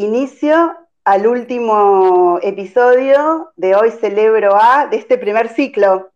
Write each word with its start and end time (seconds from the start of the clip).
inicio 0.00 0.74
al 1.04 1.26
último 1.26 2.38
episodio 2.42 3.52
de 3.56 3.74
Hoy 3.74 3.90
Celebro 3.90 4.56
A 4.56 4.86
de 4.86 4.96
este 4.96 5.18
primer 5.18 5.50
ciclo. 5.50 6.10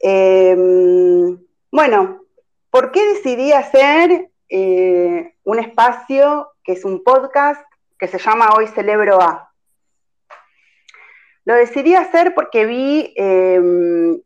Em, 0.00 1.38
bueno, 1.70 2.22
¿por 2.70 2.92
qué 2.92 3.06
decidí 3.08 3.52
hacer 3.52 4.30
eh, 4.48 5.34
un 5.44 5.58
espacio 5.58 6.52
que 6.64 6.72
es 6.72 6.84
un 6.86 7.04
podcast 7.04 7.60
que 7.98 8.08
se 8.08 8.18
llama 8.18 8.54
Hoy 8.56 8.68
Celebro 8.68 9.20
A? 9.20 9.52
Lo 11.44 11.54
decidí 11.54 11.94
hacer 11.94 12.34
porque 12.34 12.64
vi, 12.64 13.12
em, 13.16 14.18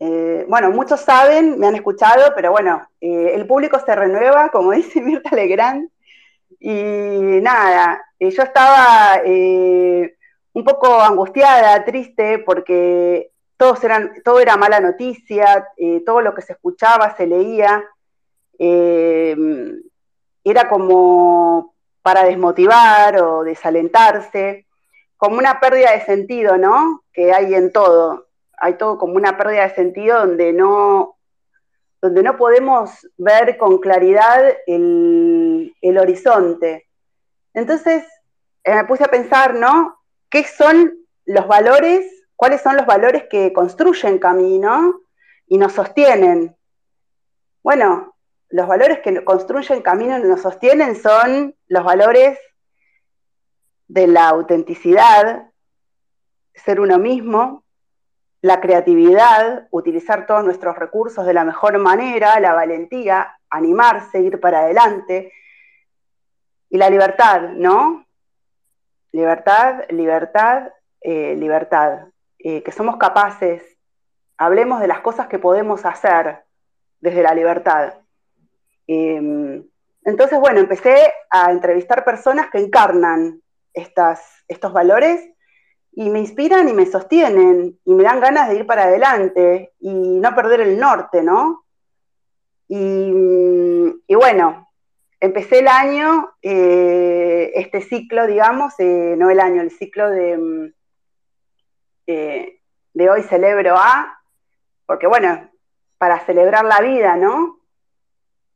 eh, 0.00 0.46
bueno, 0.48 0.70
muchos 0.70 1.00
saben, 1.00 1.58
me 1.58 1.66
han 1.66 1.76
escuchado, 1.76 2.32
pero 2.34 2.50
bueno, 2.50 2.88
eh, 3.02 3.32
el 3.34 3.46
público 3.46 3.78
se 3.78 3.94
renueva, 3.94 4.48
como 4.48 4.70
dice 4.72 5.02
Mirta 5.02 5.36
Legrand, 5.36 5.90
y 6.60 7.40
nada, 7.40 8.04
eh, 8.18 8.30
yo 8.30 8.42
estaba 8.42 9.20
eh, 9.24 10.16
un 10.52 10.64
poco 10.64 11.00
angustiada, 11.00 11.84
triste, 11.84 12.40
porque 12.40 13.30
todos 13.56 13.82
eran, 13.84 14.12
todo 14.24 14.40
era 14.40 14.56
mala 14.56 14.80
noticia, 14.80 15.68
eh, 15.76 16.02
todo 16.04 16.20
lo 16.20 16.34
que 16.34 16.42
se 16.42 16.54
escuchaba, 16.54 17.16
se 17.16 17.26
leía, 17.26 17.84
era 18.60 20.68
como 20.68 21.74
para 22.02 22.24
desmotivar 22.24 23.22
o 23.22 23.44
desalentarse, 23.44 24.66
como 25.16 25.38
una 25.38 25.60
pérdida 25.60 25.92
de 25.92 26.00
sentido, 26.00 26.58
¿no? 26.58 27.04
Que 27.12 27.32
hay 27.32 27.54
en 27.54 27.72
todo. 27.72 28.26
Hay 28.56 28.74
todo 28.74 28.98
como 28.98 29.14
una 29.14 29.36
pérdida 29.36 29.68
de 29.68 29.74
sentido 29.76 30.18
donde 30.18 30.52
no, 30.52 31.17
donde 32.00 32.22
no 32.22 32.36
podemos 32.36 33.08
ver 33.16 33.56
con 33.58 33.78
claridad 33.78 34.56
el, 34.66 35.74
horizonte. 35.98 36.88
Entonces 37.54 38.04
eh, 38.64 38.74
me 38.74 38.84
puse 38.84 39.04
a 39.04 39.08
pensar, 39.08 39.54
¿no? 39.54 39.98
¿Qué 40.30 40.44
son 40.44 40.94
los 41.24 41.46
valores? 41.48 42.06
¿Cuáles 42.36 42.60
son 42.60 42.76
los 42.76 42.86
valores 42.86 43.24
que 43.28 43.52
construyen 43.52 44.18
camino 44.18 45.00
y 45.46 45.58
nos 45.58 45.72
sostienen? 45.72 46.56
Bueno, 47.62 48.14
los 48.50 48.66
valores 48.66 49.00
que 49.00 49.24
construyen 49.24 49.82
camino 49.82 50.18
y 50.18 50.22
nos 50.22 50.42
sostienen 50.42 50.94
son 50.94 51.54
los 51.66 51.84
valores 51.84 52.38
de 53.88 54.06
la 54.06 54.28
autenticidad, 54.28 55.50
ser 56.54 56.80
uno 56.80 56.98
mismo, 56.98 57.64
la 58.40 58.60
creatividad, 58.60 59.66
utilizar 59.70 60.26
todos 60.26 60.44
nuestros 60.44 60.76
recursos 60.76 61.26
de 61.26 61.34
la 61.34 61.44
mejor 61.44 61.78
manera, 61.78 62.38
la 62.40 62.54
valentía, 62.54 63.36
animarse, 63.50 64.20
ir 64.20 64.38
para 64.40 64.60
adelante, 64.60 65.32
y 66.70 66.78
la 66.78 66.90
libertad, 66.90 67.50
¿no? 67.50 68.04
Libertad, 69.12 69.88
libertad, 69.90 70.72
eh, 71.00 71.34
libertad. 71.36 72.08
Eh, 72.38 72.62
que 72.62 72.70
somos 72.70 72.98
capaces, 72.98 73.62
hablemos 74.36 74.80
de 74.80 74.86
las 74.86 75.00
cosas 75.00 75.26
que 75.26 75.40
podemos 75.40 75.84
hacer 75.84 76.44
desde 77.00 77.22
la 77.22 77.34
libertad. 77.34 77.94
Em, 78.86 79.64
entonces, 80.04 80.38
bueno, 80.38 80.60
empecé 80.60 81.12
a 81.30 81.50
entrevistar 81.50 82.04
personas 82.04 82.48
que 82.50 82.58
encarnan 82.58 83.42
estas, 83.74 84.44
estos 84.46 84.72
valores 84.72 85.28
y 85.98 86.10
me 86.10 86.20
inspiran 86.20 86.68
y 86.68 86.72
me 86.72 86.86
sostienen 86.86 87.76
y 87.84 87.92
me 87.92 88.04
dan 88.04 88.20
ganas 88.20 88.48
de 88.48 88.54
ir 88.54 88.66
para 88.66 88.84
adelante 88.84 89.72
y 89.80 89.90
no 90.20 90.32
perder 90.32 90.60
el 90.60 90.78
norte, 90.78 91.24
¿no? 91.24 91.64
Y, 92.68 94.14
bueno, 94.14 94.68
empecé 95.18 95.58
el 95.58 95.66
año, 95.66 96.36
eh, 96.40 97.50
este 97.56 97.80
ciclo, 97.80 98.28
digamos, 98.28 98.74
eh, 98.78 99.16
no 99.18 99.28
el 99.28 99.40
año, 99.40 99.60
el 99.60 99.72
ciclo 99.72 100.08
de, 100.08 100.72
eh, 102.06 102.60
de 102.94 103.10
hoy 103.10 103.22
celebro 103.24 103.74
a, 103.76 104.20
porque 104.86 105.08
bueno, 105.08 105.50
para 105.98 106.20
celebrar 106.20 106.64
la 106.64 106.80
vida, 106.80 107.16
¿no? 107.16 107.58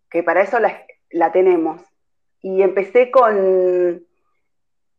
Que 0.08 0.22
para 0.22 0.42
eso 0.42 0.58
la 0.60 1.32
tenemos. 1.32 1.82
Y 2.40 2.62
empecé 2.62 3.10
con 3.10 4.06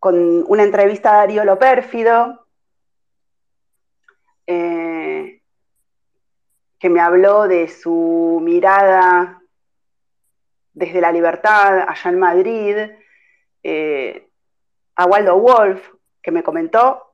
con 0.03 0.43
una 0.49 0.63
entrevista 0.63 1.13
a 1.13 1.17
Darío 1.19 1.45
Lopérfido, 1.45 2.45
eh, 4.45 5.41
que 6.77 6.89
me 6.89 6.99
habló 6.99 7.47
de 7.47 7.69
su 7.69 8.41
mirada 8.43 9.41
desde 10.73 10.99
la 10.99 11.09
libertad 11.09 11.85
allá 11.87 12.09
en 12.09 12.19
Madrid, 12.19 12.75
eh, 13.63 14.27
a 14.97 15.05
Waldo 15.05 15.39
Wolf, 15.39 15.93
que 16.21 16.31
me 16.31 16.43
comentó 16.43 17.13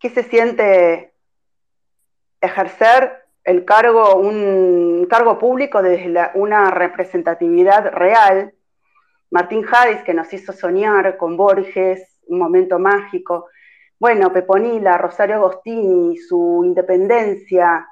qué 0.00 0.10
se 0.10 0.24
siente 0.24 1.14
ejercer 2.40 3.24
el 3.44 3.64
cargo, 3.64 4.16
un 4.16 5.06
cargo 5.08 5.38
público 5.38 5.80
desde 5.80 6.32
una 6.34 6.72
representatividad 6.72 7.92
real 7.92 8.52
Martín 9.30 9.64
Hadis, 9.70 10.02
que 10.02 10.14
nos 10.14 10.32
hizo 10.32 10.52
soñar 10.52 11.16
con 11.16 11.36
Borges, 11.36 12.18
un 12.26 12.38
momento 12.38 12.78
mágico. 12.78 13.46
Bueno, 13.98 14.32
Peponila, 14.32 14.96
Rosario 14.96 15.36
Agostini, 15.36 16.16
su 16.16 16.62
independencia, 16.64 17.86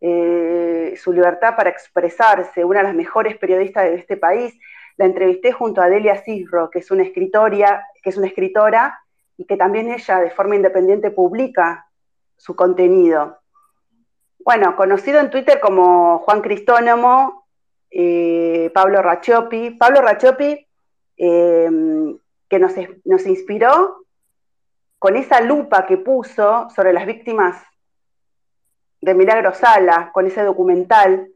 eh, 0.00 0.94
su 0.96 1.12
libertad 1.12 1.56
para 1.56 1.70
expresarse, 1.70 2.64
una 2.64 2.80
de 2.80 2.84
las 2.84 2.94
mejores 2.94 3.36
periodistas 3.36 3.84
de 3.84 3.96
este 3.96 4.16
país. 4.16 4.58
La 4.96 5.04
entrevisté 5.04 5.52
junto 5.52 5.80
a 5.80 5.88
Delia 5.88 6.22
Cisro, 6.22 6.70
que 6.70 6.78
es 6.78 6.90
una 6.90 7.02
escritora, 7.02 7.86
que 8.02 8.10
es 8.10 8.16
una 8.16 8.28
escritora 8.28 8.98
y 9.36 9.44
que 9.44 9.56
también 9.56 9.90
ella 9.90 10.20
de 10.20 10.30
forma 10.30 10.56
independiente 10.56 11.10
publica 11.10 11.86
su 12.36 12.56
contenido. 12.56 13.38
Bueno, 14.38 14.74
conocido 14.76 15.20
en 15.20 15.30
Twitter 15.30 15.60
como 15.60 16.20
Juan 16.20 16.40
Cristónomo, 16.40 17.46
eh, 17.90 18.70
Pablo 18.72 19.02
Rachopi. 19.02 19.70
Pablo 19.72 20.00
Rachopi 20.00 20.67
Em, 21.18 22.16
que 22.48 22.60
nos, 22.60 22.72
nos 23.04 23.26
inspiró 23.26 24.04
con 25.00 25.16
esa 25.16 25.40
lupa 25.40 25.84
que 25.84 25.96
puso 25.96 26.70
sobre 26.70 26.92
las 26.92 27.06
víctimas 27.06 27.60
de 29.00 29.14
Milagro 29.14 29.52
Sala, 29.52 30.10
con 30.12 30.26
ese 30.26 30.42
documental 30.44 31.28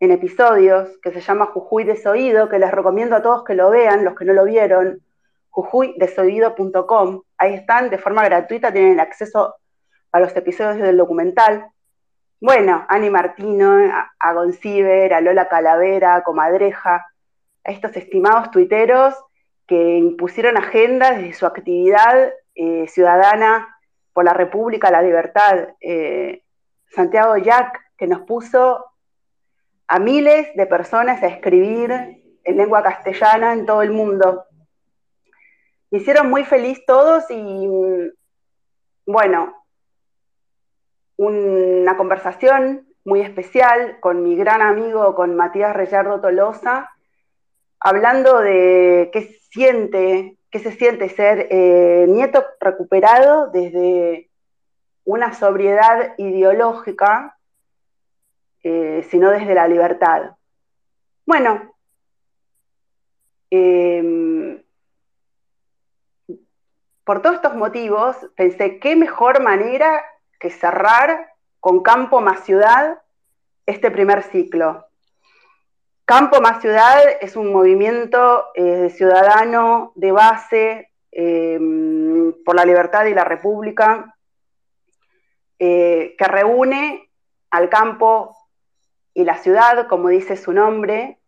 en 0.00 0.10
episodios 0.10 0.98
que 1.02 1.12
se 1.12 1.20
llama 1.20 1.46
Jujuy 1.46 1.84
Desoído, 1.84 2.48
que 2.48 2.58
les 2.58 2.70
recomiendo 2.70 3.14
a 3.14 3.22
todos 3.22 3.44
que 3.44 3.54
lo 3.54 3.70
vean, 3.70 4.04
los 4.04 4.16
que 4.16 4.24
no 4.24 4.32
lo 4.32 4.44
vieron, 4.44 5.02
jujuydesoído.com. 5.50 7.22
Ahí 7.38 7.54
están 7.54 7.90
de 7.90 7.98
forma 7.98 8.24
gratuita, 8.24 8.72
tienen 8.72 9.00
acceso 9.00 9.54
a 10.10 10.20
los 10.20 10.34
episodios 10.36 10.78
del 10.78 10.96
documental. 10.96 11.66
Bueno, 12.40 12.84
Ani 12.88 13.08
Martino, 13.10 13.78
a 14.18 14.32
Gonciber, 14.32 15.14
a 15.14 15.20
Lola 15.20 15.48
Calavera, 15.48 16.16
a 16.16 16.22
Comadreja, 16.22 17.06
a 17.64 17.70
estos 17.70 17.96
estimados 17.96 18.50
tuiteros 18.50 19.14
que 19.68 19.98
impusieron 19.98 20.56
agendas 20.56 21.18
desde 21.18 21.34
su 21.34 21.46
actividad 21.46 22.32
eh, 22.54 22.88
ciudadana 22.88 23.78
por 24.14 24.24
la 24.24 24.32
República, 24.32 24.90
la 24.90 25.02
libertad. 25.02 25.68
Eh, 25.80 26.42
Santiago 26.90 27.36
Jack, 27.36 27.78
que 27.96 28.06
nos 28.06 28.22
puso 28.22 28.84
a 29.86 29.98
miles 29.98 30.48
de 30.56 30.66
personas 30.66 31.22
a 31.22 31.26
escribir 31.26 31.92
en 32.42 32.56
lengua 32.56 32.82
castellana 32.82 33.52
en 33.52 33.66
todo 33.66 33.82
el 33.82 33.92
mundo. 33.92 34.44
Me 35.90 35.98
hicieron 35.98 36.30
muy 36.30 36.44
feliz 36.44 36.84
todos 36.86 37.24
y, 37.30 37.68
bueno, 39.06 39.54
una 41.16 41.96
conversación 41.96 42.88
muy 43.04 43.20
especial 43.20 44.00
con 44.00 44.22
mi 44.22 44.34
gran 44.34 44.62
amigo, 44.62 45.14
con 45.14 45.36
Matías 45.36 45.76
Reyardo 45.76 46.20
Tolosa, 46.20 46.90
hablando 47.80 48.40
de 48.40 49.10
qué 49.12 49.38
siente, 49.50 50.36
qué 50.50 50.58
se 50.58 50.72
siente 50.72 51.08
ser 51.08 51.48
eh, 51.50 52.06
nieto 52.08 52.44
recuperado 52.60 53.48
desde 53.48 54.30
una 55.04 55.32
sobriedad 55.32 56.14
ideológica, 56.18 57.38
eh, 58.62 59.06
sino 59.10 59.30
desde 59.30 59.54
la 59.54 59.68
libertad. 59.68 60.32
Bueno, 61.24 61.74
em, 63.50 64.62
por 67.04 67.22
todos 67.22 67.36
estos 67.36 67.54
motivos 67.54 68.16
pensé 68.36 68.78
qué 68.78 68.96
mejor 68.96 69.42
manera 69.42 70.04
que 70.38 70.50
cerrar 70.50 71.32
con 71.60 71.82
campo 71.82 72.20
más 72.20 72.44
ciudad 72.44 73.00
este 73.64 73.90
primer 73.90 74.22
ciclo. 74.22 74.87
Campo 76.08 76.40
más 76.40 76.62
Ciudad 76.62 77.02
es 77.20 77.36
un 77.36 77.52
movimiento 77.52 78.46
eh, 78.54 78.88
ciudadano 78.88 79.92
de 79.94 80.10
base 80.10 80.90
eh, 81.12 81.60
por 82.46 82.56
la 82.56 82.64
libertad 82.64 83.04
y 83.04 83.12
la 83.12 83.24
república 83.24 84.16
eh, 85.58 86.14
que 86.16 86.24
reúne 86.24 87.10
al 87.50 87.68
campo 87.68 88.34
y 89.12 89.24
la 89.24 89.36
ciudad, 89.36 89.86
como 89.86 90.08
dice 90.08 90.38
su 90.38 90.54
nombre, 90.54 91.18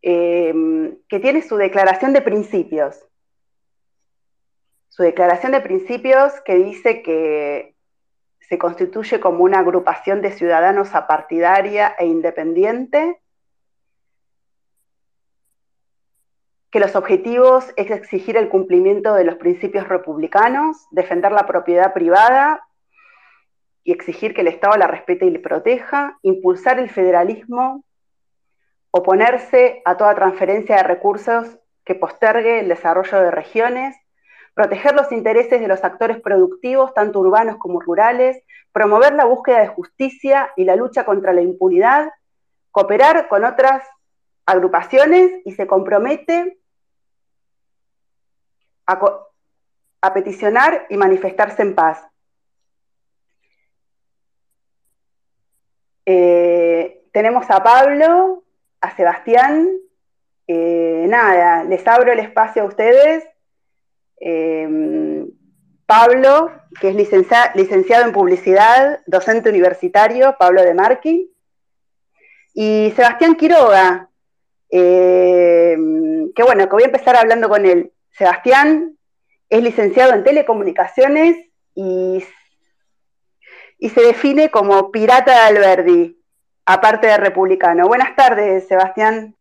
que 0.00 1.20
tiene 1.20 1.42
su 1.42 1.58
declaración 1.58 2.14
de 2.14 2.22
principios. 2.22 2.98
su 4.88 5.02
declaración 5.02 5.52
de 5.52 5.60
principios 5.60 6.32
que 6.46 6.54
dice 6.54 7.02
que 7.02 7.76
se 8.40 8.56
constituye 8.56 9.20
como 9.20 9.44
una 9.44 9.58
agrupación 9.58 10.22
de 10.22 10.32
ciudadanos 10.32 10.94
apartidaria 10.94 11.94
e 11.98 12.06
independiente, 12.06 13.21
que 16.72 16.80
los 16.80 16.96
objetivos 16.96 17.70
es 17.76 17.90
exigir 17.90 18.38
el 18.38 18.48
cumplimiento 18.48 19.12
de 19.12 19.24
los 19.24 19.36
principios 19.36 19.86
republicanos, 19.88 20.86
defender 20.90 21.30
la 21.30 21.46
propiedad 21.46 21.92
privada 21.92 22.66
y 23.84 23.92
exigir 23.92 24.32
que 24.34 24.40
el 24.40 24.48
Estado 24.48 24.78
la 24.78 24.86
respete 24.86 25.26
y 25.26 25.30
le 25.30 25.38
proteja, 25.38 26.18
impulsar 26.22 26.78
el 26.78 26.88
federalismo, 26.88 27.84
oponerse 28.90 29.82
a 29.84 29.98
toda 29.98 30.14
transferencia 30.14 30.76
de 30.76 30.82
recursos 30.84 31.58
que 31.84 31.94
postergue 31.94 32.60
el 32.60 32.68
desarrollo 32.68 33.20
de 33.20 33.30
regiones, 33.30 33.94
proteger 34.54 34.94
los 34.94 35.12
intereses 35.12 35.60
de 35.60 35.68
los 35.68 35.84
actores 35.84 36.22
productivos, 36.22 36.94
tanto 36.94 37.20
urbanos 37.20 37.58
como 37.58 37.80
rurales, 37.80 38.42
promover 38.72 39.12
la 39.12 39.26
búsqueda 39.26 39.60
de 39.60 39.68
justicia 39.68 40.50
y 40.56 40.64
la 40.64 40.76
lucha 40.76 41.04
contra 41.04 41.34
la 41.34 41.42
impunidad, 41.42 42.08
cooperar 42.70 43.28
con 43.28 43.44
otras 43.44 43.86
agrupaciones 44.46 45.32
y 45.44 45.52
se 45.52 45.66
compromete 45.66 46.56
a, 48.86 50.14
peticionar 50.14 50.86
y 50.90 50.96
manifestarse 50.96 51.62
en 51.62 51.74
paz. 51.74 52.04
Eh, 56.04 57.04
tenemos 57.12 57.48
a 57.50 57.62
Pablo, 57.62 58.44
a 58.80 58.96
Sebastián. 58.96 59.68
Eh, 60.46 61.06
nada, 61.08 61.64
les 61.64 61.86
abro 61.86 62.12
el 62.12 62.18
espacio 62.18 62.62
a 62.62 62.66
ustedes 62.66 63.24
Em, 64.24 65.28
Pablo, 65.84 66.52
que 66.80 66.90
es 66.90 66.94
licenciado 66.94 68.06
en 68.06 68.12
publicidad, 68.12 69.00
docente 69.04 69.50
universitario, 69.50 70.36
Pablo 70.38 70.62
de 70.62 70.74
Marqui, 70.74 71.34
y 72.54 72.92
Sebastián 72.94 73.34
Quiroga, 73.34 74.08
em, 74.70 76.32
que 76.32 76.42
bueno, 76.44 76.68
que 76.68 76.72
voy 76.72 76.84
a 76.84 76.86
empezar 76.86 77.16
hablando 77.16 77.48
con 77.48 77.66
él. 77.66 77.92
Sebastián 78.12 78.96
es 79.48 79.62
licenciado 79.62 80.12
en 80.14 80.24
telecomunicaciones 80.24 81.36
y, 81.74 82.24
y 83.78 83.88
se 83.88 84.00
define 84.00 84.50
como 84.50 84.90
pirata 84.90 85.32
de 85.32 85.58
Alberdi, 85.58 86.22
aparte 86.66 87.06
de 87.06 87.16
republicano. 87.16 87.86
Buenas 87.88 88.14
tardes, 88.16 88.68
Sebastián. 88.68 89.34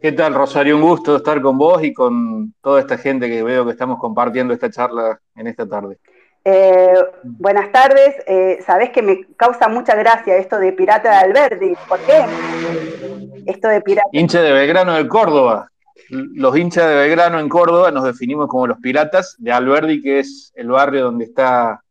¿Qué 0.00 0.12
tal, 0.12 0.34
Rosario? 0.34 0.76
Un 0.76 0.82
gusto 0.82 1.16
estar 1.16 1.40
con 1.40 1.56
vos 1.56 1.82
y 1.82 1.94
con 1.94 2.54
toda 2.60 2.80
esta 2.80 2.98
gente 2.98 3.28
que 3.28 3.42
veo 3.42 3.64
que 3.64 3.72
estamos 3.72 3.98
compartiendo 3.98 4.52
esta 4.52 4.70
charla 4.70 5.18
en 5.34 5.46
esta 5.46 5.66
tarde. 5.66 5.98
Eh, 6.44 6.94
buenas 7.22 7.72
tardes. 7.72 8.14
Eh, 8.26 8.62
Sabés 8.66 8.90
que 8.90 9.00
me 9.00 9.24
causa 9.34 9.66
mucha 9.68 9.94
gracia 9.94 10.36
esto 10.36 10.58
de 10.58 10.72
Pirata 10.72 11.10
de 11.10 11.16
Alberdi. 11.16 11.74
¿Por 11.88 11.98
qué? 12.00 12.22
Esto 13.46 13.68
de 13.68 13.80
pirata. 13.80 14.08
Hincha 14.12 14.42
de 14.42 14.52
Belgrano 14.52 14.92
de 14.92 15.08
Córdoba. 15.08 15.70
Los 16.08 16.56
hinchas 16.56 16.88
de 16.88 16.94
Belgrano 16.94 17.38
en 17.38 17.48
Córdoba 17.48 17.90
nos 17.90 18.04
definimos 18.04 18.48
como 18.48 18.66
los 18.66 18.78
piratas 18.78 19.36
de 19.38 19.52
Alberdi, 19.52 20.02
que 20.02 20.20
es 20.20 20.52
el 20.54 20.68
barrio 20.68 21.04
donde 21.04 21.24
está 21.24 21.82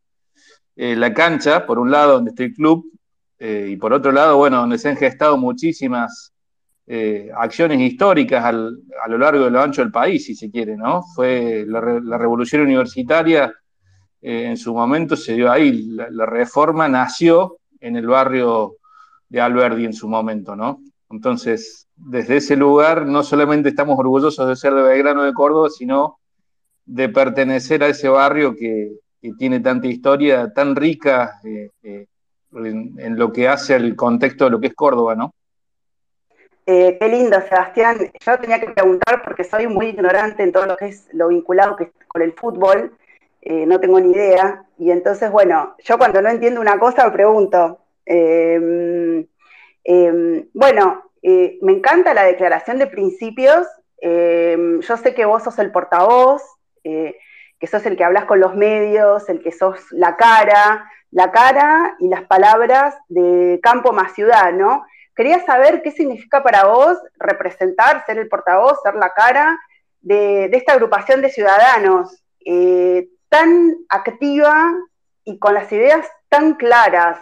eh, 0.76 0.94
la 0.96 1.12
cancha, 1.14 1.66
por 1.66 1.78
un 1.78 1.90
lado 1.90 2.14
donde 2.14 2.30
está 2.30 2.44
el 2.44 2.54
club, 2.54 2.90
y 3.46 3.76
por 3.76 3.92
otro 3.92 4.10
lado, 4.10 4.38
bueno, 4.38 4.58
donde 4.58 4.78
se 4.78 4.88
han 4.88 4.96
gestado 4.96 5.36
muchísimas 5.36 6.34
eh, 6.86 7.30
acciones 7.34 7.80
históricas 7.80 8.44
a 8.44 8.52
lo 8.52 9.18
largo 9.18 9.44
de 9.44 9.50
lo 9.50 9.62
ancho 9.62 9.80
del 9.80 9.90
país, 9.90 10.26
si 10.26 10.34
se 10.34 10.50
quiere, 10.50 10.76
¿no? 10.76 11.02
Fue 11.14 11.64
la, 11.66 11.80
revolución 11.80 12.60
universitaria, 12.60 13.54
eh, 14.20 14.48
en 14.48 14.56
su 14.58 14.74
momento 14.74 15.16
se 15.16 15.32
dio 15.32 15.50
ahí, 15.50 15.72
la, 15.88 16.26
reforma 16.26 16.86
nació 16.86 17.56
en 17.80 17.96
el 17.96 18.06
barrio 18.06 18.76
de 19.30 19.40
Alberdi 19.40 19.86
en 19.86 19.94
su 19.94 20.08
momento, 20.08 20.54
¿no? 20.54 20.82
Entonces, 21.08 21.83
desde 21.96 22.36
ese 22.36 22.56
lugar 22.56 23.06
no 23.06 23.22
solamente 23.22 23.68
estamos 23.68 23.98
orgullosos 23.98 24.48
de 24.48 24.56
ser 24.56 24.74
de 24.74 24.82
Belgrano 24.82 25.22
de 25.22 25.32
Córdoba, 25.32 25.70
sino 25.70 26.18
de 26.84 27.08
pertenecer 27.08 27.82
a 27.82 27.88
ese 27.88 28.08
barrio 28.08 28.54
que, 28.54 28.92
tiene 29.38 29.60
tanta 29.60 29.86
historia, 29.86 30.52
tan 30.52 30.76
rica 30.76 31.40
eh, 31.44 32.06
en, 32.52 33.18
lo 33.18 33.32
que 33.32 33.48
hace 33.48 33.74
al 33.74 33.96
contexto 33.96 34.44
de 34.44 34.50
lo 34.50 34.60
que 34.60 34.66
es 34.66 34.74
Córdoba, 34.74 35.14
¿no? 35.14 35.32
Eh, 36.66 36.98
qué 37.00 37.08
lindo, 37.08 37.40
Sebastián. 37.40 37.96
Yo 38.20 38.38
tenía 38.38 38.60
que 38.60 38.68
preguntar 38.68 39.22
porque 39.24 39.44
soy 39.44 39.66
muy 39.66 39.86
ignorante 39.86 40.42
en 40.42 40.52
todo 40.52 40.66
lo 40.66 40.76
que 40.76 40.88
es 40.88 41.08
lo 41.14 41.28
vinculado 41.28 41.74
que 41.74 41.90
con 42.06 42.20
el 42.20 42.34
fútbol. 42.34 42.92
Eh, 43.40 43.64
no 43.64 43.80
tengo 43.80 43.98
ni 43.98 44.12
idea. 44.12 44.66
Y 44.76 44.90
entonces, 44.90 45.30
bueno, 45.30 45.74
yo 45.82 45.96
cuando 45.96 46.20
no 46.20 46.28
entiendo 46.28 46.60
una 46.60 46.78
cosa 46.78 47.06
me 47.06 47.12
pregunto. 47.12 47.78
Em, 48.04 49.26
bueno, 50.52 51.04
eh, 51.24 51.58
me 51.62 51.72
encanta 51.72 52.14
la 52.14 52.22
declaración 52.22 52.78
de 52.78 52.86
principios. 52.86 53.66
Em, 53.98 54.80
yo 54.80 54.96
sé 54.96 55.14
que 55.14 55.24
vos 55.24 55.42
sos 55.42 55.58
el 55.58 55.72
portavoz, 55.72 56.42
que 56.82 57.66
sos 57.66 57.86
el 57.86 57.96
que 57.96 58.04
hablas 58.04 58.26
con 58.26 58.40
los 58.40 58.54
medios, 58.54 59.26
el 59.30 59.42
que 59.42 59.50
sos 59.50 59.80
la 59.90 60.16
cara, 60.16 60.86
la 61.10 61.32
cara 61.32 61.96
y 61.98 62.08
las 62.08 62.24
palabras 62.24 62.94
de 63.08 63.58
campo 63.62 63.92
más 63.92 64.12
ciudad, 64.12 64.52
¿no? 64.52 64.84
Quería 65.14 65.44
saber 65.46 65.80
qué 65.80 65.92
significa 65.92 66.42
para 66.42 66.64
vos 66.64 66.98
representar, 67.16 68.04
ser 68.04 68.18
el 68.18 68.28
portavoz, 68.28 68.82
ser 68.82 68.96
la 68.96 69.10
cara 69.10 69.58
de, 70.00 70.46
esta 70.52 70.72
agrupación 70.72 71.22
de 71.22 71.30
ciudadanos 71.30 72.22
eh, 72.44 73.08
tan 73.28 73.76
activa 73.88 74.74
y 75.24 75.38
con 75.38 75.54
las 75.54 75.70
ideas 75.72 76.06
tan 76.28 76.54
claras. 76.54 77.18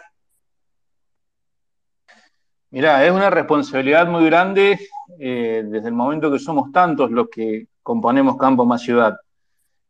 Mirá, 2.72 3.04
es 3.04 3.12
una 3.12 3.28
responsabilidad 3.28 4.08
muy 4.08 4.24
grande 4.24 4.80
eh, 5.18 5.62
desde 5.62 5.88
el 5.88 5.94
momento 5.94 6.32
que 6.32 6.38
somos 6.38 6.72
tantos 6.72 7.10
los 7.10 7.28
que 7.28 7.66
componemos 7.82 8.38
Campo 8.38 8.64
más 8.64 8.80
Ciudad. 8.80 9.14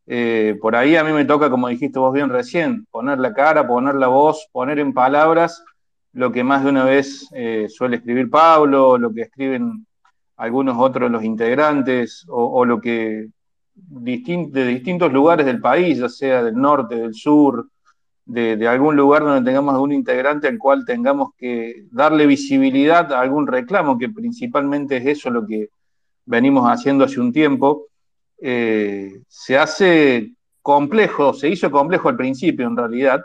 Eh, 0.05 0.58
por 0.61 0.75
ahí 0.75 0.96
a 0.96 1.05
mí 1.05 1.12
me 1.12 1.25
toca, 1.25 1.49
como 1.49 1.69
dijiste 1.69 2.00
vos 2.00 2.12
bien 2.12 2.29
recién, 2.29 2.84
poner 2.90 3.20
la 3.20 3.32
cara, 3.32 3.69
poner 3.69 3.94
la 3.94 4.08
voz, 4.08 4.49
poner 4.50 4.81
en 4.81 4.93
palabras 4.93 5.62
lo 6.12 6.32
que 6.32 6.43
más 6.43 6.64
de 6.64 6.70
una 6.70 6.82
vez 6.82 7.29
eh, 7.32 7.69
suele 7.69 7.99
escribir 7.99 8.29
Pablo, 8.29 8.99
lo 8.99 9.14
que 9.14 9.23
escriben 9.23 9.87
algunos 10.37 10.76
otros 10.76 11.08
los 11.08 11.23
integrantes, 11.23 12.26
o, 12.29 12.64
lo 12.64 12.81
que 12.81 13.29
de 13.76 14.67
distintos 14.67 15.12
lugares 15.12 15.46
del 15.46 15.60
país, 15.60 15.98
ya 15.98 16.08
sea 16.08 16.43
del 16.43 16.56
norte, 16.56 16.96
del 16.96 17.15
sur, 17.15 17.65
de, 18.24 18.69
algún 18.69 18.96
lugar 18.96 19.22
donde 19.22 19.48
tengamos 19.48 19.74
algún 19.74 19.93
integrante 19.93 20.48
al 20.48 20.58
cual 20.58 20.84
tengamos 20.84 21.31
que 21.36 21.84
darle 21.91 22.26
visibilidad 22.26 23.12
a 23.12 23.20
algún 23.20 23.46
reclamo, 23.46 23.98
que 23.98 24.08
principalmente 24.08 24.98
es 24.98 25.06
eso 25.06 25.31
lo 25.31 25.46
que 25.46 25.69
venimos 26.24 26.69
haciendo 26.69 27.05
hace 27.05 27.20
un 27.20 27.32
tiempo, 27.32 27.86
eh, 28.41 29.20
se 29.29 29.58
hace 29.58 30.32
complejo, 30.60 31.34
se 31.34 31.48
hizo 31.48 31.70
complejo 31.70 32.08
al 32.08 32.17
principio 32.17 32.67
en 32.67 32.76
realidad, 32.76 33.24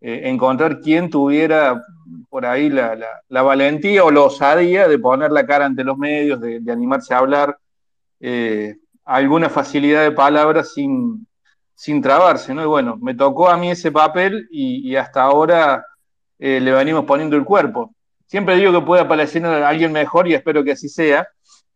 eh, 0.00 0.28
encontrar 0.28 0.80
quien 0.80 1.08
tuviera 1.08 1.82
por 2.28 2.44
ahí 2.44 2.68
la, 2.68 2.98
valentía 3.30 4.04
o 4.04 4.10
la 4.10 4.22
osadía 4.22 4.86
de 4.86 4.98
poner 4.98 5.32
la 5.32 5.46
cara 5.46 5.64
ante 5.64 5.82
los 5.82 5.96
medios, 5.96 6.40
de, 6.40 6.60
animarse 6.70 7.14
a 7.14 7.18
hablar, 7.18 7.56
eh, 8.20 8.76
alguna 9.04 9.48
facilidad 9.48 10.02
de 10.02 10.12
palabras 10.12 10.74
sin, 10.74 11.26
sin 11.74 12.00
trabarse, 12.00 12.54
¿no? 12.54 12.62
Y 12.62 12.66
bueno, 12.66 12.96
me 13.00 13.14
tocó 13.14 13.48
a 13.48 13.56
mí 13.56 13.70
ese 13.70 13.90
papel 13.90 14.48
y, 14.50 14.94
hasta 14.96 15.22
ahora 15.22 15.84
eh, 16.38 16.60
le 16.60 16.72
venimos 16.72 17.04
poniendo 17.04 17.36
el 17.36 17.44
cuerpo. 17.44 17.94
Siempre 18.26 18.56
digo 18.56 18.72
que 18.72 18.86
puede 18.86 19.02
aparecer 19.02 19.44
alguien 19.44 19.92
mejor 19.92 20.28
y 20.28 20.34
espero 20.34 20.64
que 20.64 20.72
así 20.72 20.88
sea, 20.88 21.28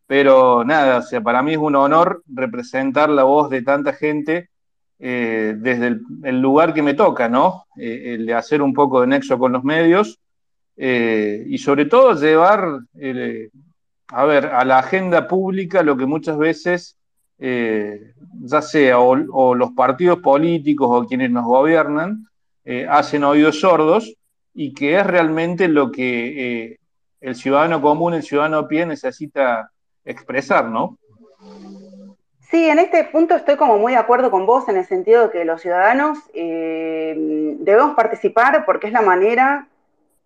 pero 0.07 0.63
nada, 0.63 0.99
o 0.99 1.01
sea, 1.01 1.21
para 1.21 1.43
mí 1.43 1.53
es 1.53 1.57
un 1.57 1.75
honor 1.75 2.23
representar 2.27 3.09
la 3.09 3.23
voz 3.23 3.49
de 3.49 3.61
tanta 3.61 3.93
gente 3.93 4.49
eh, 4.97 5.53
desde 5.57 5.99
el, 6.23 6.41
lugar 6.41 6.73
que 6.73 6.81
me 6.81 6.93
toca, 6.93 7.29
¿no? 7.29 7.65
Eh, 7.77 8.15
el 8.15 8.25
de 8.25 8.33
hacer 8.33 8.61
un 8.61 8.73
poco 8.73 9.01
de 9.01 9.07
nexo 9.07 9.37
con 9.37 9.51
los 9.51 9.63
medios 9.63 10.19
y 10.81 11.57
sobre 11.57 11.87
todo 11.87 12.13
llevar, 12.13 12.79
a 14.07 14.25
ver, 14.25 14.45
a 14.45 14.63
la 14.63 14.79
agenda 14.79 15.27
pública 15.27 15.83
lo 15.83 15.97
que 15.97 16.05
muchas 16.05 16.37
veces, 16.37 16.98
ya 17.39 18.61
sea 18.61 18.99
o, 18.99 19.55
los 19.55 19.71
partidos 19.71 20.19
políticos 20.19 20.87
o 20.91 21.07
quienes 21.07 21.31
nos 21.31 21.45
gobiernan, 21.45 22.27
hacen 22.89 23.23
oídos 23.23 23.59
sordos 23.61 24.13
y 24.53 24.73
que 24.73 24.99
es 24.99 25.07
realmente 25.07 25.67
lo 25.67 25.91
que 25.91 26.77
el 27.21 27.35
ciudadano 27.35 27.81
común, 27.81 28.13
el 28.13 28.23
ciudadano 28.23 28.67
pie 28.67 28.85
necesita 28.85 29.71
expresar, 30.05 30.65
¿no? 30.65 30.97
Sí, 32.49 32.67
en 32.67 32.79
este 32.79 33.03
punto 33.05 33.35
estoy 33.35 33.57
como 33.57 33.77
muy 33.77 33.93
de 33.93 33.99
acuerdo 33.99 34.31
con 34.31 34.47
vos 34.47 34.67
en 34.69 34.77
el 34.77 34.85
sentido 34.85 35.23
de 35.23 35.29
que 35.31 35.45
los 35.45 35.61
ciudadanos 35.61 36.17
eh, 36.33 37.13
debemos 37.59 37.95
participar 37.95 38.65
porque 38.65 38.87
es 38.87 38.93
la 38.93 39.01
manera, 39.01 39.67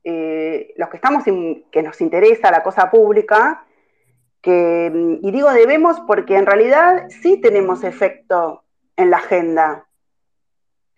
eh, 0.06 0.74
los 0.78 0.88
que 0.88 0.96
estamos, 0.96 1.26
que 1.26 1.84
nos 1.84 2.00
interesa 2.00 2.50
la 2.50 2.64
cosa 2.64 2.90
pública, 2.90 3.63
que, 4.44 4.92
y 5.22 5.32
digo 5.32 5.52
debemos 5.52 6.02
porque 6.02 6.36
en 6.36 6.46
realidad 6.46 7.06
sí 7.22 7.40
tenemos 7.42 7.84
efecto 7.84 8.64
en 8.98 9.10
la 9.10 9.18
agenda. 9.18 9.88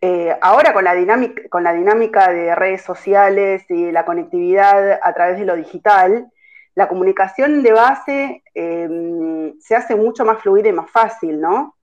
Eh, 0.02 0.36
ahora 0.42 0.74
con 0.74 0.84
la, 0.84 0.94
dinámica, 0.96 1.44
con 1.50 1.64
la 1.64 1.74
dinámica 1.74 2.30
de 2.32 2.54
redes 2.56 2.82
sociales 2.82 3.64
y 3.70 3.92
la 3.92 4.04
conectividad 4.04 5.00
a 5.02 5.14
través 5.14 5.40
de 5.40 5.46
lo 5.46 5.56
digital, 5.56 6.28
la 6.74 6.88
comunicación 6.88 7.64
de 7.64 7.72
base 7.72 8.44
eh, 8.54 9.54
se 9.60 9.76
hace 9.76 9.96
mucho 9.96 10.26
más 10.26 10.40
fluida 10.42 10.68
y 10.68 10.74
más 10.74 10.90
fácil, 10.90 11.40
¿no? 11.40 11.78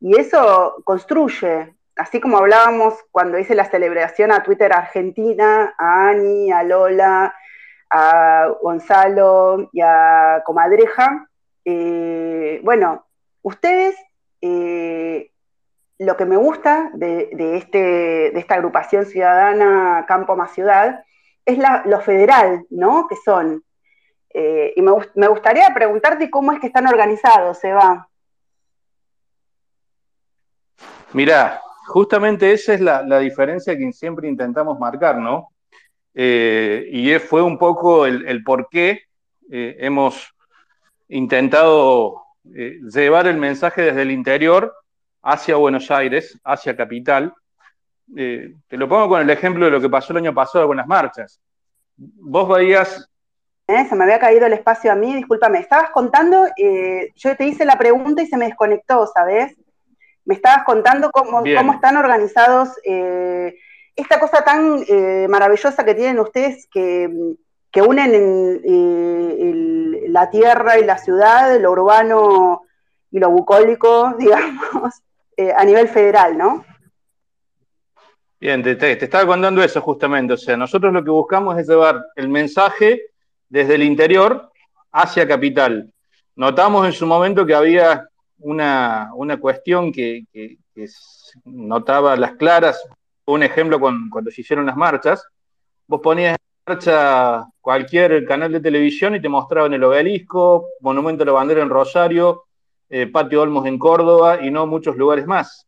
Y 0.00 0.18
eso 0.18 0.76
construye, 0.84 1.74
así 1.96 2.20
como 2.20 2.38
hablábamos 2.38 2.94
cuando 3.10 3.38
hice 3.38 3.56
la 3.56 3.64
celebración 3.64 4.30
a 4.30 4.44
Twitter 4.44 4.72
Argentina, 4.72 5.74
a 5.76 6.10
Ani, 6.10 6.52
a 6.52 6.62
Lola, 6.62 7.34
a 7.90 8.48
Gonzalo 8.62 9.68
y 9.72 9.80
a 9.80 10.42
Comadreja, 10.44 11.28
eh, 11.64 12.60
bueno, 12.62 13.06
ustedes 13.42 13.96
lo 15.98 16.16
que 16.16 16.24
me 16.24 16.36
gusta 16.36 16.90
de, 16.94 17.28
este, 17.56 17.78
de 17.78 18.38
esta 18.38 18.54
agrupación 18.54 19.04
ciudadana 19.04 20.04
Campo 20.06 20.36
más 20.36 20.52
Ciudad 20.52 21.04
es 21.44 21.58
lo 21.86 22.00
federal, 22.00 22.66
¿no? 22.70 23.06
Que 23.08 23.16
son. 23.16 23.64
Eh, 24.30 24.74
y 24.76 24.82
me, 24.82 25.28
gustaría 25.28 25.72
preguntarte 25.74 26.30
cómo 26.30 26.52
es 26.52 26.60
que 26.60 26.66
están 26.66 26.86
organizados, 26.86 27.64
Eva. 27.64 28.06
Mirá, 31.14 31.60
justamente 31.86 32.52
esa 32.52 32.74
es 32.74 32.80
la, 32.80 33.18
diferencia 33.18 33.76
que 33.76 33.90
siempre 33.92 34.28
intentamos 34.28 34.78
marcar, 34.78 35.16
¿no? 35.16 35.48
Eh, 36.20 36.88
y 36.90 37.16
fue 37.20 37.42
un 37.42 37.56
poco 37.58 38.04
el, 38.04 38.42
por 38.42 38.68
qué 38.68 39.02
eh, 39.52 39.76
hemos 39.78 40.34
intentado 41.06 42.24
llevar 42.42 43.28
el 43.28 43.36
mensaje 43.36 43.82
desde 43.82 44.02
el 44.02 44.10
interior 44.10 44.74
hacia 45.22 45.54
Buenos 45.54 45.92
Aires, 45.92 46.36
hacia 46.42 46.76
Capital. 46.76 47.32
Eh, 48.16 48.52
te 48.66 48.76
lo 48.76 48.88
pongo 48.88 49.10
con 49.10 49.20
el 49.20 49.30
ejemplo 49.30 49.66
de 49.66 49.70
lo 49.70 49.80
que 49.80 49.88
pasó 49.88 50.12
el 50.12 50.16
año 50.16 50.34
pasado 50.34 50.66
con 50.66 50.76
las 50.76 50.88
marchas. 50.88 51.40
Vos 51.96 52.48
veías... 52.48 53.08
Eh, 53.68 53.86
se 53.88 53.94
me 53.94 54.02
había 54.02 54.18
caído 54.18 54.46
el 54.46 54.54
espacio 54.54 54.90
a 54.90 54.96
mí, 54.96 55.14
discúlpame. 55.14 55.60
Estabas 55.60 55.90
contando, 55.90 56.48
eh, 56.56 57.12
yo 57.14 57.36
te 57.36 57.44
hice 57.44 57.64
la 57.64 57.78
pregunta 57.78 58.22
y 58.22 58.26
se 58.26 58.36
me 58.36 58.46
desconectó, 58.46 59.06
¿sabes? 59.06 59.54
Me 60.24 60.34
estabas 60.34 60.64
contando 60.64 61.12
cómo, 61.12 61.44
cómo 61.56 61.74
están 61.74 61.96
organizados, 61.96 62.70
esta 64.00 64.18
cosa 64.20 64.42
tan 64.42 64.84
maravillosa 65.28 65.84
que 65.84 65.94
tienen 65.94 66.20
ustedes 66.20 66.68
que, 66.70 67.34
que 67.70 67.82
unen 67.82 68.12
la 70.12 70.30
tierra 70.30 70.78
y 70.78 70.84
la 70.84 70.98
ciudad, 70.98 71.58
lo 71.60 71.72
urbano 71.72 72.62
y 73.10 73.18
lo 73.18 73.30
bucólico, 73.30 74.14
digamos, 74.18 74.94
eh, 75.36 75.52
a 75.56 75.64
nivel 75.64 75.88
federal, 75.88 76.36
¿no? 76.36 76.64
Bien, 78.40 78.62
te, 78.62 78.92
estaba 78.92 79.26
contando 79.26 79.62
eso 79.62 79.80
justamente. 79.80 80.34
O 80.34 80.36
sea, 80.36 80.56
nosotros 80.56 80.92
lo 80.92 81.02
que 81.02 81.10
buscamos 81.10 81.58
es 81.58 81.68
llevar 81.68 82.04
el 82.14 82.28
mensaje 82.28 83.02
desde 83.48 83.74
el 83.74 83.82
interior 83.82 84.52
hacia 84.92 85.26
capital. 85.26 85.92
Notamos 86.36 86.86
en 86.86 86.92
su 86.92 87.04
momento 87.04 87.44
que 87.44 87.54
había 87.54 88.08
una, 88.38 89.10
cuestión 89.40 89.92
que, 89.92 90.24
notaba 91.44 92.14
las 92.16 92.32
claras. 92.34 92.80
Un 93.28 93.42
ejemplo 93.42 93.78
cuando 93.78 94.30
se 94.30 94.40
hicieron 94.40 94.64
las 94.64 94.76
marchas. 94.76 95.22
Vos 95.86 96.00
ponías 96.00 96.32
en 96.32 96.74
marcha 96.74 97.44
cualquier 97.60 98.24
canal 98.24 98.50
de 98.50 98.58
televisión 98.58 99.14
y 99.14 99.20
te 99.20 99.28
mostraban 99.28 99.74
el 99.74 99.84
obelisco, 99.84 100.68
Monumento 100.80 101.24
a 101.24 101.26
la 101.26 101.32
Bandera 101.32 101.60
en 101.60 101.68
Rosario, 101.68 102.44
eh, 102.88 103.06
Patio 103.06 103.42
Olmos 103.42 103.66
en 103.66 103.78
Córdoba 103.78 104.38
y 104.42 104.50
no 104.50 104.66
muchos 104.66 104.96
lugares 104.96 105.26
más. 105.26 105.66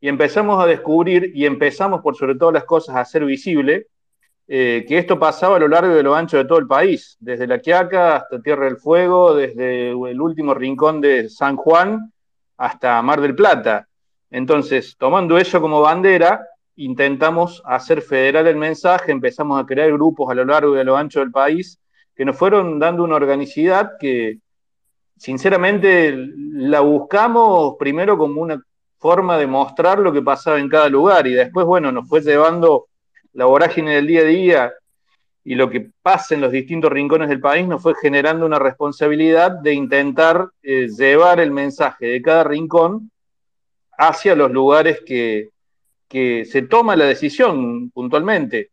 Y 0.00 0.08
empezamos 0.08 0.64
a 0.64 0.66
descubrir 0.66 1.32
y 1.34 1.44
empezamos 1.44 2.00
por 2.00 2.16
sobre 2.16 2.34
todas 2.34 2.54
las 2.54 2.64
cosas 2.64 2.96
a 2.96 3.00
hacer 3.00 3.26
visible 3.26 3.88
eh, 4.48 4.86
que 4.88 4.96
esto 4.96 5.18
pasaba 5.18 5.56
a 5.56 5.60
lo 5.60 5.68
largo 5.68 5.94
y 5.94 5.98
a 5.98 6.02
lo 6.02 6.14
ancho 6.14 6.38
de 6.38 6.46
todo 6.46 6.60
el 6.60 6.66
país, 6.66 7.18
desde 7.20 7.46
La 7.46 7.58
Quiaca 7.58 8.16
hasta 8.16 8.40
Tierra 8.40 8.64
del 8.64 8.78
Fuego, 8.78 9.34
desde 9.34 9.90
el 9.90 10.18
último 10.18 10.54
rincón 10.54 11.02
de 11.02 11.28
San 11.28 11.56
Juan 11.56 12.10
hasta 12.56 13.02
Mar 13.02 13.20
del 13.20 13.34
Plata. 13.34 13.86
Entonces, 14.30 14.96
tomando 14.96 15.36
eso 15.36 15.60
como 15.60 15.82
bandera, 15.82 16.46
intentamos 16.76 17.62
hacer 17.64 18.02
federal 18.02 18.46
el 18.46 18.56
mensaje, 18.56 19.12
empezamos 19.12 19.60
a 19.60 19.66
crear 19.66 19.92
grupos 19.92 20.30
a 20.30 20.34
lo 20.34 20.44
largo 20.44 20.76
y 20.76 20.80
a 20.80 20.84
lo 20.84 20.96
ancho 20.96 21.20
del 21.20 21.30
país 21.30 21.78
que 22.14 22.24
nos 22.24 22.36
fueron 22.36 22.78
dando 22.78 23.04
una 23.04 23.16
organicidad 23.16 23.92
que, 23.98 24.38
sinceramente 25.22 26.12
la 26.16 26.80
buscamos 26.80 27.76
primero 27.78 28.18
como 28.18 28.42
una 28.42 28.60
forma 28.98 29.38
de 29.38 29.46
mostrar 29.46 30.00
lo 30.00 30.12
que 30.12 30.20
pasaba 30.20 30.58
en 30.58 30.68
cada 30.68 30.88
lugar 30.88 31.28
y 31.28 31.32
después, 31.32 31.64
bueno, 31.64 31.92
nos 31.92 32.08
fue 32.08 32.22
llevando 32.22 32.88
la 33.32 33.44
vorágine 33.44 33.94
del 33.94 34.08
día 34.08 34.20
a 34.22 34.24
día 34.24 34.72
y 35.44 35.54
lo 35.54 35.70
que 35.70 35.90
pasa 36.02 36.34
en 36.34 36.40
los 36.40 36.50
distintos 36.50 36.90
rincones 36.90 37.28
del 37.28 37.38
país 37.38 37.68
nos 37.68 37.80
fue 37.80 37.94
generando 37.94 38.44
una 38.44 38.58
responsabilidad 38.58 39.52
de 39.52 39.74
intentar 39.74 40.48
eh, 40.60 40.88
llevar 40.88 41.38
el 41.38 41.52
mensaje 41.52 42.06
de 42.06 42.20
cada 42.20 42.42
rincón 42.42 43.12
hacia 43.96 44.34
los 44.34 44.50
lugares 44.50 45.02
que, 45.06 45.50
que 46.12 46.44
se 46.44 46.60
toma 46.60 46.94
la 46.94 47.06
decisión 47.06 47.88
puntualmente. 47.88 48.72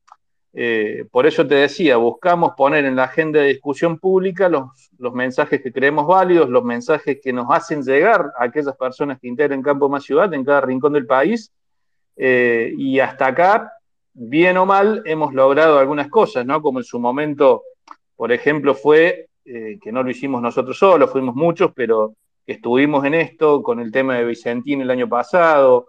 Eh, 0.52 1.06
por 1.10 1.26
eso 1.26 1.48
te 1.48 1.56
decía, 1.56 1.96
buscamos 1.96 2.52
poner 2.58 2.84
en 2.84 2.98
la 2.98 3.06
agenda 3.06 3.40
de 3.40 3.48
discusión 3.48 3.98
pública 3.98 4.50
los, 4.50 4.66
mensajes 5.14 5.62
que 5.62 5.72
creemos 5.72 6.06
válidos, 6.06 6.50
los 6.50 6.66
mensajes 6.66 7.20
que 7.24 7.32
nos 7.32 7.46
hacen 7.50 7.82
llegar 7.82 8.26
a 8.38 8.44
aquellas 8.44 8.76
personas 8.76 9.22
que 9.22 9.30
integran 9.30 9.62
Campo 9.62 9.88
Más 9.88 10.04
Ciudad 10.04 10.34
en 10.34 10.44
cada 10.44 10.60
rincón 10.60 10.92
del 10.92 11.06
país. 11.06 11.50
Eh, 12.18 12.74
y 12.78 13.00
hasta 13.00 13.28
acá, 13.28 13.72
bien 14.14 14.58
o 14.58 14.66
mal, 14.66 15.02
hemos 15.06 15.34
logrado 15.34 15.80
algunas 15.80 16.10
cosas, 16.10 16.46
¿no? 16.46 16.62
Como 16.62 16.80
en 16.80 16.84
su 16.86 17.00
momento, 17.00 17.64
por 18.18 18.34
ejemplo, 18.34 18.76
fue 18.76 19.30
eh, 19.46 19.80
que 19.82 19.94
no 19.94 20.04
lo 20.04 20.12
hicimos 20.12 20.42
nosotros 20.42 20.78
solos, 20.78 21.10
fuimos 21.10 21.36
muchos, 21.36 21.72
pero 21.74 22.16
estuvimos 22.46 23.06
en 23.06 23.14
esto 23.14 23.64
con 23.64 23.80
el 23.80 23.94
tema 23.94 24.18
de 24.18 24.26
Vicentín 24.26 24.82
el 24.82 24.92
año 24.92 25.08
pasado, 25.08 25.86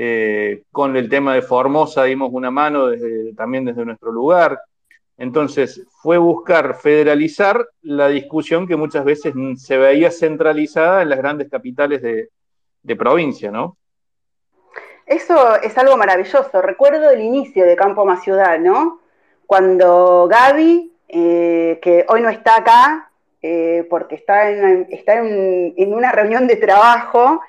eh, 0.00 0.62
con 0.70 0.96
el 0.96 1.08
tema 1.08 1.34
de 1.34 1.42
Formosa 1.42 2.04
dimos 2.04 2.30
una 2.32 2.52
mano 2.52 2.86
también 3.36 3.64
desde 3.64 3.84
nuestro 3.84 4.12
lugar. 4.12 4.56
Entonces, 5.16 5.84
fue 6.00 6.18
buscar 6.18 6.76
federalizar 6.76 7.66
la 7.82 8.06
discusión 8.06 8.68
que 8.68 8.76
muchas 8.76 9.04
veces 9.04 9.34
se 9.56 9.76
veía 9.76 10.12
centralizada 10.12 11.02
en 11.02 11.08
las 11.08 11.18
grandes 11.18 11.50
capitales 11.50 12.00
de, 12.00 12.28
provincia, 12.96 13.50
¿no? 13.50 13.76
Eso 15.04 15.60
es 15.60 15.76
algo 15.76 15.96
maravilloso. 15.96 16.62
Recuerdo 16.62 17.10
el 17.10 17.20
inicio 17.20 17.66
de 17.66 17.74
Campo 17.74 18.04
Más 18.04 18.22
Ciudad, 18.22 18.56
¿no? 18.60 19.00
Cuando 19.46 20.28
Gaby, 20.28 20.92
eh, 21.08 21.80
que 21.82 22.06
hoy 22.08 22.22
no 22.22 22.28
está 22.28 22.58
acá, 22.58 23.10
eh, 23.42 23.84
porque 23.90 24.14
está, 24.14 24.48
en, 24.48 24.86
está 24.90 25.18
en, 25.18 25.92
una 25.92 26.12
reunión 26.12 26.46
de 26.46 26.54
trabajo, 26.54 27.40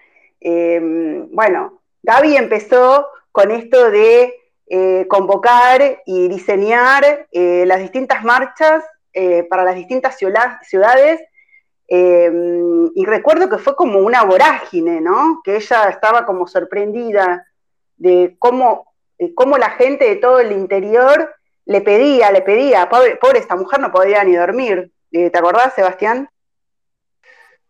bueno, 0.42 1.79
Gaby 2.04 2.38
empezó 2.38 3.08
con 3.32 3.52
esto 3.52 3.92
de 3.92 4.34
eh, 4.72 5.08
convocar 5.08 6.04
y 6.06 6.28
diseñar 6.28 7.28
eh, 7.32 7.64
las 7.66 7.80
distintas 7.80 8.24
marchas 8.24 8.84
eh, 9.14 9.44
para 9.50 9.64
las 9.64 9.74
distintas 9.74 10.16
ciudades. 10.16 11.20
y 11.92 13.06
recuerdo 13.06 13.50
que 13.50 13.58
fue 13.58 13.76
como 13.76 13.98
una 14.00 14.24
vorágine, 14.24 15.02
¿no? 15.02 15.42
Que 15.44 15.56
ella 15.56 15.90
estaba 15.90 16.24
como 16.26 16.46
sorprendida 16.46 17.48
de 17.98 18.36
cómo, 18.38 18.94
cómo 19.34 19.58
la 19.58 19.72
gente 19.72 20.06
de 20.06 20.18
todo 20.18 20.40
el 20.40 20.52
interior 20.52 21.34
le 21.66 21.82
pedía, 21.82 22.32
le 22.32 22.44
pedía, 22.44 22.88
pobre, 22.90 23.16
pobre 23.16 23.40
esta 23.40 23.56
mujer 23.56 23.80
no 23.80 23.92
podía 23.92 24.24
ni 24.24 24.36
dormir. 24.36 24.92
¿Te 25.10 25.36
acordás, 25.36 25.74
Sebastián? 25.74 26.30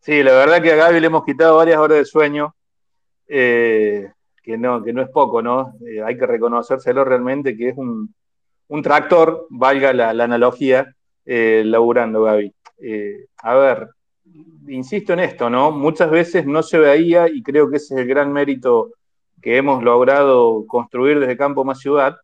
Sí, 0.02 0.22
la 0.22 0.34
verdad 0.34 0.62
que 0.62 0.74
a 0.74 0.76
Gaby 0.76 1.00
le 1.00 1.08
hemos 1.08 1.24
quitado 1.24 1.56
varias 1.56 1.78
horas 1.78 2.00
de 2.00 2.06
sueño 2.06 2.54
que 4.50 4.58
no, 4.58 4.84
que 4.84 4.94
no 4.94 5.04
es 5.04 5.10
poco, 5.10 5.44
¿no? 5.44 5.76
Eh, 5.88 6.02
hay 6.02 6.18
que 6.18 6.26
reconocérselo 6.26 7.06
realmente 7.06 7.56
que 7.56 7.70
es 7.70 7.78
un, 7.78 8.12
tractor, 8.82 9.46
valga 9.52 9.94
la, 9.94 10.10
analogía, 10.10 10.92
eh, 11.24 11.62
laburando, 11.64 12.24
Gaby. 12.24 12.52
Eh, 12.82 13.28
a 13.44 13.54
ver, 13.54 13.90
insisto 14.68 15.14
en 15.14 15.20
esto, 15.20 15.52
¿no? 15.52 15.70
Muchas 15.70 16.10
veces 16.10 16.48
no 16.48 16.64
se 16.64 16.80
veía, 16.80 17.28
y 17.28 17.44
creo 17.44 17.70
que 17.70 17.78
ese 17.78 17.94
es 17.94 18.00
el 18.02 18.08
gran 18.08 18.34
mérito 18.34 18.90
que 19.40 19.58
hemos 19.58 19.84
logrado 19.84 20.66
construir 20.66 21.20
desde 21.20 21.38
Campo 21.38 21.64
Más 21.64 21.78
Ciudad, 21.78 22.18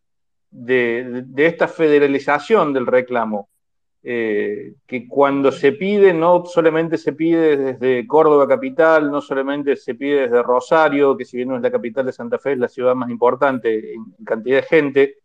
de 0.50 1.26
esta 1.38 1.68
federalización 1.68 2.74
del 2.74 2.88
reclamo. 2.88 3.50
Eh, 4.08 4.76
que 4.86 5.08
cuando 5.08 5.52
se 5.52 5.72
pide, 5.72 6.14
no 6.14 6.46
solamente 6.46 6.96
se 6.96 7.14
pide 7.14 7.58
desde 7.58 8.06
Córdoba 8.06 8.48
capital, 8.48 9.10
no 9.10 9.20
solamente 9.20 9.76
se 9.76 9.96
pide 9.96 10.28
desde 10.28 10.44
Rosario, 10.44 11.18
que 11.18 11.26
si 11.26 11.38
bien 11.38 11.50
no 11.50 11.56
es 11.56 11.64
la 11.64 11.72
capital 11.72 12.06
de 12.06 12.14
Santa 12.14 12.38
Fe, 12.38 12.52
es 12.52 12.60
la 12.60 12.68
ciudad 12.68 12.94
más 12.94 13.10
importante 13.10 13.96
en 13.96 14.04
cantidad 14.24 14.58
de 14.58 14.68
gente, 14.68 15.16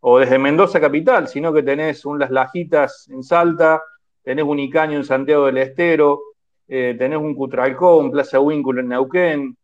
o 0.00 0.18
desde 0.18 0.40
Mendoza 0.40 0.80
capital, 0.80 1.28
sino 1.28 1.52
que 1.52 1.62
tenés 1.62 2.04
un 2.04 2.18
Las 2.18 2.32
Lajitas 2.32 3.08
en 3.08 3.22
Salta, 3.22 3.80
tenés 4.24 4.44
un 4.44 4.58
Icaño 4.58 4.96
en 4.96 5.04
Santiago 5.04 5.46
del 5.46 5.58
Estero, 5.58 6.20
eh, 6.66 6.96
tenés 6.98 7.18
un 7.18 7.36
Cutralcó, 7.36 7.98
un 7.98 8.10
Plaza 8.10 8.40
Vínculo 8.40 8.80
en 8.80 8.88
Neuquén, 8.88 9.56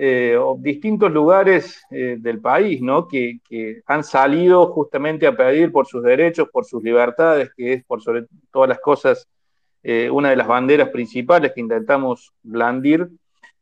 eh, 0.00 0.38
distintos 0.58 1.10
lugares 1.10 1.82
eh, 1.90 2.18
del 2.20 2.40
país, 2.40 2.80
¿no? 2.80 3.08
Que, 3.08 3.40
que, 3.42 3.82
han 3.84 4.04
salido 4.04 4.68
justamente 4.68 5.26
a 5.26 5.36
pedir 5.36 5.72
por 5.72 5.88
sus 5.88 6.04
derechos, 6.04 6.48
por 6.52 6.64
sus 6.64 6.84
libertades, 6.84 7.50
que 7.56 7.72
es 7.72 7.84
por 7.84 8.00
sobre 8.00 8.26
todas 8.52 8.68
las 8.68 8.78
cosas 8.78 9.26
una 10.10 10.28
de 10.28 10.36
las 10.36 10.46
banderas 10.46 10.90
principales 10.90 11.52
que 11.54 11.62
intentamos 11.62 12.34
blandir. 12.42 13.08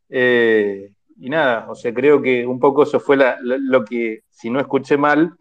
y 0.09 1.29
nada, 1.29 1.67
o 1.69 1.75
sea, 1.75 1.93
creo 1.93 2.21
que 2.21 2.45
un 2.45 2.59
poco 2.59 2.83
eso 2.83 2.99
fue 2.99 3.17
lo 3.41 3.85
que, 3.85 4.23
si 4.29 4.49
no 4.49 4.59
escuché 4.59 4.97
mal, 4.97 5.33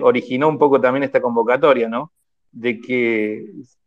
originó 0.00 0.48
un 0.48 0.56
poco 0.56 0.80
también 0.80 1.02
esta 1.02 1.20
convocatoria, 1.20 1.88
¿no? 1.90 2.13
De 2.54 2.80
que 2.80 3.46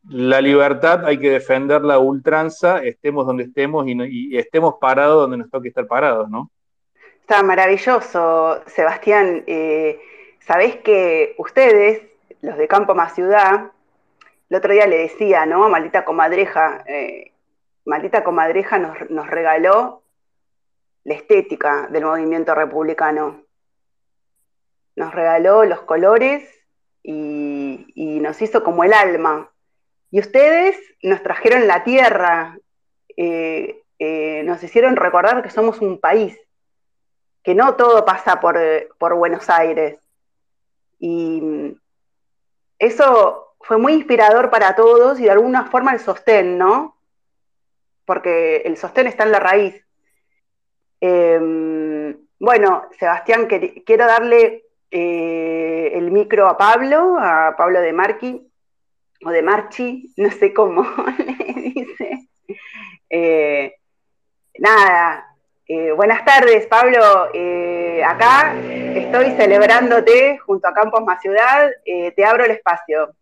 la 0.10 0.42
libertad 0.42 1.06
hay 1.06 1.18
que 1.18 1.32
defenderla 1.32 1.96
a 1.96 2.00
ultranza, 2.00 2.84
estemos 2.84 3.26
donde 3.26 3.44
estemos 3.44 3.86
y, 3.88 4.38
estemos 4.38 4.76
parados 4.80 5.22
donde 5.22 5.38
nos 5.38 5.50
toque 5.50 5.70
estar 5.70 5.88
parados, 5.88 6.30
¿no? 6.30 6.52
Está 7.22 7.44
maravilloso, 7.44 8.62
Sebastián. 8.68 9.44
Eh, 9.48 10.00
Sabés 10.48 10.78
que 10.78 11.36
ustedes, 11.38 12.08
los 12.42 12.58
de 12.58 12.70
Campo 12.70 12.96
Más 12.96 13.14
Ciudad, 13.14 13.74
el 14.50 14.58
otro 14.58 14.72
día 14.72 14.88
le 14.88 15.00
decía, 15.00 15.46
¿no? 15.46 15.68
Maldita 15.68 16.06
comadreja, 16.06 16.86
eh, 16.88 17.34
Maldita 17.84 18.24
comadreja 18.24 18.80
nos, 18.80 19.10
nos 19.10 19.30
regaló 19.30 20.04
la 21.04 21.16
estética 21.16 21.88
del 21.90 22.06
movimiento 22.06 22.56
republicano. 22.56 23.44
Nos 24.96 25.14
regaló 25.14 25.66
los 25.66 25.82
colores 25.82 26.50
y, 27.04 28.20
nos 28.22 28.42
hizo 28.42 28.64
como 28.64 28.84
el 28.84 28.94
alma 28.94 29.50
y 30.12 30.20
ustedes 30.20 30.76
nos 31.02 31.24
trajeron 31.24 31.68
la 31.68 31.84
tierra, 31.84 32.58
eh, 33.16 33.84
eh, 34.00 34.44
nos 34.44 34.64
hicieron 34.64 34.96
recordar 34.96 35.42
que 35.42 35.50
somos 35.50 35.80
un 35.82 36.00
país, 36.00 36.38
que 37.44 37.56
no 37.56 37.76
todo 37.76 38.06
pasa 38.06 38.40
por, 38.40 39.16
Buenos 39.16 39.50
Aires. 39.50 40.00
Y 41.00 41.78
eso 42.80 43.56
fue 43.62 43.78
muy 43.78 43.94
inspirador 43.94 44.50
para 44.50 44.76
todos 44.76 45.20
y 45.20 45.24
de 45.24 45.32
alguna 45.32 45.66
forma 45.66 45.94
el 45.94 46.00
sostén, 46.00 46.58
¿no? 46.58 46.98
Porque 48.06 48.58
el 48.66 48.78
sostén 48.78 49.08
está 49.08 49.24
en 49.24 49.32
la 49.32 49.40
raíz. 49.40 49.84
Em, 51.00 52.18
bueno, 52.40 52.88
Sebastián, 52.98 53.48
quiero 53.48 54.06
darle 54.06 54.67
eh, 54.92 55.92
el 55.94 56.12
micro 56.12 56.48
a 56.48 56.58
Pablo, 56.58 57.18
a 57.20 57.56
Pablo 57.58 57.82
de 57.82 57.94
Marqui, 57.94 58.48
o 59.26 59.30
de 59.30 59.42
Marchi, 59.42 60.14
no 60.18 60.30
sé 60.32 60.54
cómo 60.54 60.84
le 61.18 61.54
dice. 61.62 62.28
Eh, 63.10 63.74
nada, 64.60 65.36
eh, 65.68 65.92
buenas 65.92 66.24
tardes, 66.24 66.68
Pablo. 66.68 67.00
Acá 68.06 68.56
estoy 68.62 69.32
celebrándote 69.32 70.38
junto 70.38 70.68
a 70.68 70.74
Campos 70.74 71.04
Más 71.04 71.22
Ciudad. 71.22 71.72
te 71.84 72.26
abro 72.26 72.46
el 72.46 72.52
espacio. 72.52 73.14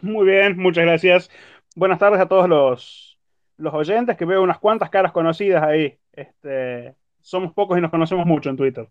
Muy 0.00 0.26
bien, 0.26 0.58
muchas 0.58 0.84
gracias. 0.84 1.30
Buenas 1.74 1.98
tardes 1.98 2.20
a 2.20 2.26
todos 2.26 2.48
los, 2.48 3.18
los 3.56 3.72
oyentes, 3.72 4.16
que 4.16 4.24
veo 4.24 4.42
unas 4.42 4.58
cuantas 4.58 4.90
caras 4.90 5.12
conocidas 5.12 5.62
ahí. 5.62 5.98
Este, 6.12 6.94
somos 7.20 7.52
pocos 7.52 7.78
y 7.78 7.80
nos 7.80 7.90
conocemos 7.90 8.26
mucho 8.26 8.50
en 8.50 8.56
Twitter. 8.56 8.88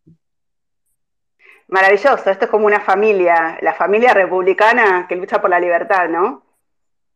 Maravilloso, 1.72 2.30
esto 2.30 2.46
es 2.46 2.52
como 2.52 2.66
una 2.66 2.82
familia, 2.82 3.58
la 3.62 3.74
familia 3.74 4.14
republicana 4.14 5.06
que 5.08 5.16
lucha 5.16 5.40
por 5.40 5.50
la 5.50 5.60
libertad, 5.60 6.10
¿no? 6.10 6.44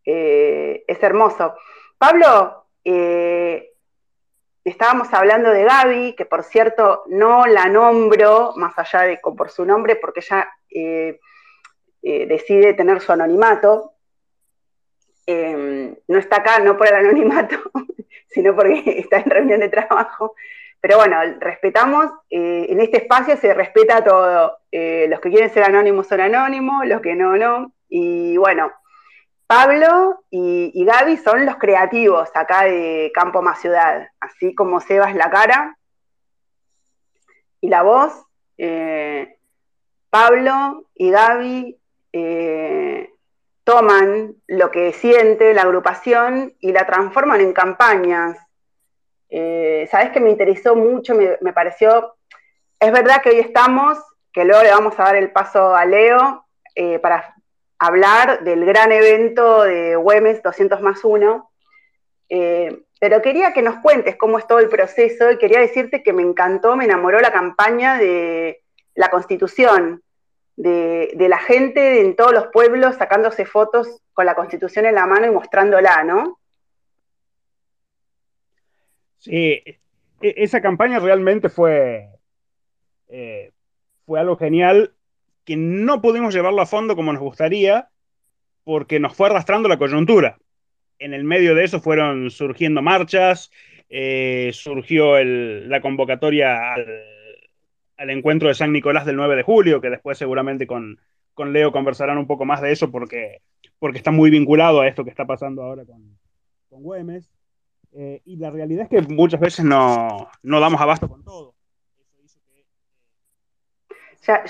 Eh, 0.05 0.85
es 0.87 1.03
hermoso. 1.03 1.57
Pablo, 1.97 2.65
eh, 2.85 3.73
estábamos 4.63 5.13
hablando 5.13 5.49
de 5.49 5.65
Gaby, 5.65 6.15
que 6.15 6.23
por 6.23 6.41
cierto 6.41 7.03
no 7.07 7.45
la 7.45 7.65
nombro 7.65 8.53
más 8.55 8.79
allá 8.79 9.01
de 9.01 9.17
por 9.17 9.49
su 9.49 9.65
nombre, 9.65 9.97
porque 9.97 10.21
ella 10.21 10.49
eh, 10.69 11.19
decide 12.01 12.73
tener 12.75 13.01
su 13.01 13.11
anonimato. 13.11 13.95
no 15.27 16.17
está 16.17 16.37
acá 16.37 16.59
no 16.59 16.77
por 16.77 16.87
el 16.87 16.95
anonimato, 16.95 17.57
sino 18.29 18.55
porque 18.55 18.83
está 19.01 19.17
en 19.17 19.29
reunión 19.29 19.59
de 19.59 19.67
trabajo. 19.67 20.33
Pero 20.85 20.99
bueno, 20.99 21.17
respetamos, 21.39 22.11
eh, 22.29 22.67
en 22.69 22.79
este 22.79 22.97
espacio 22.97 23.35
se 23.37 23.55
respeta 23.55 24.03
todo. 24.03 24.59
Eh, 24.71 25.07
los 25.09 25.19
que 25.19 25.31
quieren 25.31 25.49
ser 25.49 25.63
anónimos 25.63 26.05
son 26.05 26.21
anónimos, 26.21 26.85
los 26.85 27.01
que 27.01 27.15
no, 27.15 27.35
no. 27.37 27.73
Y 27.89 28.37
bueno, 28.37 28.71
Pablo 29.47 30.23
y, 30.29 30.85
Gaby 30.85 31.17
son 31.17 31.43
los 31.43 31.55
creativos 31.55 32.29
acá 32.35 32.65
de 32.65 33.11
Campo 33.15 33.41
Más 33.41 33.61
Ciudad, 33.61 34.09
así 34.19 34.53
como 34.53 34.79
Sebas 34.79 35.15
la 35.15 35.31
cara 35.31 35.75
y 37.61 37.69
la 37.69 37.81
voz. 37.81 38.23
Eh, 38.59 39.39
Pablo 40.11 40.85
y 40.93 41.09
Gaby 41.09 41.79
toman 43.63 44.35
lo 44.45 44.69
que 44.69 44.93
siente 44.93 45.55
la 45.55 45.63
agrupación 45.63 46.53
y 46.59 46.73
la 46.73 46.85
transforman 46.85 47.41
en 47.41 47.53
campañas 47.53 48.44
eh, 49.29 49.87
Sabes 49.89 50.11
que 50.11 50.19
me 50.19 50.29
interesó 50.29 50.75
mucho, 50.75 51.15
me, 51.15 51.53
pareció, 51.53 52.15
es 52.79 52.91
verdad 52.91 53.21
que 53.21 53.29
hoy 53.29 53.39
estamos, 53.39 53.97
que 54.31 54.45
luego 54.45 54.63
le 54.63 54.71
vamos 54.71 54.99
a 54.99 55.03
dar 55.03 55.15
el 55.15 55.31
paso 55.31 55.75
a 55.75 55.85
Leo 55.85 56.45
eh, 56.75 56.99
para 56.99 57.35
hablar 57.79 58.43
del 58.43 58.65
gran 58.65 58.91
evento 58.91 59.63
de 59.63 59.95
Güemes 59.95 60.43
200 60.43 60.81
más 60.81 61.03
1, 61.03 61.51
eh, 62.29 62.83
pero 62.99 63.21
quería 63.21 63.53
que 63.53 63.61
nos 63.61 63.79
cuentes 63.79 64.15
cómo 64.15 64.39
es 64.39 64.47
todo 64.47 64.59
el 64.59 64.69
proceso 64.69 65.31
y 65.31 65.37
quería 65.37 65.59
decirte 65.59 66.03
que 66.03 66.13
me 66.13 66.23
encantó, 66.23 66.75
me 66.75 66.85
enamoró 66.85 67.19
la 67.19 67.31
campaña 67.31 67.97
de 67.97 68.61
la 68.93 69.09
constitución, 69.09 70.01
de, 70.55 71.11
de, 71.15 71.27
la 71.27 71.37
gente 71.37 71.99
en 71.99 72.15
todos 72.15 72.31
los 72.31 72.47
pueblos 72.47 72.95
sacándose 72.95 73.45
fotos 73.45 74.01
con 74.13 74.25
la 74.25 74.35
constitución 74.35 74.85
en 74.85 74.95
la 74.95 75.05
mano 75.05 75.27
y 75.27 75.31
mostrándola, 75.31 76.05
¿no? 76.05 76.39
Sí, 79.25 79.63
e, 79.65 79.79
esa 80.21 80.61
campaña 80.61 80.99
realmente 80.99 81.49
fue, 81.49 82.09
eh, 83.09 83.51
fue 84.05 84.19
algo 84.19 84.37
genial 84.37 84.93
que 85.45 85.57
no 85.57 85.99
pudimos 85.99 86.33
llevarlo 86.33 86.61
a 86.61 86.67
fondo 86.67 86.95
como 86.95 87.11
nos 87.11 87.21
gustaría 87.21 87.89
porque 88.63 88.99
nos 88.99 89.15
fue 89.15 89.27
arrastrando 89.27 89.67
la 89.67 89.79
coyuntura. 89.79 90.37
En 90.99 91.15
el 91.15 91.23
medio 91.23 91.55
de 91.55 91.63
eso 91.63 91.81
fueron 91.81 92.29
surgiendo 92.29 92.83
marchas, 92.83 93.51
eh, 93.89 94.51
surgió 94.53 95.23
la 95.23 95.81
convocatoria 95.81 96.73
al, 97.97 98.09
encuentro 98.09 98.47
de 98.47 98.53
San 98.53 98.73
Nicolás 98.73 99.07
del 99.07 99.15
9 99.15 99.35
de 99.35 99.43
julio, 99.43 99.81
que 99.81 99.89
después 99.89 100.19
seguramente 100.19 100.67
con, 100.67 100.99
Leo 101.35 101.71
conversarán 101.71 102.19
un 102.19 102.27
poco 102.27 102.45
más 102.45 102.61
de 102.61 102.71
eso 102.71 102.91
porque, 102.91 103.41
porque 103.79 103.97
está 103.97 104.11
muy 104.11 104.29
vinculado 104.29 104.81
a 104.81 104.87
esto 104.87 105.03
que 105.03 105.09
está 105.09 105.25
pasando 105.25 105.63
ahora 105.63 105.83
con, 105.83 106.15
con 106.69 106.83
Güemes. 106.83 107.34
Eh, 107.97 108.21
y 108.25 108.35
la 108.35 108.51
realidad 108.51 108.83
es 108.83 108.89
que 108.89 109.13
muchas 109.13 109.39
veces 109.39 109.63
no, 109.63 110.29
damos 110.43 110.81
abasto 110.81 111.07
con 111.07 111.23
todo. 111.23 111.53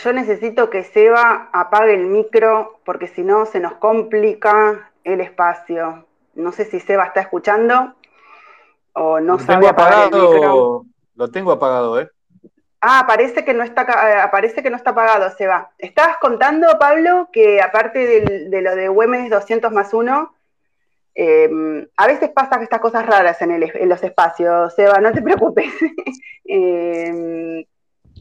yo 0.03 0.13
necesito 0.13 0.71
que 0.71 0.83
Seba 0.83 1.51
apague 1.53 1.93
el 1.93 2.07
micro 2.07 2.79
porque 2.83 3.07
si 3.07 3.21
no 3.21 3.45
se 3.45 3.59
nos 3.59 3.73
complica 3.73 4.91
el 5.03 5.21
espacio. 5.21 6.07
No 6.33 6.51
sé 6.51 6.65
si 6.65 6.79
Seba 6.79 7.05
está 7.05 7.21
escuchando 7.21 7.93
o 8.93 9.19
no 9.19 9.37
sabe 9.37 9.67
apagar 9.67 10.11
el 10.11 10.19
micro. 10.19 10.85
Lo 11.13 11.29
tengo 11.29 11.51
apagado, 11.51 12.01
¿eh? 12.01 12.09
Ah, 12.81 13.05
parece 13.07 13.45
que 13.45 13.53
no 13.53 13.63
está, 13.63 13.83
eh, 13.83 14.27
parece 14.31 14.63
que 14.63 14.71
no 14.71 14.75
está 14.75 14.89
apagado, 14.89 15.29
Seba. 15.29 15.71
Estabas 15.77 16.17
contando, 16.17 16.67
Pablo, 16.79 17.29
que 17.31 17.61
aparte 17.61 17.99
de 18.49 18.61
lo 18.61 18.75
de 18.75 18.87
Güemes 18.87 19.29
200 19.29 19.71
más 19.71 19.93
1, 19.93 20.34
Em, 21.17 21.87
a 21.95 22.07
veces 22.07 22.29
pasan 22.31 22.63
estas 22.63 22.81
cosas 22.81 23.05
raras 23.05 23.41
en, 23.41 23.57
los 23.87 24.03
espacios, 24.03 24.75
Seba, 24.75 24.99
no 24.99 25.13
te 25.13 25.21
preocupes. 25.23 25.73
Em, 26.43 27.65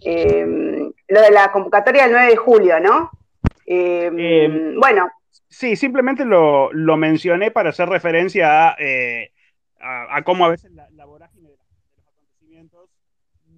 em, 0.03 0.93
lo 1.09 1.21
de 1.21 1.31
la 1.31 1.51
convocatoria 1.53 2.05
del 2.05 2.13
9 2.13 2.31
de 2.31 2.37
julio, 2.37 2.81
¿no? 2.81 3.11
bueno. 4.79 5.11
Sí, 5.49 5.77
simplemente 5.77 6.25
lo, 6.25 6.71
mencioné 6.97 7.51
para 7.51 7.71
hacer 7.71 7.89
referencia 7.89 8.75
eh, 8.79 9.33
a, 9.81 10.23
cómo 10.23 10.47
a 10.47 10.49
veces 10.49 10.73
la, 10.73 11.05
vorágine 11.05 11.51
de, 11.51 11.57
los 11.57 12.09
acontecimientos 12.09 12.91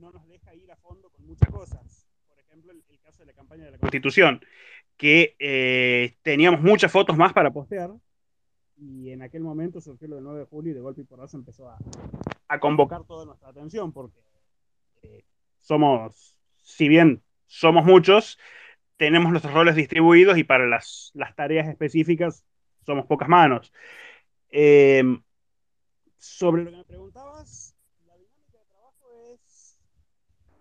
no 0.00 0.12
nos 0.12 0.26
deja 0.28 0.54
ir 0.54 0.70
a 0.72 0.76
fondo 0.76 1.10
con 1.10 1.26
muchas 1.26 1.48
cosas. 1.48 2.06
Por 2.28 2.38
ejemplo, 2.38 2.72
el, 2.72 3.00
caso 3.00 3.20
de 3.20 3.26
la 3.26 3.32
campaña 3.32 3.64
de 3.64 3.70
la 3.72 3.78
Constitución, 3.78 4.44
que 4.96 5.36
eh, 5.38 6.16
teníamos 6.22 6.60
muchas 6.60 6.92
fotos 6.92 7.16
más 7.16 7.32
para 7.32 7.50
postear, 7.50 7.90
y 8.78 9.10
en 9.10 9.22
aquel 9.22 9.42
momento 9.42 9.80
surgió 9.80 10.08
lo 10.08 10.16
del 10.16 10.24
9 10.24 10.40
de 10.40 10.44
julio 10.46 10.72
y 10.72 10.74
de 10.74 10.80
golpe 10.80 11.00
y 11.00 11.04
porrazo 11.04 11.36
empezó 11.36 11.68
a, 11.68 11.78
convocar 12.58 13.04
toda 13.04 13.24
nuestra 13.24 13.48
atención 13.48 13.92
porque 13.92 14.20
eh, 15.02 15.24
somos, 15.60 16.36
si 16.62 16.88
bien 16.88 17.22
somos 17.46 17.84
muchos, 17.84 18.38
tenemos 18.96 19.30
nuestros 19.30 19.54
roles 19.54 19.74
distribuidos 19.76 20.38
y 20.38 20.44
para 20.44 20.66
las, 20.66 21.12
tareas 21.36 21.68
específicas 21.68 22.44
somos 22.84 23.06
pocas 23.06 23.28
manos. 23.28 23.72
Em, 24.50 25.22
sobre 26.18 26.64
lo 26.64 26.70
que 26.70 26.76
me 26.76 26.84
preguntabas, 26.84 27.74
la 28.06 28.14
dinámica 28.14 28.58
de 28.58 28.64
trabajo 28.66 29.34
es... 29.34 29.78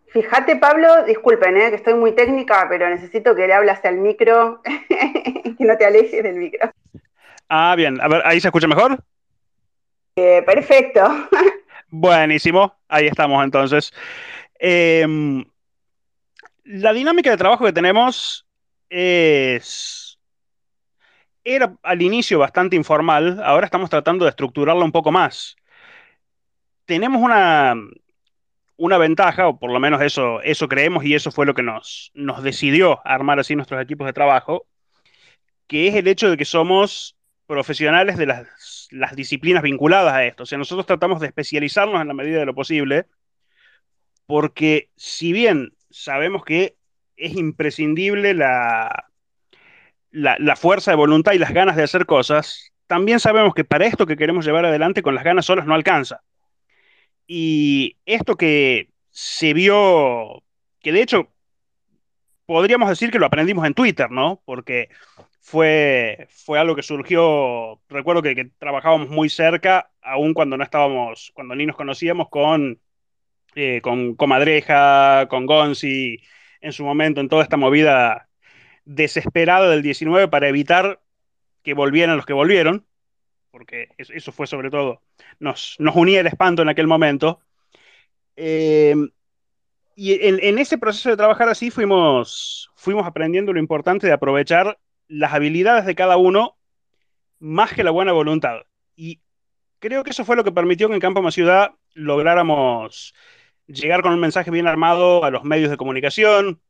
Fíjate, 0.08 0.56
Pablo, 0.58 1.04
disculpen, 1.06 1.58
eh, 1.58 1.70
que 1.70 1.76
estoy 1.76 1.94
muy 1.94 2.14
técnica, 2.14 2.66
pero 2.70 2.90
necesito 2.90 3.36
que 3.36 3.48
le 3.48 3.54
hables 3.54 3.84
al 3.84 3.98
micro, 3.98 4.62
que 5.58 5.66
no 5.66 5.78
te 5.78 5.86
alejes 5.86 6.24
del 6.24 6.36
micro. 6.36 6.72
Ah, 7.50 7.76
bien. 7.76 8.00
A 8.02 8.08
ver, 8.08 8.22
¿ahí 8.26 8.40
se 8.40 8.48
escucha 8.48 8.68
mejor? 8.68 9.04
Eh, 10.16 10.42
perfecto. 10.46 11.02
Buenísimo. 11.90 12.76
Ahí 12.88 13.08
estamos 13.08 13.44
entonces. 13.44 13.94
Em, 14.60 15.46
la 16.64 16.94
dinámica 16.94 17.30
de 17.30 17.38
trabajo 17.38 17.66
que 17.66 17.74
tenemos 17.74 18.46
es... 18.90 20.18
Era 21.44 21.76
al 21.84 22.02
inicio 22.02 22.40
bastante 22.40 22.76
informal, 22.76 23.40
ahora 23.44 23.66
estamos 23.66 23.92
tratando 23.92 24.26
de 24.26 24.30
estructurarla 24.30 24.84
un 24.84 24.92
poco 24.92 25.12
más. 25.12 25.56
Tenemos 26.86 27.22
una, 27.22 27.76
una 28.78 28.98
ventaja, 28.98 29.48
o 29.48 29.60
por 29.60 29.72
lo 29.72 29.80
menos 29.80 30.02
eso, 30.02 30.42
eso 30.42 30.68
creemos 30.68 31.06
y 31.06 31.14
eso 31.14 31.32
fue 31.32 31.46
lo 31.46 31.54
que 31.54 31.62
nos, 31.62 32.12
nos 32.16 32.42
decidió 32.42 33.00
armar 33.06 33.40
así 33.40 33.56
nuestros 33.56 33.80
equipos 33.80 34.08
de 34.08 34.14
trabajo, 34.14 34.66
que 35.68 35.88
es 35.88 35.96
el 35.96 36.08
hecho 36.08 36.32
de 36.32 36.38
que 36.38 36.46
somos 36.46 37.15
profesionales 37.46 38.18
de 38.18 38.26
las, 38.26 39.16
disciplinas 39.16 39.64
vinculadas 39.64 40.14
a 40.14 40.26
esto. 40.26 40.44
O 40.44 40.46
sea, 40.46 40.58
nosotros 40.58 40.86
tratamos 40.86 41.20
de 41.20 41.28
especializarnos 41.28 42.02
en 42.02 42.08
la 42.08 42.14
medida 42.14 42.40
de 42.40 42.46
lo 42.46 42.56
posible, 42.56 43.06
porque 44.26 44.90
si 44.96 45.34
bien 45.34 45.74
sabemos 45.90 46.44
que 46.44 46.76
es 47.18 47.36
imprescindible 47.36 48.34
la, 48.34 49.06
la, 50.12 50.56
fuerza 50.56 50.92
de 50.92 50.98
voluntad 50.98 51.34
y 51.34 51.40
las 51.40 51.54
ganas 51.54 51.76
de 51.76 51.84
hacer 51.84 52.06
cosas, 52.06 52.74
también 52.88 53.20
sabemos 53.20 53.54
que 53.54 53.64
para 53.64 53.86
esto 53.86 54.06
que 54.06 54.18
queremos 54.18 54.46
llevar 54.46 54.66
adelante 54.66 55.02
con 55.02 55.16
las 55.16 55.24
ganas 55.24 55.46
solas 55.46 55.66
no 55.66 55.76
alcanza. 55.76 56.22
Y 57.28 57.98
esto 58.06 58.36
que 58.36 58.90
se 59.10 59.54
vio, 59.54 60.44
que 60.82 60.92
de 60.92 61.02
hecho 61.02 61.30
podríamos 62.46 62.90
decir 62.90 63.12
que 63.12 63.20
lo 63.20 63.26
aprendimos 63.26 63.66
en 63.66 63.74
Twitter, 63.74 64.12
¿no? 64.12 64.42
Porque 64.46 64.90
fue, 65.46 66.28
fue 66.32 66.58
algo 66.58 66.76
que 66.76 66.82
surgió, 66.82 67.80
recuerdo 67.88 68.24
que, 68.24 68.50
trabajábamos 68.58 69.10
muy 69.10 69.30
cerca, 69.30 69.92
aún 70.02 70.34
cuando 70.34 70.58
no 70.58 70.64
estábamos, 70.64 71.32
cuando 71.36 71.54
ni 71.54 71.68
nos 71.68 71.76
conocíamos 71.76 72.30
con 72.30 72.80
eh, 73.54 73.80
con 73.82 74.16
Comadreja, 74.16 75.28
con 75.30 75.46
Gonzi, 75.46 76.20
en 76.62 76.74
su 76.74 76.84
momento, 76.84 77.22
en 77.22 77.30
toda 77.30 77.44
esta 77.44 77.58
movida 77.58 78.28
desesperada 78.86 79.70
del 79.70 79.84
19 79.84 80.30
para 80.30 80.50
evitar 80.50 81.00
que 81.62 81.76
volvieran 81.76 82.18
los 82.18 82.26
que 82.26 82.34
volvieron, 82.34 82.88
porque 83.52 83.90
eso 84.00 84.32
fue 84.32 84.48
sobre 84.48 84.72
todo, 84.72 85.04
nos, 85.40 85.76
nos 85.78 85.96
unía 85.96 86.22
el 86.22 86.28
espanto 86.28 86.64
en 86.64 86.70
aquel 86.70 86.88
momento. 86.88 87.40
Eh, 88.36 88.96
y 89.96 90.28
en, 90.28 90.58
ese 90.58 90.80
proceso 90.80 91.12
de 91.12 91.18
trabajar 91.18 91.50
así 91.50 91.70
fuimos, 91.70 92.72
fuimos 92.76 93.06
aprendiendo 93.06 93.54
lo 93.54 93.60
importante 93.60 94.08
de 94.08 94.14
aprovechar 94.14 94.80
las 95.08 95.34
habilidades 95.34 95.86
de 95.86 95.96
cada 95.96 96.18
uno 96.18 96.58
más 97.40 97.74
que 97.74 97.84
la 97.84 97.92
buena 97.92 98.12
voluntad. 98.12 98.62
Y 98.96 99.22
creo 99.80 100.04
que 100.04 100.12
eso 100.12 100.26
fue 100.26 100.36
lo 100.36 100.44
que 100.44 100.52
permitió 100.52 100.88
que 100.88 100.96
en 100.96 101.02
Campo 101.02 101.22
Más 101.22 101.34
Ciudad 101.34 101.74
lográramos 101.94 103.14
llegar 103.68 104.02
con 104.02 104.14
un 104.14 104.20
mensaje 104.20 104.52
bien 104.52 104.68
armado 104.68 105.24
a 105.24 105.32
los 105.32 105.44
medios 105.44 105.70
de 105.70 105.78
comunicación, 105.78 106.62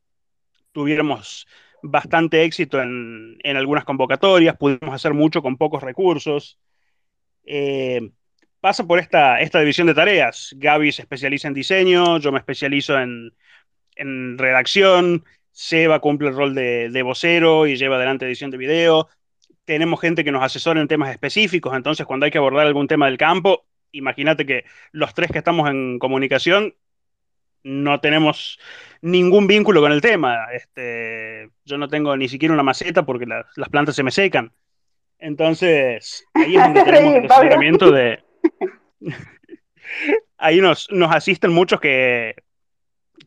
tuviéramos 0.71 1.47
bastante 1.81 2.43
éxito 2.43 2.81
en, 2.81 3.37
algunas 3.43 3.85
convocatorias, 3.85 4.57
pudimos 4.57 4.93
hacer 4.93 5.13
mucho 5.13 5.41
con 5.41 5.57
pocos 5.57 5.83
recursos. 5.83 6.59
Eh, 7.45 8.11
pasa 8.59 8.85
por 8.85 8.99
esta, 8.99 9.39
esta 9.41 9.59
división 9.59 9.87
de 9.87 9.93
tareas. 9.93 10.55
Gaby 10.57 10.91
se 10.91 11.03
especializa 11.03 11.47
en 11.47 11.53
diseño, 11.53 12.19
yo 12.19 12.31
me 12.31 12.39
especializo 12.39 12.99
en, 12.99 13.31
redacción, 14.37 15.23
Seba 15.57 16.01
cumple 16.01 16.27
el 16.27 16.35
rol 16.35 16.53
de, 16.53 16.89
de, 16.89 17.01
vocero 17.01 17.65
y 17.65 17.77
lleva 17.77 17.95
adelante 17.95 18.25
edición 18.25 18.51
de 18.51 18.57
video. 18.57 19.07
Tenemos 19.63 20.01
gente 20.01 20.25
que 20.25 20.31
nos 20.33 20.43
asesora 20.43 20.81
en 20.81 20.89
temas 20.89 21.11
específicos, 21.11 21.73
entonces 21.73 22.05
cuando 22.05 22.25
hay 22.25 22.31
que 22.31 22.37
abordar 22.37 22.67
algún 22.67 22.89
tema 22.89 23.05
del 23.05 23.17
campo, 23.17 23.65
imagínate 23.93 24.45
que 24.45 24.65
los 24.91 25.13
tres 25.13 25.31
que 25.31 25.37
estamos 25.37 25.69
en 25.69 25.97
comunicación 25.97 26.75
no 27.63 28.01
tenemos 28.01 28.59
ningún 29.01 29.47
vínculo 29.47 29.79
con 29.79 29.93
el 29.93 30.01
tema. 30.01 30.47
Este, 30.53 31.49
yo 31.63 31.77
no 31.77 31.87
tengo 31.87 32.17
ni 32.17 32.27
siquiera 32.27 32.53
una 32.53 32.61
maceta 32.61 33.05
porque 33.05 33.25
las 33.25 33.69
plantas 33.69 33.95
se 33.95 34.03
me 34.03 34.11
secan. 34.11 34.51
Entonces, 35.19 36.25
ahí 36.33 36.57
es 36.57 36.63
donde 36.63 36.83
tenemos 36.85 37.15
el 37.15 37.31
asesoramiento 37.31 37.91
de... 37.91 38.21
ahí 40.37 40.59
nos, 40.59 40.91
nos 40.91 41.15
asisten 41.15 41.53
muchos 41.53 41.79
que, 41.79 42.35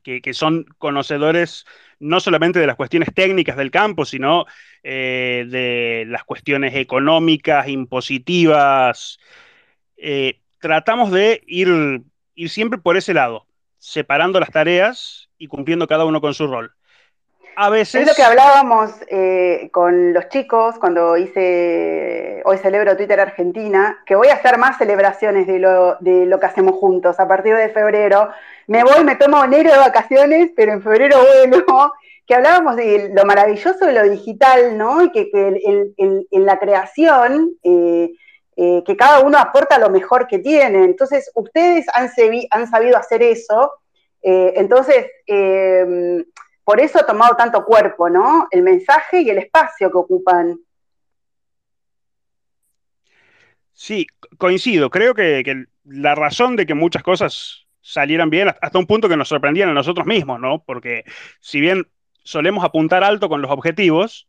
que, 0.02 0.34
son 0.34 0.66
conocedores 0.78 1.66
no 2.00 2.20
solamente 2.20 2.58
de 2.58 2.66
las 2.66 2.76
cuestiones 2.76 3.12
técnicas 3.14 3.56
del 3.56 3.70
campo, 3.70 4.04
sino 4.04 4.46
eh, 4.82 5.46
de 5.48 6.04
las 6.08 6.24
cuestiones 6.24 6.74
económicas, 6.74 7.68
impositivas. 7.68 9.18
Eh, 9.96 10.40
tratamos 10.60 11.10
de 11.10 11.42
ir, 11.46 12.02
ir 12.34 12.50
siempre 12.50 12.78
por 12.78 12.96
ese 12.96 13.14
lado 13.14 13.46
separando 13.78 14.40
las 14.40 14.50
tareas 14.50 15.28
y 15.38 15.46
cumpliendo 15.46 15.86
cada 15.86 16.04
uno 16.04 16.20
con 16.20 16.34
su 16.34 16.46
rol. 16.46 16.72
A 17.60 17.70
veces... 17.70 18.02
Es 18.02 18.06
lo 18.06 18.14
que 18.14 18.22
hablábamos 18.22 18.92
eh, 19.08 19.68
con 19.72 20.12
los 20.12 20.28
chicos 20.28 20.76
cuando 20.78 21.16
hice, 21.16 22.40
hoy 22.44 22.56
celebro 22.58 22.96
Twitter 22.96 23.18
Argentina, 23.18 23.98
que 24.06 24.14
voy 24.14 24.28
a 24.28 24.34
hacer 24.34 24.58
más 24.58 24.78
celebraciones 24.78 25.48
de 25.48 25.58
lo, 25.58 25.96
de 25.96 26.26
lo 26.26 26.38
que 26.38 26.46
hacemos 26.46 26.76
juntos 26.76 27.18
a 27.18 27.26
partir 27.26 27.56
de 27.56 27.68
febrero. 27.70 28.30
Me 28.68 28.84
voy, 28.84 29.02
me 29.02 29.16
tomo 29.16 29.42
enero 29.42 29.72
de 29.72 29.78
vacaciones, 29.78 30.52
pero 30.54 30.72
en 30.72 30.82
febrero 30.82 31.18
vuelvo 31.20 31.92
que 32.26 32.34
hablábamos 32.34 32.76
de 32.76 33.10
lo 33.12 33.24
maravilloso 33.24 33.84
de 33.84 33.92
lo 33.92 34.08
digital, 34.08 34.78
¿no? 34.78 35.02
Y 35.02 35.10
que, 35.10 35.30
en 35.96 36.46
la 36.46 36.58
creación 36.58 37.56
eh, 37.62 38.10
eh, 38.60 38.82
que 38.84 38.96
cada 38.96 39.20
uno 39.20 39.38
aporta 39.38 39.78
lo 39.78 39.88
mejor 39.88 40.26
que 40.26 40.40
tiene. 40.40 40.82
Entonces, 40.82 41.30
ustedes 41.36 41.86
han, 41.94 42.10
sabido 42.66 42.98
hacer 42.98 43.22
eso, 43.22 43.72
eh, 44.20 44.54
entonces, 44.56 45.06
em, 45.26 46.24
por 46.64 46.80
eso 46.80 46.98
ha 46.98 47.06
tomado 47.06 47.36
tanto 47.36 47.64
cuerpo, 47.64 48.10
¿no? 48.10 48.48
El 48.50 48.62
mensaje 48.62 49.20
y 49.20 49.30
el 49.30 49.38
espacio 49.38 49.92
que 49.92 49.96
ocupan. 49.96 50.58
Sí, 53.72 54.08
coincido. 54.38 54.90
Creo 54.90 55.14
que, 55.14 55.66
la 55.84 56.16
razón 56.16 56.56
de 56.56 56.66
que 56.66 56.74
muchas 56.74 57.04
cosas 57.04 57.64
salieran 57.88 58.28
bien 58.28 58.48
hasta 58.60 58.78
un 58.78 58.86
punto 58.86 59.08
que 59.08 59.16
nos 59.16 59.28
sorprendían 59.28 59.70
a 59.70 59.72
nosotros 59.72 60.06
mismos, 60.06 60.38
¿no? 60.38 60.62
Porque 60.62 61.04
si 61.40 61.58
bien 61.58 61.88
solemos 62.22 62.62
apuntar 62.62 63.02
alto 63.02 63.30
con 63.30 63.40
los 63.40 63.50
objetivos, 63.50 64.28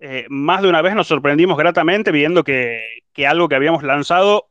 eh, 0.00 0.26
más 0.28 0.62
de 0.62 0.68
una 0.68 0.82
vez 0.82 0.96
nos 0.96 1.06
sorprendimos 1.06 1.56
gratamente 1.56 2.10
viendo 2.10 2.42
que, 2.42 3.04
algo 3.24 3.48
que 3.48 3.54
habíamos 3.54 3.84
lanzado 3.84 4.48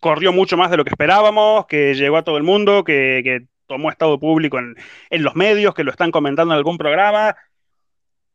corrió 0.00 0.32
mucho 0.32 0.56
más 0.56 0.72
de 0.72 0.76
lo 0.76 0.84
que 0.84 0.90
esperábamos, 0.90 1.66
que 1.66 1.94
llegó 1.94 2.16
a 2.16 2.24
todo 2.24 2.36
el 2.36 2.42
mundo, 2.42 2.82
que, 2.82 3.46
tomó 3.66 3.90
estado 3.90 4.18
público 4.18 4.58
en, 4.58 4.74
los 5.22 5.36
medios, 5.36 5.74
que 5.74 5.84
lo 5.84 5.92
están 5.92 6.10
comentando 6.10 6.52
en 6.52 6.58
algún 6.58 6.78
programa. 6.78 7.36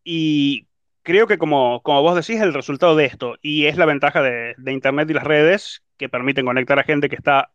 Y 0.06 0.68
creo 1.04 1.28
que 1.28 1.38
como, 1.38 1.82
como 1.84 2.02
vos 2.02 2.16
decís, 2.16 2.42
el 2.42 2.54
resultado 2.54 2.96
de 2.96 3.04
esto, 3.04 3.36
y 3.42 3.66
es 3.66 3.76
la 3.76 3.86
ventaja 3.86 4.22
de, 4.22 4.56
de 4.58 4.72
Internet 4.72 5.10
y 5.10 5.14
las 5.14 5.26
redes, 5.26 5.84
que 5.98 6.08
permiten 6.08 6.46
conectar 6.46 6.80
a 6.80 6.84
gente 6.84 7.10
que 7.10 7.18
está 7.18 7.52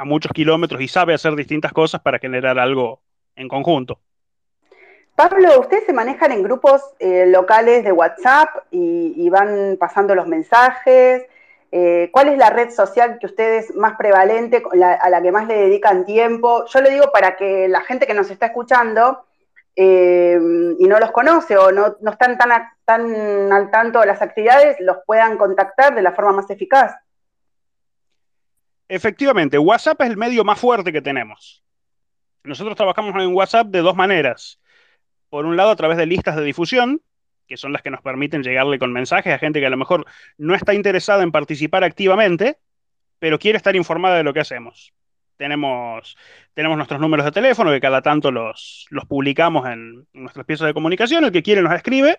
a 0.00 0.04
muchos 0.06 0.32
kilómetros 0.32 0.80
y 0.80 0.88
sabe 0.88 1.12
hacer 1.12 1.36
distintas 1.36 1.74
cosas 1.74 2.00
para 2.00 2.18
generar 2.18 2.58
algo 2.58 3.02
en 3.36 3.48
conjunto. 3.48 4.00
Pablo, 5.14 5.60
ustedes 5.60 5.84
se 5.84 5.92
manejan 5.92 6.32
en 6.32 6.42
grupos 6.42 6.80
eh, 6.98 7.26
locales 7.26 7.84
de 7.84 7.92
WhatsApp 7.92 8.48
y, 8.70 9.28
van 9.28 9.76
pasando 9.78 10.14
los 10.14 10.26
mensajes. 10.26 11.26
Eh, 11.70 12.08
¿Cuál 12.12 12.28
es 12.28 12.38
la 12.38 12.48
red 12.48 12.70
social 12.70 13.18
que 13.20 13.26
ustedes 13.26 13.74
más 13.74 13.98
prevalente, 13.98 14.62
a 15.02 15.10
la 15.10 15.20
que 15.20 15.32
más 15.32 15.46
le 15.46 15.56
dedican 15.56 16.06
tiempo? 16.06 16.64
Yo 16.64 16.80
le 16.80 16.90
digo 16.90 17.12
para 17.12 17.36
que 17.36 17.68
la 17.68 17.82
gente 17.82 18.06
que 18.06 18.14
nos 18.14 18.30
está 18.30 18.46
escuchando 18.46 19.26
eh, 19.76 20.40
y 20.78 20.88
no 20.88 20.98
los 20.98 21.10
conoce 21.10 21.58
o 21.58 21.70
no, 21.70 21.98
están 22.10 22.38
tan, 22.38 22.50
tan 22.86 23.52
al 23.52 23.70
tanto 23.70 24.00
de 24.00 24.06
las 24.06 24.22
actividades, 24.22 24.78
los 24.80 24.96
puedan 25.04 25.36
contactar 25.36 25.94
de 25.94 26.00
la 26.00 26.12
forma 26.12 26.32
más 26.32 26.48
eficaz. 26.48 26.94
Efectivamente, 28.90 29.56
WhatsApp 29.56 30.00
es 30.02 30.10
el 30.10 30.16
medio 30.16 30.44
más 30.44 30.58
fuerte 30.58 30.92
que 30.92 31.00
tenemos. 31.00 31.62
Nosotros 32.42 32.76
trabajamos 32.76 33.14
en 33.22 33.34
WhatsApp 33.34 33.68
de 33.68 33.80
dos 33.80 33.94
maneras 33.94 34.60
por 35.30 35.46
un 35.46 35.56
lado, 35.56 35.70
a 35.70 35.76
través 35.76 35.96
de 35.96 36.06
listas 36.06 36.36
de 36.36 36.42
difusión, 36.42 37.00
que 37.46 37.56
son 37.56 37.72
las 37.72 37.82
que 37.82 37.90
nos 37.90 38.02
permiten 38.02 38.42
llegarle 38.42 38.78
con 38.78 38.92
mensajes 38.92 39.32
a 39.32 39.38
gente 39.38 39.60
que 39.60 39.66
a 39.66 39.70
lo 39.70 39.76
mejor 39.76 40.04
no 40.36 40.54
está 40.54 40.74
interesada 40.74 41.22
en 41.22 41.32
participar 41.32 41.84
activamente, 41.84 42.58
pero 43.18 43.38
quiere 43.38 43.56
estar 43.56 43.74
informada 43.76 44.16
de 44.16 44.24
lo 44.24 44.34
que 44.34 44.40
hacemos. 44.40 44.92
Tenemos, 45.36 46.16
tenemos 46.52 46.76
nuestros 46.76 47.00
números 47.00 47.24
de 47.24 47.32
teléfono 47.32 47.70
que 47.70 47.80
cada 47.80 48.02
tanto 48.02 48.30
los, 48.30 48.86
los 48.90 49.06
publicamos 49.06 49.66
en, 49.68 50.06
nuestras 50.12 50.44
piezas 50.44 50.66
de 50.66 50.74
comunicación. 50.74 51.24
El 51.24 51.32
que 51.32 51.42
quiere 51.42 51.62
nos 51.62 51.72
escribe, 51.72 52.18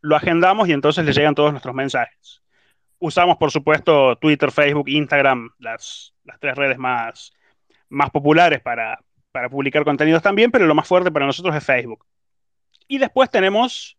lo 0.00 0.16
agendamos 0.16 0.68
y 0.68 0.72
entonces 0.72 1.04
le 1.04 1.12
llegan 1.12 1.34
todos 1.34 1.50
nuestros 1.50 1.74
mensajes. 1.74 2.43
Usamos, 3.04 3.36
por 3.36 3.50
supuesto, 3.50 4.16
Twitter, 4.16 4.50
Facebook, 4.50 4.88
Instagram, 4.88 5.50
las, 5.58 6.14
las 6.24 6.40
tres 6.40 6.56
redes 6.56 6.78
más, 6.78 7.34
más 7.90 8.10
populares 8.10 8.62
para, 8.62 8.98
para 9.30 9.50
publicar 9.50 9.84
contenidos 9.84 10.22
también, 10.22 10.50
pero 10.50 10.66
lo 10.66 10.74
más 10.74 10.88
fuerte 10.88 11.10
para 11.10 11.26
nosotros 11.26 11.54
es 11.54 11.64
Facebook. 11.64 12.06
Y 12.88 12.96
después 12.98 13.30
tenemos 13.30 13.98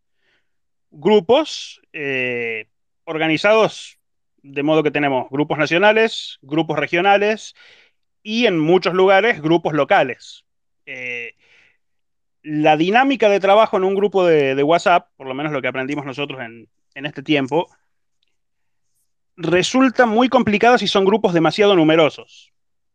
grupos 0.89 1.81
eh, 1.93 2.67
organizados 3.03 3.99
de 4.41 4.63
modo 4.63 4.81
que 4.81 4.91
tenemos 4.91 5.27
grupos 5.29 5.57
nacionales, 5.57 6.39
grupos 6.41 6.79
regionales 6.79 7.55
y 8.23 8.47
en 8.47 8.57
muchos 8.57 8.95
lugares 8.95 9.39
grupos 9.41 9.73
locales. 9.73 10.45
Eh, 10.87 11.35
la 12.41 12.75
dinámica 12.75 13.29
de 13.29 13.39
trabajo 13.39 13.77
en 13.77 13.83
un 13.83 13.95
grupo 13.95 14.25
de, 14.25 14.61
WhatsApp, 14.63 15.09
por 15.15 15.27
lo 15.27 15.33
menos 15.35 15.51
lo 15.51 15.61
que 15.61 15.67
aprendimos 15.67 16.05
nosotros 16.05 16.41
en, 16.41 16.69
en 16.93 17.05
este 17.05 17.23
tiempo, 17.23 17.67
resulta 19.37 20.05
muy 20.05 20.29
complicada 20.29 20.77
si 20.77 20.87
son 20.87 21.05
grupos 21.05 21.33
demasiado 21.33 21.75
numerosos. 21.75 22.51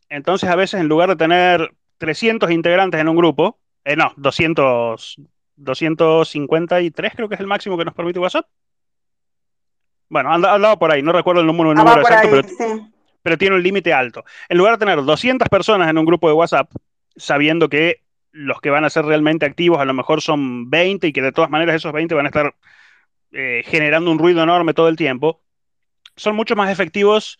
Entonces, 0.09 0.48
a 0.48 0.57
veces, 0.57 0.81
en 0.81 0.88
lugar 0.88 1.09
de 1.09 1.16
tener 1.16 1.72
300 1.98 2.50
integrantes 2.50 3.00
en 3.00 3.09
un 3.09 3.16
grupo, 3.16 3.59
eh, 3.85 3.96
no, 3.96 4.12
200, 4.16 5.20
253 5.57 7.12
creo 7.14 7.29
que 7.29 7.35
es 7.35 7.40
el 7.40 7.46
máximo 7.46 7.79
que 7.79 7.85
nos 7.85 7.94
permite 7.94 8.18
WhatsApp. 8.18 8.46
Bueno, 10.09 10.33
anda, 10.33 10.55
andaba 10.55 10.76
por 10.76 10.90
ahí, 10.90 11.03
no 11.03 11.12
recuerdo 11.12 11.40
el 11.40 11.46
número, 11.46 11.72
número 11.72 12.00
exacto, 12.00 12.29
pero, 12.31 12.88
pero, 13.22 13.38
tiene 13.38 13.55
un 13.55 13.62
límite 13.62 13.92
alto. 13.92 14.24
En 14.48 14.59
lugar 14.59 14.74
de 14.74 14.85
tener 14.85 15.05
200 15.05 15.48
personas 15.48 15.88
en 15.88 15.98
un 15.98 16.05
grupo 16.05 16.26
de 16.26 16.35
WhatsApp, 16.35 16.68
sabiendo 17.16 17.68
que 17.68 18.03
los 18.33 18.61
que 18.61 18.70
van 18.70 18.85
a 18.85 18.90
ser 18.90 19.05
realmente 19.05 19.46
activos 19.46 19.79
a 19.81 19.85
lo 19.85 19.94
mejor 19.94 20.20
son 20.20 20.68
20 20.68 21.07
y 21.07 21.12
que 21.12 21.22
de 21.22 21.33
todas 21.33 21.50
maneras 21.50 21.76
esos 21.76 21.92
20 21.92 22.14
van 22.14 22.26
a 22.26 22.29
estar 22.29 22.55
eh, 23.33 23.62
generando 23.66 24.11
un 24.11 24.18
ruido 24.18 24.42
enorme 24.42 24.74
todo 24.74 24.88
el 24.88 24.96
tiempo, 24.96 25.40
son 26.20 26.37
mucho 26.37 26.54
más 26.54 26.70
efectivos 26.70 27.38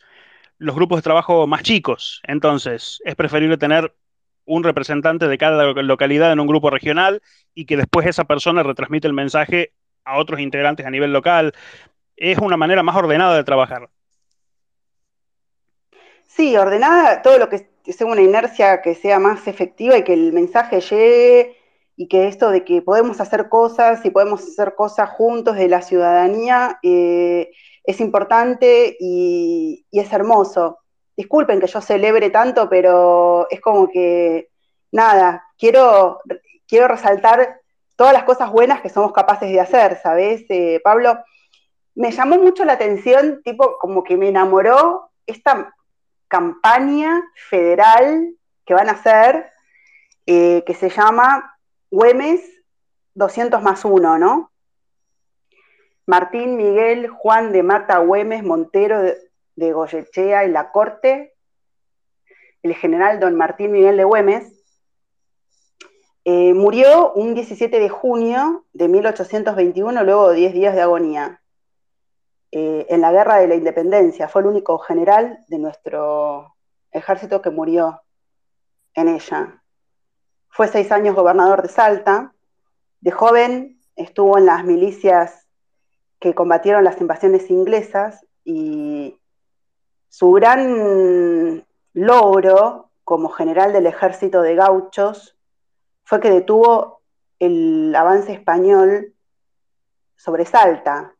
los 0.57 0.75
grupos 0.75 0.99
de 0.99 1.03
trabajo 1.03 1.47
más 1.47 1.63
chicos. 1.63 2.23
Entonces, 2.27 3.01
es 3.05 3.15
preferible 3.15 3.59
tener 3.59 3.95
un 4.47 4.65
representante 4.65 5.29
de 5.29 5.39
cada 5.39 5.65
localidad 5.83 6.33
en 6.33 6.41
un 6.41 6.47
grupo 6.47 6.71
regional 6.71 7.23
y 7.55 7.67
que 7.67 7.77
después 7.77 8.07
esa 8.07 8.25
persona 8.25 8.63
retransmite 8.63 9.07
el 9.07 9.13
mensaje 9.13 9.73
a 10.05 10.19
otros 10.19 10.41
integrantes 10.41 10.87
a 10.87 10.91
nivel 10.91 11.13
local. 11.13 11.53
Es 12.17 12.39
una 12.39 12.57
manera 12.57 12.83
más 12.83 12.97
ordenada 12.97 13.37
de 13.37 13.45
trabajar. 13.45 13.91
Sí, 16.27 16.57
ordenada, 16.57 17.21
todo 17.23 17.39
lo 17.39 17.49
que 17.49 17.69
sea 17.85 18.07
una 18.07 18.23
inercia 18.23 18.81
que 18.81 18.95
sea 18.95 19.19
más 19.19 19.47
efectiva 19.47 19.99
y 19.99 20.05
que 20.05 20.15
el 20.15 20.33
mensaje 20.33 20.81
llegue 20.81 21.57
y 21.97 22.09
que 22.09 22.29
esto 22.29 22.51
de 22.51 22.65
que 22.65 22.81
podemos 22.81 23.21
hacer 23.21 23.51
cosas 23.51 24.05
y 24.07 24.11
podemos 24.11 24.43
hacer 24.43 24.75
cosas 24.75 25.11
juntos 25.11 25.57
de 25.57 25.69
la 25.69 25.83
ciudadanía 25.83 26.79
eh, 26.83 27.51
es 27.85 28.01
importante 28.01 28.97
y, 28.99 29.87
es 29.91 30.13
hermoso. 30.13 30.79
Disculpen 31.17 31.61
que 31.61 31.67
yo 31.67 31.81
celebre 31.81 32.31
tanto, 32.31 32.69
pero 32.69 33.47
es 33.51 33.61
como 33.61 33.89
que, 33.89 34.49
nada, 34.93 35.45
quiero, 35.59 36.21
quiero 36.67 36.89
resaltar 36.89 37.61
todas 37.97 38.13
las 38.13 38.25
cosas 38.25 38.51
buenas 38.51 38.81
que 38.81 38.89
somos 38.89 39.13
capaces 39.13 39.51
de 39.51 39.61
hacer, 39.61 40.01
¿sabes, 40.03 40.45
eh, 40.49 40.81
Pablo? 40.83 41.19
Me 41.95 42.13
llamó 42.13 42.39
mucho 42.39 42.65
la 42.65 42.75
atención, 42.75 43.43
tipo, 43.45 43.77
como 43.79 44.03
que 44.03 44.17
me 44.17 44.29
enamoró 44.29 45.11
esta 45.27 45.75
campaña 46.29 47.23
federal 47.35 48.35
que 48.65 48.75
van 48.75 48.89
a 48.89 48.93
hacer, 48.93 49.51
eh, 50.27 50.63
que 50.65 50.75
se 50.75 50.89
llama 50.89 51.59
Güemes 51.91 52.41
200 53.15 53.63
más 53.63 53.85
1, 53.85 54.19
¿no? 54.19 54.50
Martín 56.11 56.57
Miguel 56.57 57.07
Juan 57.07 57.53
de 57.53 57.63
Mata 57.63 57.99
Güemes 57.99 58.43
Montero 58.43 59.01
de, 59.01 59.73
Goyechea 59.73 60.45
y 60.45 60.51
La 60.51 60.73
Corte, 60.73 61.37
el 62.65 62.75
general 62.75 63.21
don 63.21 63.37
Martín 63.37 63.71
Miguel 63.71 63.97
de 63.97 64.03
Güemes, 64.03 64.61
eh, 66.25 66.53
murió 66.53 67.13
un 67.13 67.35
17 67.35 67.79
de 67.79 67.89
junio 67.89 68.67
de 68.73 68.89
1821, 68.89 70.03
luego 70.03 70.31
de 70.31 70.35
10 70.35 70.53
días 70.53 70.75
de 70.75 70.81
agonía, 70.81 71.43
eh, 72.51 72.87
en 72.89 73.03
la 73.03 73.13
Guerra 73.13 73.37
de 73.37 73.47
la 73.47 73.55
Independencia. 73.55 74.27
Fue 74.27 74.43
el 74.43 74.49
único 74.49 74.79
general 74.79 75.39
de 75.47 75.59
nuestro 75.59 76.57
ejército 76.91 77.41
que 77.41 77.51
murió 77.51 78.03
en 78.95 79.07
ella. 79.07 79.63
Fue 80.49 80.67
seis 80.67 80.91
años 80.91 81.15
gobernador 81.15 81.63
de 81.63 81.69
Salta. 81.69 82.35
De 83.01 83.13
joven 83.13 83.81
estuvo 83.95 84.39
en 84.39 84.47
las 84.47 84.65
milicias 84.65 85.40
que 86.21 86.35
combatieron 86.35 86.85
las 86.85 87.01
invasiones 87.01 87.51
inglesas 87.51 88.27
y 88.45 89.19
su 90.09 90.31
gran 90.33 91.65
logro 91.95 92.91
como 93.05 93.31
general 93.31 93.73
del 93.73 93.87
ejército 93.87 94.43
de 94.43 94.55
gauchos 94.55 95.37
fue 96.05 96.21
que 96.21 96.31
detuvo 96.31 97.03
el 97.39 97.95
avance 97.97 98.33
español 98.33 99.15
sobre 100.17 100.45
Salta. 100.45 101.15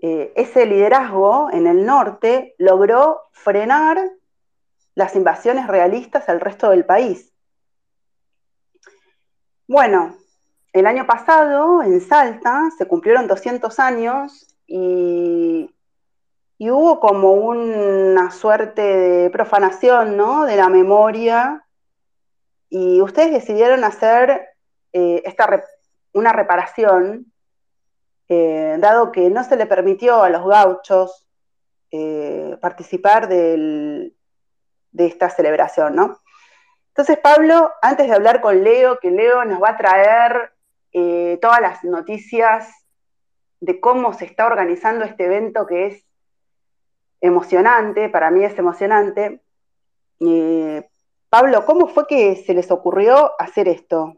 Eh, 0.00 0.32
ese 0.36 0.66
liderazgo 0.66 1.50
en 1.52 1.66
el 1.66 1.86
norte 1.86 2.54
logró 2.58 3.22
frenar 3.32 4.10
las 4.94 5.14
invasiones 5.14 5.68
realistas 5.68 6.28
al 6.28 6.40
resto 6.40 6.70
del 6.70 6.84
país. 6.84 7.32
Bueno, 9.68 10.16
el 10.78 10.86
año 10.86 11.06
pasado, 11.06 11.82
en 11.82 12.00
Salta, 12.00 12.70
se 12.76 12.86
cumplieron 12.86 13.26
200 13.26 13.78
años 13.78 14.46
y, 14.66 15.74
hubo 16.60 17.00
como 17.00 17.32
una 17.32 18.30
suerte 18.30 18.82
de 18.82 19.30
profanación 19.30 20.16
¿no? 20.16 20.44
de 20.44 20.56
la 20.56 20.68
memoria 20.68 21.64
y 22.68 23.00
ustedes 23.00 23.32
decidieron 23.32 23.84
hacer 23.84 24.48
eh, 24.92 25.22
esta 25.24 25.64
una 26.12 26.32
reparación, 26.32 27.32
eh, 28.28 28.76
dado 28.80 29.12
que 29.12 29.30
no 29.30 29.44
se 29.44 29.56
le 29.56 29.66
permitió 29.66 30.22
a 30.22 30.30
los 30.30 30.46
gauchos 30.46 31.26
eh, 31.90 32.58
participar 32.60 33.28
de 33.28 34.12
esta 34.96 35.30
celebración, 35.30 35.94
¿no? 35.94 36.20
Entonces, 36.98 37.18
Pablo, 37.22 37.70
antes 37.80 38.08
de 38.08 38.14
hablar 38.14 38.40
con 38.40 38.64
Leo, 38.64 38.98
que 38.98 39.12
Leo 39.12 39.44
nos 39.44 39.62
va 39.62 39.70
a 39.70 39.76
traer 39.76 40.52
eh, 40.92 41.38
todas 41.40 41.60
las 41.60 41.84
noticias 41.84 42.72
de 43.60 43.80
cómo 43.80 44.12
se 44.12 44.24
está 44.24 44.46
organizando 44.46 45.04
este 45.04 45.24
evento 45.24 45.66
que 45.66 45.86
es 45.86 46.04
emocionante, 47.20 48.08
para 48.08 48.30
mí 48.30 48.44
es 48.44 48.58
emocionante. 48.58 49.40
Eh, 50.20 50.88
Pablo, 51.28 51.64
¿cómo 51.64 51.88
fue 51.88 52.06
que 52.06 52.36
se 52.36 52.54
les 52.54 52.70
ocurrió 52.70 53.32
hacer 53.40 53.68
esto? 53.68 54.16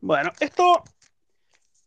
Bueno, 0.00 0.32
esto 0.40 0.82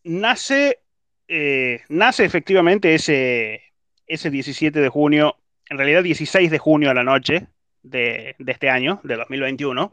nace, 0.03 0.79
eh, 1.27 1.81
nace 1.89 2.25
efectivamente 2.25 2.95
ese, 2.95 3.61
ese 4.07 4.29
17 4.29 4.79
de 4.79 4.89
junio, 4.89 5.35
en 5.69 5.77
realidad 5.77 6.03
16 6.03 6.49
de 6.49 6.57
junio 6.57 6.89
a 6.89 6.93
la 6.93 7.03
noche 7.03 7.47
de, 7.83 8.35
de 8.39 8.51
este 8.51 8.69
año, 8.69 9.01
de 9.03 9.17
2021. 9.17 9.91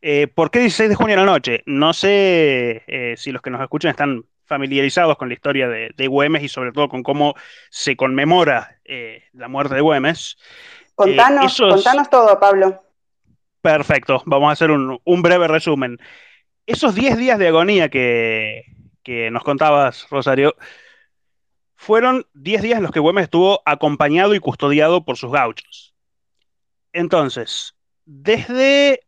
Eh, 0.00 0.26
¿Por 0.26 0.50
qué 0.50 0.60
16 0.60 0.90
de 0.90 0.94
junio 0.94 1.16
a 1.16 1.20
la 1.20 1.26
noche? 1.26 1.62
No 1.66 1.92
sé 1.92 2.82
eh, 2.86 3.14
si 3.16 3.32
los 3.32 3.42
que 3.42 3.50
nos 3.50 3.60
escuchan 3.60 3.90
están 3.90 4.24
familiarizados 4.44 5.16
con 5.16 5.28
la 5.28 5.34
historia 5.34 5.68
de, 5.68 6.06
Güemes 6.06 6.42
y 6.42 6.48
sobre 6.48 6.72
todo 6.72 6.88
con 6.88 7.02
cómo 7.02 7.34
se 7.70 7.96
conmemora 7.96 8.78
eh, 8.84 9.24
la 9.32 9.48
muerte 9.48 9.74
de 9.74 9.80
Güemes. 9.80 10.36
Contanos, 10.94 11.56
todo, 12.10 12.38
Pablo. 12.38 12.82
Perfecto, 13.60 14.22
vamos 14.26 14.50
a 14.50 14.52
hacer 14.52 14.70
un, 14.70 15.22
breve 15.22 15.48
resumen. 15.48 15.98
Esos 16.66 16.94
10 16.94 17.16
días 17.16 17.38
de 17.38 17.48
agonía 17.48 17.88
que, 17.88 18.64
que 19.02 19.30
nos 19.30 19.42
contabas, 19.42 20.06
Rosario, 20.10 20.54
fueron 21.74 22.26
10 22.34 22.62
días 22.62 22.76
en 22.76 22.82
los 22.82 22.92
que 22.92 23.00
Güemes 23.00 23.24
estuvo 23.24 23.62
acompañado 23.64 24.34
y 24.34 24.40
custodiado 24.40 25.04
por 25.04 25.16
sus 25.16 25.32
gauchos. 25.32 25.94
Entonces, 26.92 27.74
desde 28.04 29.03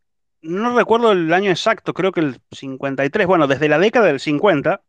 no 0.46 0.76
recuerdo 0.76 1.12
el 1.12 1.32
año 1.32 1.50
exacto, 1.50 1.94
creo 1.94 2.12
que 2.12 2.20
el 2.20 2.40
53, 2.52 3.26
bueno, 3.26 3.46
desde 3.46 3.68
la 3.68 3.78
década 3.78 4.06
del 4.06 4.20
50, 4.20 4.82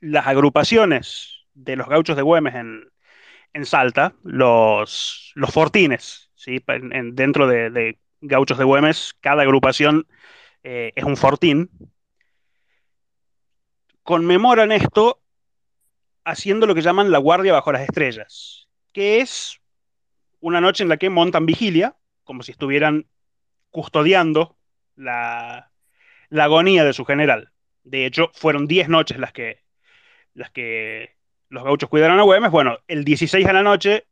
las 0.00 0.26
agrupaciones 0.26 1.44
de 1.54 1.76
los 1.76 1.88
gauchos 1.88 2.16
de 2.16 2.22
Güemes 2.22 2.54
en, 2.54 2.90
Salta, 3.64 4.14
los, 4.24 5.32
fortines, 5.50 6.30
¿sí? 6.34 6.62
dentro 7.12 7.46
de, 7.46 7.98
gauchos 8.20 8.58
de 8.58 8.64
Güemes, 8.64 9.14
cada 9.20 9.42
agrupación 9.42 10.06
eh, 10.64 10.92
es 10.96 11.04
un 11.04 11.16
fortín, 11.16 11.70
conmemoran 14.02 14.72
esto 14.72 15.20
haciendo 16.24 16.66
lo 16.66 16.74
que 16.74 16.82
llaman 16.82 17.12
la 17.12 17.18
guardia 17.18 17.52
bajo 17.52 17.70
las 17.70 17.82
estrellas, 17.82 18.68
que 18.92 19.20
es 19.20 19.60
una 20.40 20.60
noche 20.60 20.82
en 20.82 20.88
la 20.88 20.96
que 20.96 21.10
montan 21.10 21.46
vigilia, 21.46 21.96
como 22.24 22.42
si 22.42 22.52
estuvieran 22.52 23.06
custodiando 23.74 24.56
la, 24.94 25.72
agonía 26.30 26.84
de 26.84 26.92
su 26.92 27.04
general. 27.04 27.50
De 27.82 28.06
hecho, 28.06 28.30
fueron 28.32 28.68
10 28.68 28.88
noches 28.88 29.18
las 29.18 29.32
que, 29.32 31.16
los 31.48 31.64
gauchos 31.64 31.88
cuidaron 31.90 32.20
a 32.20 32.22
Güemes. 32.22 32.52
Bueno, 32.52 32.78
el 32.86 33.04
16 33.04 33.44
a 33.46 33.52
la 33.52 33.64
noche, 33.64 34.06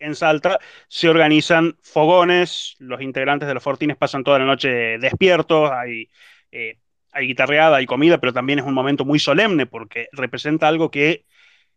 en 0.00 0.16
Salta, 0.16 0.58
se 0.88 1.08
organizan 1.08 1.76
fogones, 1.80 2.74
los 2.80 3.00
integrantes 3.00 3.46
de 3.46 3.54
los 3.54 3.62
fortines 3.62 3.96
pasan 3.96 4.24
toda 4.24 4.40
la 4.40 4.46
noche 4.46 4.98
despiertos, 4.98 5.70
hay, 5.70 6.10
eh, 6.50 6.78
hay 7.12 7.28
guitarreada, 7.28 7.76
hay 7.76 7.86
comida, 7.86 8.18
pero 8.18 8.32
también 8.32 8.58
es 8.58 8.64
un 8.64 8.74
momento 8.74 9.04
muy 9.04 9.20
solemne 9.20 9.66
porque 9.66 10.08
representa 10.10 10.66
algo 10.66 10.90
que 10.90 11.24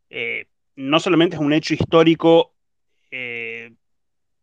eh, 0.09 0.47
no 0.75 0.99
solamente 0.99 1.35
es 1.35 1.41
un 1.41 1.53
hecho 1.53 1.75
histórico 1.75 2.55
eh, 3.11 3.73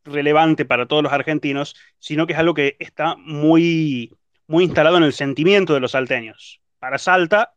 relevante 0.04 0.64
para 0.64 0.86
todos 0.86 1.02
los 1.02 1.12
argentinos, 1.12 1.74
sino 1.98 2.26
que 2.26 2.34
es 2.34 2.38
algo 2.38 2.54
que 2.54 2.76
está 2.78 3.16
muy, 3.16 4.16
muy 4.46 4.64
instalado 4.64 4.96
en 4.96 5.04
el 5.04 5.12
sentimiento 5.12 5.74
de 5.74 5.80
los 5.80 5.92
salteños. 5.92 6.60
Para 6.78 6.98
Salta, 6.98 7.54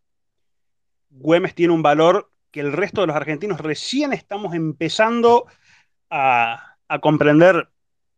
Güemes 1.09 1.55
tiene 1.55 1.73
un 1.73 1.81
valor 1.81 2.31
que 2.51 2.61
el 2.61 2.71
resto 2.71 3.01
de 3.01 3.07
los 3.07 3.15
argentinos 3.15 3.59
recién 3.59 4.13
estamos 4.13 4.53
empezando 4.53 5.45
a, 6.09 6.75
comprender 7.01 7.69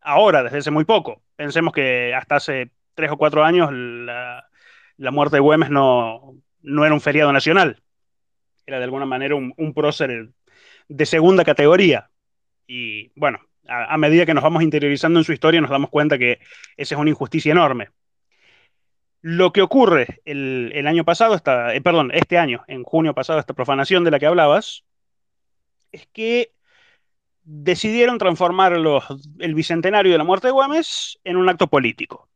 ahora, 0.02 0.44
desde 0.44 0.60
hace 0.60 0.72
muy 0.72 0.86
poco. 0.86 1.24
Pensemos 1.36 1.74
que 1.74 2.14
hasta 2.14 2.36
hace 2.36 2.72
tres 2.94 3.12
o 3.12 3.18
cuatro 3.18 3.44
años 3.44 3.72
la, 3.72 4.46
muerte 5.12 5.38
de 5.38 5.42
Güemes 5.42 5.72
no, 5.72 6.36
no, 6.62 6.86
era 6.86 6.94
un 6.94 7.02
feriado 7.02 7.34
nacional. 7.34 7.82
Era 8.68 8.78
de 8.78 8.84
alguna 8.84 9.06
manera 9.06 9.36
un 9.36 9.74
prócer 9.74 10.30
de 10.88 11.06
segunda 11.06 11.44
categoría. 11.44 12.12
Y 12.68 13.12
bueno, 13.16 13.40
a, 13.70 13.98
medida 13.98 14.26
que 14.26 14.34
nos 14.34 14.44
vamos 14.44 14.64
interiorizando 14.64 15.20
en 15.20 15.26
su 15.26 15.34
historia, 15.34 15.62
nos 15.62 15.70
damos 15.70 15.90
cuenta 15.90 16.18
que 16.18 16.40
esa 16.78 16.96
es 16.96 17.02
una 17.02 17.10
injusticia 17.10 17.52
enorme. 17.52 17.90
Lo 19.22 19.52
que 19.52 19.62
ocurre 19.62 20.22
el, 20.26 20.88
año 20.88 21.04
pasado, 21.04 21.36
esta, 21.36 21.74
eh, 21.76 21.82
perdón, 21.82 22.12
este 22.14 22.38
año, 22.38 22.64
en 22.68 22.84
junio 22.84 23.14
pasado, 23.14 23.40
esta 23.40 23.54
profanación 23.54 24.04
de 24.04 24.12
la 24.12 24.20
que 24.20 24.26
hablabas, 24.26 24.86
es 25.92 26.08
que 26.14 26.54
decidieron 27.44 28.18
transformar 28.18 28.74
el 28.74 29.56
bicentenario 29.56 30.12
de 30.12 30.18
la 30.18 30.24
muerte 30.24 30.48
de 30.48 30.52
Güemes 30.52 31.20
en 31.24 31.38
un 31.38 31.50
acto 31.50 31.68
político. 31.68 32.30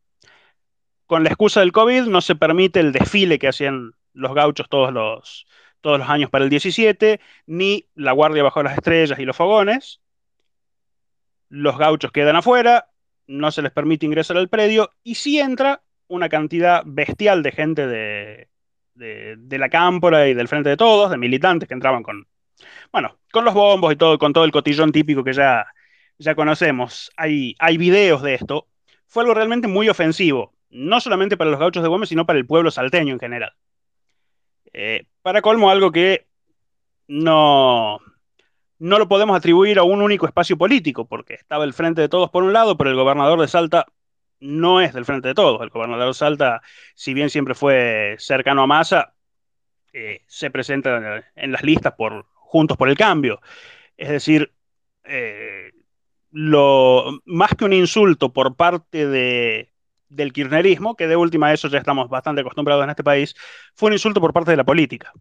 Con 1.06 1.24
la 1.24 1.30
excusa 1.30 1.60
del 1.60 1.72
COVID 1.72 2.04
no 2.04 2.22
se 2.22 2.36
permite 2.36 2.80
el 2.80 2.92
desfile 2.92 3.40
que 3.40 3.48
hacían 3.48 3.94
los 4.14 4.34
gauchos 4.34 4.68
todos 4.70 4.92
los, 4.92 5.46
todos 5.82 6.00
los 6.00 6.10
años 6.10 6.30
para 6.30 6.44
el 6.44 6.50
17, 6.50 7.20
ni 7.46 7.88
la 7.96 8.14
guardia 8.14 8.44
bajo 8.44 8.64
las 8.64 8.76
estrellas 8.76 9.20
y 9.20 9.26
los 9.26 9.36
fogones, 9.36 10.02
los 11.54 11.78
gauchos 11.78 12.12
quedan 12.12 12.36
afuera, 12.36 12.88
no 13.28 13.52
se 13.52 13.62
les 13.62 13.72
permite 13.72 14.08
ingresar 14.08 14.38
al 14.38 14.50
predio 14.50 14.90
y 15.04 15.14
si 15.14 15.40
entra 15.40 15.84
una 16.08 16.28
cantidad 16.28 16.82
bestial 16.84 17.44
de 17.44 17.52
gente 17.52 17.86
de, 17.86 18.48
de, 18.96 19.58
la 19.60 19.70
cámpora 19.70 20.28
y 20.28 20.34
del 20.34 20.48
frente 20.48 20.70
de 20.70 20.78
todos, 20.78 21.12
de 21.12 21.18
militantes 21.18 21.68
que 21.68 21.76
entraban 21.76 22.02
con, 22.02 22.28
bueno, 22.92 23.20
con 23.32 23.46
los 23.46 23.54
bombos 23.54 23.94
y 23.94 23.96
todo, 23.96 24.18
con 24.18 24.34
todo 24.34 24.46
el 24.46 24.52
cotillón 24.52 24.92
típico 24.92 25.24
que 25.24 25.34
ya, 25.34 25.68
ya 26.18 26.34
conocemos. 26.34 27.12
Hay, 27.18 27.56
hay 27.60 27.78
videos 27.78 28.24
de 28.24 28.34
esto. 28.34 28.68
Fue 29.06 29.22
algo 29.22 29.36
realmente 29.36 29.68
muy 29.68 29.90
ofensivo, 29.90 30.56
no 30.72 31.00
solamente 31.02 31.38
para 31.38 31.52
los 31.52 31.60
gauchos 31.60 31.84
de 31.84 31.90
Gómez, 31.90 32.10
sino 32.10 32.26
para 32.26 32.40
el 32.40 32.48
pueblo 32.48 32.72
salteño 32.72 33.14
en 33.14 33.20
general. 33.20 33.54
Eh, 34.74 35.06
para 35.22 35.44
colmo, 35.44 35.70
algo 35.70 35.92
que 35.92 36.26
no, 37.08 38.00
no 38.84 39.00
lo 39.00 39.08
podemos 39.08 39.38
atribuir 39.38 39.80
a 39.80 39.84
un 39.84 40.02
único 40.02 40.26
espacio 40.26 40.58
político, 40.58 41.06
porque 41.08 41.36
estaba 41.36 41.64
el 41.64 41.74
Frente 41.74 42.02
de 42.02 42.10
Todos 42.10 42.30
por 42.30 42.44
un 42.44 42.52
lado, 42.52 42.76
pero 42.76 42.90
el 42.90 42.98
gobernador 42.98 43.40
de 43.40 43.48
Salta 43.48 43.86
no 44.42 44.82
es 44.82 44.94
del 44.94 45.06
Frente 45.06 45.30
de 45.30 45.34
Todos. 45.34 45.62
El 45.62 45.70
gobernador 45.70 46.08
de 46.08 46.14
Salta, 46.14 46.62
si 46.94 47.14
bien 47.14 47.30
siempre 47.30 47.56
fue 47.56 48.18
cercano 48.20 48.64
a 48.64 48.68
Massa, 48.68 49.14
eh, 49.94 50.24
se 50.28 50.52
presenta 50.52 51.24
en 51.34 51.54
las 51.54 51.64
listas 51.64 51.94
por 51.94 52.26
Juntos 52.34 52.76
por 52.76 52.90
el 52.90 52.98
Cambio. 52.98 53.40
Es 53.96 54.10
decir, 54.10 54.52
eh, 55.06 55.72
lo, 56.32 57.22
más 57.24 57.56
que 57.56 57.64
un 57.64 57.72
insulto 57.72 58.34
por 58.34 58.58
parte 58.58 59.08
de, 59.08 59.72
del 60.10 60.34
kirchnerismo, 60.34 60.98
que 60.98 61.08
de 61.08 61.16
última 61.16 61.48
a 61.48 61.54
eso 61.54 61.70
ya 61.70 61.78
estamos 61.78 62.10
bastante 62.10 62.42
acostumbrados 62.42 62.84
en 62.84 62.90
este 62.90 63.04
país, 63.04 63.34
fue 63.76 63.88
un 63.88 63.94
insulto 63.94 64.20
por 64.20 64.34
parte 64.34 64.52
de 64.52 64.58
la 64.58 64.66
política. 64.66 65.14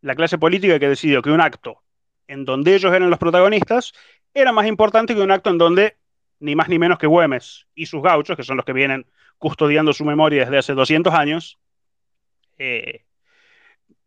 La 0.00 0.16
clase 0.16 0.36
política 0.36 0.80
que 0.80 0.88
decidió 0.88 1.22
que 1.22 1.30
un 1.30 1.40
acto 1.40 1.80
en 2.30 2.44
donde 2.44 2.76
ellos 2.76 2.94
eran 2.94 3.10
los 3.10 3.18
protagonistas, 3.18 3.92
era 4.32 4.52
más 4.52 4.68
importante 4.68 5.16
que 5.16 5.20
un 5.20 5.32
acto 5.32 5.50
en 5.50 5.58
donde 5.58 5.96
ni 6.38 6.54
más 6.54 6.68
ni 6.68 6.78
menos 6.78 6.96
que 6.96 7.08
Güemes 7.08 7.66
y 7.74 7.86
sus 7.86 8.00
gauchos, 8.02 8.36
que 8.36 8.44
son 8.44 8.56
los 8.56 8.64
que 8.64 8.72
vienen 8.72 9.04
custodiando 9.36 9.92
su 9.92 10.04
memoria 10.04 10.44
desde 10.44 10.58
hace 10.58 10.74
200 10.74 11.12
años, 11.12 11.58
eh, 12.56 13.04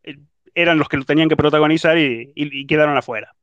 eh, 0.04 0.16
eran 0.54 0.78
los 0.78 0.88
que 0.88 0.96
lo 0.96 1.04
tenían 1.04 1.28
que 1.28 1.36
protagonizar 1.36 1.98
y, 1.98 2.66
quedaron 2.66 2.96
afuera. 2.96 3.34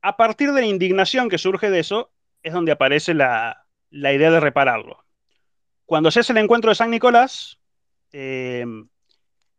A 0.00 0.16
partir 0.16 0.52
de 0.52 0.60
la 0.60 0.66
indignación 0.66 1.28
que 1.28 1.38
surge 1.38 1.68
de 1.68 1.80
eso, 1.80 2.12
es 2.44 2.52
donde 2.52 2.70
aparece 2.70 3.14
la, 3.14 3.66
idea 3.90 4.30
de 4.30 4.40
repararlo. 4.40 5.04
Cuando 5.86 6.12
se 6.12 6.20
hace 6.20 6.32
el 6.32 6.38
encuentro 6.38 6.70
de 6.70 6.76
San 6.76 6.90
Nicolás, 6.90 7.58
eh, 8.12 8.64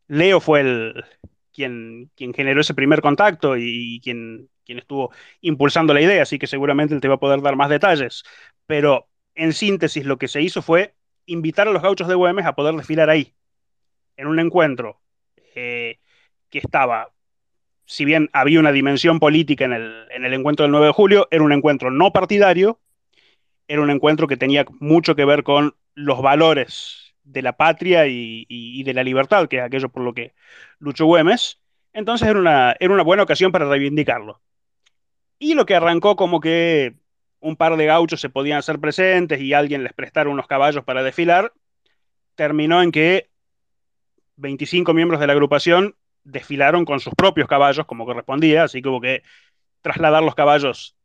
Leo 0.07 0.39
fue 0.39 0.61
el, 0.61 1.05
quien, 1.53 2.11
generó 2.17 2.61
ese 2.61 2.73
primer 2.73 3.01
contacto 3.01 3.55
y, 3.57 4.01
quien, 4.03 4.49
quien 4.65 4.79
estuvo 4.79 5.11
impulsando 5.41 5.93
la 5.93 6.01
idea, 6.01 6.23
así 6.23 6.39
que 6.39 6.47
seguramente 6.47 6.93
él 6.93 7.01
te 7.01 7.07
va 7.07 7.15
a 7.15 7.19
poder 7.19 7.41
dar 7.41 7.55
más 7.55 7.69
detalles. 7.69 8.23
Pero 8.65 9.07
en 9.35 9.53
síntesis, 9.53 10.05
lo 10.05 10.17
que 10.17 10.27
se 10.27 10.41
hizo 10.41 10.61
fue 10.61 10.95
invitar 11.25 11.67
a 11.67 11.71
los 11.71 11.81
gauchos 11.81 12.07
de 12.07 12.15
Güemes 12.15 12.45
a 12.45 12.55
poder 12.55 12.75
desfilar 12.75 13.09
ahí, 13.09 13.33
en 14.17 14.27
un 14.27 14.39
encuentro 14.39 14.99
eh, 15.55 15.99
que 16.49 16.59
estaba, 16.59 17.09
si 17.85 18.05
bien 18.05 18.29
había 18.33 18.59
una 18.59 18.71
dimensión 18.71 19.19
política 19.19 19.65
en 19.65 19.73
el, 19.73 20.07
en 20.11 20.25
el 20.25 20.33
encuentro 20.33 20.63
del 20.63 20.71
9 20.71 20.87
de 20.87 20.93
julio, 20.93 21.27
era 21.31 21.43
un 21.43 21.51
encuentro 21.51 21.91
no 21.91 22.11
partidario, 22.11 22.79
era 23.67 23.81
un 23.81 23.89
encuentro 23.89 24.27
que 24.27 24.37
tenía 24.37 24.65
mucho 24.79 25.15
que 25.15 25.25
ver 25.25 25.43
con 25.43 25.75
los 25.95 26.21
valores 26.21 27.02
de 27.23 27.41
la 27.41 27.53
patria 27.53 28.05
y, 28.07 28.83
de 28.83 28.93
la 28.93 29.03
libertad, 29.03 29.47
que 29.47 29.57
es 29.57 29.63
aquello 29.63 29.89
por 29.89 30.03
lo 30.03 30.13
que 30.13 30.33
luchó 30.79 31.05
Güemes. 31.05 31.59
Entonces 31.93 32.27
era 32.27 32.39
una, 32.39 32.75
era 32.79 32.93
una 32.93 33.03
buena 33.03 33.23
ocasión 33.23 33.51
para 33.51 33.69
reivindicarlo. 33.69 34.41
Y 35.39 35.53
lo 35.53 35.65
que 35.65 35.75
arrancó 35.75 36.15
como 36.15 36.39
que 36.39 36.95
un 37.39 37.57
par 37.57 37.75
de 37.75 37.85
gauchos 37.85 38.21
se 38.21 38.29
podían 38.29 38.59
hacer 38.59 38.79
presentes 38.79 39.41
y 39.41 39.53
alguien 39.53 39.83
les 39.83 39.93
prestara 39.93 40.29
unos 40.29 40.47
caballos 40.47 40.83
para 40.83 41.03
desfilar, 41.03 41.53
terminó 42.35 42.81
en 42.81 42.91
que 42.91 43.29
25 44.37 44.93
miembros 44.93 45.19
de 45.19 45.27
la 45.27 45.33
agrupación 45.33 45.95
desfilaron 46.23 46.85
con 46.85 46.99
sus 46.99 47.13
propios 47.15 47.47
caballos 47.47 47.85
como 47.85 48.05
correspondía, 48.05 48.63
así 48.63 48.81
que 48.81 48.89
que 49.01 49.23
trasladar 49.81 50.23
los 50.23 50.35
caballos 50.35 50.95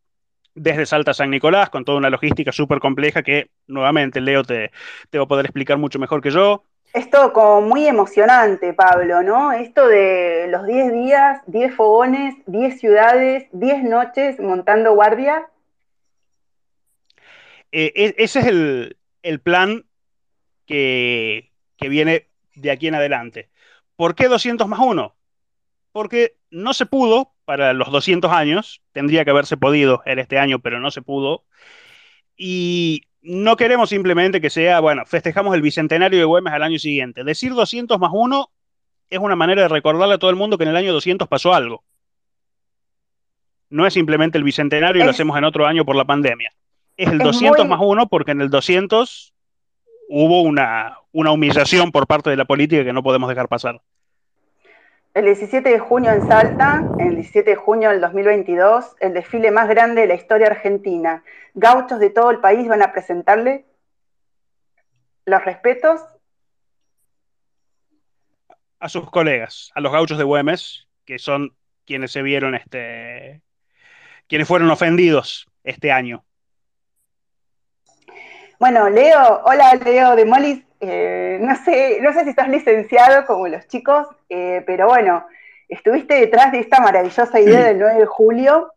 desde 0.59 0.87
Salta 0.87 1.13
a 1.13 1.15
San 1.15 1.31
Nicolás, 1.31 1.71
con 1.71 1.85
toda 1.85 1.99
una 1.99 2.11
logística 2.11 2.53
súper 2.53 2.81
compleja 2.81 3.23
que 3.23 3.51
nuevamente 3.67 4.21
Leo 4.21 4.43
te, 4.45 4.71
te 5.11 5.19
va 5.19 5.25
a 5.25 5.29
poder 5.29 5.47
explicar 5.47 5.79
mucho 5.79 5.99
mejor 5.99 6.23
que 6.23 6.31
yo. 6.31 6.63
Es 6.93 7.11
todo 7.11 7.33
como 7.33 7.61
muy 7.61 7.87
emocionante, 7.87 8.73
Pablo, 8.73 9.23
¿no? 9.23 9.53
Esto 9.53 9.87
de 9.87 10.47
los 10.49 10.67
10 10.67 10.93
días, 10.93 11.41
10 11.47 11.75
fogones, 11.75 12.35
10 12.47 12.81
ciudades, 12.81 13.47
10 13.53 13.85
noches 13.85 14.41
montando 14.41 14.95
guardia. 14.95 15.49
Eh, 17.73 18.15
ese 18.17 18.41
es 18.41 18.47
el, 18.47 18.97
el 19.23 19.41
plan 19.41 19.85
que, 20.65 21.53
que, 21.77 21.89
viene 21.91 22.29
de 22.55 22.71
aquí 22.71 22.89
en 22.89 22.95
adelante. 22.95 23.51
¿Por 23.95 24.15
qué 24.15 24.29
200 24.29 24.67
más 24.67 24.81
1? 24.81 25.15
Porque 25.93 26.37
no 26.51 26.73
se 26.73 26.87
pudo 26.87 27.35
para 27.49 27.73
los 27.73 27.91
200 27.91 28.31
años, 28.31 28.83
tendría 28.93 29.25
que 29.25 29.31
haberse 29.31 29.57
podido 29.57 30.03
en 30.05 30.19
este 30.19 30.39
año, 30.39 30.59
pero 30.59 30.81
no 30.81 30.91
se 30.91 31.01
pudo. 31.01 31.45
Y 32.37 33.05
no 33.23 33.57
queremos 33.57 33.89
simplemente 33.89 34.43
que 34.43 34.51
sea, 34.51 34.81
bueno, 34.81 35.05
festejamos 35.07 35.55
el 35.55 35.63
bicentenario 35.63 36.19
de 36.19 36.27
Güemes 36.27 36.53
al 36.53 36.63
año 36.63 36.79
siguiente. 36.79 37.25
Decir 37.25 37.55
200 37.55 37.99
más 37.99 38.11
1 38.13 38.51
es 39.09 39.19
una 39.19 39.35
manera 39.35 39.63
de 39.63 39.69
recordarle 39.69 40.17
a 40.17 40.19
todo 40.19 40.29
el 40.29 40.37
mundo 40.37 40.59
que 40.59 40.65
en 40.65 40.71
el 40.71 40.77
año 40.77 40.93
200 40.93 41.27
pasó 41.27 41.55
algo. 41.55 41.83
No 43.71 43.87
es 43.87 43.95
simplemente 43.95 44.37
el 44.37 44.45
bicentenario 44.45 45.01
y 45.01 45.07
lo 45.07 45.11
hacemos 45.13 45.39
en 45.39 45.45
otro 45.45 45.67
año 45.67 45.87
por 45.87 45.97
la 45.97 46.05
pandemia. 46.05 46.53
Es 46.99 47.09
el 47.09 47.17
200 47.17 47.67
más 47.67 47.81
1 47.83 48.09
porque 48.11 48.33
en 48.33 48.43
el 48.43 48.51
200 48.51 49.33
hubo 50.11 50.43
una, 50.43 50.99
una 51.13 51.31
humillación 51.31 51.93
por 51.93 52.07
parte 52.07 52.29
de 52.29 52.37
la 52.37 52.45
política 52.45 52.85
que 52.85 52.93
no 52.93 53.03
podemos 53.03 53.27
dejar 53.31 53.49
pasar. 53.49 53.81
El 55.15 55.25
17 55.25 55.69
de 55.69 55.79
junio 55.79 56.13
en 56.13 56.27
Salta, 56.29 56.85
el 56.99 57.17
17 57.17 57.51
de 57.51 57.57
junio 57.57 57.91
del 57.91 58.01
2022, 58.01 58.97
el 59.01 59.15
desfile 59.15 59.51
más 59.51 59.69
grande 59.69 60.03
de 60.03 60.07
la 60.07 60.15
historia 60.15 60.49
argentina. 60.49 61.25
Gauchos 61.55 61.99
de 61.99 62.11
todo 62.11 62.31
el 62.31 62.41
país 62.41 62.69
van 62.69 62.83
a 62.83 62.93
presentarle 62.93 63.65
los 65.25 65.45
respetos 65.45 66.01
a 68.81 68.89
sus 68.89 69.11
colegas, 69.11 69.71
a 69.75 69.81
los 69.81 69.93
gauchos 69.93 70.19
de 70.19 70.25
Güemes, 70.25 70.87
que 71.05 71.19
son 71.19 71.57
quienes 71.85 72.13
se 72.13 72.23
vieron 72.23 72.55
este 72.55 73.43
quienes 74.29 74.47
fueron 74.47 74.71
ofendidos 74.71 75.49
este 75.65 75.91
año. 75.91 76.25
Bueno, 78.61 78.91
Leo, 78.91 79.43
hola 79.45 79.75
Leo 79.77 80.17
de 80.17 80.25
Molis, 80.25 80.65
eh, 80.81 81.39
no, 81.41 81.57
sé, 81.57 81.99
no 82.01 82.13
sé 82.13 82.25
si 82.25 82.31
estás 82.31 82.49
licenciado 82.49 83.27
como 83.27 83.49
los 83.49 83.67
chicos, 83.67 84.07
eh, 84.29 84.63
pero 84.67 84.87
bueno, 84.87 85.27
estuviste 85.69 86.15
detrás 86.15 86.53
de 86.53 86.61
esta 86.61 86.81
maravillosa 86.81 87.41
idea 87.41 87.67
del 87.67 87.79
9 87.79 88.01
de 88.01 88.07
julio. 88.07 88.73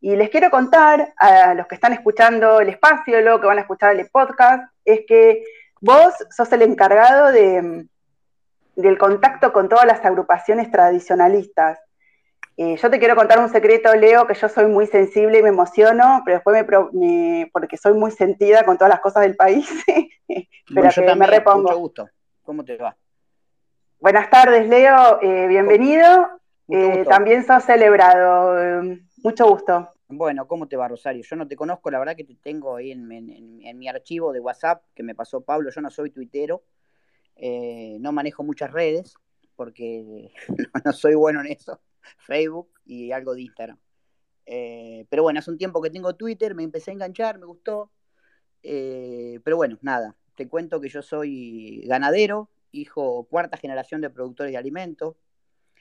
Y 0.00 0.14
les 0.14 0.28
quiero 0.28 0.50
contar 0.50 1.14
a 1.16 1.54
los 1.54 1.66
que 1.66 1.74
están 1.74 1.92
escuchando 1.92 2.60
el 2.60 2.68
espacio, 2.68 3.20
lo 3.22 3.40
que 3.40 3.46
van 3.46 3.58
a 3.58 3.62
escuchar 3.62 3.96
el 3.96 4.08
podcast, 4.10 4.70
es 4.84 5.00
que 5.06 5.42
vos 5.80 6.12
sos 6.30 6.52
el 6.52 6.62
encargado 6.62 7.32
de, 7.32 7.86
del 8.76 8.98
contacto 8.98 9.52
con 9.52 9.68
todas 9.68 9.86
las 9.86 10.04
agrupaciones 10.04 10.70
tradicionalistas. 10.70 11.78
Eh, 12.58 12.76
yo 12.76 12.90
te 12.90 12.98
quiero 12.98 13.14
contar 13.14 13.38
un 13.38 13.50
secreto, 13.50 13.94
Leo, 13.94 14.26
que 14.26 14.32
yo 14.32 14.48
soy 14.48 14.66
muy 14.66 14.86
sensible 14.86 15.38
y 15.38 15.42
me 15.42 15.50
emociono, 15.50 16.22
pero 16.24 16.36
después 16.36 16.64
me, 16.94 17.50
porque 17.52 17.76
soy 17.76 17.92
muy 17.92 18.10
sentida 18.10 18.64
con 18.64 18.78
todas 18.78 18.88
las 18.88 19.00
cosas 19.00 19.24
del 19.24 19.36
país. 19.36 19.68
pero 20.74 20.88
que 20.90 21.14
me 21.14 21.26
repongo. 21.26 21.64
Mucho 21.64 21.78
gusto. 21.78 22.08
¿Cómo 22.42 22.64
te 22.64 22.78
va? 22.78 22.96
Buenas 24.00 24.30
tardes, 24.30 24.66
Leo. 24.68 25.20
Eh, 25.20 25.46
bienvenido. 25.48 26.40
Eh, 26.68 27.04
también 27.06 27.44
sos 27.44 27.62
celebrado. 27.62 28.82
mucho 29.22 29.48
gusto. 29.48 29.92
Bueno, 30.08 30.48
¿cómo 30.48 30.66
te 30.66 30.76
va, 30.76 30.88
Rosario? 30.88 31.22
Yo 31.28 31.36
no 31.36 31.46
te 31.46 31.56
conozco, 31.56 31.90
la 31.90 31.98
verdad 31.98 32.16
que 32.16 32.24
te 32.24 32.36
tengo 32.36 32.76
ahí 32.76 32.92
en, 32.92 33.12
en 33.12 33.78
mi 33.78 33.88
archivo 33.88 34.32
de 34.32 34.40
WhatsApp 34.40 34.82
que 34.94 35.02
me 35.02 35.14
pasó 35.14 35.42
Pablo. 35.42 35.70
Yo 35.70 35.82
no 35.82 35.90
soy 35.90 36.10
tuitero, 36.10 36.62
no 38.00 38.12
manejo 38.12 38.42
muchas 38.44 38.70
redes 38.70 39.14
porque 39.56 40.32
no 40.84 40.92
soy 40.92 41.14
bueno 41.14 41.40
en 41.40 41.48
eso. 41.48 41.80
Facebook 42.18 42.70
y 42.84 43.12
algo 43.12 43.34
de 43.34 43.42
Instagram. 43.42 43.78
Eh, 44.46 45.06
pero 45.10 45.24
bueno, 45.24 45.40
hace 45.40 45.50
un 45.50 45.58
tiempo 45.58 45.82
que 45.82 45.90
tengo 45.90 46.14
Twitter, 46.14 46.54
me 46.54 46.62
empecé 46.62 46.92
a 46.92 46.94
enganchar, 46.94 47.38
me 47.38 47.46
gustó. 47.46 47.90
Eh, 48.62 49.40
pero 49.44 49.56
bueno, 49.56 49.78
nada, 49.82 50.16
te 50.36 50.48
cuento 50.48 50.80
que 50.80 50.88
yo 50.88 51.02
soy 51.02 51.82
ganadero, 51.86 52.48
hijo 52.72 53.24
cuarta 53.24 53.56
generación 53.56 54.00
de 54.00 54.10
productores 54.10 54.52
de 54.52 54.58
alimentos. 54.58 55.16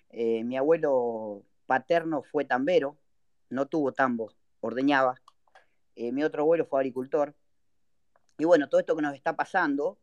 Eh, 0.09 0.43
mi 0.43 0.57
abuelo 0.57 1.43
paterno 1.67 2.23
fue 2.23 2.45
tambero, 2.45 2.97
no 3.49 3.67
tuvo 3.67 3.91
tambo, 3.93 4.31
ordeñaba. 4.61 5.21
mi 5.95 6.23
otro 6.23 6.41
abuelo 6.41 6.65
fue 6.65 6.79
agricultor. 6.79 7.35
Y 8.37 8.45
bueno, 8.45 8.67
todo 8.67 8.79
esto 8.81 8.95
que 8.95 9.01
nos 9.01 9.15
está 9.15 9.35
pasando, 9.35 9.97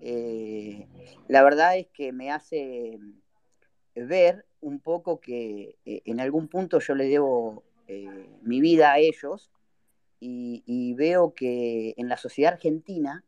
la 0.00 1.42
verdad 1.42 1.76
es 1.76 1.88
que 1.88 2.12
me 2.12 2.30
hace 2.30 2.98
ver 3.94 4.46
un 4.64 4.80
poco 4.80 5.20
que 5.20 5.76
eh, 5.84 6.02
en 6.06 6.20
algún 6.20 6.48
punto 6.48 6.80
yo 6.80 6.94
le 6.94 7.06
debo 7.06 7.62
eh, 7.86 8.28
mi 8.42 8.60
vida 8.60 8.92
a 8.92 8.98
ellos 8.98 9.50
y, 10.26 10.94
veo 10.94 11.34
que 11.34 11.92
en 11.98 12.08
la 12.08 12.16
sociedad 12.16 12.54
argentina 12.54 13.22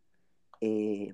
eh, 0.62 1.12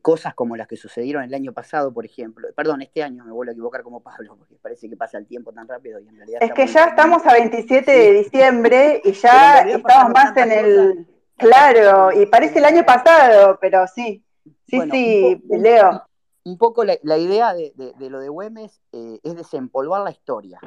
cosas 0.00 0.32
como 0.32 0.56
las 0.56 0.66
que 0.66 0.78
sucedieron 0.78 1.22
el 1.22 1.34
año 1.34 1.52
pasado, 1.52 1.92
por 1.92 2.06
ejemplo, 2.06 2.48
perdón, 2.56 2.80
este 2.80 3.02
año 3.02 3.22
me 3.22 3.30
vuelvo 3.30 3.50
a 3.50 3.52
equivocar 3.52 3.82
como 3.82 4.00
Pablo, 4.00 4.36
porque 4.38 4.54
parece 4.56 4.88
que 4.88 4.96
pasa 4.96 5.18
el 5.18 5.26
tiempo 5.26 5.52
tan 5.52 5.68
rápido 5.68 6.00
y 6.00 6.08
en 6.08 6.16
realidad... 6.16 6.42
Es 6.42 6.52
que 6.54 6.66
ya 6.66 6.86
estamos 6.86 7.26
a 7.26 7.34
27 7.34 7.90
de 7.90 8.12
diciembre 8.12 9.02
y 9.04 9.12
ya 9.12 9.60
estamos 9.60 10.14
más 10.14 10.34
en 10.38 10.50
el... 10.52 11.06
Claro, 11.36 12.18
y 12.18 12.24
parece 12.24 12.60
el 12.60 12.64
año 12.64 12.84
pasado, 12.86 13.58
pero 13.60 13.86
sí, 13.86 14.24
sí, 14.66 14.80
sí, 14.90 15.42
Leo 15.50 16.02
un 16.44 16.58
poco 16.58 16.84
la, 16.84 17.18
idea 17.18 17.54
de, 17.54 17.72
lo 17.98 18.20
de 18.20 18.28
Güemes 18.28 18.80
eh, 18.92 19.20
es 19.22 19.36
desempolvar 19.36 20.02
la 20.02 20.10
historia. 20.10 20.60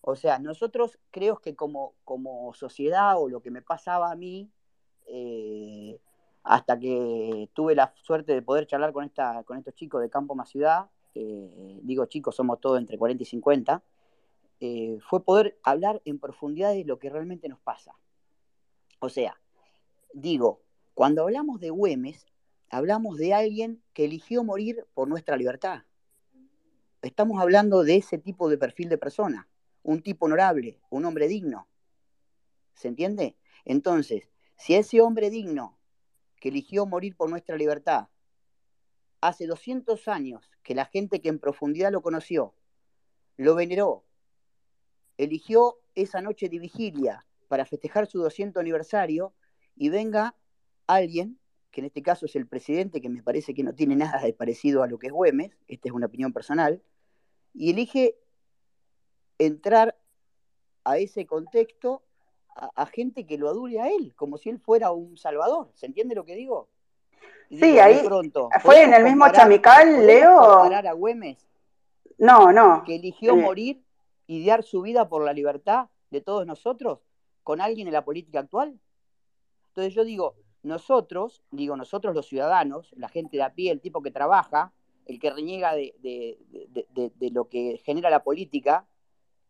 O 0.00 0.16
sea, 0.16 0.38
nosotros 0.38 0.98
creo 1.10 1.38
que 1.38 1.54
como, 1.54 1.94
como 2.04 2.52
sociedad 2.54 3.20
o 3.20 3.28
lo 3.28 3.40
que 3.40 3.50
me 3.50 3.62
pasaba 3.62 4.10
a 4.10 4.16
mí, 4.16 4.50
eh, 5.06 6.00
hasta 6.42 6.78
que 6.78 7.50
tuve 7.54 7.74
la 7.74 7.92
suerte 7.96 8.32
de 8.34 8.42
poder 8.42 8.66
charlar 8.66 8.92
con, 8.92 9.04
esta, 9.04 9.42
con 9.44 9.58
estos 9.58 9.74
chicos 9.74 10.00
de 10.00 10.10
Campo 10.10 10.34
Más 10.34 10.48
Ciudad, 10.48 10.90
eh, 11.14 11.80
digo 11.82 12.06
chicos, 12.06 12.36
somos 12.36 12.60
todos 12.60 12.78
entre 12.78 12.98
40 12.98 13.22
y 13.22 13.26
50, 13.26 13.82
fue 15.00 15.22
poder 15.22 15.58
hablar 15.62 16.00
en 16.06 16.18
profundidad 16.18 16.72
de 16.72 16.84
lo 16.84 16.98
que 16.98 17.10
realmente 17.10 17.50
nos 17.50 17.60
pasa. 17.60 17.94
O 18.98 19.10
sea, 19.10 19.38
digo, 20.14 20.62
cuando 20.94 21.22
hablamos 21.22 21.60
de 21.60 21.68
Güemes, 21.68 22.26
hablamos 22.74 23.18
de 23.18 23.32
alguien 23.32 23.80
que 23.92 24.04
eligió 24.04 24.42
morir 24.42 24.84
por 24.94 25.06
nuestra 25.06 25.36
libertad. 25.36 25.84
Estamos 27.02 27.40
hablando 27.40 27.84
de 27.84 27.96
ese 27.96 28.18
tipo 28.18 28.48
de 28.48 28.58
perfil 28.58 28.88
de 28.88 28.98
persona, 28.98 29.48
un 29.84 30.02
tipo 30.02 30.26
honorable, 30.26 30.80
un 30.90 31.04
hombre 31.04 31.28
digno. 31.28 31.68
¿Se 32.74 32.88
entiende? 32.88 33.36
Entonces, 33.64 34.28
si 34.56 34.74
ese 34.74 35.00
hombre 35.00 35.30
digno 35.30 35.78
que 36.40 36.48
eligió 36.48 36.84
morir 36.84 37.16
por 37.16 37.30
nuestra 37.30 37.56
libertad, 37.56 38.08
hace 39.20 39.46
200 39.46 40.08
años 40.08 40.50
que 40.64 40.74
la 40.74 40.86
gente 40.86 41.20
que 41.20 41.28
en 41.28 41.38
profundidad 41.38 41.92
lo 41.92 42.02
conoció, 42.02 42.56
lo 43.36 43.54
veneró, 43.54 44.04
eligió 45.16 45.78
esa 45.94 46.20
noche 46.20 46.48
de 46.48 46.58
vigilia 46.58 47.24
para 47.46 47.66
festejar 47.66 48.08
su 48.08 48.18
200 48.18 48.60
aniversario 48.60 49.32
y 49.76 49.90
venga 49.90 50.34
alguien 50.88 51.38
que 51.74 51.80
en 51.80 51.86
este 51.86 52.02
caso 52.02 52.26
es 52.26 52.36
el 52.36 52.46
presidente, 52.46 53.00
que 53.00 53.08
me 53.08 53.22
parece 53.22 53.52
que 53.52 53.64
no 53.64 53.74
tiene 53.74 53.96
nada 53.96 54.22
de 54.22 54.32
parecido 54.32 54.84
a 54.84 54.86
lo 54.86 54.96
que 54.96 55.08
es 55.08 55.12
Güemes, 55.12 55.50
esta 55.66 55.88
es 55.88 55.92
una 55.92 56.06
opinión 56.06 56.32
personal, 56.32 56.80
y 57.52 57.70
elige 57.70 58.16
entrar 59.38 59.96
a 60.84 60.98
ese 60.98 61.26
contexto 61.26 62.02
a, 62.54 62.86
gente 62.86 63.26
que 63.26 63.36
lo 63.36 63.48
adule 63.48 63.80
a 63.80 63.88
él, 63.88 64.14
como 64.14 64.38
si 64.38 64.50
él 64.50 64.60
fuera 64.60 64.92
un 64.92 65.16
salvador. 65.16 65.72
¿Se 65.74 65.86
entiende 65.86 66.14
lo 66.14 66.24
que 66.24 66.36
digo? 66.36 66.68
sí, 67.50 67.78
ahí 67.80 68.02
pronto, 68.04 68.48
fue 68.62 68.84
en 68.84 68.94
el 68.94 69.02
mismo 69.02 69.28
chamical, 69.32 70.06
Leo. 70.06 70.38
comparar 70.38 70.86
a 70.86 70.92
Güemes? 70.92 71.44
No, 72.18 72.52
no. 72.52 72.84
Que 72.84 72.94
eligió 72.94 73.32
eh. 73.32 73.42
morir 73.42 73.82
y 74.28 74.46
dar 74.46 74.62
su 74.62 74.82
vida 74.82 75.08
por 75.08 75.24
la 75.24 75.32
libertad 75.32 75.88
de 76.10 76.20
todos 76.20 76.46
nosotros 76.46 77.00
con 77.42 77.60
alguien 77.60 77.88
en 77.88 77.92
la 77.92 78.04
política 78.04 78.38
actual. 78.38 78.78
Entonces 79.70 79.92
yo 79.92 80.04
digo, 80.04 80.36
nosotros, 80.64 81.44
digo 81.50 81.76
nosotros 81.76 82.14
los 82.14 82.26
ciudadanos, 82.26 82.92
la 82.96 83.08
gente 83.08 83.36
de 83.36 83.42
a 83.42 83.54
pie, 83.54 83.70
el 83.70 83.80
tipo 83.80 84.02
que 84.02 84.10
trabaja, 84.10 84.72
el 85.06 85.20
que 85.20 85.30
reniega 85.30 85.74
de, 85.74 86.38
lo 87.32 87.48
que 87.48 87.80
genera 87.84 88.08
la 88.10 88.24
política, 88.24 88.86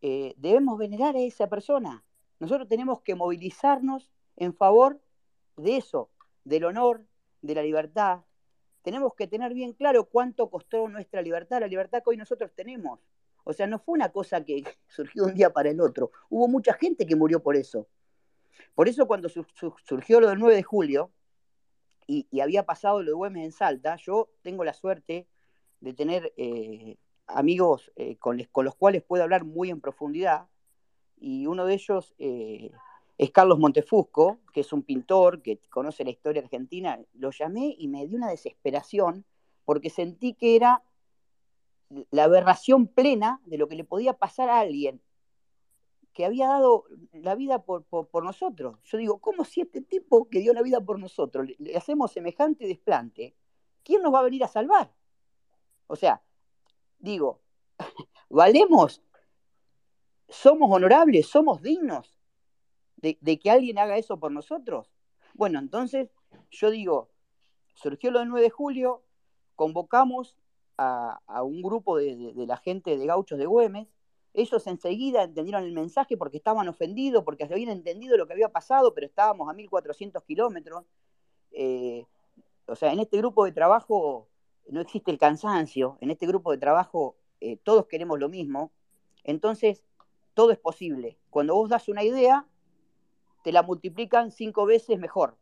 eh, 0.02 0.34
debemos 0.36 0.76
venerar 0.76 1.14
a 1.14 1.20
esa 1.20 1.48
persona. 1.48 2.04
Nosotros 2.40 2.68
tenemos 2.68 3.00
que 3.00 3.14
movilizarnos 3.14 4.10
en 4.36 4.54
favor 4.54 5.00
de 5.56 5.76
eso, 5.76 6.10
del 6.42 6.64
honor, 6.64 7.06
de 7.42 7.54
la 7.54 7.62
libertad. 7.62 8.22
Tenemos 8.82 9.14
que 9.14 9.28
tener 9.28 9.54
bien 9.54 9.72
claro 9.72 10.04
cuánto 10.04 10.50
costó 10.50 10.88
nuestra 10.88 11.22
libertad, 11.22 11.60
la 11.60 11.68
libertad 11.68 12.02
que 12.02 12.10
hoy 12.10 12.16
nosotros 12.16 12.50
tenemos. 12.54 12.98
O 13.44 13.52
sea, 13.52 13.68
no 13.68 13.78
fue 13.78 13.92
una 13.92 14.10
cosa 14.10 14.44
que 14.44 14.64
surgió 14.88 15.24
de 15.24 15.30
un 15.30 15.36
día 15.36 15.50
para 15.50 15.70
el 15.70 15.80
otro. 15.80 16.10
Hubo 16.28 16.48
mucha 16.48 16.74
gente 16.74 17.06
que 17.06 17.14
murió 17.14 17.40
por 17.40 17.54
eso. 17.54 17.86
Por 18.74 18.88
eso 18.88 19.06
cuando 19.06 19.28
surgió 19.28 20.20
lo 20.20 20.28
del 20.28 20.38
9 20.38 20.56
de 20.56 20.62
julio 20.62 21.12
y, 22.06 22.40
había 22.40 22.64
pasado 22.66 23.02
lo 23.02 23.06
de 23.06 23.14
Güemes 23.14 23.44
en 23.44 23.52
Salta, 23.52 23.96
yo 23.96 24.30
tengo 24.42 24.64
la 24.64 24.74
suerte 24.74 25.26
de 25.80 25.92
tener 25.94 26.32
eh, 26.36 26.96
amigos 27.26 27.92
eh, 27.96 28.16
con, 28.16 28.36
los 28.36 28.74
cuales 28.74 29.02
puedo 29.02 29.22
hablar 29.22 29.44
muy 29.44 29.70
en 29.70 29.80
profundidad 29.80 30.48
y 31.16 31.46
uno 31.46 31.64
de 31.64 31.74
ellos 31.74 32.14
eh, 32.18 32.70
es 33.16 33.30
Carlos 33.30 33.58
Montefusco, 33.58 34.40
que 34.52 34.60
es 34.60 34.72
un 34.72 34.82
pintor 34.82 35.40
que 35.40 35.58
conoce 35.70 36.04
la 36.04 36.10
historia 36.10 36.42
argentina. 36.42 37.00
Lo 37.14 37.30
llamé 37.30 37.74
y 37.78 37.88
me 37.88 38.06
dio 38.06 38.16
una 38.16 38.30
desesperación 38.30 39.24
porque 39.64 39.88
sentí 39.88 40.34
que 40.34 40.56
era 40.56 40.82
la 42.10 42.24
aberración 42.24 42.88
plena 42.88 43.40
de 43.46 43.58
lo 43.58 43.68
que 43.68 43.76
le 43.76 43.84
podía 43.84 44.14
pasar 44.14 44.50
a 44.50 44.60
alguien 44.60 45.00
que 46.14 46.24
había 46.24 46.46
dado 46.46 46.84
la 47.12 47.34
vida 47.34 47.64
por, 47.64 47.84
nosotros. 48.24 48.78
Yo 48.84 48.98
digo, 48.98 49.18
¿cómo 49.18 49.44
si 49.44 49.60
este 49.60 49.82
tipo 49.82 50.28
que 50.30 50.38
dio 50.38 50.54
la 50.54 50.62
vida 50.62 50.80
por 50.80 50.98
nosotros 50.98 51.48
le, 51.58 51.76
hacemos 51.76 52.12
semejante 52.12 52.66
desplante, 52.66 53.34
quién 53.82 54.00
nos 54.00 54.14
va 54.14 54.20
a 54.20 54.24
venir 54.24 54.44
a 54.44 54.48
salvar? 54.48 54.94
O 55.88 55.96
sea, 55.96 56.22
digo, 56.98 57.42
¿valemos? 58.30 59.02
¿Somos 60.28 60.70
honorables? 60.72 61.26
¿Somos 61.26 61.60
dignos 61.60 62.16
de, 62.96 63.16
que 63.38 63.50
alguien 63.50 63.78
haga 63.78 63.98
eso 63.98 64.18
por 64.18 64.30
nosotros? 64.30 64.94
Bueno, 65.34 65.58
entonces 65.58 66.10
yo 66.50 66.70
digo, 66.70 67.10
surgió 67.74 68.12
lo 68.12 68.20
del 68.20 68.28
9 68.28 68.44
de 68.44 68.50
julio, 68.50 69.02
convocamos 69.56 70.36
a, 70.78 71.20
un 71.42 71.60
grupo 71.60 71.98
de, 71.98 72.32
de 72.34 72.46
la 72.46 72.56
gente 72.56 72.96
de 72.96 73.06
gauchos 73.06 73.38
de 73.38 73.46
Güemes, 73.46 73.88
ellos 74.34 74.66
enseguida 74.66 75.22
entendieron 75.22 75.64
el 75.64 75.72
mensaje 75.72 76.16
porque 76.16 76.36
estaban 76.36 76.68
ofendidos, 76.68 77.24
porque 77.24 77.44
habían 77.44 77.70
entendido 77.70 78.16
lo 78.16 78.26
que 78.26 78.32
había 78.32 78.48
pasado, 78.48 78.92
pero 78.92 79.06
estábamos 79.06 79.48
a 79.48 79.54
1400 79.54 80.22
kilómetros. 80.24 80.84
Eh, 81.52 82.04
o 82.66 82.74
sea, 82.74 82.92
en 82.92 82.98
este 82.98 83.16
grupo 83.18 83.44
de 83.44 83.52
trabajo 83.52 84.28
no 84.68 84.80
existe 84.80 85.10
el 85.10 85.18
cansancio, 85.18 85.98
en 86.00 86.10
este 86.10 86.26
grupo 86.26 86.50
de 86.50 86.58
trabajo 86.58 87.16
eh, 87.40 87.56
todos 87.62 87.86
queremos 87.86 88.18
lo 88.18 88.28
mismo, 88.28 88.72
entonces 89.22 89.84
todo 90.34 90.50
es 90.50 90.58
posible. 90.58 91.16
Cuando 91.30 91.54
vos 91.54 91.68
das 91.68 91.88
una 91.88 92.02
idea, 92.02 92.46
te 93.44 93.52
la 93.52 93.62
multiplican 93.62 94.32
cinco 94.32 94.66
veces 94.66 94.98
mejor. 94.98 95.36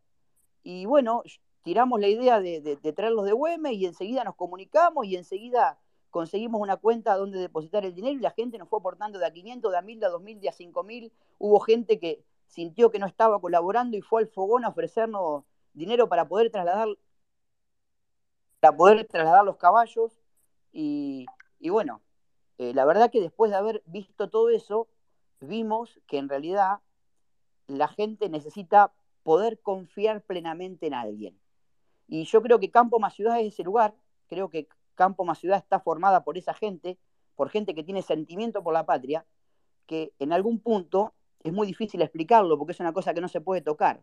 Y 0.62 0.84
bueno, 0.84 1.22
tiramos 1.62 2.00
la 2.00 2.08
idea 2.08 2.40
de, 2.40 2.76
traerlos 2.94 3.24
de 3.24 3.32
Güemes 3.32 3.72
y 3.72 3.86
enseguida 3.86 4.24
nos 4.24 4.34
comunicamos 4.34 5.06
y 5.06 5.16
enseguida 5.16 5.78
conseguimos 6.12 6.60
una 6.60 6.76
cuenta 6.76 7.16
donde 7.16 7.40
depositar 7.40 7.84
el 7.86 7.94
dinero 7.94 8.14
y 8.14 8.20
la 8.22 8.30
gente 8.30 8.58
nos 8.58 8.68
fue 8.68 8.78
aportando 8.78 9.18
de 9.18 9.26
a 9.26 9.32
500, 9.32 9.72
de 9.72 9.78
a 9.78 9.82
1000, 9.82 9.98
de 9.98 10.06
a 10.06 10.10
2000, 10.10 10.40
de 10.40 10.48
a 10.50 10.52
5000. 10.52 11.12
Hubo 11.38 11.58
gente 11.60 11.98
que 11.98 12.22
sintió 12.46 12.90
que 12.90 12.98
no 12.98 13.06
estaba 13.06 13.40
colaborando 13.40 13.96
y 13.96 14.02
fue 14.02 14.20
al 14.20 14.28
fogón 14.28 14.64
a 14.64 14.68
ofrecernos 14.68 15.44
dinero 15.72 16.10
para 16.10 16.28
poder 16.28 16.50
trasladar, 16.50 16.88
para 18.60 18.76
poder 18.76 19.06
trasladar 19.06 19.42
los 19.44 19.56
caballos. 19.56 20.12
Y, 20.70 21.26
bueno, 21.70 22.02
eh, 22.58 22.74
la 22.74 22.84
verdad 22.84 23.10
que 23.10 23.20
después 23.20 23.50
de 23.50 23.56
haber 23.56 23.82
visto 23.86 24.28
todo 24.28 24.50
eso, 24.50 24.88
vimos 25.40 25.98
que 26.06 26.18
en 26.18 26.28
realidad 26.28 26.80
la 27.68 27.88
gente 27.88 28.28
necesita 28.28 28.92
poder 29.22 29.58
confiar 29.60 30.20
plenamente 30.20 30.86
en 30.86 30.94
alguien. 30.94 31.40
Y 32.06 32.24
yo 32.24 32.42
creo 32.42 32.60
que 32.60 32.70
Campo 32.70 32.98
más 32.98 33.14
Ciudad 33.14 33.40
es 33.40 33.54
ese 33.54 33.62
lugar, 33.62 33.94
creo 34.28 34.50
que 34.50 34.68
Campo 34.94 35.24
más 35.24 35.38
Ciudad 35.38 35.58
está 35.58 35.80
formada 35.80 36.24
por 36.24 36.38
esa 36.38 36.54
gente, 36.54 36.98
por 37.34 37.48
gente 37.50 37.74
que 37.74 37.84
tiene 37.84 38.02
sentimiento 38.02 38.62
por 38.62 38.74
la 38.74 38.86
patria, 38.86 39.26
que 39.86 40.12
en 40.18 40.32
algún 40.32 40.60
punto 40.60 41.14
es 41.40 41.52
muy 41.52 41.66
difícil 41.66 42.02
explicarlo 42.02 42.58
porque 42.58 42.72
es 42.72 42.80
una 42.80 42.92
cosa 42.92 43.14
que 43.14 43.20
no 43.20 43.28
se 43.28 43.40
puede 43.40 43.60
tocar. 43.60 44.02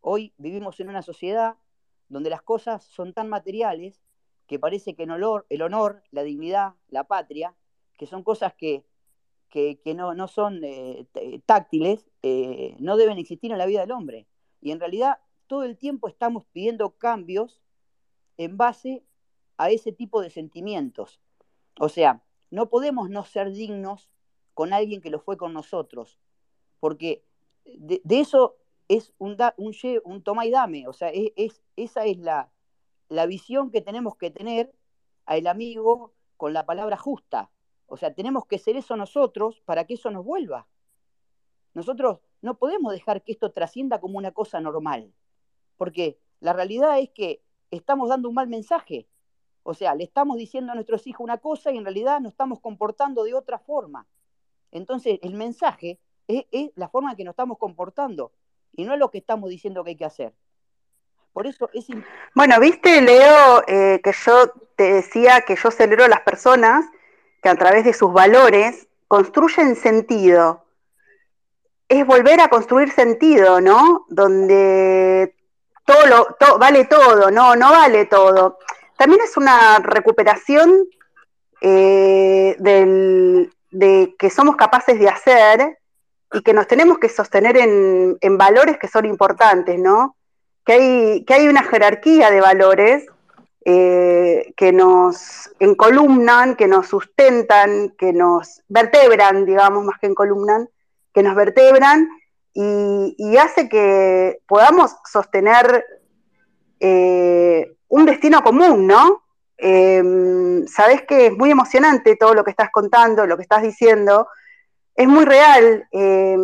Hoy 0.00 0.32
vivimos 0.38 0.78
en 0.80 0.88
una 0.88 1.02
sociedad 1.02 1.56
donde 2.08 2.30
las 2.30 2.42
cosas 2.42 2.84
son 2.84 3.12
tan 3.12 3.28
materiales 3.28 4.00
que 4.46 4.58
parece 4.58 4.94
que 4.94 5.02
el 5.02 5.62
honor, 5.62 6.02
la 6.10 6.22
dignidad, 6.22 6.74
la 6.88 7.04
patria, 7.04 7.54
que 7.98 8.06
son 8.06 8.22
cosas 8.22 8.54
que, 8.54 8.84
no, 9.94 10.28
son 10.28 10.60
eh, 10.64 11.06
táctiles, 11.44 12.08
eh, 12.22 12.74
no 12.78 12.96
deben 12.96 13.18
existir 13.18 13.52
en 13.52 13.58
la 13.58 13.66
vida 13.66 13.80
del 13.80 13.92
hombre. 13.92 14.26
Y 14.62 14.70
en 14.70 14.80
realidad 14.80 15.18
todo 15.46 15.64
el 15.64 15.76
tiempo 15.76 16.08
estamos 16.08 16.46
pidiendo 16.52 16.90
cambios 16.96 17.60
en 18.38 18.56
base 18.56 19.04
a 19.58 19.70
ese 19.70 19.92
tipo 19.92 20.22
de 20.22 20.30
sentimientos. 20.30 21.20
O 21.78 21.88
sea, 21.88 22.22
no 22.50 22.70
podemos 22.70 23.10
no 23.10 23.24
ser 23.24 23.52
dignos 23.52 24.08
con 24.54 24.72
alguien 24.72 25.00
que 25.00 25.10
lo 25.10 25.20
fue 25.20 25.36
con 25.36 25.52
nosotros, 25.52 26.18
porque 26.80 27.24
de, 27.64 28.00
eso 28.08 28.56
es 28.88 29.12
un, 29.18 29.36
un, 29.56 29.74
un, 30.04 30.22
toma 30.22 30.46
y 30.46 30.50
dame, 30.50 30.88
o 30.88 30.92
sea, 30.92 31.10
es, 31.10 31.62
esa 31.76 32.06
es 32.06 32.18
la, 32.18 32.50
la 33.08 33.26
visión 33.26 33.70
que 33.70 33.82
tenemos 33.82 34.16
que 34.16 34.30
tener 34.30 34.74
al 35.26 35.46
amigo 35.46 36.14
con 36.36 36.52
la 36.52 36.64
palabra 36.64 36.96
justa. 36.96 37.50
O 37.86 37.96
sea, 37.96 38.14
tenemos 38.14 38.46
que 38.46 38.58
ser 38.58 38.76
eso 38.76 38.96
nosotros 38.96 39.60
para 39.64 39.84
que 39.84 39.94
eso 39.94 40.10
nos 40.10 40.24
vuelva. 40.24 40.66
Nosotros 41.74 42.20
no 42.40 42.58
podemos 42.58 42.92
dejar 42.92 43.22
que 43.22 43.32
esto 43.32 43.52
trascienda 43.52 44.00
como 44.00 44.18
una 44.18 44.32
cosa 44.32 44.60
normal, 44.60 45.12
porque 45.76 46.18
la 46.40 46.52
realidad 46.52 46.98
es 46.98 47.10
que 47.10 47.42
estamos 47.70 48.08
dando 48.08 48.28
un 48.28 48.34
mal 48.34 48.48
mensaje. 48.48 49.08
O 49.68 49.74
sea, 49.74 49.94
le 49.94 50.04
estamos 50.04 50.38
diciendo 50.38 50.72
a 50.72 50.74
nuestros 50.74 51.06
hijos 51.06 51.22
una 51.22 51.36
cosa 51.36 51.70
y 51.70 51.76
en 51.76 51.84
realidad 51.84 52.20
nos 52.20 52.32
estamos 52.32 52.58
comportando 52.58 53.22
de 53.24 53.34
otra 53.34 53.58
forma. 53.58 54.06
Entonces, 54.70 55.18
el 55.20 55.34
mensaje 55.34 55.98
es, 56.26 56.70
la 56.74 56.88
forma 56.88 57.10
en 57.10 57.18
que 57.18 57.24
nos 57.24 57.32
estamos 57.32 57.58
comportando 57.58 58.32
y 58.72 58.84
no 58.84 58.94
es 58.94 58.98
lo 58.98 59.10
que 59.10 59.18
estamos 59.18 59.50
diciendo 59.50 59.84
que 59.84 59.90
hay 59.90 59.96
que 59.96 60.06
hacer. 60.06 60.32
Por 61.34 61.46
eso 61.46 61.68
es... 61.74 61.86
Bueno, 62.34 62.58
viste, 62.58 63.02
Leo, 63.02 63.62
eh, 63.66 64.00
que 64.02 64.12
yo 64.12 64.50
te 64.74 64.90
decía 64.90 65.42
que 65.42 65.54
yo 65.54 65.70
celebro 65.70 66.06
a 66.06 66.08
las 66.08 66.22
personas 66.22 66.86
que 67.42 67.50
a 67.50 67.54
través 67.54 67.84
de 67.84 67.92
sus 67.92 68.10
valores 68.10 68.88
construyen 69.06 69.76
sentido. 69.76 70.64
Es 71.90 72.06
volver 72.06 72.40
a 72.40 72.48
construir 72.48 72.90
sentido, 72.90 73.60
¿no? 73.60 74.06
Donde 74.08 75.36
todo, 75.84 76.06
lo, 76.06 76.58
vale 76.58 76.86
todo, 76.86 77.30
no, 77.30 77.54
no 77.54 77.70
vale 77.70 78.06
todo. 78.06 78.56
También 78.98 79.20
es 79.22 79.36
una 79.36 79.78
recuperación 79.78 80.84
eh, 81.60 82.56
de 82.58 84.14
que 84.18 84.28
somos 84.28 84.56
capaces 84.56 84.98
de 84.98 85.08
hacer 85.08 85.78
y 86.32 86.42
que 86.42 86.52
nos 86.52 86.66
tenemos 86.66 86.98
que 86.98 87.08
sostener 87.08 87.56
en, 87.56 88.38
valores 88.38 88.76
que 88.76 88.88
son 88.88 89.06
importantes, 89.06 89.78
¿no? 89.78 90.16
Que 90.66 90.72
hay, 90.72 91.24
que 91.24 91.34
hay 91.34 91.48
una 91.48 91.62
jerarquía 91.62 92.32
de 92.32 92.40
valores 92.40 93.06
eh, 93.64 94.52
que 94.56 94.72
nos 94.72 95.48
encolumnan, 95.60 96.56
que 96.56 96.66
nos 96.66 96.88
sustentan, 96.88 97.94
que 97.96 98.12
nos 98.12 98.62
vertebran, 98.68 99.46
digamos, 99.46 99.84
más 99.84 99.98
que 100.00 100.08
encolumnan, 100.08 100.68
que 101.14 101.22
nos 101.22 101.36
vertebran 101.36 102.08
y, 102.52 103.36
hace 103.36 103.68
que 103.68 104.40
podamos 104.48 104.96
sostener 105.04 105.84
eh, 106.80 107.77
un 107.88 108.06
destino 108.06 108.42
común, 108.42 108.86
¿no? 108.86 109.22
Eh, 109.56 110.64
sabes 110.68 111.02
que 111.02 111.26
es 111.26 111.36
muy 111.36 111.50
emocionante 111.50 112.16
todo 112.16 112.34
lo 112.34 112.44
que 112.44 112.50
estás 112.50 112.70
contando, 112.70 113.26
lo 113.26 113.36
que 113.36 113.42
estás 113.42 113.62
diciendo. 113.62 114.28
Es 114.94 115.08
muy 115.08 115.24
real. 115.24 115.86
Eh, 115.90 116.36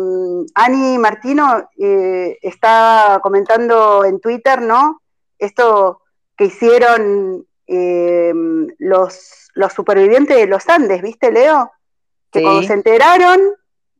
Ani 0.55 0.97
Martino 0.97 1.69
eh, 1.77 2.37
está 2.41 3.19
comentando 3.21 4.03
en 4.05 4.19
Twitter, 4.19 4.61
¿no? 4.61 5.01
Esto 5.37 6.01
que 6.37 6.45
hicieron 6.45 7.45
los, 7.67 9.49
los 9.55 9.73
supervivientes 9.73 10.37
de 10.37 10.45
los 10.45 10.69
Andes, 10.69 11.01
¿viste, 11.01 11.31
Leo? 11.31 11.71
Que 12.31 12.41
cuando 12.43 12.63
se 12.63 12.73
enteraron, 12.73 13.39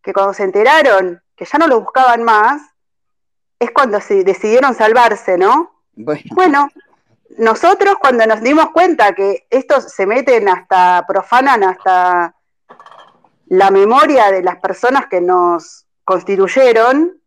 que 0.04 0.14
cuando 0.14 0.34
se 0.34 0.44
enteraron 0.44 1.22
que 1.36 1.46
ya 1.46 1.58
no 1.58 1.68
lo 1.68 1.82
buscaban 1.82 2.24
más, 2.24 2.62
es 3.60 3.72
cuando 3.72 4.00
se 4.00 4.24
decidieron 4.24 4.74
salvarse, 4.74 5.38
¿no? 5.38 5.82
Bueno. 5.96 6.70
Nosotros 7.38 7.96
cuando 8.00 8.26
nos 8.26 8.42
dimos 8.42 8.72
cuenta 8.72 9.14
que 9.14 9.48
estos 9.50 9.92
se 9.92 10.06
meten 10.06 10.48
hasta, 10.48 11.06
profanan 11.08 11.64
hasta 11.64 12.36
la 13.48 13.72
memoria 13.72 14.32
de 14.32 14.42
las 14.42 14.58
personas 14.58 15.08
que 15.08 15.22
nos 15.22 15.86
constituyeron, 16.04 17.22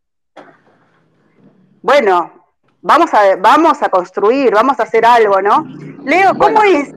bueno, 1.83 2.33
vamos 2.81 3.13
a, 3.15 3.37
vamos 3.37 3.83
a 3.83 3.89
construir, 3.89 4.53
vamos 4.53 4.81
a 4.81 4.85
hacer 4.85 5.05
algo, 5.05 5.41
¿no? 5.43 5.65
Leo, 6.05 6.37
¿cómo 6.39 6.63
es 6.63 6.93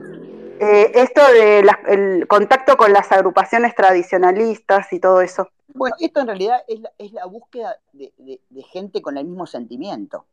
eh, 0.60 0.92
esto 0.94 1.20
del 1.32 2.26
contacto 2.28 2.76
con 2.76 2.92
las 2.92 3.10
agrupaciones 3.12 3.74
tradicionalistas 3.74 4.92
y 4.92 5.00
todo 5.00 5.20
eso? 5.20 5.48
Bueno, 5.74 5.96
esto 6.00 6.20
en 6.20 6.26
realidad 6.26 6.62
es 6.98 7.12
la, 7.12 7.24
búsqueda 7.26 7.78
de, 7.92 8.10
gente 8.70 9.00
con 9.00 9.16
el 9.16 9.24
mismo 9.24 9.46
sentimiento. 9.46 10.26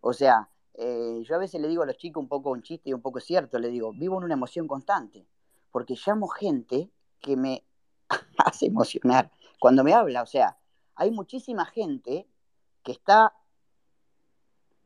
O 0.00 0.12
sea, 0.12 0.48
eh, 0.74 1.22
yo 1.24 1.34
a 1.34 1.38
veces 1.38 1.60
le 1.60 1.68
digo 1.68 1.82
a 1.82 1.86
los 1.86 1.96
chicos 1.96 2.22
un 2.22 2.28
poco 2.28 2.50
un 2.50 2.62
chiste 2.62 2.90
y 2.90 2.92
un 2.92 3.02
poco 3.02 3.20
cierto, 3.20 3.58
le 3.58 3.68
digo, 3.68 3.92
vivo 3.92 4.18
en 4.18 4.24
una 4.24 4.34
emoción 4.34 4.66
constante, 4.66 5.26
porque 5.70 5.94
llamo 6.06 6.28
gente 6.28 6.90
que 7.20 7.36
me 7.36 7.64
hace 8.38 8.66
emocionar 8.66 9.30
cuando 9.58 9.84
me 9.84 9.94
habla. 9.94 10.22
O 10.22 10.26
sea, 10.26 10.58
hay 10.94 11.10
muchísima 11.10 11.66
gente 11.66 12.26
que 12.82 12.92
está 12.92 13.34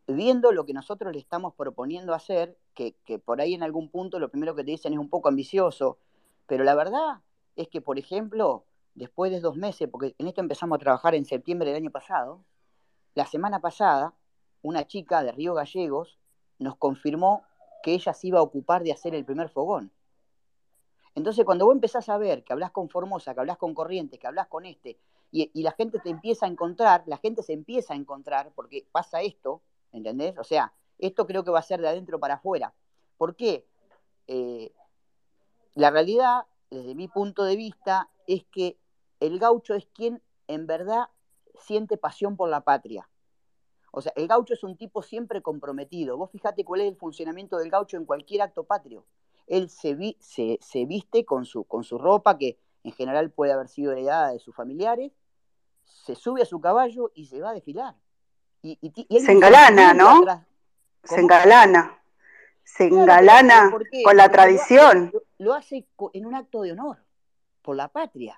viendo 0.06 0.52
lo 0.52 0.66
que 0.66 0.74
nosotros 0.74 1.12
le 1.12 1.18
estamos 1.18 1.54
proponiendo 1.54 2.12
hacer, 2.12 2.58
que, 2.74 2.94
que 3.04 3.18
por 3.18 3.40
ahí 3.40 3.54
en 3.54 3.62
algún 3.62 3.88
punto 3.88 4.18
lo 4.18 4.28
primero 4.28 4.54
que 4.54 4.64
te 4.64 4.72
dicen 4.72 4.92
es 4.92 4.98
un 4.98 5.08
poco 5.08 5.28
ambicioso, 5.28 5.98
pero 6.46 6.64
la 6.64 6.74
verdad 6.74 7.20
es 7.56 7.68
que, 7.68 7.80
por 7.80 7.98
ejemplo, 7.98 8.66
después 8.94 9.30
de 9.32 9.40
dos 9.40 9.56
meses, 9.56 9.88
porque 9.90 10.14
en 10.18 10.28
esto 10.28 10.40
empezamos 10.40 10.76
a 10.76 10.80
trabajar 10.80 11.14
en 11.14 11.24
septiembre 11.24 11.68
del 11.70 11.82
año 11.82 11.90
pasado, 11.90 12.44
la 13.14 13.26
semana 13.26 13.60
pasada, 13.60 14.14
una 14.64 14.86
chica 14.86 15.22
de 15.22 15.30
Río 15.30 15.52
Gallegos 15.52 16.18
nos 16.58 16.76
confirmó 16.76 17.44
que 17.82 17.92
ella 17.92 18.14
se 18.14 18.28
iba 18.28 18.38
a 18.38 18.42
ocupar 18.42 18.82
de 18.82 18.92
hacer 18.92 19.14
el 19.14 19.24
primer 19.24 19.50
fogón. 19.50 19.92
Entonces, 21.14 21.44
cuando 21.44 21.66
vos 21.66 21.74
empezás 21.74 22.08
a 22.08 22.16
ver 22.16 22.42
que 22.42 22.54
hablas 22.54 22.70
con 22.70 22.88
Formosa, 22.88 23.34
que 23.34 23.40
hablas 23.40 23.58
con 23.58 23.74
Corrientes, 23.74 24.18
que 24.18 24.26
hablas 24.26 24.48
con 24.48 24.64
este, 24.64 24.98
y, 25.30 25.62
la 25.62 25.72
gente 25.72 25.98
te 25.98 26.08
empieza 26.08 26.46
a 26.46 26.48
encontrar, 26.48 27.02
la 27.06 27.18
gente 27.18 27.42
se 27.42 27.52
empieza 27.52 27.92
a 27.92 27.96
encontrar, 27.96 28.52
porque 28.54 28.86
pasa 28.90 29.20
esto, 29.20 29.60
¿entendés? 29.92 30.38
O 30.38 30.44
sea, 30.44 30.72
esto 30.98 31.26
creo 31.26 31.44
que 31.44 31.50
va 31.50 31.58
a 31.58 31.62
ser 31.62 31.80
de 31.80 31.88
adentro 31.88 32.18
para 32.18 32.34
afuera. 32.34 32.72
¿Por 33.18 33.36
qué? 33.36 33.66
Eh, 34.28 34.72
la 35.74 35.90
realidad, 35.90 36.46
desde 36.70 36.94
mi 36.94 37.08
punto 37.08 37.44
de 37.44 37.56
vista, 37.56 38.08
es 38.26 38.44
que 38.44 38.78
el 39.20 39.38
gaucho 39.38 39.74
es 39.74 39.86
quien 39.86 40.22
en 40.46 40.66
verdad 40.66 41.08
siente 41.58 41.98
pasión 41.98 42.36
por 42.36 42.48
la 42.48 42.62
patria. 42.62 43.08
O 43.96 44.02
sea, 44.02 44.12
el 44.16 44.26
gaucho 44.26 44.54
es 44.54 44.64
un 44.64 44.76
tipo 44.76 45.02
siempre 45.02 45.40
comprometido. 45.40 46.16
Vos 46.16 46.30
fíjate 46.32 46.64
cuál 46.64 46.80
es 46.80 46.88
el 46.88 46.96
funcionamiento 46.96 47.58
del 47.58 47.70
gaucho 47.70 47.96
en 47.96 48.04
cualquier 48.04 48.42
acto 48.42 48.64
patrio. 48.64 49.06
Él 49.46 49.70
se, 49.70 49.94
viste 49.94 51.24
con 51.24 51.44
su, 51.44 51.62
con 51.62 51.84
su 51.84 51.96
ropa, 51.96 52.36
que 52.36 52.58
en 52.82 52.90
general 52.90 53.30
puede 53.30 53.52
haber 53.52 53.68
sido 53.68 53.92
heredada 53.92 54.32
de 54.32 54.40
sus 54.40 54.54
familiares, 54.54 55.12
se 55.84 56.16
sube 56.16 56.42
a 56.42 56.44
su 56.44 56.60
caballo 56.60 57.12
y 57.14 57.26
se 57.26 57.40
va 57.40 57.50
a 57.50 57.54
desfilar. 57.54 57.94
Y, 58.62 58.78
se 59.20 59.30
engalana, 59.30 59.94
¿no? 59.94 60.24
Se 61.04 61.20
engalana. 61.20 62.02
Se 62.64 62.86
engalana 62.86 63.70
con 64.02 64.16
la 64.16 64.28
tradición. 64.28 65.12
lo 65.38 65.54
hace 65.54 65.86
en 66.14 66.26
un 66.26 66.34
acto 66.34 66.62
de 66.62 66.72
honor, 66.72 67.04
por 67.62 67.76
la 67.76 67.88
patria. 67.88 68.36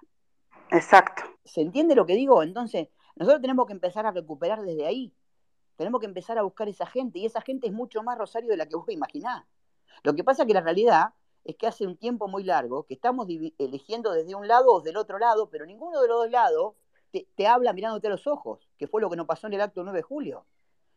Exacto. 0.70 1.22
¿Se 1.44 1.62
entiende 1.62 1.94
lo 1.94 2.04
que 2.04 2.14
digo? 2.14 2.42
Entonces, 2.42 2.88
nosotros 3.14 3.40
tenemos 3.40 3.66
que 3.66 3.72
empezar 3.72 4.04
a 4.04 4.10
recuperar 4.10 4.60
desde 4.60 4.84
ahí. 4.84 5.14
Tenemos 5.76 6.00
que 6.00 6.06
empezar 6.06 6.38
a 6.38 6.42
buscar 6.42 6.68
esa 6.68 6.86
gente, 6.86 7.18
y 7.18 7.26
esa 7.26 7.40
gente 7.40 7.66
es 7.66 7.72
mucho 7.72 8.02
más 8.02 8.18
Rosario 8.18 8.50
de 8.50 8.56
la 8.56 8.66
que 8.66 8.76
vos 8.76 8.88
imaginás. 8.88 9.44
Lo 10.02 10.14
que 10.14 10.24
pasa 10.24 10.42
es 10.42 10.48
que 10.48 10.54
la 10.54 10.60
realidad 10.60 11.14
es 11.44 11.56
que 11.56 11.66
hace 11.66 11.86
un 11.86 11.96
tiempo 11.96 12.28
muy 12.28 12.42
largo 12.42 12.84
que 12.84 12.94
estamos 12.94 13.28
eligiendo 13.58 14.12
desde 14.12 14.34
un 14.34 14.48
lado 14.48 14.72
o 14.72 14.80
del 14.80 14.96
otro 14.96 15.18
lado, 15.18 15.48
pero 15.48 15.64
ninguno 15.64 16.00
de 16.00 16.08
los 16.08 16.18
dos 16.18 16.30
lados 16.30 16.74
te, 17.36 17.46
habla 17.46 17.72
mirándote 17.72 18.08
a 18.08 18.10
los 18.10 18.26
ojos, 18.26 18.68
que 18.78 18.88
fue 18.88 19.00
lo 19.00 19.08
que 19.08 19.16
nos 19.16 19.26
pasó 19.26 19.46
en 19.46 19.54
el 19.54 19.60
acto 19.60 19.82
9 19.82 19.98
de 19.98 20.02
julio. 20.02 20.46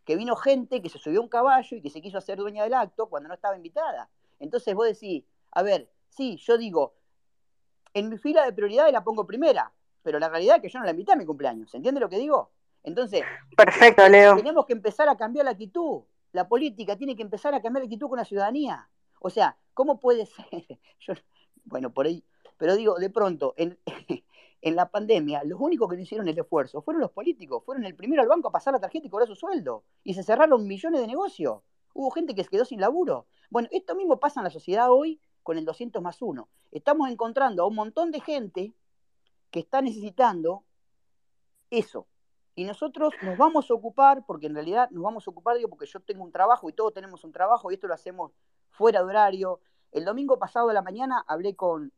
Que 0.05 0.15
vino 0.15 0.36
gente 0.36 0.82
que 0.82 0.89
se 0.89 0.97
subió 0.97 1.19
a 1.19 1.23
un 1.23 1.30
caballo 1.30 1.77
y 1.77 1.82
que 1.82 1.89
se 1.89 2.01
quiso 2.01 2.17
hacer 2.17 2.38
dueña 2.38 2.63
del 2.63 2.73
acto 2.73 3.07
cuando 3.07 3.30
no 3.30 3.36
estaba 3.36 3.55
invitada. 3.55 4.09
Entonces 4.39 4.73
vos 4.73 4.88
decís, 4.88 5.23
a 5.51 5.61
ver, 5.61 5.89
sí, 6.09 6.38
yo 6.38 6.57
digo, 6.57 6.95
en 7.93 8.09
mi 8.09 8.17
fila 8.17 8.43
de 8.43 8.53
prioridades 8.53 8.91
la 8.91 9.03
pongo 9.03 9.25
primera, 9.27 9.71
pero 10.01 10.19
la 10.19 10.30
realidad 10.30 10.57
es 10.57 10.61
que 10.63 10.69
yo 10.69 10.80
no 10.80 10.86
la 10.86 10.91
invité 10.91 11.11
a 11.11 11.15
mi 11.15 11.25
cumpleaños. 11.25 11.69
¿Se 11.69 11.77
entiende 11.77 11.99
lo 11.99 12.09
que 12.09 12.17
digo? 12.17 12.51
Entonces, 12.84 13.23
Perfecto, 13.55 14.07
Leo. 14.07 14.36
tenemos 14.36 14.65
que 14.65 14.73
empezar 14.73 15.09
a 15.09 15.17
cambiar 15.17 15.45
la 15.45 15.51
actitud. 15.51 16.03
La 16.32 16.47
política 16.47 16.95
tiene 16.95 17.15
que 17.15 17.23
empezar 17.23 17.53
a 17.53 17.61
cambiar 17.61 17.84
la 17.84 17.86
actitud 17.88 18.07
con 18.07 18.17
la 18.17 18.25
ciudadanía. 18.25 18.89
O 19.19 19.30
sea, 19.30 19.57
¿cómo 19.73 19.99
puede 19.99 20.25
ser? 20.25 20.45
Yo, 20.99 21.13
bueno, 21.65 21.91
por 21.91 22.05
ahí, 22.05 22.23
pero 22.57 22.75
digo, 22.75 22.95
de 22.95 23.09
pronto, 23.09 23.53
en, 23.57 23.77
en 24.61 24.75
la 24.75 24.89
pandemia, 24.89 25.43
los 25.43 25.59
únicos 25.59 25.89
que 25.89 25.95
no 25.95 26.01
hicieron 26.01 26.27
el 26.27 26.38
esfuerzo 26.38 26.82
fueron 26.82 27.01
los 27.01 27.11
políticos, 27.11 27.63
fueron 27.65 27.86
el 27.86 27.95
primero 27.95 28.21
al 28.21 28.27
banco 28.27 28.49
a 28.49 28.51
pasar 28.51 28.73
la 28.73 28.80
tarjeta 28.80 29.07
y 29.07 29.09
cobrar 29.09 29.27
su 29.27 29.36
sueldo. 29.36 29.84
Y 30.03 30.13
se 30.13 30.23
cerraron 30.23 30.67
millones 30.67 31.01
de 31.01 31.07
negocios. 31.07 31.61
Hubo 31.93 32.11
gente 32.11 32.36
que 32.36 32.43
se 32.43 32.49
quedó 32.49 32.65
sin 32.65 32.80
laburo. 32.80 33.27
Bueno, 33.49 33.67
esto 33.71 33.95
mismo 33.95 34.19
pasa 34.19 34.39
en 34.39 34.45
la 34.45 34.49
sociedad 34.51 34.91
hoy 34.91 35.19
con 35.43 35.57
el 35.57 35.65
200 35.65 36.01
más 36.01 36.21
1. 36.21 36.47
Estamos 36.71 37.09
encontrando 37.09 37.63
a 37.63 37.67
un 37.67 37.75
montón 37.75 38.11
de 38.11 38.19
gente 38.19 38.73
que 39.49 39.59
está 39.59 39.82
necesitando 39.82 40.63
eso. 41.71 42.07
Y 42.60 42.66
nosotros 42.66 43.14
nos 43.22 43.38
vamos 43.38 43.72
a 43.72 43.74
ocupar, 43.74 44.26
porque 44.26 44.47
en 44.47 44.53
realidad 44.53 44.89
nos 44.91 45.01
vamos 45.01 45.26
a 45.26 45.32
ocupar, 45.32 45.55
digo, 45.55 45.70
porque 45.70 45.86
yo 45.86 46.01
tengo 46.01 46.26
un 46.26 46.32
trabajo 46.34 46.68
y 46.68 46.74
todos 46.74 46.93
tenemos 46.93 47.24
un 47.24 47.32
trabajo 47.32 47.72
y 47.72 47.76
esto 47.76 47.88
lo 47.88 47.93
hacemos 47.93 48.34
fuera 48.70 48.99
de 48.99 49.05
horario. 49.05 49.62
El 49.93 50.03
domingo 50.03 50.38
pasado 50.38 50.68
de 50.68 50.74
la 50.74 50.82
mañana 50.82 51.24
hablé 51.26 51.55
con 51.55 51.93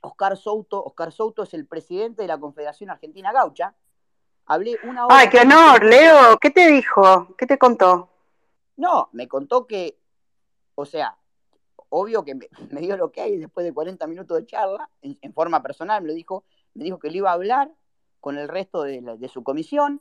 Oscar 0.00 0.38
Souto. 0.38 0.82
Oscar 0.82 1.12
Souto 1.12 1.42
es 1.42 1.52
el 1.52 1.66
presidente 1.66 2.22
de 2.22 2.28
la 2.28 2.40
Confederación 2.40 2.88
Argentina 2.88 3.30
Gaucha. 3.30 3.74
Hablé 4.46 4.78
una 4.84 5.04
hora. 5.04 5.18
¡Ay, 5.18 5.28
qué 5.28 5.40
honor, 5.40 5.84
Leo! 5.84 6.38
¿Qué 6.40 6.48
te 6.48 6.66
dijo? 6.66 7.36
¿Qué 7.36 7.46
te 7.46 7.58
contó? 7.58 8.08
No, 8.78 9.10
me 9.12 9.28
contó 9.28 9.66
que, 9.66 9.98
o 10.76 10.86
sea, 10.86 11.18
obvio 11.90 12.24
que 12.24 12.34
me, 12.34 12.48
me 12.70 12.80
dio 12.80 12.96
lo 12.96 13.12
que 13.12 13.20
hay 13.20 13.36
después 13.36 13.66
de 13.66 13.74
40 13.74 14.06
minutos 14.06 14.38
de 14.38 14.46
charla, 14.46 14.88
en, 15.02 15.18
en, 15.20 15.34
forma 15.34 15.62
personal 15.62 16.00
me 16.00 16.08
lo 16.08 16.14
dijo, 16.14 16.44
me 16.72 16.84
dijo 16.84 16.98
que 16.98 17.10
le 17.10 17.18
iba 17.18 17.28
a 17.28 17.34
hablar 17.34 17.70
con 18.24 18.38
el 18.38 18.48
resto 18.48 18.84
de, 18.84 19.02
la, 19.02 19.16
de, 19.16 19.28
su 19.28 19.44
comisión. 19.44 20.00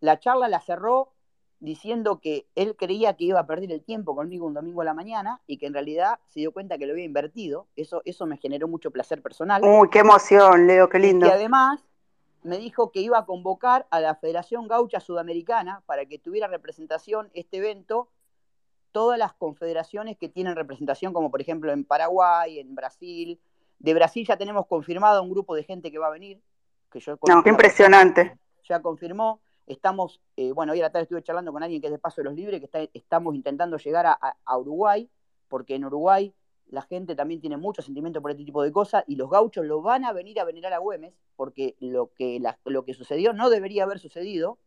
La 0.00 0.20
charla 0.20 0.46
la 0.46 0.60
cerró 0.60 1.14
diciendo 1.58 2.20
que 2.20 2.46
él 2.54 2.76
creía 2.76 3.14
que 3.14 3.24
iba 3.24 3.40
a 3.40 3.46
perder 3.46 3.72
el 3.72 3.82
tiempo 3.82 4.14
conmigo 4.14 4.46
un 4.46 4.52
domingo 4.52 4.82
a 4.82 4.84
la 4.84 4.92
mañana 4.92 5.40
y 5.46 5.56
que 5.56 5.64
en 5.64 5.72
realidad 5.72 6.18
se 6.26 6.40
dio 6.40 6.52
cuenta 6.52 6.76
que 6.76 6.84
lo 6.84 6.92
había 6.92 7.06
invertido. 7.06 7.66
Eso, 7.74 8.02
eso 8.04 8.26
me 8.26 8.36
generó 8.36 8.68
mucho 8.68 8.90
placer 8.90 9.22
personal. 9.22 9.62
Uy, 9.64 9.88
qué 9.88 10.00
emoción, 10.00 10.66
Leo, 10.66 10.90
qué 10.90 10.98
lindo. 10.98 11.24
Y 11.24 11.30
además 11.30 11.82
me 12.42 12.58
dijo 12.58 12.92
que 12.92 13.00
iba 13.00 13.16
a 13.16 13.24
convocar 13.24 13.86
a 13.88 14.00
la 14.00 14.16
Federación 14.16 14.68
Gaucha 14.68 15.00
Sudamericana 15.00 15.82
para 15.86 16.04
que 16.04 16.18
tuviera 16.18 16.48
representación 16.48 17.30
este 17.32 17.56
evento 17.56 18.10
todas 18.92 19.18
las 19.18 19.32
confederaciones 19.32 20.18
que 20.18 20.28
tienen 20.28 20.56
representación, 20.56 21.14
como 21.14 21.30
por 21.30 21.40
ejemplo 21.40 21.72
en 21.72 21.86
Paraguay, 21.86 22.58
en 22.58 22.74
Brasil. 22.74 23.40
De 23.78 23.94
Brasil 23.94 24.26
ya 24.26 24.36
tenemos 24.36 24.66
confirmado 24.66 25.22
un 25.22 25.30
grupo 25.30 25.54
de 25.54 25.64
gente 25.64 25.90
que 25.90 25.98
va 25.98 26.08
a 26.08 26.10
venir. 26.10 26.42
Que 26.96 27.00
yo 27.00 27.18
no, 27.28 27.42
qué 27.42 27.50
impresionante. 27.50 28.38
Ya 28.66 28.80
confirmó. 28.80 29.42
Estamos, 29.66 30.22
eh, 30.34 30.52
bueno, 30.52 30.72
hoy 30.72 30.80
a 30.80 30.84
la 30.84 30.90
tarde 30.90 31.02
estuve 31.02 31.22
charlando 31.22 31.52
con 31.52 31.62
alguien 31.62 31.82
que 31.82 31.88
es 31.88 31.92
de 31.92 31.98
Paso 31.98 32.22
de 32.22 32.24
los 32.24 32.34
Libres, 32.34 32.58
que 32.58 32.64
está, 32.64 32.78
estamos 32.94 33.34
intentando 33.34 33.76
llegar 33.76 34.06
a, 34.06 34.56
Uruguay, 34.56 35.10
porque 35.48 35.74
en 35.74 35.84
Uruguay 35.84 36.32
la 36.68 36.80
gente 36.80 37.14
también 37.14 37.42
tiene 37.42 37.58
mucho 37.58 37.82
sentimiento 37.82 38.22
por 38.22 38.30
este 38.30 38.46
tipo 38.46 38.62
de 38.62 38.72
cosas 38.72 39.04
y 39.06 39.16
los 39.16 39.28
gauchos 39.28 39.66
lo 39.66 39.82
van 39.82 40.06
a 40.06 40.14
venir 40.14 40.40
a 40.40 40.44
venerar 40.44 40.72
a 40.72 40.78
Güemes, 40.78 41.12
porque 41.36 41.76
lo 41.80 42.14
que, 42.14 42.40
la, 42.40 42.58
lo 42.64 42.86
que 42.86 42.94
sucedió 42.94 43.34
no 43.34 43.50
debería 43.50 43.82
haber 43.82 43.98
sucedido 43.98 44.58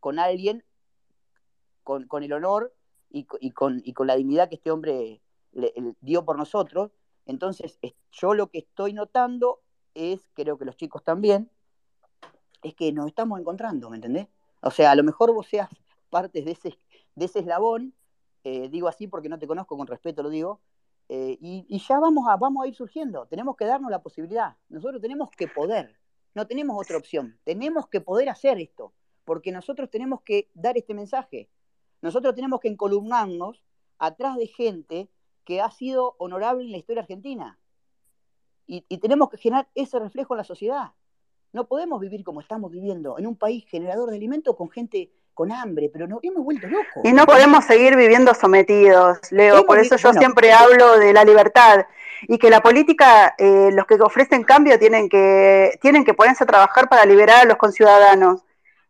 con 0.00 0.18
alguien 0.18 0.64
con, 1.82 2.06
con 2.08 2.22
el 2.24 2.34
honor 2.34 2.74
y, 3.08 3.26
y, 3.40 3.52
con, 3.52 3.80
y, 3.82 3.94
con, 3.94 4.06
la 4.06 4.16
dignidad 4.16 4.50
que 4.50 4.56
este 4.56 4.70
hombre 4.70 5.22
le, 5.52 5.72
le 5.74 5.94
dio 6.02 6.26
por 6.26 6.36
nosotros. 6.36 6.90
Entonces, 7.24 7.78
yo 8.12 8.34
lo 8.34 8.48
que 8.48 8.58
estoy 8.58 8.92
notando 8.92 9.62
es, 9.94 10.28
creo 10.34 10.58
que 10.58 10.64
los 10.64 10.76
chicos 10.76 11.02
también, 11.02 11.50
es 12.64 12.74
que 12.74 12.92
nos 12.92 13.06
estamos 13.06 13.38
encontrando, 13.38 13.90
¿me 13.90 13.96
entendés? 13.96 14.26
O 14.62 14.70
sea, 14.70 14.90
a 14.90 14.96
lo 14.96 15.04
mejor 15.04 15.32
vos 15.32 15.46
seas 15.46 15.68
parte 16.10 16.42
de 16.42 16.52
ese, 16.52 16.78
de 17.14 17.24
ese 17.26 17.40
eslabón, 17.40 17.94
eh, 18.42 18.68
digo 18.68 18.88
así 18.88 19.06
porque 19.06 19.28
no 19.28 19.38
te 19.38 19.46
conozco, 19.46 19.76
con 19.76 19.86
respeto 19.86 20.22
lo 20.22 20.30
digo, 20.30 20.60
eh, 21.08 21.36
y, 21.40 21.78
ya 21.86 22.00
vamos 22.00 22.26
a, 22.28 22.36
vamos 22.36 22.64
a 22.64 22.66
ir 22.66 22.74
surgiendo, 22.74 23.26
tenemos 23.26 23.56
que 23.56 23.66
darnos 23.66 23.90
la 23.90 24.02
posibilidad, 24.02 24.56
nosotros 24.70 25.02
tenemos 25.02 25.30
que 25.30 25.46
poder, 25.46 25.94
no 26.34 26.46
tenemos 26.46 26.76
otra 26.80 26.96
opción, 26.96 27.38
tenemos 27.44 27.88
que 27.88 28.00
poder 28.00 28.30
hacer 28.30 28.58
esto, 28.58 28.94
porque 29.24 29.52
nosotros 29.52 29.90
tenemos 29.90 30.22
que 30.22 30.50
dar 30.54 30.78
este 30.78 30.94
mensaje, 30.94 31.50
nosotros 32.00 32.34
tenemos 32.34 32.60
que 32.60 32.68
encolumnarnos 32.68 33.62
atrás 33.98 34.36
de 34.36 34.46
gente 34.46 35.10
que 35.44 35.60
ha 35.60 35.70
sido 35.70 36.16
honorable 36.18 36.64
en 36.64 36.72
la 36.72 36.78
historia 36.78 37.02
argentina. 37.02 37.58
Y, 38.66 38.80
tenemos 38.98 39.28
que 39.28 39.36
generar 39.36 39.68
ese 39.74 39.98
reflejo 39.98 40.32
en 40.34 40.38
la 40.38 40.44
sociedad. 40.44 40.92
No 41.54 41.66
podemos 41.66 42.00
vivir 42.00 42.22
como 42.22 42.40
estamos 42.40 42.70
viviendo, 42.70 43.18
en 43.18 43.26
un 43.26 43.36
país 43.36 43.64
generador 43.68 44.10
de 44.10 44.16
alimentos 44.16 44.54
con 44.56 44.70
gente 44.70 45.10
con 45.32 45.50
hambre, 45.50 45.90
pero 45.92 46.06
no 46.06 46.20
hemos 46.22 46.44
vuelto 46.44 46.66
locos. 46.66 47.02
Y 47.02 47.12
no 47.12 47.24
podemos 47.24 47.64
seguir 47.64 47.96
viviendo 47.96 48.34
sometidos, 48.34 49.18
Leo. 49.32 49.64
Por 49.64 49.78
eso 49.78 49.96
yo 49.96 50.10
bueno, 50.10 50.20
siempre 50.20 50.52
hablo 50.52 50.98
de 50.98 51.12
la 51.12 51.24
libertad 51.24 51.86
y 52.28 52.38
que 52.38 52.50
la 52.50 52.60
política, 52.60 53.34
eh, 53.38 53.70
los 53.72 53.86
que 53.86 53.94
ofrecen 53.94 54.44
cambio 54.44 54.78
tienen 54.78 55.08
que, 55.08 55.78
tienen 55.80 56.04
que 56.04 56.14
ponerse 56.14 56.44
a 56.44 56.46
trabajar 56.46 56.88
para 56.88 57.06
liberar 57.06 57.42
a 57.42 57.44
los 57.46 57.56
conciudadanos 57.56 58.42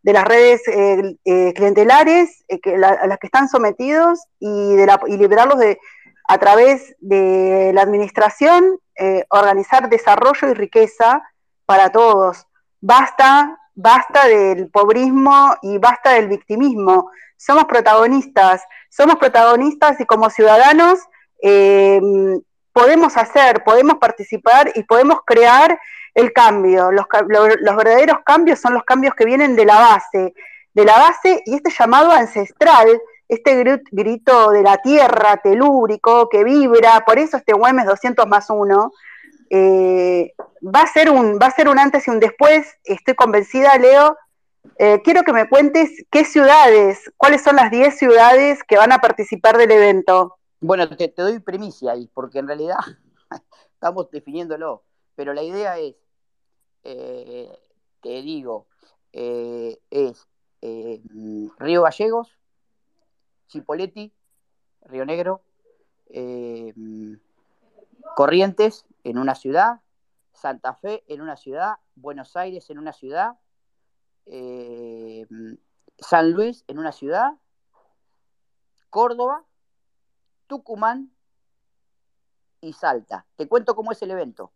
de 0.03 0.12
las 0.12 0.25
redes 0.25 0.61
eh, 0.69 1.17
eh, 1.25 1.53
clientelares 1.55 2.45
que, 2.62 2.77
la, 2.77 2.89
a 2.89 3.07
las 3.07 3.19
que 3.19 3.27
están 3.27 3.49
sometidos 3.49 4.21
y, 4.39 4.75
de 4.75 4.87
la, 4.87 5.01
y 5.07 5.17
liberarlos 5.17 5.59
de, 5.59 5.79
a 6.27 6.39
través 6.39 6.95
de 7.01 7.73
la 7.75 7.83
administración, 7.83 8.79
eh, 8.99 9.25
organizar 9.29 9.89
desarrollo 9.89 10.49
y 10.49 10.55
riqueza 10.55 11.23
para 11.67 11.91
todos. 11.91 12.47
Basta, 12.87 13.59
basta 13.74 14.28
del 14.28 14.70
pobrismo 14.70 15.57
y 15.62 15.78
basta 15.78 16.11
del 16.11 16.28
victimismo. 16.28 17.11
Somos 17.35 17.64
protagonistas, 17.64 18.62
somos 18.91 19.16
protagonistas 19.16 19.99
y 20.01 20.05
como 20.05 20.28
ciudadanos 20.28 20.99
eh, 21.43 21.99
podemos 22.74 23.16
hacer, 23.16 23.64
podemos 23.64 23.97
participar 23.97 24.70
y 24.74 24.82
podemos 24.82 25.20
crear 25.24 25.80
el 26.12 26.35
cambio. 26.35 26.93
Los, 26.93 27.07
los, 27.26 27.76
verdaderos 27.76 28.18
cambios 28.22 28.59
son 28.59 28.74
los 28.74 28.85
cambios 28.85 29.14
que 29.14 29.24
vienen 29.24 29.57
de 29.57 29.64
la 29.64 29.76
base, 29.76 30.35
de 30.74 30.85
la 30.85 30.99
base 30.99 31.43
y 31.47 31.55
este 31.55 31.70
llamado 31.70 32.11
ancestral 32.11 33.01
este 33.30 33.64
grito 33.93 34.51
de 34.51 34.62
la 34.62 34.76
tierra 34.76 35.39
telúrico 35.39 36.28
que 36.28 36.45
vibra, 36.45 37.03
por 37.07 37.18
eso 37.18 37.39
este 37.39 37.55
Güemes 37.55 37.87
200 37.87 38.26
más 38.26 38.51
1, 38.51 38.93
eh, 39.57 40.35
va, 40.63 40.81
a 40.81 40.87
ser 40.89 41.11
un, 41.11 41.39
va 41.41 41.47
a 41.47 41.51
ser 41.53 41.69
un 41.69 41.79
antes 41.79 42.09
y 42.09 42.11
un 42.11 42.19
después, 42.19 42.67
estoy 42.83 43.15
convencida, 43.15 43.79
Leo. 43.79 44.17
Eh, 44.81 45.01
quiero 45.05 45.23
que 45.23 45.33
me 45.33 45.49
cuentes 45.49 45.91
qué 46.11 46.25
ciudades, 46.25 47.13
cuáles 47.17 47.45
son 47.45 47.55
las 47.55 47.71
10 47.71 47.97
ciudades 47.97 48.65
que 48.65 48.77
van 48.77 48.91
a 48.91 48.99
participar 48.99 49.57
del 49.57 49.71
evento. 49.71 50.39
Bueno, 50.59 50.89
te, 50.89 51.13
doy 51.17 51.39
primicia 51.39 51.93
ahí, 51.93 52.11
porque 52.13 52.41
en 52.41 52.49
realidad 52.49 52.79
estamos 53.75 54.11
definiéndolo, 54.11 54.83
pero 55.15 55.33
la 55.35 55.45
idea 55.45 55.79
es, 55.79 55.95
eh, 56.83 57.57
te 58.03 58.23
digo, 58.23 58.67
es 59.13 60.27
Río 61.61 61.83
Gallegos, 61.83 62.37
Chipoleti, 63.47 64.13
Río 64.83 65.05
Negro, 65.05 65.43
Corrientes 68.17 68.85
en 69.05 69.19
una 69.19 69.35
ciudad, 69.35 69.81
Santa 70.33 70.75
Fe 70.75 71.05
en 71.07 71.21
una 71.21 71.37
ciudad, 71.37 71.77
Buenos 71.95 72.37
Aires 72.37 72.69
en 72.71 72.79
una 72.79 72.93
ciudad, 72.93 73.39
eh, 74.27 75.27
San 75.99 76.33
Luis 76.33 76.65
en 76.67 76.79
una 76.79 76.93
ciudad, 76.93 77.35
Córdoba, 78.91 79.45
Tucumán 80.47 81.13
y 82.61 82.73
Salta. 82.73 83.27
Te 83.37 83.47
cuento 83.47 83.77
cómo 83.77 83.93
es 83.93 84.03
el 84.03 84.11
evento. 84.11 84.53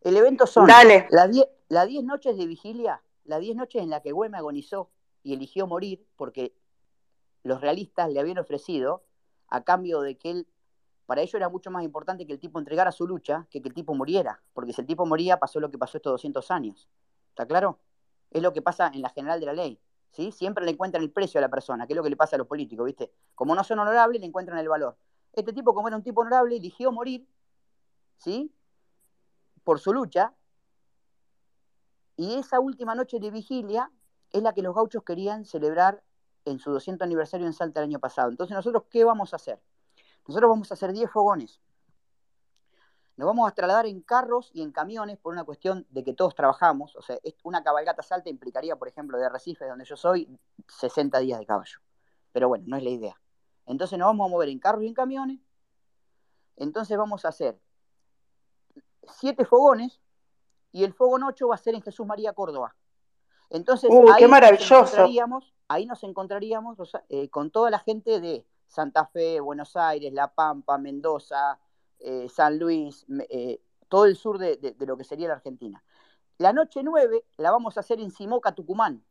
El 0.00 0.16
evento 0.16 0.46
son 0.46 0.66
Dale. 0.66 1.06
las 1.10 1.30
10 1.30 1.46
la 1.68 1.86
diez 1.86 2.04
noches 2.04 2.36
de 2.36 2.46
vigilia, 2.46 3.02
las 3.24 3.40
10 3.40 3.56
noches 3.56 3.82
en 3.82 3.90
las 3.90 4.02
que 4.02 4.12
Güeme 4.12 4.38
agonizó 4.38 4.90
y 5.22 5.34
eligió 5.34 5.66
morir 5.66 6.06
porque 6.16 6.54
los 7.42 7.60
realistas 7.60 8.10
le 8.10 8.20
habían 8.20 8.38
ofrecido 8.38 9.04
a 9.48 9.64
cambio 9.64 10.00
de 10.00 10.16
que 10.16 10.30
él, 10.30 10.48
para 11.06 11.22
ello 11.22 11.36
era 11.36 11.48
mucho 11.48 11.70
más 11.70 11.84
importante 11.84 12.26
que 12.26 12.32
el 12.32 12.40
tipo 12.40 12.58
entregara 12.58 12.92
su 12.92 13.06
lucha 13.06 13.46
que 13.50 13.62
que 13.62 13.68
el 13.68 13.74
tipo 13.74 13.94
muriera, 13.94 14.42
porque 14.52 14.72
si 14.72 14.80
el 14.80 14.86
tipo 14.86 15.06
moría 15.06 15.38
pasó 15.38 15.60
lo 15.60 15.70
que 15.70 15.78
pasó 15.78 15.98
estos 15.98 16.12
200 16.12 16.50
años. 16.50 16.88
¿Está 17.30 17.46
claro? 17.46 17.78
Es 18.30 18.42
lo 18.42 18.52
que 18.52 18.62
pasa 18.62 18.90
en 18.92 19.02
la 19.02 19.10
general 19.10 19.40
de 19.40 19.46
la 19.46 19.52
ley. 19.52 19.80
¿sí? 20.10 20.32
Siempre 20.32 20.64
le 20.64 20.72
encuentran 20.72 21.02
el 21.02 21.10
precio 21.10 21.38
a 21.38 21.42
la 21.42 21.48
persona, 21.48 21.86
que 21.86 21.92
es 21.92 21.96
lo 21.96 22.02
que 22.02 22.10
le 22.10 22.16
pasa 22.16 22.36
a 22.36 22.38
los 22.38 22.46
políticos, 22.46 22.86
¿viste? 22.86 23.12
Como 23.34 23.54
no 23.54 23.62
son 23.62 23.78
honorables, 23.78 24.20
le 24.20 24.26
encuentran 24.26 24.58
el 24.58 24.68
valor. 24.68 24.96
Este 25.32 25.52
tipo, 25.52 25.74
como 25.74 25.88
era 25.88 25.96
un 25.96 26.02
tipo 26.02 26.22
honorable, 26.22 26.56
eligió 26.56 26.90
morir 26.90 27.26
¿sí? 28.16 28.52
Por 29.64 29.78
su 29.78 29.92
lucha. 29.92 30.34
Y 32.16 32.34
esa 32.34 32.60
última 32.60 32.94
noche 32.94 33.20
de 33.20 33.30
vigilia 33.30 33.90
es 34.32 34.42
la 34.42 34.54
que 34.54 34.62
los 34.62 34.74
gauchos 34.74 35.02
querían 35.04 35.44
celebrar 35.44 36.02
en 36.46 36.58
su 36.58 36.70
200 36.70 37.04
aniversario 37.04 37.46
en 37.46 37.52
Salta 37.52 37.80
el 37.80 37.84
año 37.84 37.98
pasado. 37.98 38.30
Entonces, 38.30 38.56
¿nosotros 38.56 38.84
qué 38.90 39.04
vamos 39.04 39.32
a 39.32 39.36
hacer? 39.36 39.60
Nosotros 40.28 40.50
vamos 40.50 40.70
a 40.70 40.74
hacer 40.74 40.92
10 40.92 41.10
fogones. 41.10 41.60
Nos 43.16 43.26
vamos 43.26 43.48
a 43.48 43.54
trasladar 43.54 43.86
en 43.86 44.02
carros 44.02 44.50
y 44.52 44.62
en 44.62 44.72
camiones 44.72 45.16
por 45.16 45.32
una 45.32 45.44
cuestión 45.44 45.86
de 45.90 46.04
que 46.04 46.12
todos 46.12 46.34
trabajamos. 46.34 46.94
O 46.96 47.02
sea, 47.02 47.18
una 47.44 47.62
cabalgata 47.62 48.02
salta 48.02 48.28
implicaría, 48.28 48.76
por 48.76 48.88
ejemplo, 48.88 49.18
de 49.18 49.28
Recife, 49.28 49.66
donde 49.66 49.86
yo 49.86 49.96
soy, 49.96 50.28
60 50.68 51.18
días 51.20 51.38
de 51.38 51.46
caballo. 51.46 51.78
Pero 52.32 52.48
bueno, 52.48 52.64
no 52.68 52.76
es 52.76 52.82
la 52.82 52.90
idea. 52.90 53.20
Entonces 53.64 53.98
nos 53.98 54.06
vamos 54.06 54.26
a 54.26 54.30
mover 54.30 54.50
en 54.50 54.58
carros 54.58 54.82
y 54.82 54.88
en 54.88 54.94
camiones. 54.94 55.40
Entonces 56.56 56.96
vamos 56.98 57.24
a 57.24 57.28
hacer 57.28 57.58
siete 59.08 59.44
fogones 59.44 60.00
y 60.72 60.84
el 60.84 60.92
fogón 60.92 61.22
8 61.22 61.48
va 61.48 61.54
a 61.54 61.58
ser 61.58 61.74
en 61.74 61.82
Jesús 61.82 62.06
María 62.06 62.32
Córdoba. 62.32 62.74
Entonces, 63.48 63.90
ahí, 63.90 64.18
qué 64.18 64.28
maravilloso. 64.28 65.08
Nos 65.08 65.54
ahí 65.68 65.86
nos 65.86 66.02
encontraríamos 66.02 66.76
eh, 67.08 67.28
con 67.30 67.50
toda 67.50 67.70
la 67.70 67.78
gente 67.78 68.20
de 68.20 68.44
Santa 68.66 69.06
Fe, 69.06 69.40
Buenos 69.40 69.76
Aires, 69.76 70.12
La 70.12 70.28
Pampa, 70.28 70.78
Mendoza, 70.78 71.58
eh, 71.98 72.28
San 72.28 72.58
Luis, 72.58 73.06
eh, 73.30 73.60
todo 73.88 74.04
el 74.06 74.16
sur 74.16 74.38
de, 74.38 74.74
lo 74.78 74.96
que 74.96 75.04
sería 75.04 75.28
la 75.28 75.34
Argentina. 75.34 75.82
La 76.38 76.52
noche 76.52 76.82
9 76.82 77.24
la 77.38 77.50
vamos 77.50 77.76
a 77.76 77.80
hacer 77.80 78.00
en 78.00 78.10
Simoca, 78.10 78.52
Tucumán. 78.52 79.02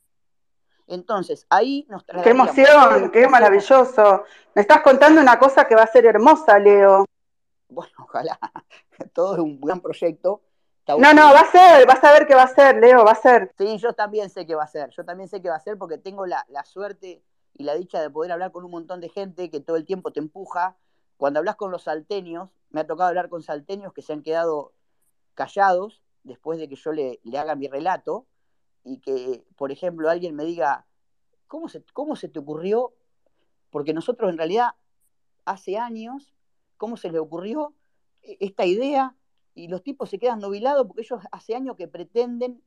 Entonces, 0.87 1.47
ahí 1.49 1.87
nos 1.89 2.03
¡Qué 2.03 2.29
emoción! 2.29 3.09
¡Qué 3.11 3.27
maravilloso! 3.27 4.23
Me 4.53 4.61
estás 4.61 4.81
contando 4.81 5.19
una 5.19 5.39
cosa 5.39 5.67
que 5.67 5.75
va 5.75 5.81
a 5.81 5.87
ser 5.87 6.05
hermosa, 6.05 6.59
Leo. 6.59 7.05
Bueno, 7.67 7.91
ojalá. 7.99 8.37
Todo 9.13 9.33
es 9.33 9.39
un 9.39 9.59
gran 9.59 9.81
proyecto. 9.81 10.41
No, 10.87 11.13
no, 11.15 11.33
va 11.33 11.39
a 11.39 11.51
ser, 11.51 11.87
vas 11.87 12.03
a 12.03 12.11
ver 12.11 12.27
qué 12.27 12.35
va 12.35 12.43
a 12.43 12.47
ser, 12.47 12.75
Leo, 12.77 13.03
va 13.03 13.13
a 13.13 13.15
ser. 13.15 13.51
Sí, 13.57 13.79
yo 13.79 13.93
también 13.93 14.29
sé 14.29 14.45
que 14.45 14.53
va 14.53 14.65
a 14.65 14.67
ser. 14.67 14.91
Yo 14.91 15.03
también 15.03 15.27
sé 15.27 15.41
que 15.41 15.49
va 15.49 15.55
a 15.55 15.59
ser 15.59 15.79
porque 15.79 15.97
tengo 15.97 16.27
la, 16.27 16.45
la 16.49 16.63
suerte 16.63 17.23
y 17.57 17.63
la 17.63 17.75
dicha 17.75 18.01
de 18.01 18.09
poder 18.09 18.31
hablar 18.31 18.51
con 18.51 18.65
un 18.65 18.71
montón 18.71 18.99
de 18.99 19.09
gente 19.09 19.49
que 19.49 19.61
todo 19.61 19.77
el 19.77 19.85
tiempo 19.85 20.11
te 20.11 20.19
empuja. 20.19 20.77
Cuando 21.17 21.39
hablas 21.39 21.55
con 21.55 21.71
los 21.71 21.83
salteños, 21.83 22.49
me 22.69 22.81
ha 22.81 22.87
tocado 22.87 23.07
hablar 23.07 23.29
con 23.29 23.41
salteños 23.41 23.93
que 23.93 24.01
se 24.01 24.11
han 24.11 24.21
quedado 24.21 24.73
callados 25.33 26.03
después 26.23 26.59
de 26.59 26.67
que 26.67 26.75
yo 26.75 26.91
le, 26.91 27.21
haga 27.37 27.55
mi 27.55 27.67
relato 27.67 28.25
y 28.83 28.99
que, 28.99 29.45
por 29.55 29.71
ejemplo, 29.71 30.09
alguien 30.09 30.35
me 30.35 30.43
diga, 30.43 30.85
¿cómo 31.47 31.69
se, 31.69 31.81
¿cómo 31.93 32.17
se 32.17 32.27
te 32.27 32.39
ocurrió? 32.39 32.93
Porque 33.69 33.93
nosotros 33.93 34.29
en 34.29 34.37
realidad 34.37 34.71
hace 35.45 35.77
años, 35.77 36.35
¿cómo 36.77 36.97
se 36.97 37.09
le 37.09 37.19
ocurrió 37.19 37.73
esta 38.21 38.65
idea? 38.65 39.15
Y 39.53 39.69
los 39.69 39.81
tipos 39.81 40.09
se 40.09 40.19
quedan 40.19 40.39
nubilados 40.39 40.87
porque 40.87 41.03
ellos 41.03 41.21
hace 41.31 41.55
años 41.55 41.77
que 41.77 41.87
pretenden, 41.87 42.61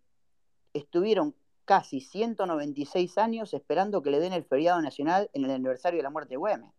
estuvieron 0.73 1.35
casi 1.69 2.01
196 2.01 3.19
años 3.19 3.53
esperando 3.53 4.01
que 4.01 4.11
le 4.11 4.21
den 4.21 4.33
el 4.33 4.43
feriado 4.43 4.81
nacional 4.81 5.29
en 5.35 5.45
el 5.45 5.51
aniversario 5.51 5.99
de 5.99 6.03
la 6.03 6.09
muerte 6.09 6.31
de 6.31 6.39
Güemes. 6.39 6.73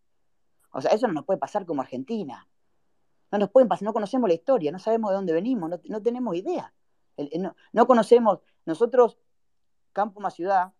O 0.71 0.81
sea, 0.81 0.89
eso 0.89 1.05
no 1.05 1.13
nos 1.13 1.25
puede 1.25 1.37
pasar 1.37 1.67
como 1.67 1.83
Argentina. 1.83 2.47
No 3.31 3.37
nos 3.37 3.51
pueden 3.51 3.69
pasar, 3.69 3.83
no 3.83 3.93
conocemos 3.93 4.27
la 4.27 4.33
historia, 4.33 4.71
no 4.71 4.79
sabemos 4.79 5.11
de 5.11 5.17
dónde 5.17 5.31
venimos, 5.31 5.69
no, 5.69 6.01
tenemos 6.01 6.35
idea. 6.35 6.73
no, 7.71 7.85
conocemos, 7.85 8.39
nosotros, 8.65 9.19
Campo 9.93 10.21
Más 10.21 10.33
Ciudad, 10.33 10.73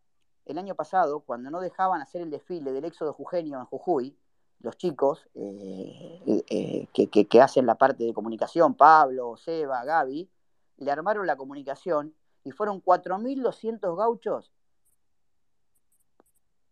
el 0.45 0.57
año 0.57 0.73
pasado, 0.73 1.19
cuando 1.19 1.51
no 1.51 1.61
dejaban 1.61 2.01
hacer 2.01 2.23
el 2.23 2.31
desfile 2.31 2.71
del 2.71 2.85
éxodo 2.85 3.13
jujeño 3.13 3.59
en 3.59 3.65
Jujuy, 3.65 4.17
los 4.61 4.75
chicos 4.75 5.29
eh, 5.35 6.43
eh, 6.49 6.87
que, 6.91 7.27
que, 7.27 7.41
hacen 7.41 7.67
la 7.67 7.75
parte 7.75 8.05
de 8.05 8.13
comunicación, 8.15 8.73
Pablo, 8.73 9.37
Seba, 9.37 9.85
Gaby, 9.85 10.27
le 10.77 10.91
armaron 10.91 11.27
la 11.27 11.37
comunicación 11.37 12.15
y 12.49 12.51
fueron 12.51 12.81
4.200 12.81 13.95
gauchos 13.95 14.51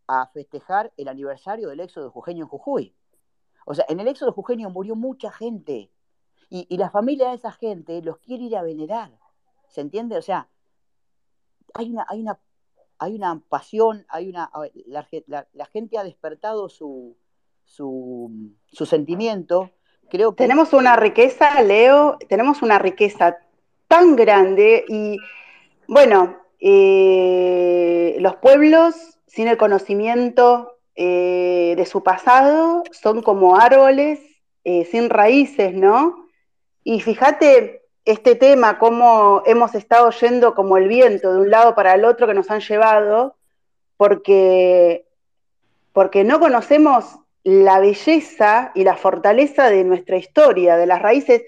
a 0.07 0.25
festejar 0.27 0.91
el 0.97 1.07
aniversario 1.07 1.69
del 1.69 1.81
éxodo 1.81 2.09
jujeño 2.09 2.45
en 2.45 2.49
Jujuy. 2.49 2.95
O 3.67 3.75
sea, 3.75 3.85
en 3.89 3.99
el 3.99 4.07
éxodo 4.07 4.31
jujeño 4.31 4.71
murió 4.71 4.95
mucha 4.95 5.31
gente 5.31 5.91
y, 6.49 6.75
la 6.77 6.89
familia 6.89 7.29
de 7.29 7.35
esa 7.35 7.51
gente 7.51 8.01
los 8.01 8.17
quiere 8.17 8.45
ir 8.45 8.57
a 8.57 8.63
venerar. 8.63 9.11
¿Se 9.67 9.81
entiende? 9.81 10.17
O 10.17 10.21
sea, 10.23 10.49
hay 11.75 11.91
una, 11.91 12.05
hay 12.09 12.21
una, 12.21 12.39
hay 12.97 13.15
una 13.15 13.39
pasión, 13.47 14.07
hay 14.09 14.29
una, 14.29 14.49
la, 14.87 15.03
gente 15.65 15.97
ha 15.99 16.03
despertado 16.03 16.69
su, 16.69 17.15
su, 17.65 18.31
sentimiento. 18.71 19.69
Creo. 20.09 20.33
Tenemos 20.33 20.73
una 20.73 20.95
riqueza, 20.95 21.61
Leo, 21.61 22.17
tenemos 22.29 22.63
una 22.63 22.79
riqueza 22.79 23.37
tan 23.87 24.15
grande 24.15 24.85
y 24.87 25.17
bueno, 25.87 26.37
eh, 26.59 28.17
los 28.19 28.35
pueblos 28.37 28.95
sin 29.25 29.47
el 29.47 29.57
conocimiento 29.57 30.79
eh, 30.95 31.75
de 31.77 31.85
su 31.85 32.03
pasado 32.03 32.83
son 32.91 33.21
como 33.21 33.57
árboles 33.57 34.19
eh, 34.63 34.85
sin 34.85 35.09
raíces, 35.09 35.73
¿no? 35.73 36.27
Y 36.83 36.99
fíjate 37.01 37.83
este 38.05 38.35
tema, 38.35 38.79
cómo 38.79 39.43
hemos 39.45 39.75
estado 39.75 40.09
yendo 40.11 40.55
como 40.55 40.77
el 40.77 40.87
viento 40.87 41.33
de 41.33 41.39
un 41.39 41.49
lado 41.49 41.75
para 41.75 41.93
el 41.93 42.05
otro 42.05 42.27
que 42.27 42.33
nos 42.33 42.49
han 42.51 42.61
llevado, 42.61 43.35
porque, 43.97 45.05
porque 45.93 46.23
no 46.23 46.39
conocemos 46.39 47.19
la 47.43 47.79
belleza 47.79 48.71
y 48.75 48.83
la 48.83 48.95
fortaleza 48.95 49.69
de 49.69 49.83
nuestra 49.83 50.17
historia, 50.17 50.77
de 50.77 50.85
las 50.85 51.01
raíces. 51.01 51.43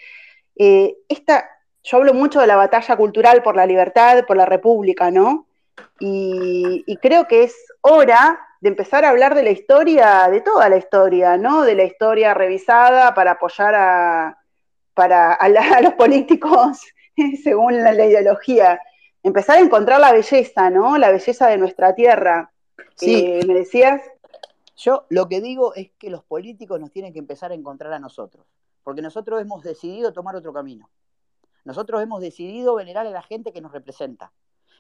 Esta, 0.56 1.50
yo 1.90 1.98
hablo 1.98 2.14
mucho 2.14 2.40
de 2.40 2.46
la 2.46 2.56
batalla 2.56 2.96
cultural 2.96 3.42
por 3.42 3.56
la 3.56 3.66
libertad, 3.66 4.24
por 4.28 4.38
la 4.38 4.46
república, 4.46 5.10
¿no? 5.10 5.48
Y, 6.00 6.84
y 6.86 6.98
creo 6.98 7.28
que 7.28 7.44
es 7.44 7.56
hora 7.82 8.40
de 8.62 8.70
empezar 8.70 9.06
a 9.06 9.10
hablar 9.10 9.34
de 9.34 9.42
la 9.42 9.50
historia, 9.50 10.28
de 10.30 10.42
toda 10.42 10.70
la 10.70 10.78
historia, 10.78 11.38
¿no? 11.38 11.64
De 11.64 11.74
la 11.74 11.86
historia 11.86 12.36
revisada 12.36 13.16
para 13.16 13.32
apoyar 13.32 13.74
a, 13.74 14.38
para, 14.94 15.34
a, 15.34 15.82
los 15.82 15.94
políticos 15.94 16.82
según 17.44 17.84
la, 17.84 17.94
ideología. 17.94 18.80
Empezar 19.24 19.58
a 19.58 19.62
encontrar 19.62 20.00
la 20.00 20.12
belleza, 20.12 20.70
¿no? 20.70 20.96
La 20.98 21.10
belleza 21.10 21.48
de 21.48 21.58
nuestra 21.58 21.96
tierra. 21.96 22.52
Sí. 22.96 23.16
Eh, 23.16 23.46
¿Me 23.48 23.56
decías? 23.56 24.02
Yo 24.78 25.06
lo 25.10 25.28
que 25.28 25.42
digo 25.42 25.74
es 25.74 25.90
que 25.98 26.12
los 26.12 26.24
políticos 26.24 26.80
nos 26.80 26.92
tienen 26.92 27.14
que 27.14 27.20
empezar 27.20 27.52
a 27.52 27.56
encontrar 27.56 27.94
a 27.94 28.00
nosotros, 28.00 28.46
porque 28.84 29.02
nosotros 29.02 29.42
hemos 29.42 29.64
decidido 29.64 30.14
tomar 30.14 30.36
otro 30.36 30.54
camino. 30.54 30.90
Nosotros 31.64 32.02
hemos 32.02 32.22
decidido 32.22 32.76
venerar 32.76 33.06
a 33.08 33.12
la 33.12 33.22
gente 33.22 33.52
que 33.54 33.62
nos 33.62 33.72
representa. 33.72 34.32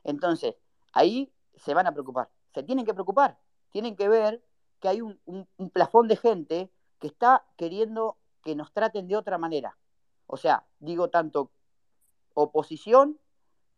Entonces, 0.04 0.56
ahí 0.94 1.32
se 1.56 1.74
van 1.74 1.88
a 1.88 1.92
preocupar, 1.92 2.30
se 2.54 2.64
tienen 2.64 2.86
que 2.86 2.94
preocupar, 2.94 3.38
tienen 3.72 3.96
que 3.96 4.08
ver 4.08 4.44
que 4.80 4.88
hay 4.88 5.02
un, 5.02 5.20
plafón 5.74 6.08
de 6.08 6.16
gente 6.16 6.72
que 7.00 7.08
está 7.08 7.46
queriendo 7.58 8.18
que 8.44 8.56
nos 8.56 8.72
traten 8.72 9.08
de 9.08 9.18
otra 9.18 9.38
manera. 9.38 9.78
O 10.28 10.38
sea, 10.38 10.66
digo 10.80 11.10
tanto 11.10 11.52
oposición 12.34 13.20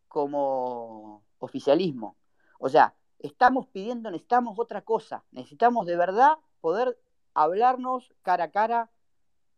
como 0.07 1.23
oficialismo. 1.39 2.17
O 2.59 2.69
sea, 2.69 2.95
estamos 3.19 3.67
pidiendo, 3.67 4.11
necesitamos 4.11 4.59
otra 4.59 4.81
cosa, 4.81 5.23
necesitamos 5.31 5.85
de 5.85 5.95
verdad 5.95 6.37
poder 6.59 6.99
hablarnos 7.33 8.13
cara 8.21 8.45
a 8.45 8.51
cara 8.51 8.91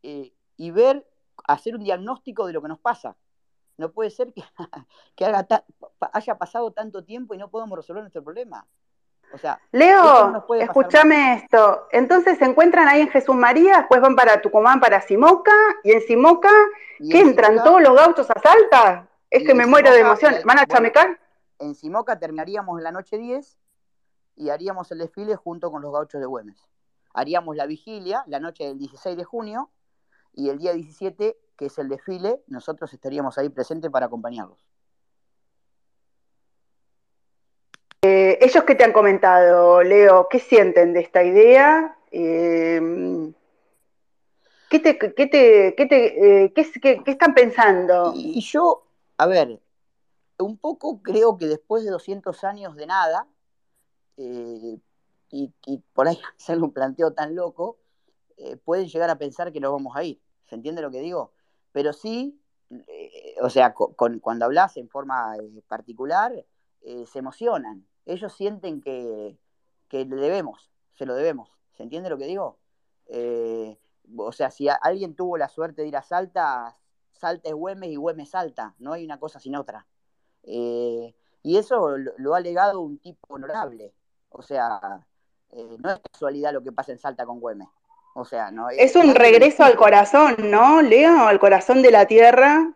eh, 0.03 0.33
y 0.55 0.71
ver, 0.71 1.09
hacer 1.45 1.75
un 1.75 1.83
diagnóstico 1.83 2.45
de 2.45 2.53
lo 2.53 2.61
que 2.61 2.67
nos 2.67 2.79
pasa. 2.79 3.17
No 3.77 3.91
puede 3.91 4.09
ser 4.09 4.33
que, 4.33 4.43
que 5.15 5.25
haya 6.13 6.37
pasado 6.37 6.71
tanto 6.71 7.03
tiempo 7.03 7.33
y 7.33 7.37
no 7.37 7.49
podamos 7.49 7.77
resolver 7.77 8.03
nuestro 8.03 8.23
problema. 8.23 8.67
Leo, 9.71 10.45
escúchame 10.59 11.35
esto. 11.35 11.87
Entonces 11.91 12.37
se 12.37 12.45
encuentran 12.45 12.87
ahí 12.87 13.01
en 13.01 13.09
Jesús 13.09 13.35
María, 13.35 13.79
después 13.79 14.01
van 14.01 14.15
para 14.15 14.41
Tucumán, 14.41 14.79
para 14.79 15.01
Simoca, 15.01 15.53
y 15.83 15.91
en 15.91 16.01
Simoca, 16.01 16.51
¿qué 17.09 17.19
entran 17.19 17.63
todos 17.63 17.81
los 17.81 17.95
gauchos 17.95 18.29
a 18.29 18.39
Salta? 18.39 19.07
Es 19.29 19.43
que 19.45 19.55
me 19.55 19.65
muero 19.65 19.91
de 19.91 20.01
emoción. 20.01 20.35
¿Van 20.45 20.59
a 20.59 20.67
chamecar? 20.67 21.19
En 21.59 21.73
Simoca 21.73 22.19
terminaríamos 22.19 22.81
la 22.81 22.91
noche 22.91 23.17
10 23.17 23.57
y 24.35 24.49
haríamos 24.49 24.91
el 24.91 24.99
desfile 24.99 25.35
junto 25.35 25.71
con 25.71 25.81
los 25.81 25.91
gauchos 25.91 26.21
de 26.21 26.27
Güemes. 26.27 26.57
Haríamos 27.13 27.55
la 27.55 27.65
vigilia 27.65 28.23
la 28.27 28.39
noche 28.39 28.65
del 28.65 28.77
16 28.77 29.17
de 29.17 29.23
junio 29.23 29.69
y 30.33 30.49
el 30.49 30.57
día 30.57 30.73
17, 30.73 31.37
que 31.57 31.65
es 31.65 31.77
el 31.77 31.89
desfile, 31.89 32.41
nosotros 32.47 32.93
estaríamos 32.93 33.37
ahí 33.37 33.49
presentes 33.49 33.91
para 33.91 34.07
acompañarlos. 34.07 34.59
Eh, 38.01 38.37
ellos 38.41 38.63
que 38.65 38.75
te 38.75 38.83
han 38.83 38.91
comentado, 38.91 39.81
Leo, 39.81 40.27
¿qué 40.29 40.39
sienten 40.39 40.91
de 40.93 40.99
esta 40.99 41.23
idea? 41.23 41.97
Eh, 42.11 43.31
¿qué, 44.69 44.79
te, 44.79 44.97
qué, 44.97 45.27
te, 45.27 45.73
qué, 45.75 45.85
te, 45.85 46.43
eh, 46.43 46.53
qué, 46.53 47.01
están 47.05 47.33
pensando? 47.33 48.11
Y 48.13 48.41
yo, 48.41 48.85
a 49.17 49.25
ver, 49.25 49.59
un 50.39 50.57
poco 50.57 51.01
creo 51.01 51.37
que 51.37 51.45
después 51.45 51.85
de 51.85 51.91
200 51.91 52.43
años 52.43 52.75
de 52.75 52.87
nada, 52.87 53.27
y, 54.17 54.81
y, 55.31 55.77
por 55.93 56.07
ahí 56.07 56.19
hacerle 56.37 56.63
un 56.63 56.73
planteo 56.73 57.13
tan 57.13 57.35
loco, 57.35 57.77
pueden 58.57 58.87
llegar 58.87 59.09
a 59.09 59.17
pensar 59.17 59.51
que 59.51 59.59
nos 59.59 59.71
vamos 59.71 59.95
a 59.95 60.03
ir. 60.03 60.21
¿Se 60.45 60.55
entiende 60.55 60.81
lo 60.81 60.91
que 60.91 60.99
digo? 60.99 61.33
pero 61.71 61.91
sí, 61.91 62.39
eh, 62.69 63.35
o 63.41 63.49
sea, 63.49 63.73
cuando 63.73 64.45
hablas 64.45 64.77
en 64.77 64.89
forma 64.89 65.35
particular, 65.67 66.31
se 66.81 67.19
emocionan. 67.19 67.87
Ellos 68.05 68.33
sienten 68.33 68.79
que, 68.79 69.39
que 69.87 70.05
le 70.05 70.17
debemos, 70.17 70.71
se 70.93 71.05
lo 71.05 71.15
debemos. 71.15 71.49
¿Se 71.73 71.83
entiende 71.83 72.09
lo 72.09 72.17
que 72.17 72.27
digo? 72.27 72.59
o 74.17 74.31
sea, 74.31 74.51
si 74.51 74.67
alguien 74.69 75.15
tuvo 75.15 75.37
la 75.37 75.49
suerte 75.49 75.81
de 75.81 75.87
ir 75.87 75.97
a 75.97 76.01
Salta, 76.01 76.77
Salta 77.13 77.49
es 77.49 77.55
Güemes 77.55 77.89
y 77.89 77.95
Güemes 77.95 78.29
Salta, 78.29 78.75
no 78.79 78.93
hay 78.93 79.05
una 79.05 79.19
cosa 79.19 79.39
sin 79.39 79.55
otra. 79.55 79.87
Eh, 80.43 81.15
y 81.41 81.57
eso 81.57 81.97
lo, 81.97 82.35
ha 82.35 82.39
legado 82.39 82.81
un 82.81 82.99
tipo 82.99 83.33
honorable. 83.33 83.93
O 84.29 84.41
sea, 84.41 85.05
eh, 85.51 85.77
no 85.79 85.91
es 85.91 85.99
casualidad 86.11 86.53
lo 86.53 86.63
que 86.63 86.71
pasa 86.71 86.91
en 86.91 86.99
Salta 86.99 87.25
con 87.25 87.39
Güemes. 87.39 87.67
O 88.13 88.25
sea, 88.25 88.51
no 88.51 88.69
es, 88.69 88.95
un 88.95 89.15
regreso 89.15 89.63
al 89.63 89.75
corazón, 89.75 90.35
¿no, 90.51 90.81
Leo? 90.81 91.27
Al 91.27 91.39
corazón 91.39 91.81
de 91.81 91.91
la 91.91 92.05
tierra. 92.05 92.73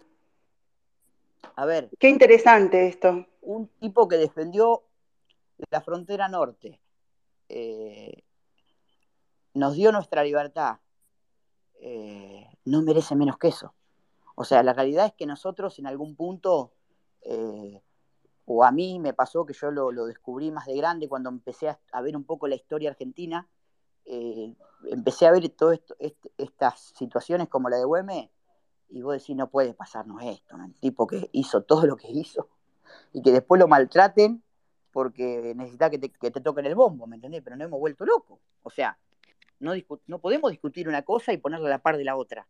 A 1.55 1.65
ver. 1.65 1.89
Qué 1.99 2.09
interesante 2.09 2.87
esto. 2.87 3.25
Un 3.41 3.67
tipo 3.79 4.07
que 4.07 4.17
defendió 4.17 4.83
la 5.69 5.81
frontera 5.81 6.27
norte. 6.27 6.79
Eh, 7.49 8.23
nos 9.53 9.75
dio 9.75 9.91
nuestra 9.91 10.23
libertad. 10.23 10.77
no 12.65 12.81
merece 12.81 13.15
menos 13.15 13.37
que 13.37 13.49
eso. 13.49 13.73
O 14.39 14.43
sea, 14.43 14.61
la 14.61 14.73
realidad 14.73 15.07
es 15.07 15.13
que 15.13 15.25
nosotros 15.25 15.79
en 15.79 15.87
algún 15.87 16.15
punto, 16.15 16.71
eh, 17.21 17.81
o 18.45 18.63
a 18.63 18.71
mí 18.71 18.99
me 18.99 19.11
pasó 19.11 19.47
que 19.47 19.53
yo 19.53 19.71
lo, 19.71 20.05
descubrí 20.05 20.51
más 20.51 20.67
de 20.67 20.77
grande 20.77 21.09
cuando 21.09 21.29
empecé 21.29 21.69
a, 21.69 22.01
ver 22.01 22.15
un 22.15 22.23
poco 22.23 22.47
la 22.47 22.53
historia 22.53 22.91
argentina, 22.91 23.47
eh, 24.07 24.53
empecé 24.85 25.27
a 25.27 25.31
ver 25.31 25.47
todas 25.49 25.79
estas 26.37 26.93
situaciones 26.95 27.49
como 27.49 27.69
la 27.69 27.77
de 27.77 27.85
Güeme, 27.85 28.31
y 28.89 29.01
vos 29.01 29.13
decís, 29.13 29.35
no 29.35 29.49
puede 29.49 29.73
pasarnos 29.73 30.23
esto, 30.23 30.55
el 30.55 30.73
tipo 30.75 31.07
que 31.07 31.29
hizo 31.33 31.61
todo 31.63 31.85
lo 31.85 31.97
que 31.97 32.09
hizo, 32.09 32.49
y 33.13 33.21
que 33.21 33.31
después 33.31 33.59
lo 33.59 33.67
maltraten 33.67 34.43
porque 34.91 35.53
necesita 35.55 35.89
que 35.89 35.99
te, 35.99 36.09
que 36.09 36.31
te 36.31 36.41
toquen 36.41 36.65
el 36.65 36.75
bombo, 36.75 37.05
¿me 37.05 37.17
entendés? 37.17 37.41
Pero 37.43 37.55
no 37.55 37.65
hemos 37.65 37.79
vuelto 37.79 38.05
locos. 38.05 38.39
O 38.63 38.69
sea, 38.71 38.97
no, 39.59 39.73
no 40.07 40.19
podemos 40.19 40.49
discutir 40.49 40.87
una 40.87 41.03
cosa 41.03 41.33
y 41.33 41.37
ponerla 41.37 41.67
a 41.67 41.69
la 41.71 41.77
par 41.79 41.97
de 41.97 42.03
la 42.03 42.15
otra. 42.15 42.47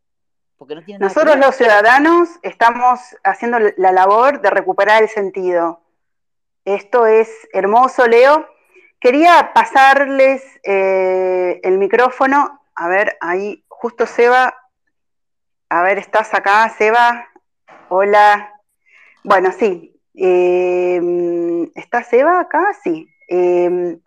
Nosotros 0.98 1.36
los 1.36 1.54
ciudadanos 1.54 2.28
estamos 2.42 2.98
haciendo 3.22 3.58
la 3.76 3.92
labor 3.92 4.40
de 4.40 4.50
recuperar 4.50 5.02
el 5.02 5.08
sentido. 5.08 5.82
Esto 6.64 7.06
es 7.06 7.28
hermoso, 7.52 8.06
Leo. 8.08 8.44
Quería 9.00 9.52
pasarles 9.54 10.42
eh, 10.64 11.60
el 11.62 11.78
micrófono. 11.78 12.60
A 12.74 12.88
ver, 12.88 13.16
ahí, 13.20 13.64
justo 13.68 14.06
Seba. 14.06 14.54
A 15.68 15.82
ver, 15.82 15.98
¿estás 15.98 16.34
acá, 16.34 16.68
Seba? 16.70 17.28
Hola. 17.88 18.52
Bueno, 19.22 19.52
sí. 19.52 19.94
Eh, 20.14 21.00
¿Está 21.76 22.02
Seba 22.02 22.40
acá? 22.40 22.72
Sí. 22.82 23.08
Eh, 23.28 23.98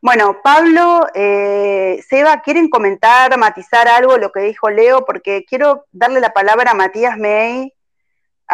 bueno, 0.00 0.40
Pablo, 0.42 1.06
eh, 1.14 2.02
Seba, 2.08 2.40
¿quieren 2.40 2.70
comentar, 2.70 3.36
matizar 3.36 3.88
algo 3.88 4.16
lo 4.16 4.32
que 4.32 4.40
dijo 4.40 4.70
Leo? 4.70 5.04
Porque 5.04 5.44
quiero 5.46 5.84
darle 5.92 6.20
la 6.20 6.32
palabra 6.32 6.70
a 6.70 6.74
Matías 6.74 7.18
May, 7.18 7.73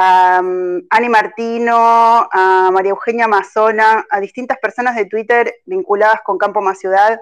a 0.03 0.41
um, 0.43 0.81
Ani 0.89 1.09
Martino, 1.11 2.27
a 2.33 2.71
María 2.73 2.91
Eugenia 2.91 3.29
Mazona, 3.29 4.07
a 4.09 4.19
distintas 4.19 4.59
personas 4.59 4.97
de 4.97 5.05
Twitter 5.05 5.57
vinculadas 5.67 6.23
con 6.23 6.39
Campo 6.39 6.63
Más 6.63 6.79
Ciudad. 6.79 7.21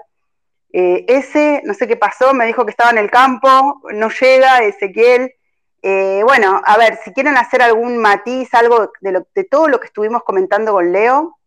Eh, 0.71 1.03
ese, 1.09 1.61
no 1.65 1.73
sé 1.73 1.87
qué 1.87 1.97
pasó, 1.97 2.33
me 2.33 2.45
dijo 2.45 2.63
que 2.63 2.71
estaba 2.71 2.91
en 2.91 2.99
el 2.99 3.11
campo, 3.11 3.81
no 3.93 4.09
llega, 4.09 4.59
Ezequiel. 4.59 5.33
Eh, 5.81 6.21
bueno, 6.23 6.61
a 6.63 6.77
ver, 6.77 6.97
si 7.03 7.11
quieren 7.11 7.37
hacer 7.37 7.61
algún 7.61 7.97
matiz, 7.97 8.53
algo 8.53 8.91
de, 9.01 9.43
todo 9.43 9.67
lo 9.67 9.79
que 9.81 9.87
estuvimos 9.87 10.23
comentando 10.23 10.71
con 10.71 10.91
Leo. 10.91 11.37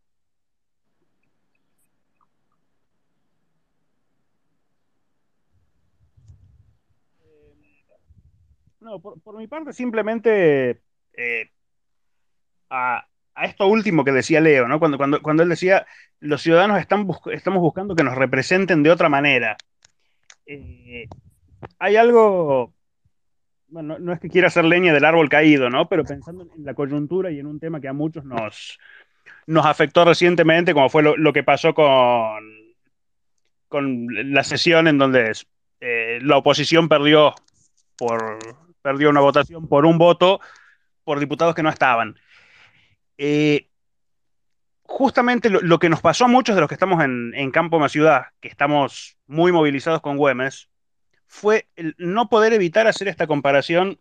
No, 8.81 9.01
por, 9.01 9.37
mi 9.37 9.47
parte, 9.47 9.73
simplemente 9.73 10.83
eh, 11.15 11.51
a, 12.71 13.07
esto 13.43 13.67
último 13.67 14.05
que 14.05 14.13
decía 14.13 14.41
Leo, 14.41 14.69
¿no? 14.69 14.79
Cuando, 14.79 14.99
cuando, 14.99 15.23
cuando 15.23 15.43
él 15.43 15.49
decía, 15.49 15.87
los 16.21 16.43
ciudadanos 16.43 16.79
están 16.79 17.09
estamos 17.33 17.61
buscando 17.61 17.97
que 17.97 18.05
nos 18.05 18.15
representen 18.15 18.83
de 18.83 18.91
otra 18.91 19.09
manera. 19.09 19.57
Eh, 20.47 21.09
hay 21.79 21.97
algo, 21.97 22.75
bueno, 23.69 23.99
no 23.99 24.13
es 24.13 24.21
que 24.21 24.29
quiera 24.29 24.49
hacer 24.49 24.65
leña 24.65 24.93
del 24.93 25.05
árbol 25.05 25.29
caído, 25.29 25.71
¿no? 25.71 25.89
Pero 25.89 26.05
pensando 26.05 26.47
en 26.55 26.65
la 26.65 26.75
coyuntura 26.75 27.31
y 27.31 27.39
en 27.39 27.47
un 27.47 27.59
tema 27.59 27.81
que 27.81 27.89
a 27.89 27.93
muchos 27.93 28.25
nos, 28.25 28.79
nos 29.47 29.67
afectó 29.67 30.05
recientemente, 30.05 30.75
como 30.75 30.89
fue 30.89 31.03
lo, 31.03 31.33
que 31.33 31.43
pasó 31.43 31.75
con, 31.75 32.45
con 33.69 34.07
la 34.33 34.45
sesión 34.45 34.89
en 34.89 34.99
donde 34.99 35.33
eh, 35.81 36.19
la 36.23 36.37
oposición 36.37 36.89
perdió 36.89 37.35
por 37.97 38.39
perdió 38.83 39.11
una 39.11 39.21
votación 39.21 39.69
por 39.69 39.87
un 39.87 39.97
voto 39.97 40.41
por 41.05 41.21
diputados 41.21 41.55
que 41.55 41.63
no 41.63 41.71
estaban. 41.71 42.19
Eh, 43.19 43.69
justamente 44.85 45.49
lo, 45.49 45.79
que 45.79 45.89
nos 45.89 46.01
pasó 46.01 46.27
a 46.27 46.29
muchos 46.29 46.55
de 46.55 46.61
los 46.61 46.69
que 46.69 46.75
estamos 46.75 47.03
en, 47.03 47.51
Campo 47.51 47.79
Más 47.79 47.93
Ciudad, 47.93 48.27
que 48.41 48.49
estamos 48.49 49.17
muy 49.27 49.53
movilizados 49.53 50.01
con 50.01 50.17
Güemes, 50.17 50.69
fue 51.27 51.69
el 51.77 51.95
no 51.99 52.29
poder 52.29 52.53
evitar 52.53 52.87
hacer 52.87 53.09
esta 53.09 53.27
comparación 53.27 53.99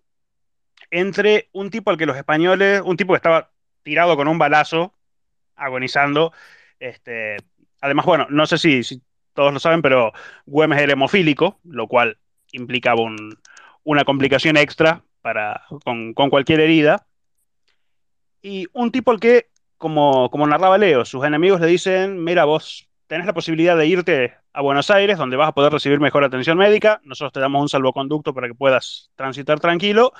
entre 0.90 1.50
un 1.54 1.70
tipo 1.70 1.92
al 1.92 1.98
que 1.98 2.06
los 2.06 2.18
españoles, 2.18 2.82
un 2.84 2.98
tipo 2.98 3.14
que 3.14 3.18
estaba 3.18 3.52
tirado 3.84 4.18
con 4.18 4.28
un 4.28 4.38
balazo, 4.38 4.94
agonizando, 5.56 6.34
este, 6.80 7.38
además, 7.80 8.06
bueno, 8.06 8.28
no 8.30 8.46
sé 8.46 8.58
si, 8.58 9.02
todos 9.34 9.54
lo 9.54 9.60
saben, 9.60 9.82
pero 9.82 10.12
Güemes 10.46 10.82
era 10.82 10.94
hemofílico, 10.94 11.60
lo 11.64 11.88
cual 11.88 12.18
implicaba 12.52 13.02
un, 13.02 13.40
una 13.84 14.04
complicación 14.04 14.58
extra 14.58 15.04
para, 15.22 15.64
con, 15.84 16.14
cualquier 16.14 16.60
herida. 16.60 17.06
Y 18.42 18.68
un 18.74 18.92
tipo 18.92 19.12
al 19.12 19.20
que, 19.20 19.50
como, 19.78 20.30
como 20.30 20.48
narraba 20.48 20.78
Leo, 20.78 21.06
sus 21.06 21.24
enemigos 21.24 21.62
le 21.62 21.68
dicen, 21.68 22.24
mira, 22.24 22.46
vos 22.46 22.90
tenés 23.08 23.26
la 23.26 23.34
posibilidad 23.34 23.78
de 23.78 23.88
irte 23.88 24.34
a 24.54 24.62
Buenos 24.62 24.90
Aires, 24.90 25.18
donde 25.18 25.38
vas 25.38 25.50
a 25.50 25.54
poder 25.54 25.72
recibir 25.72 26.00
mejor 26.00 26.24
atención 26.24 26.58
médica, 26.58 27.02
nosotros 27.04 27.34
te 27.34 27.40
damos 27.40 27.62
un 27.62 27.70
salvoconducto 27.70 28.34
para 28.34 28.48
que 28.48 28.56
puedas 28.56 29.12
transitar 29.16 29.60
tranquilo, 29.60 30.14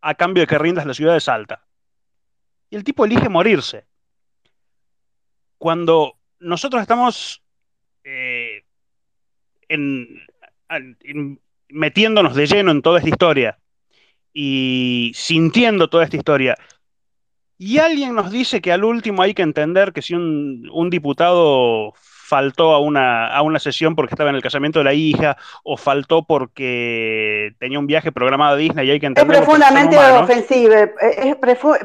a 0.00 0.14
cambio 0.14 0.42
de 0.42 0.46
que 0.46 0.58
rindas 0.58 0.86
la 0.86 0.94
ciudad 0.94 1.14
de 1.14 1.20
Salta. 1.20 1.64
Y 2.70 2.76
el 2.76 2.84
tipo 2.84 3.04
elige 3.04 3.28
morirse. 3.28 3.86
Cuando 5.58 6.18
nosotros 6.40 6.82
estamos 6.82 7.42
eh, 8.02 8.64
metiéndonos 11.68 12.34
de 12.34 12.46
lleno 12.46 12.70
en 12.72 12.82
toda 12.82 12.98
esta 12.98 13.10
historia 13.10 13.58
y 14.32 15.12
sintiendo 15.14 15.88
toda 15.88 16.04
esta 16.04 16.16
historia. 16.16 16.56
Y 17.58 17.78
alguien 17.78 18.14
nos 18.14 18.30
dice 18.30 18.60
que 18.60 18.72
al 18.72 18.84
último 18.84 19.22
hay 19.22 19.34
que 19.34 19.42
entender 19.42 19.92
que 19.92 20.02
si 20.02 20.14
un, 20.14 20.90
diputado 20.90 21.92
faltó 21.94 22.72
a 22.72 22.80
una, 22.80 23.28
a 23.28 23.42
una, 23.42 23.60
sesión 23.60 23.94
porque 23.94 24.14
estaba 24.14 24.30
en 24.30 24.36
el 24.36 24.42
casamiento 24.42 24.80
de 24.80 24.84
la 24.84 24.94
hija 24.94 25.36
o 25.62 25.76
faltó 25.76 26.24
porque 26.24 27.54
tenía 27.60 27.78
un 27.78 27.86
viaje 27.86 28.10
programado 28.10 28.54
a 28.54 28.56
Disney 28.56 28.88
y 28.88 28.90
hay 28.90 29.00
que 29.00 29.06
entender. 29.06 29.36
Es 29.36 29.42
profundamente 29.42 29.96
ofensivo, 29.96 30.74
es, 30.74 30.90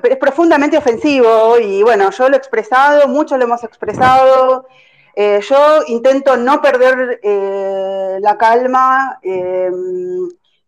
es, 0.10 0.18
profundamente 0.18 0.78
ofensivo 0.78 1.60
y 1.60 1.84
bueno, 1.84 2.10
yo 2.10 2.28
lo 2.28 2.36
he 2.36 2.40
expresado, 2.40 3.08
muchos 3.08 3.38
lo 3.38 3.44
hemos 3.44 3.64
expresado. 3.64 4.66
Eh, 5.20 5.42
yo 5.50 5.82
intento 5.88 6.38
no 6.38 6.62
perder 6.62 7.20
eh, 7.24 8.20
la 8.22 8.38
calma, 8.38 9.18
eh, 9.24 9.68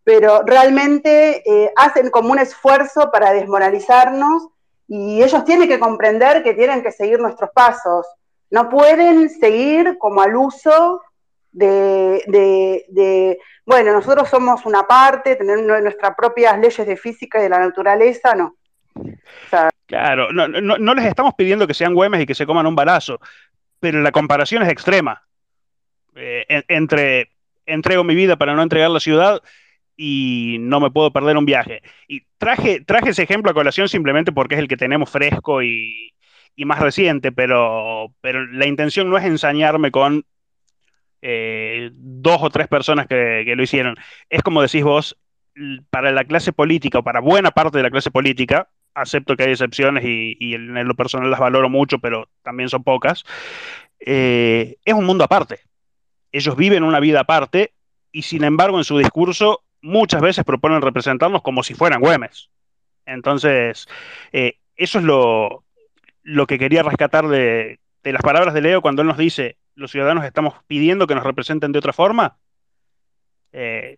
pero 0.09 0.41
realmente 0.43 1.43
hacen 1.75 2.09
como 2.09 2.31
un 2.31 2.39
esfuerzo 2.39 3.11
para 3.11 3.31
desmoralizarnos 3.31 4.47
y 4.87 5.21
ellos 5.21 5.45
tienen 5.45 5.69
que 5.69 5.77
comprender 5.77 6.41
que 6.41 6.55
tienen 6.55 6.81
que 6.81 6.91
seguir 6.91 7.19
nuestros 7.19 7.51
pasos. 7.51 8.07
No 8.49 8.69
pueden 8.69 9.29
seguir 9.29 9.99
como 9.99 10.23
al 10.23 10.35
uso 10.35 11.03
de, 11.51 13.37
bueno, 13.67 13.93
nosotros 13.93 14.27
somos 14.27 14.65
una 14.65 14.87
parte, 14.87 15.35
tener 15.35 15.61
nuestras 15.61 16.15
propias 16.15 16.57
leyes 16.57 16.87
de 16.87 16.97
física 16.97 17.37
y 17.37 17.43
de 17.43 17.49
la 17.49 17.59
naturaleza, 17.59 18.33
no. 18.33 18.55
claro, 19.85 20.31
no, 20.31 20.47
no, 20.47 20.93
les 20.95 21.05
estamos 21.05 21.35
pidiendo 21.35 21.67
que 21.67 21.75
sean 21.75 21.93
güemes 21.93 22.21
y 22.21 22.25
que 22.25 22.33
se 22.33 22.47
coman 22.47 22.65
un 22.65 22.75
balazo, 22.75 23.19
pero 23.79 24.01
la 24.01 24.11
comparación 24.11 24.63
es 24.63 24.69
extrema. 24.69 25.21
Eh, 26.15 26.63
entre 26.67 27.29
entrego 27.67 28.03
mi 28.03 28.15
vida 28.15 28.37
para 28.37 28.55
no 28.55 28.63
entregar 28.63 28.89
la 28.89 28.99
ciudad 28.99 29.43
y 30.01 30.55
no 30.61 30.79
me 30.79 30.91
puedo 30.91 31.11
perder 31.11 31.35
un 31.35 31.45
viaje. 31.45 31.81
Y 32.07 32.21
traje, 32.37 32.79
traje 32.79 33.09
ese 33.09 33.23
ejemplo 33.23 33.51
a 33.51 33.53
colación 33.53 33.89
simplemente 33.89 34.31
porque 34.31 34.55
es 34.55 34.61
el 34.61 34.69
que 34.69 34.77
tenemos 34.77 35.09
fresco 35.09 35.61
y, 35.61 36.13
más 36.55 36.79
reciente, 36.79 37.33
pero, 37.33 38.13
pero 38.21 38.45
la 38.47 38.65
intención 38.65 39.09
no 39.09 39.17
es 39.17 39.25
ensañarme 39.25 39.91
con 39.91 40.25
eh, 41.21 41.89
dos 41.93 42.39
o 42.41 42.49
tres 42.49 42.69
personas 42.69 43.07
que, 43.07 43.43
que, 43.45 43.55
lo 43.57 43.63
hicieron. 43.63 43.97
Es 44.29 44.41
como 44.41 44.61
decís 44.61 44.83
vos, 44.83 45.17
para 45.89 46.11
la 46.11 46.23
clase 46.23 46.53
política 46.53 46.99
o 46.99 47.03
para 47.03 47.19
buena 47.19 47.51
parte 47.51 47.77
de 47.77 47.83
la 47.83 47.91
clase 47.91 48.09
política, 48.09 48.69
acepto 48.93 49.35
que 49.35 49.43
hay 49.43 49.51
excepciones 49.51 50.05
y, 50.05 50.53
en 50.53 50.87
lo 50.87 50.95
personal 50.95 51.29
las 51.29 51.41
valoro 51.41 51.69
mucho, 51.69 51.99
pero 51.99 52.29
también 52.41 52.69
son 52.69 52.83
pocas, 52.83 53.25
eh, 53.99 54.77
es 54.85 54.93
un 54.93 55.05
mundo 55.05 55.25
aparte. 55.25 55.59
Ellos 56.31 56.55
viven 56.55 56.83
una 56.83 57.01
vida 57.01 57.21
aparte 57.21 57.73
y 58.13 58.21
sin 58.21 58.45
embargo 58.45 58.77
en 58.77 58.85
su 58.85 58.97
discurso 58.97 59.63
muchas 59.81 60.21
veces 60.21 60.43
proponen 60.43 60.81
representarnos 60.81 61.41
como 61.41 61.63
si 61.63 61.73
fueran 61.73 62.01
Güemes. 62.01 62.49
Entonces, 63.05 63.87
eh, 64.31 64.57
eso 64.75 64.99
es 64.99 65.05
lo, 65.05 65.63
lo, 66.23 66.47
que 66.47 66.59
quería 66.59 66.83
rescatar 66.83 67.27
de, 67.27 67.79
de 68.03 68.13
las 68.13 68.21
palabras 68.21 68.53
de 68.53 68.61
Leo 68.61 68.81
cuando 68.81 69.01
él 69.01 69.07
nos 69.07 69.17
dice, 69.17 69.57
los 69.75 69.91
ciudadanos 69.91 70.25
estamos 70.25 70.55
pidiendo 70.67 71.07
que 71.07 71.15
nos 71.15 71.23
representen 71.23 71.71
de 71.71 71.79
otra 71.79 71.93
forma. 71.93 72.37
Eh, 73.51 73.97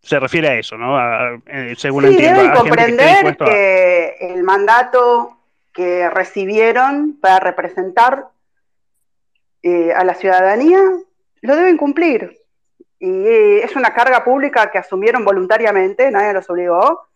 se 0.00 0.20
refiere 0.20 0.48
a 0.48 0.58
eso, 0.58 0.76
¿no? 0.76 0.98
Eh, 1.46 1.74
según 1.78 2.04
sí, 2.04 2.16
Deben 2.16 2.52
comprender 2.52 3.36
que, 3.38 4.16
el 4.20 4.42
mandato 4.42 5.38
que 5.72 6.10
recibieron 6.10 7.18
para 7.20 7.40
representar 7.40 8.28
eh, 9.62 9.92
a 9.92 10.04
la 10.04 10.14
ciudadanía 10.14 10.80
lo 11.40 11.56
deben 11.56 11.78
cumplir. 11.78 12.38
Y 12.98 13.58
es 13.58 13.76
una 13.76 13.92
carga 13.92 14.24
pública 14.24 14.70
que 14.70 14.78
asumieron 14.78 15.24
voluntariamente, 15.24 16.10
nadie 16.10 16.32
los 16.32 16.48
obligó. 16.48 17.08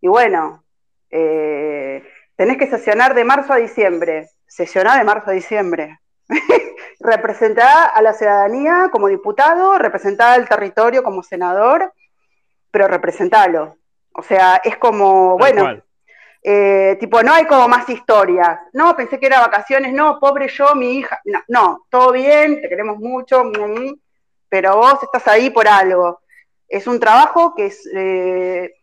Y 0.00 0.08
bueno, 0.08 0.64
tenés 1.08 2.56
que 2.58 2.66
sesionar 2.66 3.14
de 3.14 3.24
marzo 3.24 3.52
a 3.52 3.56
diciembre. 3.56 4.28
Sesionar 4.46 4.98
de 4.98 5.04
marzo 5.04 5.30
a 5.30 5.34
diciembre. 5.34 5.98
representar 7.00 7.90
a 7.94 8.02
la 8.02 8.12
ciudadanía 8.12 8.88
como 8.92 9.08
diputado, 9.08 9.78
representar 9.78 10.38
al 10.38 10.48
territorio 10.48 11.02
como 11.02 11.22
senador 11.22 11.92
pero 12.70 12.88
representarlo. 12.88 13.76
O 14.14 14.22
sea, 14.22 14.60
es 14.62 14.76
como, 14.76 15.38
bueno, 15.38 15.82
eh, 16.42 16.96
tipo, 16.98 17.22
no 17.22 17.32
hay 17.32 17.44
como 17.46 17.68
más 17.68 17.88
historias. 17.88 18.58
No, 18.72 18.96
pensé 18.96 19.18
que 19.18 19.26
era 19.26 19.40
vacaciones, 19.40 19.92
no, 19.92 20.18
pobre 20.18 20.48
yo, 20.48 20.74
mi 20.74 20.98
hija. 20.98 21.20
No, 21.24 21.40
no 21.48 21.86
todo 21.88 22.12
bien, 22.12 22.60
te 22.60 22.68
queremos 22.68 22.98
mucho, 22.98 23.44
mm, 23.44 23.48
mm, 23.48 24.00
pero 24.50 24.76
vos 24.76 25.02
estás 25.02 25.26
ahí 25.28 25.48
por 25.48 25.66
algo. 25.66 26.20
Es 26.68 26.86
un 26.86 27.00
trabajo 27.00 27.54
que 27.54 27.66
es, 27.66 27.88
eh, 27.94 28.74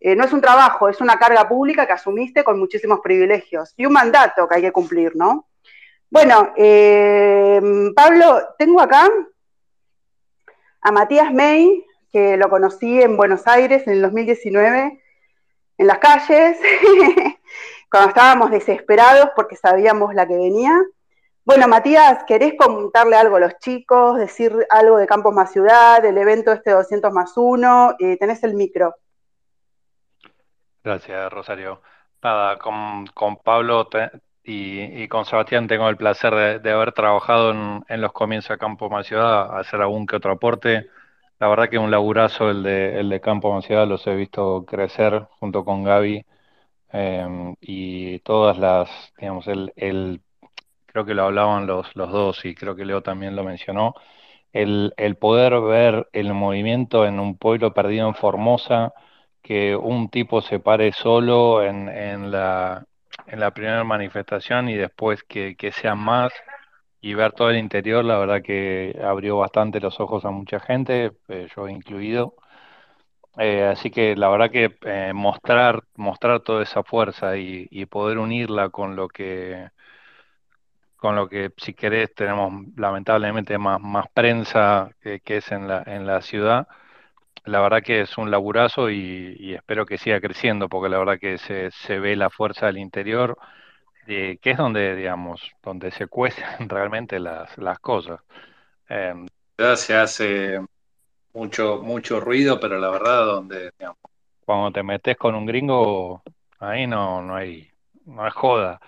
eh, 0.00 0.16
no 0.16 0.24
es 0.24 0.32
un 0.32 0.40
trabajo, 0.40 0.88
es 0.88 1.02
una 1.02 1.18
carga 1.18 1.46
pública 1.46 1.86
que 1.86 1.92
asumiste 1.92 2.42
con 2.42 2.58
muchísimos 2.58 3.00
privilegios 3.02 3.74
y 3.76 3.84
un 3.84 3.92
mandato 3.92 4.48
que 4.48 4.54
hay 4.54 4.62
que 4.62 4.72
cumplir, 4.72 5.14
¿no? 5.14 5.48
Bueno, 6.08 6.54
Pablo, 7.94 8.54
tengo 8.56 8.80
acá 8.80 9.10
a 10.80 10.92
Matías 10.92 11.34
May, 11.34 11.84
que 12.12 12.36
lo 12.36 12.48
conocí 12.48 13.02
en 13.02 13.16
Buenos 13.16 13.46
Aires 13.46 13.86
en 13.86 13.94
el 13.94 14.02
2019, 14.02 15.02
en 15.78 15.86
las 15.86 15.98
calles, 15.98 16.56
cuando 17.90 18.08
estábamos 18.10 18.50
desesperados 18.50 19.30
porque 19.34 19.56
sabíamos 19.56 20.14
la 20.14 20.26
que 20.26 20.36
venía. 20.36 20.80
Bueno, 21.46 21.68
Matías, 21.68 22.24
¿querés 22.24 22.54
contarle 22.58 23.16
algo 23.16 23.36
a 23.36 23.40
los 23.40 23.56
chicos, 23.58 24.18
decir 24.18 24.52
algo 24.68 24.98
de 24.98 25.06
Campos 25.06 25.32
más 25.32 25.52
Ciudad, 25.52 26.02
del 26.02 26.18
evento 26.18 26.52
este 26.52 26.72
200 26.72 27.12
más 27.12 27.34
1? 27.36 27.94
Eh, 28.00 28.16
tenés 28.18 28.42
el 28.42 28.54
micro. 28.54 28.96
Gracias, 30.82 31.32
Rosario. 31.32 31.80
Nada, 32.20 32.58
con, 32.58 33.06
Pablo 33.44 33.88
y, 34.42 35.06
con 35.06 35.24
Sebastián 35.24 35.68
tengo 35.68 35.88
el 35.88 35.96
placer 35.96 36.60
de, 36.60 36.70
haber 36.72 36.90
trabajado 36.92 37.52
en, 37.88 38.00
los 38.00 38.12
comienzos 38.12 38.50
de 38.50 38.58
Campos 38.58 38.90
más 38.90 39.06
Ciudad, 39.06 39.56
hacer 39.56 39.80
algún 39.80 40.06
que 40.06 40.16
otro 40.16 40.32
aporte 40.32 40.90
la 41.38 41.48
verdad 41.48 41.68
que 41.68 41.78
un 41.78 41.90
laburazo 41.90 42.50
el 42.50 42.62
de, 42.62 42.98
el 43.00 43.08
de 43.10 43.20
Campo 43.20 43.54
Ansiedad, 43.54 43.86
los 43.86 44.06
he 44.06 44.14
visto 44.14 44.64
crecer 44.66 45.26
junto 45.38 45.64
con 45.64 45.84
Gaby 45.84 46.24
em, 46.92 47.56
y 47.60 48.18
todas 48.20 48.58
las, 48.58 48.88
digamos, 49.18 49.46
el, 49.48 49.72
el, 49.76 50.22
creo 50.96 51.04
que 51.04 51.14
lo 51.14 51.24
hablaban 51.24 51.66
los, 51.66 51.94
los 51.94 52.10
dos 52.10 52.44
y 52.46 52.54
creo 52.54 52.74
que 52.74 52.86
Leo 52.86 53.02
también 53.02 53.36
lo 53.36 53.44
mencionó, 53.44 53.94
el, 54.52 54.94
el 54.96 55.16
poder 55.16 55.60
ver 55.60 56.08
el 56.14 56.32
movimiento 56.32 57.04
en 57.06 57.20
un 57.20 57.36
pueblo 57.36 57.74
perdido 57.74 58.08
en 58.08 58.14
Formosa, 58.14 58.94
que 59.42 59.76
un 59.76 60.08
tipo 60.08 60.40
se 60.40 60.58
pare 60.58 60.92
solo 60.92 61.62
en, 61.62 61.90
en, 61.90 62.30
la, 62.30 62.86
en 63.26 63.40
la 63.40 63.50
primera 63.52 63.84
manifestación 63.84 64.70
y 64.70 64.74
después 64.76 65.22
que, 65.24 65.54
que 65.56 65.70
sean 65.70 65.98
más 65.98 66.32
y 67.02 67.12
ver 67.12 67.32
todo 67.32 67.50
el 67.50 67.58
interior, 67.58 68.02
la 68.02 68.18
verdad 68.18 68.42
que 68.42 68.98
abrió 69.04 69.36
bastante 69.36 69.80
los 69.80 70.00
ojos 70.00 70.24
a 70.24 70.30
mucha 70.30 70.60
gente, 70.60 71.12
eh, 71.28 71.48
yo 71.54 71.68
incluido. 71.68 72.36
Eh, 73.38 73.64
así 73.64 73.90
que 73.90 74.16
la 74.16 74.28
verdad 74.30 74.50
que 74.50 74.76
eh, 74.86 75.12
mostrar, 75.14 75.82
mostrar 75.96 76.40
toda 76.40 76.62
esa 76.62 76.82
fuerza 76.82 77.36
y, 77.36 77.84
poder 77.86 78.18
unirla 78.18 78.70
con 78.70 78.96
lo 78.96 79.08
que, 79.08 79.68
con 80.96 81.16
lo 81.16 81.28
que 81.28 81.52
si 81.56 81.74
querés 81.74 82.14
tenemos 82.14 82.64
lamentablemente 82.76 83.58
más, 83.58 83.80
más 83.80 84.06
prensa 84.12 84.90
que, 85.00 85.20
es 85.24 85.52
en 85.52 85.68
la, 85.68 85.82
en 85.86 86.06
la 86.06 86.22
ciudad, 86.22 86.68
la 87.44 87.60
verdad 87.60 87.82
que 87.82 88.02
es 88.02 88.18
un 88.18 88.30
laburazo 88.30 88.90
y, 88.90 89.36
y 89.38 89.54
espero 89.54 89.86
que 89.86 89.98
siga 89.98 90.20
creciendo 90.20 90.68
porque 90.68 90.88
la 90.88 90.98
verdad 90.98 91.18
que 91.20 91.38
se, 91.38 91.70
se 91.70 91.98
ve 91.98 92.16
la 92.16 92.30
fuerza 92.30 92.66
del 92.66 92.78
interior 92.78 93.38
que 94.06 94.38
es 94.42 94.56
donde, 94.56 94.94
digamos, 94.94 95.42
donde 95.62 95.90
se 95.90 96.06
cuecen 96.06 96.44
realmente 96.68 97.18
las, 97.18 97.56
las 97.58 97.78
cosas. 97.80 98.20
Eh, 98.88 99.26
se 99.76 99.96
hace 99.96 100.60
mucho, 101.34 101.80
mucho 101.82 102.20
ruido, 102.20 102.60
pero 102.60 102.78
la 102.78 102.90
verdad, 102.90 103.26
donde, 103.26 103.70
digamos, 103.78 103.98
cuando 104.44 104.70
te 104.70 104.82
metes 104.82 105.16
con 105.16 105.34
un 105.34 105.44
gringo, 105.44 106.22
ahí 106.60 106.86
no, 106.86 107.20
no 107.20 107.34
hay, 107.34 107.68
no 108.04 108.24
hay 108.24 108.30
joda. 108.30 108.80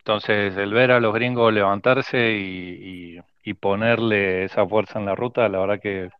Entonces, 0.00 0.56
el 0.56 0.72
ver 0.72 0.92
a 0.92 1.00
los 1.00 1.14
gringos 1.14 1.52
levantarse 1.52 2.32
y, 2.32 3.20
y, 3.44 3.54
ponerle 3.54 4.44
esa 4.44 4.66
fuerza 4.66 4.98
en 4.98 5.06
la 5.06 5.14
ruta, 5.14 5.48
la 5.48 5.58
verdad 5.58 5.80
que 5.80 6.10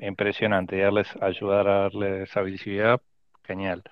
impresionante. 0.00 0.76
Y 0.76 0.80
darles, 0.80 1.08
ayudar 1.20 1.68
a 1.68 1.78
darle 1.82 2.22
esa 2.22 2.42
visibilidad, 2.42 3.00
genial. 3.44 3.82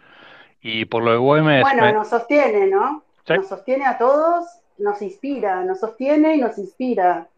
Y 0.60 0.84
por 0.84 1.02
lo 1.02 1.12
de 1.12 1.18
Güemes. 1.18 1.62
Bueno, 1.62 1.92
nos 1.92 2.08
sostiene, 2.08 2.66
¿no? 2.68 3.02
Nos 3.28 3.48
sostiene 3.48 3.86
a 3.86 3.98
todos, 3.98 4.46
nos 4.78 5.00
inspira, 5.02 5.64
nos 5.64 5.80
sostiene 5.80 6.36
y 6.36 6.40
nos 6.40 6.58
inspira. 6.58 7.28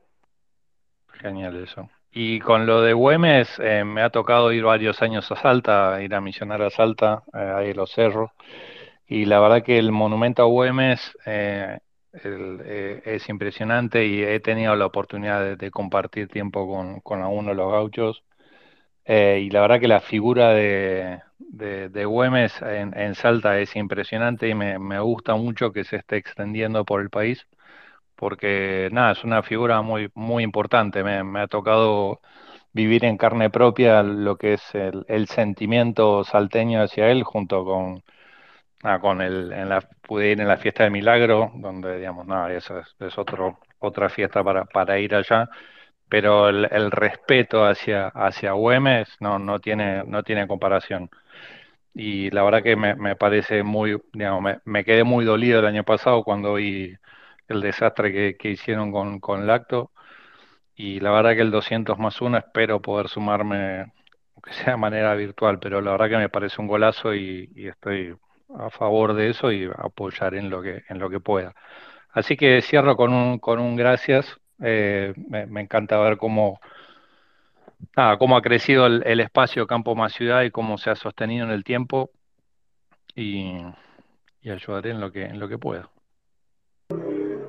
Genial 1.20 1.56
eso. 1.62 1.88
Y 2.10 2.40
con 2.40 2.66
lo 2.66 2.82
de 2.82 2.92
Güemes, 2.92 3.58
eh, 3.58 3.84
me 3.84 4.02
ha 4.02 4.10
tocado 4.10 4.52
ir 4.52 4.64
varios 4.64 5.00
años 5.00 5.30
a 5.32 5.36
Salta, 5.36 6.02
ir 6.02 6.14
a 6.14 6.20
misionar 6.20 6.60
a 6.60 6.68
Salta, 6.68 7.22
eh, 7.32 7.52
ahí 7.56 7.70
en 7.70 7.76
los 7.76 7.90
cerros. 7.90 8.30
Y 9.12 9.26
la 9.26 9.40
verdad 9.40 9.62
que 9.62 9.78
el 9.78 9.92
monumento 9.92 10.42
a 10.42 10.46
Güemes 10.46 11.18
eh, 11.26 11.80
es 13.04 13.28
impresionante 13.28 14.06
y 14.06 14.22
he 14.22 14.40
tenido 14.40 14.74
la 14.74 14.86
oportunidad 14.86 15.56
de, 15.56 15.70
compartir 15.70 16.28
tiempo 16.28 16.66
con, 16.66 17.00
con 17.00 17.20
algunos 17.22 17.48
de 17.48 17.54
los 17.54 17.72
gauchos. 17.72 18.24
y 19.06 19.50
la 19.50 19.60
verdad 19.62 19.80
que 19.80 19.88
la 19.88 20.00
figura 20.00 20.50
de, 20.54 21.20
de, 21.38 22.04
Güemes 22.06 22.54
en, 22.62 23.14
Salta 23.14 23.58
es 23.58 23.76
impresionante 23.76 24.48
y 24.48 24.54
me, 24.54 25.00
gusta 25.00 25.34
mucho 25.36 25.72
que 25.72 25.84
se 25.84 25.96
esté 25.96 26.16
extendiendo 26.16 26.84
por 26.86 27.02
el 27.02 27.10
país, 27.10 27.46
porque 28.16 28.88
nada, 28.92 29.12
es 29.12 29.24
una 29.24 29.42
figura 29.42 29.82
muy, 29.82 30.10
muy 30.14 30.44
importante. 30.44 31.04
Me, 31.04 31.40
ha 31.40 31.48
tocado 31.48 32.20
vivir 32.72 33.04
en 33.04 33.18
carne 33.18 33.50
propia 33.50 34.02
lo 34.02 34.36
que 34.38 34.54
es 34.54 34.62
el, 34.74 35.28
sentimiento 35.28 36.24
salteño 36.24 36.82
hacia 36.82 37.10
él, 37.10 37.24
junto 37.24 37.64
con, 37.64 38.02
con 39.00 39.20
el, 39.22 39.52
en 39.52 39.68
la, 39.68 39.80
pude 40.02 40.30
ir 40.32 40.40
en 40.40 40.48
la 40.48 40.56
fiesta 40.58 40.84
de 40.84 40.90
Milagro, 40.90 41.52
donde 41.54 41.98
digamos, 41.98 42.26
nada, 42.26 42.52
eso 42.52 42.78
es, 42.80 42.94
es 43.00 43.16
otro, 43.18 43.58
otra 43.78 44.08
fiesta 44.08 44.42
para, 44.44 44.64
para 44.64 44.98
ir 44.98 45.14
allá. 45.14 45.48
Pero 46.08 46.48
el, 46.50 46.90
respeto 46.90 47.64
hacia, 47.64 48.08
hacia 48.08 48.52
Güemes 48.52 49.08
no, 49.20 49.38
no, 49.38 49.60
tiene, 49.60 50.04
no 50.04 50.22
tiene 50.22 50.46
comparación. 50.46 51.10
Y 51.94 52.30
la 52.30 52.42
verdad 52.42 52.62
que 52.62 52.76
me, 52.76 53.16
parece 53.16 53.62
muy, 53.62 54.00
digamos, 54.12 54.54
me, 54.64 54.84
quedé 54.84 55.04
muy 55.04 55.24
dolido 55.24 55.60
el 55.60 55.66
año 55.66 55.84
pasado 55.84 56.24
cuando 56.24 56.54
vi 56.54 56.96
el 57.48 57.60
desastre 57.60 58.36
que, 58.36 58.50
hicieron 58.50 58.92
con, 58.92 59.20
con 59.20 59.46
Lacto. 59.46 59.92
Y 60.74 61.00
la 61.00 61.12
verdad 61.12 61.34
que 61.34 61.42
el 61.42 61.50
200 61.50 61.98
más 61.98 62.20
uno 62.20 62.38
espero 62.38 62.80
poder 62.82 63.08
sumarme, 63.08 63.92
aunque 64.34 64.52
sea 64.54 64.72
de 64.72 64.78
manera 64.78 65.14
virtual, 65.14 65.58
pero 65.60 65.80
la 65.80 65.92
verdad 65.92 66.10
que 66.10 66.18
me 66.18 66.28
parece 66.30 66.60
un 66.60 66.68
golazo 66.68 67.14
y, 67.14 67.50
estoy 67.56 68.16
a 68.59 68.70
favor 68.70 69.14
de 69.14 69.30
eso 69.30 69.53
y 69.53 69.70
apoyar 69.76 70.34
en 70.34 70.50
lo 70.50 70.62
que, 70.62 70.82
en 70.88 70.98
lo 70.98 71.11
que 71.11 71.20
pueda. 71.20 71.55
Así 72.12 72.36
que 72.36 72.61
cierro 72.62 72.96
con 72.96 73.12
un, 73.12 73.38
con 73.38 73.59
un 73.59 73.76
gracias. 73.76 74.26
Eh, 74.62 75.14
me, 75.16 75.61
encanta 75.61 75.98
ver 75.98 76.18
cómo 76.18 76.61
cómo 78.18 78.36
ha 78.36 78.42
crecido 78.42 78.86
el, 78.86 79.18
espacio 79.18 79.66
campo 79.66 79.96
más 79.96 80.12
ciudad 80.12 80.42
y 80.42 80.53
cómo 80.53 80.78
se 80.78 80.90
ha 80.90 80.94
sostenido 80.94 81.44
en 81.44 81.50
el 81.50 81.64
tiempo 81.64 82.11
y, 83.16 83.57
ayudaré 84.44 84.90
en 84.90 85.00
lo 85.00 85.11
que 85.11 85.24
en 85.24 85.40
lo 85.40 85.48
que 85.48 85.59
pueda. 85.59 85.88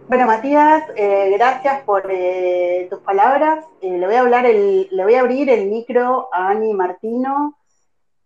Bueno, 0.07 0.25
Matías, 0.25 0.83
eh, 0.95 1.31
gracias 1.37 1.83
por 1.83 2.09
eh, 2.09 2.87
tus 2.89 2.99
palabras. 2.99 3.65
Le 3.81 4.05
voy 4.05 4.15
a 4.15 4.21
hablar 4.21 4.45
le 4.45 5.03
voy 5.03 5.13
a 5.13 5.19
abrir 5.19 5.49
el 5.49 5.69
micro 5.69 6.29
a 6.33 6.49
Ani 6.49 6.73
Martino 6.73 7.57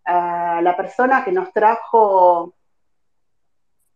a 0.05 0.61
la 0.61 0.77
persona 0.77 1.25
que 1.25 1.31
nos 1.31 1.51
trajo 1.51 2.53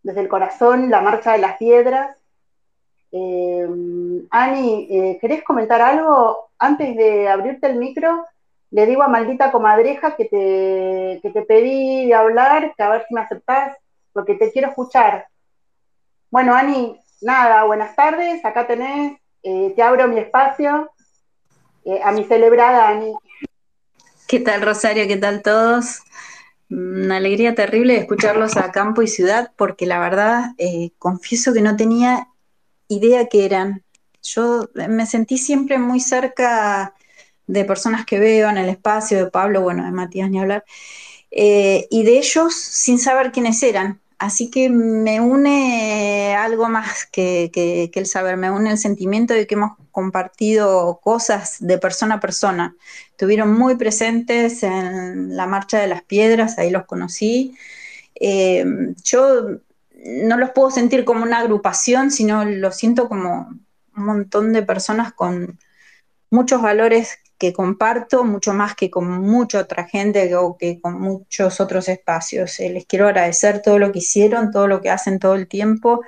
desde 0.03 0.21
el 0.21 0.27
corazón 0.27 0.89
la 0.89 1.01
marcha 1.01 1.33
de 1.33 1.39
las 1.39 1.57
piedras. 1.57 2.17
Eh, 3.11 3.67
Ani, 4.29 4.87
eh, 4.89 5.17
¿querés 5.19 5.43
comentar 5.43 5.81
algo? 5.81 6.49
Antes 6.57 6.95
de 6.95 7.27
abrirte 7.27 7.67
el 7.67 7.75
micro, 7.75 8.25
le 8.71 8.85
digo 8.85 9.03
a 9.03 9.07
maldita 9.07 9.51
comadreja 9.51 10.15
que 10.15 10.25
te, 10.25 11.19
que 11.21 11.29
te 11.29 11.41
pedí 11.41 12.07
de 12.07 12.13
hablar, 12.13 12.73
que 12.75 12.83
a 12.83 12.89
ver 12.89 13.05
si 13.07 13.13
me 13.13 13.21
aceptás, 13.21 13.75
porque 14.13 14.35
te 14.35 14.51
quiero 14.51 14.69
escuchar. 14.69 15.27
Bueno, 16.29 16.55
Ani, 16.55 16.97
nada, 17.21 17.65
buenas 17.65 17.95
tardes, 17.95 18.43
acá 18.45 18.65
tenés, 18.65 19.17
eh, 19.43 19.73
te 19.75 19.83
abro 19.83 20.07
mi 20.07 20.19
espacio, 20.19 20.91
a 22.03 22.11
mi 22.11 22.23
celebrada 22.25 22.89
Ani. 22.89 23.13
¿Qué 24.27 24.39
tal, 24.39 24.61
Rosario? 24.61 25.07
¿Qué 25.07 25.17
tal 25.17 25.41
todos? 25.41 26.03
Una 26.71 27.17
alegría 27.17 27.53
terrible 27.53 27.97
escucharlos 27.97 28.55
a 28.55 28.71
campo 28.71 29.01
y 29.01 29.07
ciudad, 29.07 29.51
porque 29.57 29.85
la 29.85 29.99
verdad, 29.99 30.51
eh, 30.57 30.91
confieso 30.97 31.53
que 31.53 31.61
no 31.61 31.75
tenía 31.75 32.29
idea 32.87 33.27
que 33.27 33.45
eran. 33.45 33.83
Yo 34.23 34.69
me 34.73 35.05
sentí 35.05 35.37
siempre 35.37 35.77
muy 35.77 35.99
cerca 35.99 36.95
de 37.45 37.65
personas 37.65 38.05
que 38.05 38.19
veo 38.19 38.49
en 38.49 38.57
el 38.57 38.69
espacio, 38.69 39.17
de 39.17 39.29
Pablo, 39.29 39.61
bueno, 39.61 39.83
de 39.83 39.91
Matías 39.91 40.29
ni 40.29 40.39
hablar, 40.39 40.63
eh, 41.29 41.87
y 41.89 42.03
de 42.03 42.17
ellos 42.19 42.55
sin 42.55 42.99
saber 42.99 43.33
quiénes 43.33 43.61
eran. 43.63 44.00
Así 44.21 44.51
que 44.51 44.69
me 44.69 45.19
une 45.19 46.35
algo 46.35 46.69
más 46.69 47.07
que, 47.07 47.89
el 47.91 48.05
saber, 48.05 48.37
me 48.37 48.51
une 48.51 48.69
el 48.69 48.77
sentimiento 48.77 49.33
de 49.33 49.47
que 49.47 49.55
hemos 49.55 49.71
compartido 49.89 50.99
cosas 51.03 51.57
de 51.59 51.79
persona 51.79 52.15
a 52.15 52.19
persona. 52.19 52.75
Estuvieron 53.09 53.51
muy 53.57 53.77
presentes 53.77 54.61
en 54.61 55.35
la 55.35 55.47
Marcha 55.47 55.79
de 55.79 55.87
las 55.87 56.03
Piedras, 56.03 56.59
ahí 56.59 56.69
los 56.69 56.85
conocí. 56.85 57.57
Eh, 58.13 58.63
yo 59.03 59.57
no 60.05 60.37
los 60.37 60.51
puedo 60.51 60.69
sentir 60.69 61.03
como 61.03 61.23
una 61.23 61.39
agrupación, 61.39 62.11
sino 62.11 62.45
lo 62.45 62.71
siento 62.71 63.09
como 63.09 63.49
un 63.97 64.05
montón 64.05 64.53
de 64.53 64.61
personas 64.61 65.13
con 65.13 65.57
muchos 66.29 66.61
valores 66.61 67.17
que 67.41 67.53
comparto 67.53 68.23
mucho 68.23 68.53
más 68.53 68.75
que 68.75 68.91
con 68.91 69.07
mucha 69.09 69.61
otra 69.61 69.87
gente 69.87 70.35
o 70.35 70.55
que 70.59 70.79
con 70.79 71.01
muchos 71.01 71.59
otros 71.59 71.89
espacios. 71.89 72.59
Eh, 72.59 72.69
les 72.69 72.85
quiero 72.85 73.07
agradecer 73.07 73.63
todo 73.63 73.79
lo 73.79 73.91
que 73.91 73.97
hicieron, 73.97 74.51
todo 74.51 74.67
lo 74.67 74.79
que 74.79 74.91
hacen 74.91 75.17
todo 75.17 75.33
el 75.33 75.47
tiempo. 75.47 76.01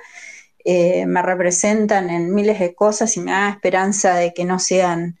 Eh, 0.64 1.06
me 1.06 1.22
representan 1.22 2.08
en 2.08 2.32
miles 2.32 2.60
de 2.60 2.72
cosas 2.76 3.16
y 3.16 3.20
me 3.20 3.32
da 3.32 3.48
esperanza 3.50 4.14
de 4.14 4.32
que 4.32 4.44
no 4.44 4.60
sean 4.60 5.18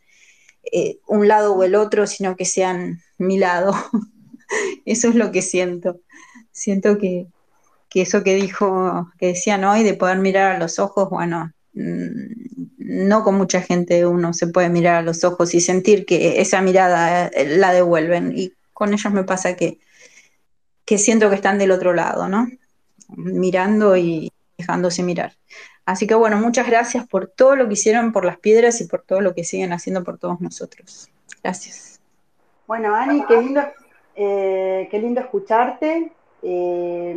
eh, 0.70 0.98
un 1.08 1.26
lado 1.26 1.52
o 1.52 1.64
el 1.64 1.74
otro, 1.74 2.06
sino 2.06 2.36
que 2.36 2.44
sean 2.44 3.00
mi 3.18 3.36
lado. 3.36 3.74
eso 4.84 5.08
es 5.08 5.16
lo 5.16 5.32
que 5.32 5.42
siento. 5.42 6.00
Siento 6.52 6.96
que, 6.96 7.26
que 7.88 8.02
eso 8.02 8.22
que 8.22 8.36
dijo, 8.36 9.10
que 9.18 9.26
decían 9.26 9.64
hoy, 9.64 9.82
de 9.82 9.94
poder 9.94 10.18
mirar 10.18 10.52
a 10.52 10.58
los 10.60 10.78
ojos, 10.78 11.10
bueno, 11.10 11.52
no 11.74 13.24
con 13.24 13.34
mucha 13.34 13.60
gente 13.60 14.06
uno 14.06 14.32
se 14.32 14.46
puede 14.46 14.68
mirar 14.68 14.96
a 14.96 15.02
los 15.02 15.24
ojos 15.24 15.54
y 15.54 15.60
sentir 15.60 16.06
que 16.06 16.40
esa 16.40 16.60
mirada 16.60 17.26
eh, 17.26 17.56
la 17.58 17.72
devuelven. 17.72 18.32
Y 18.36 18.52
con 18.72 18.92
ellos 18.92 19.12
me 19.12 19.24
pasa 19.24 19.56
que, 19.56 19.78
que 20.84 20.98
siento 20.98 21.28
que 21.28 21.36
están 21.36 21.58
del 21.58 21.72
otro 21.72 21.92
lado, 21.92 22.28
¿no? 22.28 22.48
Mirando 23.08 23.96
y 23.96 24.32
dejándose 24.56 25.02
mirar. 25.02 25.32
Así 25.86 26.06
que 26.06 26.14
bueno, 26.14 26.38
muchas 26.38 26.66
gracias 26.66 27.06
por 27.06 27.26
todo 27.26 27.56
lo 27.56 27.66
que 27.66 27.74
hicieron 27.74 28.12
por 28.12 28.24
las 28.24 28.38
piedras 28.38 28.80
y 28.80 28.86
por 28.86 29.02
todo 29.02 29.20
lo 29.20 29.34
que 29.34 29.44
siguen 29.44 29.72
haciendo 29.72 30.02
por 30.02 30.18
todos 30.18 30.40
nosotros. 30.40 31.10
Gracias. 31.42 32.00
Bueno, 32.66 32.94
Ani, 32.94 33.26
qué 33.26 33.36
lindo, 33.36 33.60
eh, 34.14 34.88
qué 34.90 34.98
lindo 34.98 35.20
escucharte. 35.20 36.10
Eh, 36.42 37.16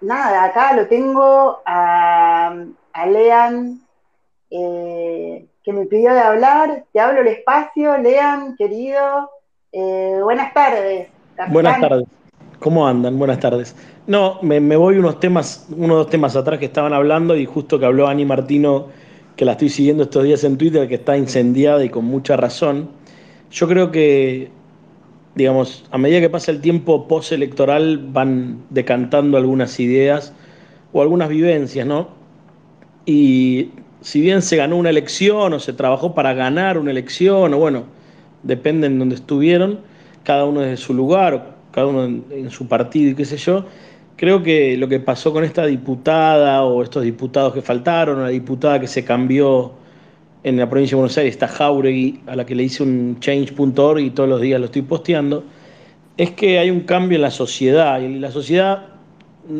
nada, 0.00 0.44
acá 0.44 0.74
lo 0.74 0.88
tengo 0.88 1.60
a, 1.64 2.64
a 2.94 3.06
Lean 3.06 3.80
eh, 4.50 5.46
que 5.62 5.72
me 5.72 5.84
pidió 5.86 6.14
de 6.14 6.20
hablar. 6.20 6.84
Te 6.92 7.00
hablo 7.00 7.20
el 7.20 7.26
espacio, 7.28 7.98
Lean, 7.98 8.56
querido. 8.56 9.30
Eh, 9.72 10.18
buenas 10.22 10.54
tardes. 10.54 11.08
Buenas 11.48 11.80
tardes. 11.80 12.06
¿Cómo 12.60 12.86
andan? 12.86 13.18
Buenas 13.18 13.40
tardes. 13.40 13.74
No, 14.06 14.38
me, 14.42 14.60
voy 14.76 14.96
unos 14.96 15.18
temas, 15.18 15.66
unos 15.76 15.98
dos 15.98 16.10
temas 16.10 16.36
atrás 16.36 16.58
que 16.58 16.66
estaban 16.66 16.92
hablando 16.92 17.36
y 17.36 17.44
justo 17.44 17.78
que 17.78 17.84
habló 17.84 18.06
Ani 18.06 18.24
Martino, 18.24 18.86
que 19.36 19.44
la 19.44 19.52
estoy 19.52 19.68
siguiendo 19.68 20.04
estos 20.04 20.24
días 20.24 20.44
en 20.44 20.56
Twitter, 20.56 20.88
que 20.88 20.94
está 20.94 21.16
incendiada 21.16 21.84
y 21.84 21.88
con 21.88 22.04
mucha 22.04 22.36
razón. 22.36 22.90
Yo 23.50 23.66
creo 23.66 23.90
que, 23.90 24.50
digamos, 25.34 25.84
a 25.90 25.98
medida 25.98 26.20
que 26.20 26.30
pasa 26.30 26.52
el 26.52 26.60
tiempo 26.60 27.08
postelectoral 27.08 27.98
van 28.12 28.62
decantando 28.70 29.36
algunas 29.36 29.80
ideas 29.80 30.32
o 30.92 31.02
algunas 31.02 31.28
vivencias, 31.28 31.86
¿no? 31.86 32.23
Y 33.06 33.70
si 34.00 34.20
bien 34.20 34.42
se 34.42 34.56
ganó 34.56 34.76
una 34.76 34.90
elección 34.90 35.52
o 35.52 35.60
se 35.60 35.72
trabajó 35.72 36.14
para 36.14 36.34
ganar 36.34 36.78
una 36.78 36.90
elección, 36.90 37.54
o 37.54 37.58
bueno, 37.58 37.84
depende 38.42 38.86
en 38.86 38.98
donde 38.98 39.14
estuvieron, 39.14 39.80
cada 40.22 40.44
uno 40.44 40.60
desde 40.60 40.76
su 40.76 40.94
lugar, 40.94 41.56
cada 41.70 41.86
uno 41.86 42.04
en, 42.04 42.50
su 42.50 42.68
partido 42.68 43.10
y 43.10 43.14
qué 43.14 43.24
sé 43.24 43.36
yo, 43.36 43.66
creo 44.16 44.42
que 44.42 44.76
lo 44.76 44.88
que 44.88 45.00
pasó 45.00 45.32
con 45.32 45.44
esta 45.44 45.66
diputada 45.66 46.62
o 46.64 46.82
estos 46.82 47.02
diputados 47.02 47.52
que 47.52 47.62
faltaron, 47.62 48.18
o 48.18 48.22
la 48.22 48.28
diputada 48.28 48.80
que 48.80 48.86
se 48.86 49.04
cambió 49.04 49.72
en 50.44 50.58
la 50.58 50.68
provincia 50.68 50.94
de 50.94 51.00
Buenos 51.00 51.16
Aires, 51.18 51.34
esta 51.34 51.48
Jauregui, 51.48 52.20
a 52.26 52.36
la 52.36 52.44
que 52.44 52.54
le 52.54 52.64
hice 52.64 52.82
un 52.82 53.18
change.org 53.18 53.98
y 54.00 54.10
todos 54.10 54.28
los 54.28 54.40
días 54.40 54.60
lo 54.60 54.66
estoy 54.66 54.82
posteando, 54.82 55.44
es 56.16 56.30
que 56.32 56.58
hay 56.58 56.70
un 56.70 56.80
cambio 56.80 57.16
en 57.16 57.22
la 57.22 57.30
sociedad. 57.30 58.00
Y 58.00 58.18
la 58.18 58.30
sociedad, 58.30 58.86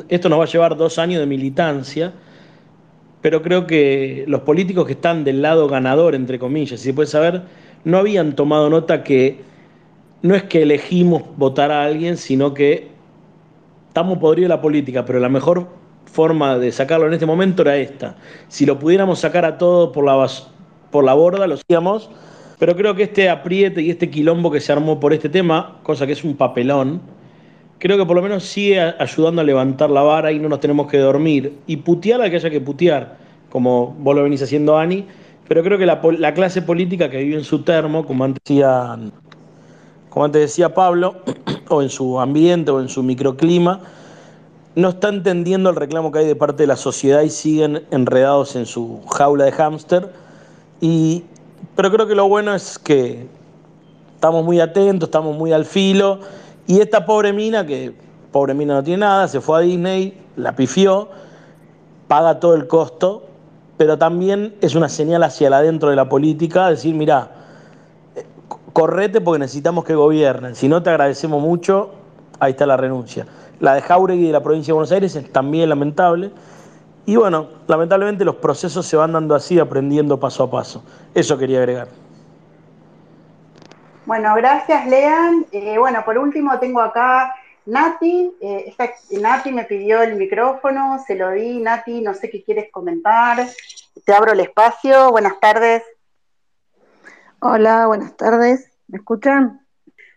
esto 0.08 0.28
nos 0.28 0.38
va 0.38 0.44
a 0.44 0.46
llevar 0.46 0.76
dos 0.76 0.98
años 0.98 1.20
de 1.20 1.26
militancia, 1.26 2.12
pero 3.24 3.40
creo 3.40 3.66
que 3.66 4.26
los 4.28 4.42
políticos 4.42 4.84
que 4.84 4.92
están 4.92 5.24
del 5.24 5.40
lado 5.40 5.66
ganador, 5.66 6.14
entre 6.14 6.38
comillas, 6.38 6.78
si 6.80 6.88
se 6.88 6.92
puede 6.92 7.06
saber, 7.06 7.40
no 7.82 7.96
habían 7.96 8.36
tomado 8.36 8.68
nota 8.68 9.02
que 9.02 9.40
no 10.20 10.34
es 10.34 10.42
que 10.42 10.60
elegimos 10.60 11.22
votar 11.38 11.70
a 11.70 11.84
alguien, 11.84 12.18
sino 12.18 12.52
que 12.52 12.88
estamos 13.88 14.18
podridos 14.18 14.50
la 14.50 14.60
política, 14.60 15.06
pero 15.06 15.20
la 15.20 15.30
mejor 15.30 15.68
forma 16.04 16.58
de 16.58 16.70
sacarlo 16.70 17.06
en 17.06 17.14
este 17.14 17.24
momento 17.24 17.62
era 17.62 17.78
esta. 17.78 18.16
Si 18.48 18.66
lo 18.66 18.78
pudiéramos 18.78 19.20
sacar 19.20 19.46
a 19.46 19.56
todos 19.56 19.88
por 19.94 20.04
la, 20.04 20.28
por 20.90 21.02
la 21.02 21.14
borda, 21.14 21.46
lo 21.46 21.54
hacíamos, 21.54 22.10
pero 22.58 22.76
creo 22.76 22.94
que 22.94 23.04
este 23.04 23.30
apriete 23.30 23.80
y 23.80 23.88
este 23.88 24.10
quilombo 24.10 24.50
que 24.50 24.60
se 24.60 24.70
armó 24.70 25.00
por 25.00 25.14
este 25.14 25.30
tema, 25.30 25.78
cosa 25.82 26.06
que 26.06 26.12
es 26.12 26.24
un 26.24 26.36
papelón, 26.36 27.00
creo 27.78 27.98
que 27.98 28.06
por 28.06 28.16
lo 28.16 28.22
menos 28.22 28.44
sigue 28.44 28.80
ayudando 28.80 29.40
a 29.40 29.44
levantar 29.44 29.90
la 29.90 30.02
vara 30.02 30.32
y 30.32 30.38
no 30.38 30.48
nos 30.48 30.60
tenemos 30.60 30.86
que 30.88 30.98
dormir. 30.98 31.58
Y 31.66 31.78
putear 31.78 32.20
al 32.20 32.30
que 32.30 32.36
haya 32.36 32.50
que 32.50 32.60
putear, 32.60 33.16
como 33.50 33.94
vos 33.98 34.14
lo 34.14 34.22
venís 34.22 34.42
haciendo, 34.42 34.76
Ani. 34.76 35.06
Pero 35.46 35.62
creo 35.62 35.78
que 35.78 35.86
la, 35.86 36.34
clase 36.34 36.62
política 36.62 37.10
que 37.10 37.18
vive 37.18 37.36
en 37.36 37.44
su 37.44 37.62
termo, 37.62 38.06
como 38.06 38.24
antes 38.24 38.40
decía, 38.44 38.98
como 40.08 40.24
antes 40.24 40.42
decía 40.42 40.72
Pablo, 40.72 41.16
o 41.68 41.82
en 41.82 41.90
su 41.90 42.18
ambiente 42.18 42.70
o 42.70 42.80
en 42.80 42.88
su 42.88 43.02
microclima, 43.02 43.80
no 44.74 44.88
está 44.88 45.08
entendiendo 45.08 45.70
el 45.70 45.76
reclamo 45.76 46.10
que 46.10 46.20
hay 46.20 46.26
de 46.26 46.34
parte 46.34 46.62
de 46.62 46.66
la 46.66 46.76
sociedad 46.76 47.22
y 47.22 47.30
siguen 47.30 47.84
enredados 47.90 48.56
en 48.56 48.66
su 48.66 49.02
jaula 49.06 49.44
de 49.44 49.52
hámster. 49.52 50.10
Y, 50.80 51.24
pero 51.76 51.90
creo 51.92 52.06
que 52.06 52.14
lo 52.14 52.28
bueno 52.28 52.54
es 52.54 52.78
que 52.78 53.26
estamos 54.14 54.44
muy 54.44 54.60
atentos, 54.60 55.08
estamos 55.08 55.36
muy 55.36 55.52
al 55.52 55.66
filo 55.66 56.20
y 56.66 56.80
esta 56.80 57.04
pobre 57.04 57.32
mina, 57.32 57.66
que 57.66 57.94
pobre 58.32 58.54
mina 58.54 58.74
no 58.74 58.82
tiene 58.82 59.00
nada, 59.00 59.28
se 59.28 59.40
fue 59.40 59.58
a 59.58 59.60
Disney, 59.60 60.18
la 60.36 60.56
pifió, 60.56 61.08
paga 62.08 62.40
todo 62.40 62.54
el 62.54 62.66
costo, 62.66 63.24
pero 63.76 63.98
también 63.98 64.54
es 64.60 64.74
una 64.74 64.88
señal 64.88 65.22
hacia 65.22 65.48
el 65.48 65.54
adentro 65.54 65.90
de 65.90 65.96
la 65.96 66.08
política, 66.08 66.68
decir, 66.68 66.94
mira, 66.94 67.30
correte 68.72 69.20
porque 69.20 69.38
necesitamos 69.38 69.84
que 69.84 69.94
gobiernen, 69.94 70.54
si 70.54 70.68
no 70.68 70.82
te 70.82 70.90
agradecemos 70.90 71.40
mucho, 71.40 71.90
ahí 72.40 72.52
está 72.52 72.66
la 72.66 72.76
renuncia. 72.76 73.26
La 73.60 73.74
de 73.74 73.82
Jauregui 73.82 74.26
de 74.26 74.32
la 74.32 74.42
provincia 74.42 74.72
de 74.72 74.74
Buenos 74.74 74.92
Aires 74.92 75.14
es 75.16 75.32
también 75.32 75.68
lamentable. 75.68 76.30
Y 77.06 77.16
bueno, 77.16 77.48
lamentablemente 77.66 78.24
los 78.24 78.36
procesos 78.36 78.86
se 78.86 78.96
van 78.96 79.12
dando 79.12 79.34
así, 79.34 79.58
aprendiendo 79.58 80.18
paso 80.18 80.44
a 80.44 80.50
paso. 80.50 80.82
Eso 81.14 81.38
quería 81.38 81.58
agregar. 81.58 81.88
Bueno, 84.06 84.34
gracias, 84.34 84.86
Lean. 84.86 85.46
Eh, 85.50 85.78
bueno, 85.78 86.04
por 86.04 86.18
último 86.18 86.58
tengo 86.58 86.82
acá 86.82 87.34
Nati. 87.64 88.36
Eh, 88.38 88.74
Nati 89.12 89.50
me 89.50 89.64
pidió 89.64 90.02
el 90.02 90.16
micrófono, 90.16 91.02
se 91.06 91.14
lo 91.14 91.30
di. 91.30 91.58
Nati, 91.58 92.02
no 92.02 92.12
sé 92.12 92.28
qué 92.28 92.44
quieres 92.44 92.70
comentar. 92.70 93.46
Te 94.04 94.12
abro 94.12 94.32
el 94.32 94.40
espacio. 94.40 95.10
Buenas 95.10 95.40
tardes. 95.40 95.82
Hola, 97.40 97.86
buenas 97.86 98.14
tardes. 98.14 98.70
¿Me 98.88 98.98
escuchan? 98.98 99.66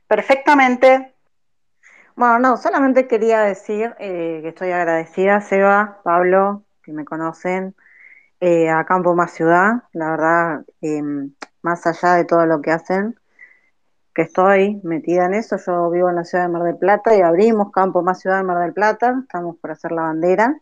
Perfectamente. 0.05 1.15
Bueno, 2.17 2.39
no, 2.39 2.57
solamente 2.57 3.07
quería 3.07 3.39
decir 3.39 3.95
eh, 3.99 4.39
que 4.41 4.49
estoy 4.49 4.71
agradecida, 4.71 5.39
Seba, 5.39 6.01
Pablo, 6.03 6.65
que 6.83 6.91
me 6.91 7.05
conocen, 7.05 7.73
a 8.41 8.85
Campo 8.85 9.15
Más 9.15 9.31
Ciudad, 9.31 9.83
la 9.93 10.11
verdad, 10.11 10.65
más 11.61 11.87
allá 11.87 12.15
de 12.15 12.25
todo 12.25 12.45
lo 12.45 12.61
que 12.61 12.71
hacen, 12.71 13.17
que 14.17 14.23
estoy 14.23 14.81
metida 14.81 15.27
en 15.27 15.35
eso. 15.35 15.57
Yo 15.63 15.91
vivo 15.91 16.09
en 16.09 16.15
la 16.15 16.23
ciudad 16.23 16.45
de 16.45 16.49
Mar 16.49 16.63
del 16.63 16.75
Plata 16.75 17.15
y 17.15 17.21
abrimos 17.21 17.71
Campo 17.71 18.01
Más 18.01 18.19
Ciudad 18.19 18.37
de 18.37 18.43
Mar 18.45 18.57
del 18.63 18.73
Plata. 18.73 19.15
Estamos 19.21 19.57
por 19.57 19.69
hacer 19.69 19.91
la 19.91 20.01
bandera. 20.01 20.59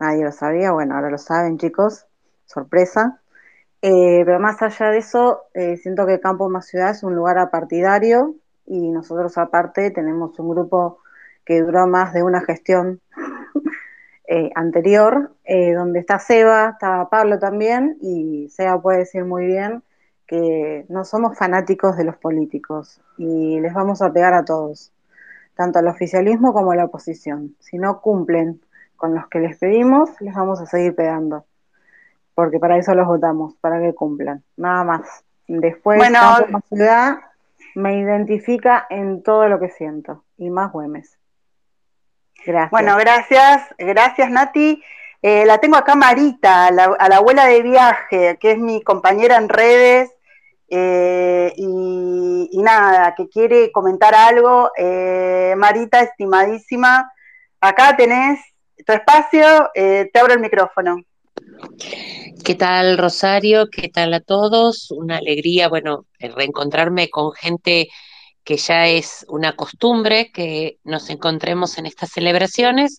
Nadie 0.00 0.24
lo 0.24 0.32
sabía, 0.32 0.72
bueno, 0.72 0.96
ahora 0.96 1.08
lo 1.08 1.16
saben 1.16 1.56
chicos, 1.56 2.08
sorpresa. 2.46 3.20
Eh, 3.80 4.24
pero 4.26 4.40
más 4.40 4.60
allá 4.60 4.90
de 4.90 4.98
eso, 4.98 5.42
eh, 5.54 5.76
siento 5.76 6.04
que 6.04 6.18
Campo 6.18 6.48
Más 6.48 6.66
Ciudad 6.66 6.90
es 6.90 7.04
un 7.04 7.14
lugar 7.14 7.38
apartidario 7.38 8.34
y 8.66 8.90
nosotros 8.90 9.38
aparte 9.38 9.92
tenemos 9.92 10.36
un 10.40 10.48
grupo 10.48 10.98
que 11.44 11.62
duró 11.62 11.86
más 11.86 12.12
de 12.12 12.24
una 12.24 12.40
gestión 12.40 13.00
eh, 14.26 14.50
anterior, 14.56 15.36
donde 15.76 16.00
está 16.00 16.18
Seba, 16.18 16.70
está 16.70 17.08
Pablo 17.08 17.38
también, 17.38 17.98
y 18.00 18.48
Seba 18.48 18.82
puede 18.82 18.98
decir 18.98 19.24
muy 19.24 19.46
bien 19.46 19.84
que 20.30 20.86
no 20.88 21.04
somos 21.04 21.36
fanáticos 21.36 21.96
de 21.96 22.04
los 22.04 22.16
políticos 22.16 23.00
y 23.18 23.58
les 23.58 23.74
vamos 23.74 24.00
a 24.00 24.12
pegar 24.12 24.32
a 24.32 24.44
todos, 24.44 24.92
tanto 25.56 25.80
al 25.80 25.88
oficialismo 25.88 26.52
como 26.52 26.70
a 26.70 26.76
la 26.76 26.84
oposición. 26.84 27.56
Si 27.58 27.78
no 27.78 28.00
cumplen 28.00 28.60
con 28.94 29.12
los 29.12 29.26
que 29.26 29.40
les 29.40 29.58
pedimos, 29.58 30.08
les 30.20 30.32
vamos 30.32 30.60
a 30.60 30.66
seguir 30.66 30.94
pegando, 30.94 31.46
porque 32.36 32.60
para 32.60 32.78
eso 32.78 32.94
los 32.94 33.08
votamos, 33.08 33.56
para 33.56 33.80
que 33.80 33.92
cumplan, 33.92 34.44
nada 34.56 34.84
más. 34.84 35.24
Después, 35.48 35.98
bueno, 35.98 36.20
como 36.46 36.60
ciudad 36.60 37.18
me 37.74 37.98
identifica 37.98 38.86
en 38.88 39.24
todo 39.24 39.48
lo 39.48 39.58
que 39.58 39.70
siento, 39.70 40.22
y 40.38 40.48
más 40.48 40.70
Güemes. 40.70 41.18
Gracias. 42.46 42.70
Bueno, 42.70 42.96
gracias, 42.96 43.74
gracias 43.78 44.30
Nati. 44.30 44.80
Eh, 45.22 45.44
la 45.44 45.58
tengo 45.58 45.76
acá 45.76 45.96
Marita, 45.96 46.68
a 46.68 46.70
la, 46.70 47.16
abuela 47.16 47.46
de 47.46 47.62
viaje, 47.62 48.38
que 48.40 48.52
es 48.52 48.58
mi 48.58 48.80
compañera 48.80 49.36
en 49.36 49.48
redes, 49.48 50.14
eh, 50.70 51.52
y, 51.56 52.62
nada, 52.62 53.14
que 53.16 53.28
quiere 53.28 53.72
comentar 53.72 54.14
algo. 54.14 54.70
Eh, 54.76 55.54
Marita, 55.56 56.00
estimadísima, 56.00 57.10
acá 57.60 57.96
tenés 57.96 58.38
tu 58.86 58.92
espacio, 58.92 59.70
eh, 59.74 60.08
te 60.12 60.20
abro 60.20 60.34
el 60.34 60.40
micrófono. 60.40 61.02
¿Qué 62.44 62.54
tal, 62.54 62.96
Rosario? 62.96 63.68
¿Qué 63.70 63.88
tal 63.88 64.14
a 64.14 64.20
todos? 64.20 64.90
Una 64.92 65.16
alegría, 65.16 65.68
bueno, 65.68 66.06
reencontrarme 66.18 67.10
con 67.10 67.32
gente 67.32 67.88
que 68.44 68.56
ya 68.56 68.86
es 68.86 69.26
una 69.28 69.54
costumbre 69.56 70.30
que 70.32 70.78
nos 70.84 71.10
encontremos 71.10 71.78
en 71.78 71.86
estas 71.86 72.10
celebraciones. 72.10 72.98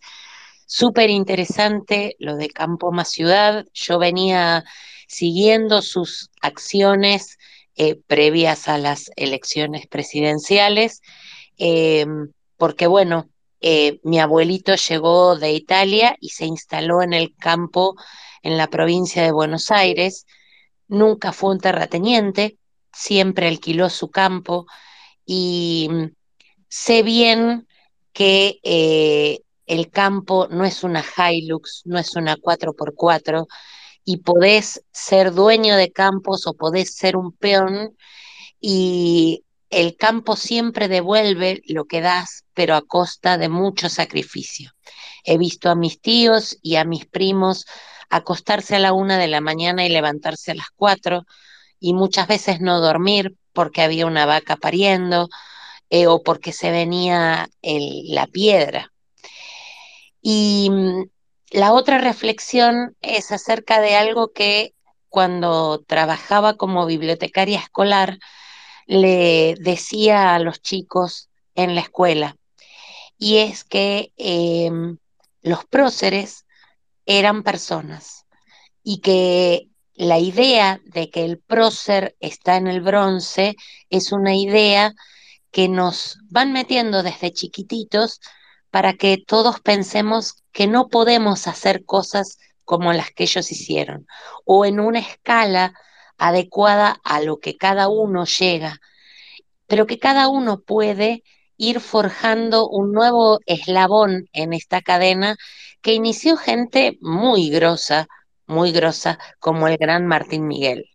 Súper 0.66 1.10
interesante 1.10 2.16
lo 2.20 2.36
de 2.36 2.50
Campo 2.50 2.92
más 2.92 3.10
Ciudad. 3.10 3.66
Yo 3.74 3.98
venía 3.98 4.64
siguiendo 5.08 5.82
sus 5.82 6.30
acciones 6.42 7.38
eh, 7.76 7.96
previas 7.96 8.68
a 8.68 8.78
las 8.78 9.12
elecciones 9.16 9.88
presidenciales, 9.88 11.02
eh, 11.58 12.06
porque 12.58 12.86
bueno, 12.88 13.30
eh, 13.62 14.00
mi 14.04 14.20
abuelito 14.20 14.76
llegó 14.76 15.38
de 15.38 15.54
Italia 15.54 16.18
y 16.20 16.30
se 16.30 16.46
instaló 16.46 17.02
en 17.02 17.14
el 17.14 17.34
campo 17.36 17.96
en 18.44 18.58
la 18.58 18.68
provincia 18.68 19.24
de 19.24 19.32
Buenos 19.32 19.72
Aires, 19.72 20.26
nunca 20.88 21.32
fue 21.32 21.52
un 21.52 21.60
terrateniente, 21.60 22.58
siempre 22.92 23.48
alquiló 23.48 23.90
su 23.90 24.10
campo 24.12 24.66
y 25.26 25.88
mm, 25.90 26.06
sé 26.68 27.04
bien 27.04 27.68
que 28.12 28.60
el 29.66 29.90
campo 29.90 30.48
no 30.50 30.66
es 30.66 30.84
una 30.84 31.02
Hilux, 31.02 31.84
no 31.86 31.98
es 31.98 32.16
una 32.18 32.36
4x4, 32.36 33.48
y 34.04 34.18
podés 34.18 34.84
ser 34.92 35.34
dueño 35.34 35.76
de 35.76 35.92
campos 35.92 36.48
o 36.48 36.54
podés 36.54 36.96
ser 36.96 37.16
un 37.16 37.32
peón 37.32 37.96
y 38.60 39.44
el 39.70 39.96
campo 39.96 40.36
siempre 40.36 40.88
devuelve 40.88 41.62
lo 41.66 41.86
que 41.86 42.02
das, 42.02 42.44
pero 42.54 42.76
a 42.76 42.82
costa 42.82 43.38
de 43.38 43.50
mucho 43.50 43.90
sacrificio. 43.90 44.72
He 45.24 45.38
visto 45.38 45.70
a 45.70 45.76
mis 45.76 46.02
tíos 46.02 46.58
y 46.62 46.76
a 46.76 46.84
mis 46.84 47.06
primos 47.06 47.66
acostarse 48.10 48.76
a 48.76 48.80
la 48.80 48.94
una 48.94 49.18
de 49.18 49.28
la 49.28 49.40
mañana 49.40 49.86
y 49.86 49.90
levantarse 49.90 50.52
a 50.52 50.56
las 50.56 50.68
cuatro, 50.76 51.26
y 51.80 51.94
muchas 51.94 52.28
veces 52.28 52.62
no 52.62 52.80
dormir 52.80 53.36
porque 53.54 53.82
había 53.82 54.06
una 54.06 54.26
vaca 54.26 54.56
pariendo 54.56 55.30
eh, 55.90 56.08
o 56.08 56.22
porque 56.24 56.54
se 56.54 56.72
venía 56.72 57.50
la 57.62 58.28
piedra. 58.28 58.94
Y 60.22 60.70
mm, 60.70 61.04
la 61.52 61.74
otra 61.74 61.98
reflexión 61.98 62.96
es 63.02 63.32
acerca 63.32 63.82
de 63.82 63.96
algo 63.96 64.32
que 64.32 64.74
cuando 65.10 65.84
trabajaba 65.86 66.56
como 66.56 66.86
bibliotecaria 66.86 67.60
escolar 67.60 68.20
le 68.88 69.56
decía 69.60 70.34
a 70.34 70.40
los 70.40 70.62
chicos 70.62 71.30
en 71.54 71.76
la 71.76 71.82
escuela, 71.82 72.38
y 73.18 73.38
es 73.38 73.66
que 73.66 74.14
em, 74.16 74.98
los 75.42 75.66
próceres 75.66 76.46
eran 77.06 77.44
personas 77.44 78.26
y 78.84 79.02
que 79.02 79.68
la 79.94 80.18
idea 80.18 80.80
de 80.86 81.10
que 81.10 81.26
el 81.26 81.38
prócer 81.38 82.16
está 82.22 82.56
en 82.56 82.68
el 82.68 82.82
bronce 82.82 83.56
es 83.90 84.14
una 84.14 84.36
idea 84.36 84.94
que 85.52 85.68
nos 85.68 86.18
van 86.30 86.54
metiendo 86.54 87.04
desde 87.04 87.34
chiquititos 87.34 88.22
para 88.72 88.94
que 88.94 89.18
todos 89.26 89.60
pensemos 89.60 90.44
que 90.52 90.66
no 90.66 90.88
podemos 90.88 91.48
hacer 91.48 91.86
cosas 91.86 92.40
como 92.64 92.94
las 92.94 93.12
que 93.12 93.24
ellos 93.24 93.52
hicieron, 93.52 94.08
o 94.46 94.66
en 94.66 94.80
una 94.80 95.00
escala 95.00 95.74
adecuada 96.18 97.00
a 97.04 97.20
lo 97.22 97.40
que 97.40 97.58
cada 97.58 97.90
uno 97.90 98.26
llega, 98.26 98.80
pero 99.68 99.88
que 99.88 100.00
cada 100.00 100.30
uno 100.30 100.62
puede 100.62 101.24
ir 101.58 101.80
forjando 101.80 102.68
un 102.68 102.92
nuevo 102.92 103.40
eslabón 103.46 104.28
en 104.34 104.54
esta 104.54 104.82
cadena 104.82 105.36
que 105.82 105.94
inició 105.94 106.38
gente 106.38 106.98
muy 107.02 107.50
grosa, 107.50 108.08
muy 108.48 108.72
grosa, 108.72 109.20
como 109.40 109.68
el 109.68 109.78
gran 109.78 110.08
Martín 110.08 110.48
Miguel. 110.48 110.86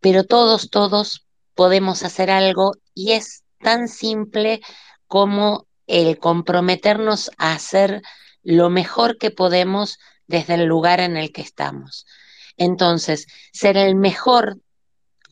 Pero 0.00 0.24
todos, 0.24 0.70
todos 0.70 1.26
podemos 1.54 2.02
hacer 2.02 2.30
algo 2.30 2.72
y 2.94 3.12
es 3.12 3.44
tan 3.60 3.88
simple 3.88 4.60
como 5.06 5.65
el 5.86 6.18
comprometernos 6.18 7.30
a 7.38 7.52
hacer 7.52 8.02
lo 8.42 8.70
mejor 8.70 9.18
que 9.18 9.30
podemos 9.30 9.98
desde 10.26 10.54
el 10.54 10.64
lugar 10.64 11.00
en 11.00 11.16
el 11.16 11.32
que 11.32 11.42
estamos. 11.42 12.06
Entonces, 12.56 13.26
ser 13.52 13.76
el 13.76 13.94
mejor 13.94 14.58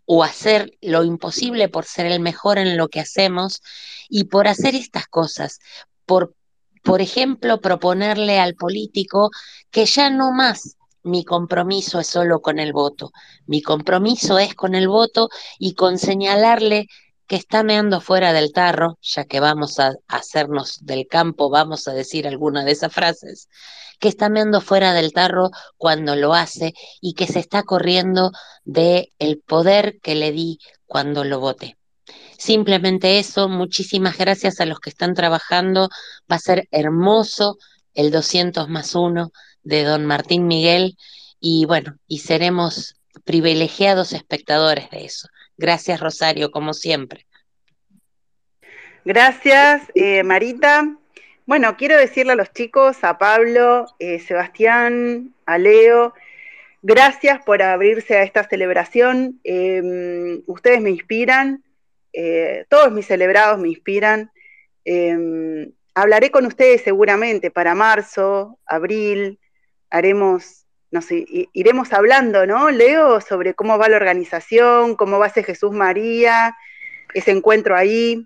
o 0.07 0.23
hacer 0.23 0.77
lo 0.83 1.05
imposible 1.05 1.69
por 1.69 1.85
ser 1.85 2.07
el 2.07 2.21
mejor 2.21 2.59
en 2.59 2.77
lo 2.77 2.89
que 2.89 3.01
hacemos 3.01 3.63
y 4.09 4.25
por 4.25 4.49
hacer 4.49 4.75
estas 4.75 5.07
cosas, 5.07 5.61
por, 6.05 6.35
por 6.83 7.01
ejemplo, 7.01 7.61
proponerle 7.61 8.39
al 8.39 8.55
político 8.55 9.31
que 9.71 9.87
ya 9.87 10.11
no 10.11 10.33
más 10.33 10.77
mi 11.03 11.25
compromiso 11.25 12.01
es 12.01 12.07
solo 12.07 12.41
con 12.41 12.59
el 12.59 12.73
voto, 12.73 13.13
mi 13.47 13.63
compromiso 13.63 14.39
es 14.39 14.55
con 14.55 14.75
el 14.75 14.89
voto 14.89 15.29
y 15.59 15.75
con 15.75 15.99
señalarle 15.99 16.89
que 17.27 17.37
está 17.37 17.63
meando 17.63 18.01
fuera 18.01 18.33
del 18.33 18.53
tarro, 18.53 18.99
ya 19.03 19.25
que 19.25 19.41
vamos 19.41 19.81
a 19.81 19.95
hacernos 20.09 20.79
del 20.85 21.07
campo, 21.07 21.51
vamos 21.51 21.89
a 21.89 21.93
decir 21.93 22.27
alguna 22.27 22.65
de 22.65 22.73
esas 22.73 22.93
frases, 22.93 23.49
que 23.99 24.09
está 24.09 24.29
meando 24.29 24.61
fuera 24.61 24.93
del 24.93 25.13
tarro 25.13 25.51
cuando 25.77 26.17
lo 26.17 26.35
hace 26.35 26.75
y 27.01 27.15
que 27.15 27.27
se 27.27 27.39
está 27.39 27.63
corriendo 27.63 28.33
de 28.65 29.13
el 29.19 29.41
poder 29.41 30.01
que 30.03 30.15
le 30.15 30.33
di 30.33 30.59
cuando 30.87 31.25
lo 31.25 31.41
voté. 31.41 31.79
Simplemente 32.37 33.19
eso, 33.19 33.49
muchísimas 33.49 34.19
gracias 34.19 34.61
a 34.61 34.67
los 34.67 34.81
que 34.81 34.91
están 34.91 35.15
trabajando, 35.15 35.89
va 36.31 36.37
a 36.37 36.41
ser 36.41 36.69
hermoso 36.71 37.57
el 37.95 38.11
200 38.11 38.69
más 38.69 38.95
1 38.95 39.31
de 39.63 39.85
don 39.85 40.05
Martín 40.05 40.47
Miguel 40.47 40.97
y 41.41 41.65
bueno, 41.65 41.97
y 42.07 42.19
seremos 42.19 42.97
privilegiados 43.25 44.13
espectadores 44.13 44.91
de 44.91 45.05
eso. 45.05 45.29
Gracias, 45.57 46.01
Rosario, 46.01 46.51
como 46.51 46.75
siempre. 46.75 47.27
Gracias, 49.05 49.83
eh, 49.95 50.23
Marita. 50.23 50.97
Bueno, 51.47 51.77
quiero 51.77 51.99
decirle 51.99 52.33
a 52.33 52.37
los 52.37 52.53
chicos, 52.53 53.05
a 53.05 53.19
Pablo, 53.19 53.87
eh, 53.99 54.19
Sebastián, 54.19 55.35
a 55.45 55.59
Leo, 55.59 56.15
gracias 56.81 57.43
por 57.45 57.61
abrirse 57.63 58.17
a 58.17 58.23
esta 58.23 58.49
celebración. 58.49 59.41
Em, 59.45 60.43
ustedes 60.47 60.81
me 60.81 60.89
inspiran, 60.91 61.63
eh, 62.15 62.65
todos 62.71 62.93
mis 62.93 63.07
celebrados 63.07 63.59
me 63.59 63.69
inspiran. 63.69 64.31
Em, 64.87 65.71
hablaré 65.95 66.31
con 66.31 66.47
ustedes 66.47 66.83
seguramente 66.83 67.51
para 67.51 67.75
marzo, 67.75 68.59
abril, 68.65 69.39
haremos 69.91 70.64
no 70.95 71.03
sé, 71.03 71.27
iremos 71.53 71.93
hablando, 71.93 72.47
¿no, 72.47 72.71
Leo, 72.71 73.21
sobre 73.21 73.55
cómo 73.55 73.79
va 73.79 73.89
la 73.89 73.97
organización, 73.97 74.95
cómo 74.95 75.19
va 75.19 75.27
ese 75.27 75.43
Jesús 75.43 75.73
María, 75.73 76.57
ese 77.15 77.33
encuentro 77.33 77.75
ahí? 77.75 78.25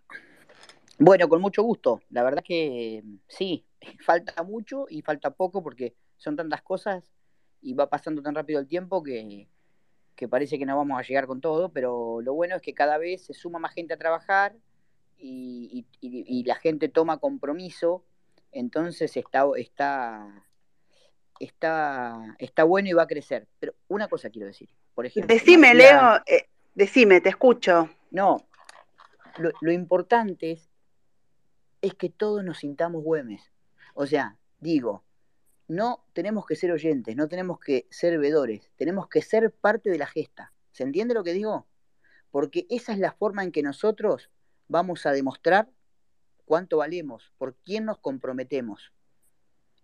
Bueno, 0.99 1.31
con 1.31 1.41
mucho 1.41 1.63
gusto. 1.63 2.03
La 2.11 2.23
verdad 2.23 2.45
que 2.45 3.03
sí, 3.27 3.65
falta 4.05 4.43
mucho 4.43 4.85
y 4.91 5.01
falta 5.01 5.31
poco 5.31 5.63
porque 5.63 5.95
son 6.19 6.37
tantas 6.37 6.61
cosas 6.61 7.11
y 7.63 7.73
va 7.73 7.89
pasando 7.89 8.21
tan 8.21 8.35
rápido 8.35 8.61
el 8.61 8.69
tiempo 8.69 9.03
que, 9.03 9.49
que 10.15 10.29
parece 10.29 10.59
que 10.59 10.67
no 10.67 10.77
vamos 10.77 10.99
a 10.99 11.03
llegar 11.03 11.27
con 11.27 11.41
todo, 11.41 11.71
pero 11.71 12.21
lo 12.21 12.35
bueno 12.35 12.55
es 12.55 12.61
que 12.61 12.75
cada 12.75 12.99
vez 12.99 13.25
se 13.25 13.33
suma 13.33 13.59
más 13.59 13.73
gente 13.73 13.95
a 13.95 13.99
trabajar 13.99 14.55
y, 15.17 15.87
la 16.45 16.57
gente 16.57 16.91
toma 16.91 17.17
compromiso, 17.17 18.05
entonces 18.53 19.17
está, 19.17 19.47
está, 19.57 20.45
está, 21.41 22.37
está 22.39 22.65
bueno 22.65 22.89
y 22.89 22.93
va 22.93 23.05
a 23.05 23.07
crecer. 23.07 23.47
Pero 23.59 23.75
una 23.89 24.09
cosa 24.09 24.31
quiero 24.31 24.47
decir, 24.47 24.69
por 24.95 25.07
ejemplo. 25.07 25.33
Decime, 25.33 25.75
Leo, 25.75 26.17
eh, 26.27 26.49
decime, 26.75 27.21
te 27.21 27.31
escucho. 27.31 27.89
No, 28.11 28.49
lo, 29.61 29.73
importante 29.73 30.53
es, 30.53 30.71
es 31.83 31.95
que 31.95 32.09
todos 32.09 32.45
nos 32.45 32.59
sintamos 32.59 33.03
Güemes. 33.03 33.53
O 33.95 34.07
sea, 34.07 34.37
digo, 34.59 35.05
no 35.67 36.05
tenemos 36.13 36.47
que 36.47 36.57
ser 36.57 36.73
oyentes, 36.73 37.15
no 37.17 37.29
tenemos 37.29 37.61
que 37.61 37.87
ser 37.91 38.19
vedores, 38.19 38.71
tenemos 38.77 39.09
que 39.09 39.23
ser 39.23 39.53
parte 39.53 39.91
de 39.91 39.99
la 39.99 40.07
gesta. 40.07 40.53
¿Se 40.73 40.83
entiende 40.83 41.15
lo 41.15 41.25
que 41.25 41.33
digo? 41.33 41.67
Porque 42.31 42.67
esa 42.71 42.93
es 42.93 42.99
la 42.99 43.13
forma 43.13 43.43
en 43.43 43.53
que 43.53 43.63
nosotros 43.63 44.31
vamos 44.69 45.07
a 45.07 45.13
demostrar 45.13 45.69
cuánto 46.45 46.79
valemos, 46.79 47.33
por 47.39 47.55
quién 47.65 47.85
nos 47.85 47.99
comprometemos. 47.99 48.93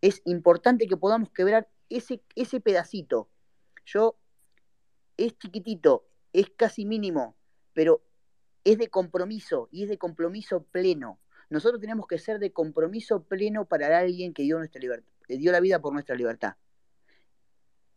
Es 0.04 0.20
importante 0.24 0.86
que 0.86 0.96
podamos 0.96 1.30
quebrar 1.30 1.68
ese, 1.88 2.22
ese 2.34 2.60
pedacito. 2.60 3.28
Yo, 3.86 4.18
es 5.16 5.38
chiquitito, 5.38 6.06
es 6.32 6.50
casi 6.50 6.84
mínimo, 6.84 7.36
pero 7.72 8.02
es 8.64 8.78
de 8.78 8.88
compromiso 8.88 9.68
y 9.70 9.84
es 9.84 9.88
de 9.88 9.98
compromiso 9.98 10.64
pleno. 10.64 11.20
Nosotros 11.48 11.80
tenemos 11.80 12.06
que 12.06 12.18
ser 12.18 12.38
de 12.38 12.52
compromiso 12.52 13.22
pleno 13.22 13.64
para 13.64 13.98
alguien 13.98 14.34
que 14.34 14.42
dio 14.42 14.58
nuestra 14.58 14.80
libertad 14.80 15.14
dio 15.28 15.52
la 15.52 15.60
vida 15.60 15.80
por 15.80 15.92
nuestra 15.92 16.14
libertad. 16.14 16.54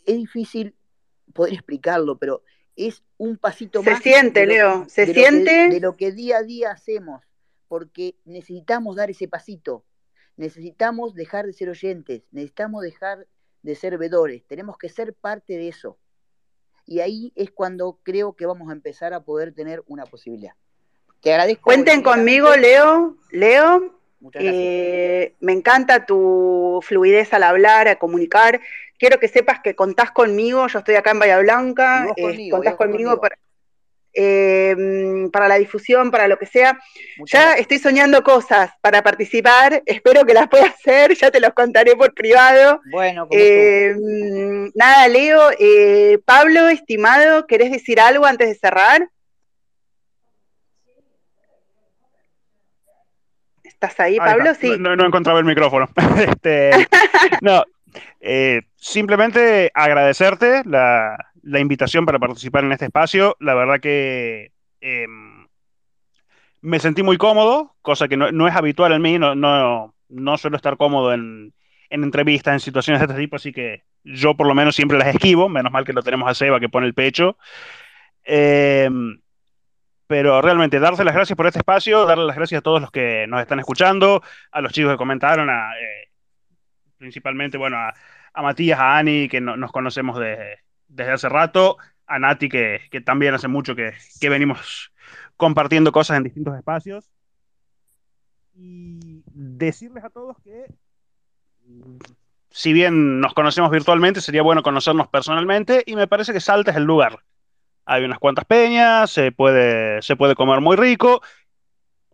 Es 0.06 0.18
difícil 0.18 0.76
poder 1.34 1.54
explicarlo, 1.54 2.18
pero 2.18 2.44
es 2.76 3.04
un 3.18 3.38
pasito 3.38 3.84
se 3.84 3.90
más. 3.90 4.02
Se 4.02 4.10
siente, 4.10 4.46
Leo, 4.46 4.86
se 4.88 5.14
siente. 5.14 5.70
de 5.70 5.80
lo 5.80 5.98
que 5.98 6.12
día 6.12 6.38
a 6.38 6.44
día 6.44 6.72
hacemos, 6.72 7.24
porque 7.68 8.16
necesitamos 8.26 8.96
dar 8.96 9.10
ese 9.10 9.28
pasito. 9.28 9.84
Necesitamos 10.38 11.16
dejar 11.16 11.46
de 11.46 11.54
ser 11.54 11.70
oyentes, 11.70 12.24
necesitamos 12.32 12.84
dejar 12.84 13.28
de 13.64 13.76
ser 13.76 13.98
vedores, 13.98 14.44
tenemos 14.48 14.78
que 14.78 14.88
ser 14.88 15.14
parte 15.14 15.58
de 15.58 15.68
eso. 15.68 15.98
Y 16.86 17.02
ahí 17.02 17.34
es 17.36 17.52
cuando 17.52 18.00
creo 18.04 18.34
que 18.34 18.46
vamos 18.46 18.70
a 18.70 18.74
empezar 18.74 19.14
a 19.14 19.20
poder 19.22 19.54
tener 19.54 19.84
una 19.88 20.06
posibilidad. 20.06 20.54
Te 21.22 21.32
agradezco. 21.32 21.64
Cuenten 21.64 22.02
conmigo, 22.02 22.56
Leo. 22.56 23.18
Leo, 23.32 24.00
eh, 24.34 25.36
me 25.40 25.54
encanta 25.54 26.06
tu 26.06 26.80
fluidez 26.84 27.34
al 27.34 27.44
hablar, 27.44 27.88
a 27.88 27.98
comunicar. 27.98 28.62
Quiero 28.98 29.20
que 29.20 29.28
sepas 29.28 29.60
que 29.60 29.76
contás 29.76 30.12
conmigo, 30.12 30.68
yo 30.68 30.80
estoy 30.80 30.96
acá 30.96 31.12
en 31.12 31.20
Bahía 31.20 31.40
Blanca, 31.40 32.08
eh, 32.16 32.50
contás 32.50 32.76
conmigo, 32.76 33.14
em, 33.14 33.20
Para, 33.20 33.38
la 34.18 35.58
difusión, 35.58 36.12
para 36.12 36.28
lo 36.28 36.38
que 36.38 36.46
sea. 36.46 36.78
ya 37.26 37.54
estoy 37.54 37.80
soñando 37.80 38.24
cosas 38.24 38.72
para 38.82 39.04
participar, 39.04 39.84
espero 39.86 40.26
que 40.26 40.34
las 40.34 40.48
pueda 40.48 40.66
hacer, 40.78 41.16
ya 41.16 41.32
te 41.32 41.40
los 41.40 41.54
contaré 41.54 41.96
por 41.96 42.14
privado. 42.14 42.82
Bueno, 42.92 43.28
em, 43.32 44.72
nada, 44.76 45.08
Leo, 45.08 45.50
eh, 45.60 46.20
Pablo, 46.26 46.68
estimado, 46.68 47.46
¿querés 47.48 47.72
decir 47.72 48.00
algo 48.00 48.26
antes 48.26 48.48
de 48.50 48.56
cerrar? 48.56 49.08
¿Estás 53.64 54.00
ahí, 54.00 54.18
Pablo? 54.18 54.56
Sí. 54.56 54.72
No, 54.80 54.96
no, 54.96 55.06
encontraba 55.06 55.38
el 55.38 55.46
micrófono. 55.46 55.88
este, 56.18 56.72
no, 57.42 57.64
eh, 58.20 58.62
simplemente 58.76 59.72
agradecerte 59.74 60.64
la, 60.66 61.16
invitación 61.60 62.06
para 62.06 62.20
participar 62.20 62.64
en 62.64 62.72
este 62.72 62.86
espacio. 62.86 63.36
La 63.40 63.54
verdad 63.56 63.80
que 63.80 64.52
em, 64.82 65.48
me 66.62 66.80
sentí 66.80 67.04
muy 67.04 67.18
cómodo, 67.18 67.76
cosa 67.82 68.08
que 68.08 68.18
no, 68.18 68.48
es 68.48 68.56
habitual 68.56 68.94
en 68.94 69.02
mí. 69.02 69.18
No, 69.18 69.36
no, 69.36 69.96
no 70.10 70.38
suelo 70.38 70.58
estar 70.58 70.78
cómodo 70.78 71.14
en, 71.14 71.54
en, 71.90 72.04
entrevistas, 72.04 72.54
en 72.54 72.60
situaciones 72.60 73.02
de 73.02 73.06
este 73.06 73.20
tipo, 73.20 73.38
así 73.38 73.52
que 73.52 73.84
yo 74.04 74.36
por 74.36 74.48
lo 74.48 74.56
menos 74.56 74.76
siempre 74.76 74.98
las 74.98 75.08
esquivo. 75.08 75.50
Menos 75.50 75.72
mal 75.72 75.86
que 75.86 75.94
lo 75.94 76.04
tenemos 76.04 76.30
a 76.30 76.34
Seba 76.34 76.60
que 76.60 76.70
pone 76.70 76.88
el 76.88 76.94
pecho. 76.94 77.38
Eh, 78.24 78.90
pero 80.08 80.42
realmente 80.42 80.80
darse 80.80 81.04
las 81.04 81.14
gracias 81.14 81.36
por 81.36 81.48
este 81.48 81.60
espacio, 81.60 82.06
darle 82.06 82.26
las 82.26 82.36
gracias 82.36 82.60
a 82.60 82.62
todos 82.62 82.82
los 82.82 82.92
que 82.92 83.28
nos 83.28 83.42
están 83.42 83.60
escuchando, 83.60 84.24
a 84.52 84.62
los 84.62 84.72
chicos 84.72 84.94
que 84.94 84.98
comentaron, 84.98 85.50
a, 85.50 85.74
eh, 85.78 86.10
principalmente, 86.98 87.58
bueno, 87.58 87.78
a, 87.78 87.94
Matías, 88.42 88.80
a 88.80 88.98
Ani, 88.98 89.28
que 89.28 89.42
nos 89.42 89.72
conocemos 89.72 90.20
desde 90.88 91.12
hace 91.12 91.30
rato, 91.30 91.78
a 92.06 92.20
Nati, 92.20 92.50
que, 92.50 92.80
también 93.06 93.34
hace 93.34 93.48
mucho 93.48 93.76
que, 93.76 93.94
venimos 94.22 94.92
compartiendo 95.36 95.92
cosas 95.92 96.18
en 96.18 96.24
distintos 96.24 96.56
espacios. 96.58 97.10
Y 98.56 99.24
decirles 99.26 100.04
a 100.04 100.10
todos 100.10 100.38
que, 100.44 100.66
si 102.50 102.74
bien 102.74 103.20
nos 103.20 103.34
conocemos 103.34 103.70
virtualmente, 103.70 104.22
sería 104.22 104.42
bueno 104.42 104.64
conocernos 104.64 105.08
personalmente 105.08 105.84
y 105.86 105.96
me 105.96 106.08
parece 106.08 106.34
que 106.34 106.40
Salta 106.40 106.72
es 106.72 106.78
el 106.78 106.84
lugar 106.84 107.20
hay 107.88 108.04
unas 108.04 108.20
cuantas 108.20 108.46
peñas, 108.46 109.10
se 109.10 109.32
puede, 109.32 110.02
se 110.02 110.18
puede 110.18 110.36
comer 110.36 110.60
muy 110.60 110.76
rico. 110.76 111.22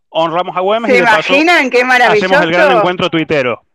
Honramos 0.10 0.56
a 0.56 0.60
Güemes 0.60 0.92
¿Se 0.92 0.98
y 0.98 1.00
imaginan 1.02 1.70
qué 1.72 1.84
maravilloso? 1.84 2.28
hacemos 2.28 2.46
el 2.46 2.54
gran 2.54 2.78
encuentro 2.78 3.10
tuitero. 3.10 3.66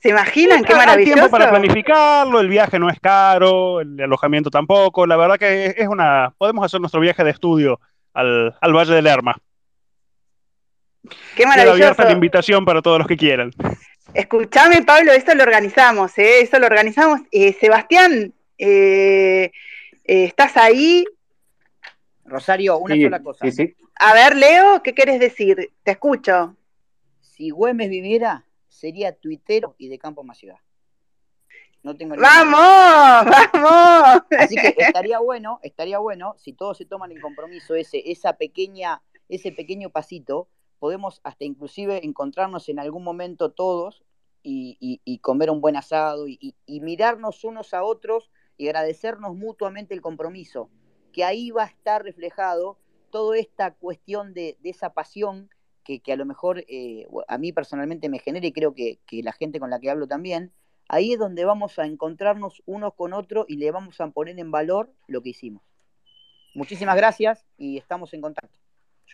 ¿Se 0.00 0.10
imaginan 0.10 0.62
qué 0.62 0.74
maravilloso? 0.74 0.98
Hay 0.98 1.14
tiempo 1.14 1.30
para 1.30 1.50
planificarlo, 1.50 2.38
el 2.38 2.48
viaje 2.48 2.78
no 2.78 2.88
es 2.88 3.00
caro, 3.00 3.80
el 3.80 4.00
alojamiento 4.00 4.48
tampoco. 4.48 5.06
La 5.06 5.16
verdad 5.16 5.38
que 5.38 5.74
es 5.76 5.88
una. 5.88 6.32
Podemos 6.38 6.64
hacer 6.64 6.80
nuestro 6.80 7.00
viaje 7.00 7.24
de 7.24 7.30
estudio 7.30 7.80
al, 8.14 8.54
Valle 8.62 8.94
de 8.94 9.02
Lerma. 9.02 9.36
Qué 11.34 11.46
maravilloso. 11.46 11.76
Queda 11.76 11.86
abierta 11.88 12.04
la 12.04 12.12
invitación 12.12 12.64
para 12.64 12.80
todos 12.80 12.98
los 12.98 13.08
que 13.08 13.16
quieran. 13.16 13.50
Escuchame, 14.14 14.82
Pablo, 14.82 15.12
eso 15.12 15.34
lo 15.34 15.42
organizamos, 15.42 16.16
¿eh? 16.18 16.42
Eso 16.42 16.58
lo 16.58 16.66
organizamos. 16.66 17.20
Eh, 17.30 17.52
Sebastián, 17.52 18.32
eh, 18.56 19.50
eh, 20.04 20.24
¿estás 20.24 20.56
ahí? 20.56 21.04
Rosario, 22.24 22.78
una 22.78 22.94
sola 22.94 23.22
cosa. 23.22 23.46
A 23.96 24.14
ver, 24.14 24.36
Leo, 24.36 24.82
¿qué 24.82 24.94
quieres 24.94 25.18
decir? 25.18 25.70
Te 25.82 25.92
escucho. 25.92 26.54
Si 27.20 27.50
Güemes 27.50 27.90
viviera, 27.90 28.44
sería 28.78 29.12
tuitero 29.12 29.74
y 29.78 29.88
de 29.88 29.98
campo 29.98 30.22
más 30.22 30.38
ciudad. 30.38 30.58
No 31.82 31.96
tengo 31.96 32.16
¡Vamos! 32.16 33.26
¡Vamos! 33.52 34.22
Así 34.38 34.56
que 34.56 34.74
estaría 34.78 35.18
bueno, 35.18 35.58
estaría 35.62 35.98
bueno, 35.98 36.34
si 36.38 36.52
todos 36.52 36.78
se 36.78 36.84
toman 36.84 37.12
el 37.12 37.20
compromiso 37.20 37.74
ese, 37.74 38.10
esa 38.10 38.34
pequeña, 38.34 39.02
ese 39.28 39.52
pequeño 39.52 39.90
pasito, 39.90 40.48
podemos 40.78 41.20
hasta 41.24 41.44
inclusive 41.44 42.04
encontrarnos 42.04 42.68
en 42.68 42.78
algún 42.78 43.04
momento 43.04 43.50
todos 43.50 44.04
y, 44.42 45.20
comer 45.22 45.50
un 45.50 45.60
buen 45.60 45.76
asado 45.76 46.26
y, 46.26 46.56
y 46.64 46.80
mirarnos 46.80 47.44
unos 47.44 47.74
a 47.74 47.82
otros 47.82 48.30
y 48.56 48.66
agradecernos 48.66 49.34
mutuamente 49.36 49.94
el 49.94 50.00
compromiso 50.00 50.70
que 51.12 51.24
ahí 51.24 51.50
va 51.50 51.64
a 51.64 51.66
estar 51.66 52.02
reflejado 52.02 52.78
toda 53.10 53.38
esta 53.38 53.74
cuestión 53.74 54.34
de, 54.34 54.58
esa 54.62 54.94
pasión 54.94 55.50
que, 55.96 56.12
a 56.12 56.16
lo 56.16 56.26
mejor 56.26 56.64
eh, 56.68 57.06
a 57.26 57.38
mí 57.38 57.52
personalmente 57.52 58.08
me 58.08 58.18
genera 58.18 58.46
y 58.46 58.52
creo 58.52 58.74
que, 58.74 58.98
la 59.10 59.32
gente 59.32 59.58
con 59.58 59.70
la 59.70 59.80
que 59.80 59.90
hablo 59.90 60.06
también, 60.06 60.52
ahí 60.88 61.14
es 61.14 61.18
donde 61.18 61.44
vamos 61.44 61.78
a 61.78 61.86
encontrarnos 61.86 62.62
unos 62.66 62.94
con 62.94 63.12
otros 63.12 63.46
y 63.48 63.56
le 63.56 63.70
vamos 63.70 64.00
a 64.00 64.08
poner 64.08 64.38
en 64.38 64.50
valor 64.50 64.92
lo 65.06 65.22
que 65.22 65.30
hicimos. 65.30 65.62
Muchísimas 66.54 66.96
gracias 66.96 67.44
y 67.56 67.78
estamos 67.78 68.12
en 68.14 68.20
contacto. 68.20 68.58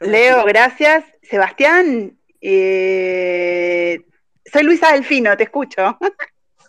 Leo, 0.00 0.44
gracias. 0.44 1.04
Sebastián, 1.22 2.18
eh, 2.40 4.00
soy 4.44 4.62
Luisa 4.64 4.92
Delfino, 4.92 5.36
te 5.36 5.44
escucho. 5.44 5.96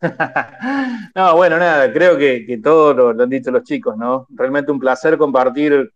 no, 1.16 1.36
bueno, 1.36 1.58
nada, 1.58 1.92
creo 1.92 2.18
que, 2.18 2.46
que 2.46 2.58
todo 2.60 2.94
lo, 2.94 3.24
han 3.24 3.30
dicho 3.30 3.52
los 3.52 3.64
chicos, 3.64 3.98
¿no? 3.98 4.28
Realmente 4.30 4.72
un 4.72 4.80
placer 4.80 5.18
compartir 5.18 5.92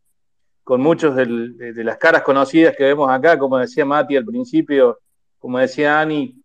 con 0.69 0.81
muchos 0.81 1.15
de, 1.15 1.25
las 1.83 1.97
caras 1.97 2.21
conocidas 2.21 2.75
que 2.75 2.83
vemos 2.83 3.09
acá, 3.09 3.39
como 3.39 3.57
decía 3.57 3.85
Mati 3.85 4.15
al 4.15 4.23
principio, 4.23 4.99
como 5.39 5.57
decía 5.57 5.99
Ani, 5.99 6.39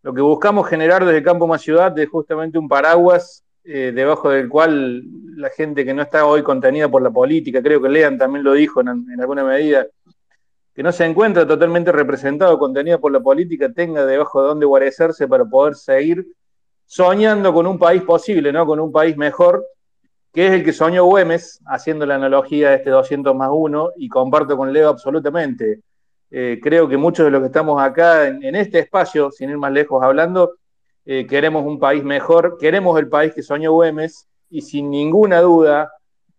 lo 0.00 0.14
que 0.14 0.22
buscamos 0.22 0.66
generar 0.66 1.04
desde 1.04 1.22
Campo 1.22 1.46
Más 1.46 1.60
Ciudad 1.60 1.98
es 1.98 2.08
justamente 2.08 2.56
un 2.56 2.70
paraguas 2.70 3.44
eh, 3.64 3.92
debajo 3.94 4.30
del 4.30 4.48
cual 4.48 5.02
la 5.36 5.50
gente 5.50 5.84
que 5.84 5.92
no 5.92 6.00
está 6.00 6.24
hoy 6.24 6.42
contenida 6.42 6.88
por 6.88 7.02
la 7.02 7.10
política, 7.10 7.62
creo 7.62 7.82
que 7.82 7.90
Lean 7.90 8.16
también 8.16 8.44
lo 8.44 8.54
dijo 8.54 8.80
en, 8.80 8.88
en 9.12 9.20
alguna 9.20 9.44
medida, 9.44 9.86
que 10.74 10.82
no 10.82 10.90
se 10.90 11.04
encuentra 11.04 11.46
totalmente 11.46 11.92
representado, 11.92 12.58
contenida 12.58 12.96
por 12.96 13.12
la 13.12 13.20
política, 13.20 13.70
tenga 13.70 14.06
debajo 14.06 14.40
de 14.40 14.48
dónde 14.48 14.64
guarecerse 14.64 15.28
para 15.28 15.44
poder 15.44 15.74
seguir 15.74 16.26
soñando 16.86 17.52
con 17.52 17.66
un 17.66 17.78
país 17.78 18.00
posible, 18.04 18.54
¿no? 18.54 18.64
Con 18.64 18.80
un 18.80 18.90
país 18.90 19.18
mejor, 19.18 19.66
que 20.36 20.48
es 20.48 20.52
el 20.52 20.62
que 20.62 20.74
soñó 20.74 21.06
Güemes, 21.06 21.62
haciendo 21.64 22.04
la 22.04 22.16
analogía 22.16 22.68
de 22.68 22.76
este 22.76 22.90
200 22.90 23.34
más 23.34 23.48
1, 23.50 23.92
y 23.96 24.06
comparto 24.06 24.54
con 24.54 24.70
Leo 24.70 24.90
absolutamente. 24.90 25.80
Eh, 26.30 26.60
creo 26.62 26.86
que 26.86 26.98
muchos 26.98 27.24
de 27.24 27.30
los 27.30 27.40
que 27.40 27.46
estamos 27.46 27.80
acá 27.80 28.26
en, 28.28 28.54
este 28.54 28.80
espacio, 28.80 29.30
sin 29.30 29.48
ir 29.48 29.56
más 29.56 29.72
lejos 29.72 30.04
hablando, 30.04 30.56
eh, 31.06 31.26
queremos 31.26 31.64
un 31.64 31.78
país 31.78 32.04
mejor, 32.04 32.58
queremos 32.60 32.98
el 32.98 33.08
país 33.08 33.32
que 33.32 33.42
soñó 33.42 33.72
Güemes, 33.72 34.28
y 34.50 34.60
sin 34.60 34.90
ninguna 34.90 35.40
duda, 35.40 35.90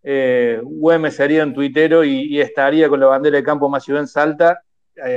eh, 0.03 0.61
Güemes 0.63 1.15
sería 1.15 1.43
un 1.43 1.55
tuitero 1.55 2.03
y, 2.03 2.39
estaría 2.39 2.89
con 2.89 2.99
la 2.99 3.07
bandera 3.07 3.37
de 3.37 3.43
Campo 3.43 3.67
Más 3.67 3.83
Ciudad 3.83 4.03
en 4.03 4.07
Salta, 4.07 4.61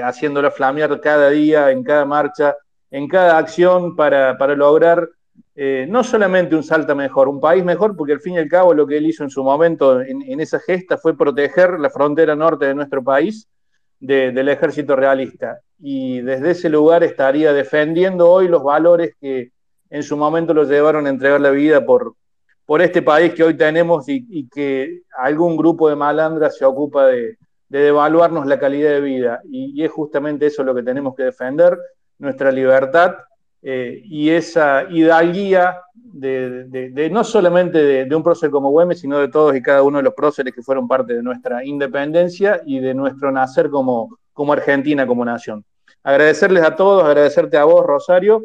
haciéndola 0.03 0.51
flamear 0.51 0.99
cada 1.03 1.29
día, 1.29 1.71
en 1.71 1.85
cada 1.85 2.07
marcha, 2.07 2.57
en 2.91 3.09
cada 3.09 3.37
acción 3.37 3.95
para, 3.95 4.33
lograr 4.57 5.07
eh, 5.55 5.87
no 5.89 6.03
solamente 6.05 6.57
un 6.57 6.63
Salta 6.63 6.95
mejor, 6.95 7.29
un 7.29 7.41
país 7.41 7.65
mejor, 7.65 7.97
porque 7.97 8.13
al 8.13 8.21
fin 8.21 8.35
y 8.35 8.39
al 8.39 8.49
cabo 8.49 8.73
lo 8.73 8.87
que 8.87 8.97
él 8.97 9.07
hizo 9.07 9.25
en 9.25 9.31
su 9.31 9.43
momento 9.43 10.01
en, 10.01 10.41
esa 10.41 10.59
gesta 10.59 10.97
fue 10.97 11.17
proteger 11.17 11.79
la 11.79 11.91
frontera 11.91 12.35
norte 12.35 12.67
de 12.67 12.75
nuestro 12.75 13.03
país 13.03 13.49
del 13.99 14.49
ejército 14.49 14.97
realista. 14.97 15.61
Y 15.79 16.21
desde 16.23 16.53
ese 16.53 16.71
lugar 16.71 17.05
estaría 17.05 17.53
defendiendo 17.53 18.31
hoy 18.31 18.49
los 18.49 18.63
valores 18.63 19.15
que 19.21 19.51
en 19.91 20.03
su 20.03 20.17
momento 20.17 20.55
lo 20.55 20.65
llevaron 20.65 21.07
a 21.07 21.11
entregar 21.11 21.41
la 21.41 21.51
vida 21.51 21.85
por, 21.85 22.15
por 22.65 22.81
este 22.81 23.03
país 23.03 23.35
que 23.35 23.43
hoy 23.43 23.55
tenemos 23.57 24.09
y, 24.09 24.49
que 24.49 25.03
algún 25.19 25.57
grupo 25.57 25.89
de 25.89 25.97
malandras 25.97 26.57
se 26.57 26.65
ocupa 26.65 27.07
de, 27.07 27.37
devaluarnos 27.69 28.47
la 28.47 28.59
calidad 28.59 28.91
de 28.93 29.01
vida. 29.01 29.41
Y, 29.45 29.83
es 29.83 29.91
justamente 29.91 30.47
eso 30.47 30.65
lo 30.65 30.75
que 30.75 30.83
tenemos 30.83 31.15
que 31.15 31.25
defender, 31.25 31.77
nuestra 32.19 32.53
libertad 32.53 33.17
eh, 33.63 34.01
y 34.05 34.31
esa 34.31 34.85
hidalguía 34.91 35.81
de, 35.95 37.09
no 37.13 37.25
solamente 37.25 38.05
de, 38.05 38.17
un 38.17 38.23
prócer 38.23 38.51
como 38.51 38.71
Güemes, 38.71 39.01
sino 39.01 39.19
de 39.19 39.29
todos 39.29 39.55
y 39.55 39.63
cada 39.63 39.83
uno 39.83 39.99
de 39.99 40.05
los 40.05 40.15
próceres 40.15 40.55
que 40.55 40.63
fueron 40.63 40.89
parte 40.89 41.15
de 41.15 41.23
nuestra 41.23 41.65
independencia 41.65 42.61
y 42.65 42.81
de 42.81 42.95
nuestro 42.95 43.31
nacer 43.31 43.71
como, 43.71 44.19
como 44.33 44.53
Argentina, 44.53 45.07
como 45.07 45.25
nación. 45.25 45.65
Agradecerles 46.03 46.65
a 46.65 46.75
todos, 46.75 47.05
agradecerte 47.05 47.59
a 47.59 47.65
vos, 47.65 47.85
Rosario, 47.85 48.43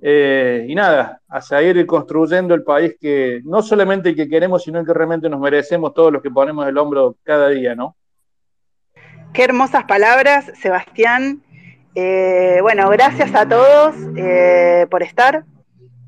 eh, 0.00 0.66
y 0.68 0.74
nada, 0.74 1.20
a 1.28 1.40
seguir 1.40 1.86
construyendo 1.86 2.54
el 2.54 2.62
país 2.62 2.96
que 3.00 3.40
no 3.44 3.62
solamente 3.62 4.10
el 4.10 4.16
que 4.16 4.28
queremos, 4.28 4.64
sino 4.64 4.80
el 4.80 4.86
que 4.86 4.92
realmente 4.92 5.28
nos 5.28 5.40
merecemos 5.40 5.94
todos 5.94 6.12
los 6.12 6.22
que 6.22 6.30
ponemos 6.30 6.66
el 6.66 6.76
hombro 6.76 7.16
cada 7.22 7.48
día, 7.48 7.74
¿no? 7.74 7.96
Qué 9.32 9.44
hermosas 9.44 9.84
palabras, 9.84 10.50
Sebastián. 10.60 11.42
Eh, 11.94 12.58
bueno, 12.62 12.88
gracias 12.90 13.34
a 13.34 13.48
todos 13.48 13.94
eh, 14.16 14.86
por 14.90 15.02
estar. 15.02 15.44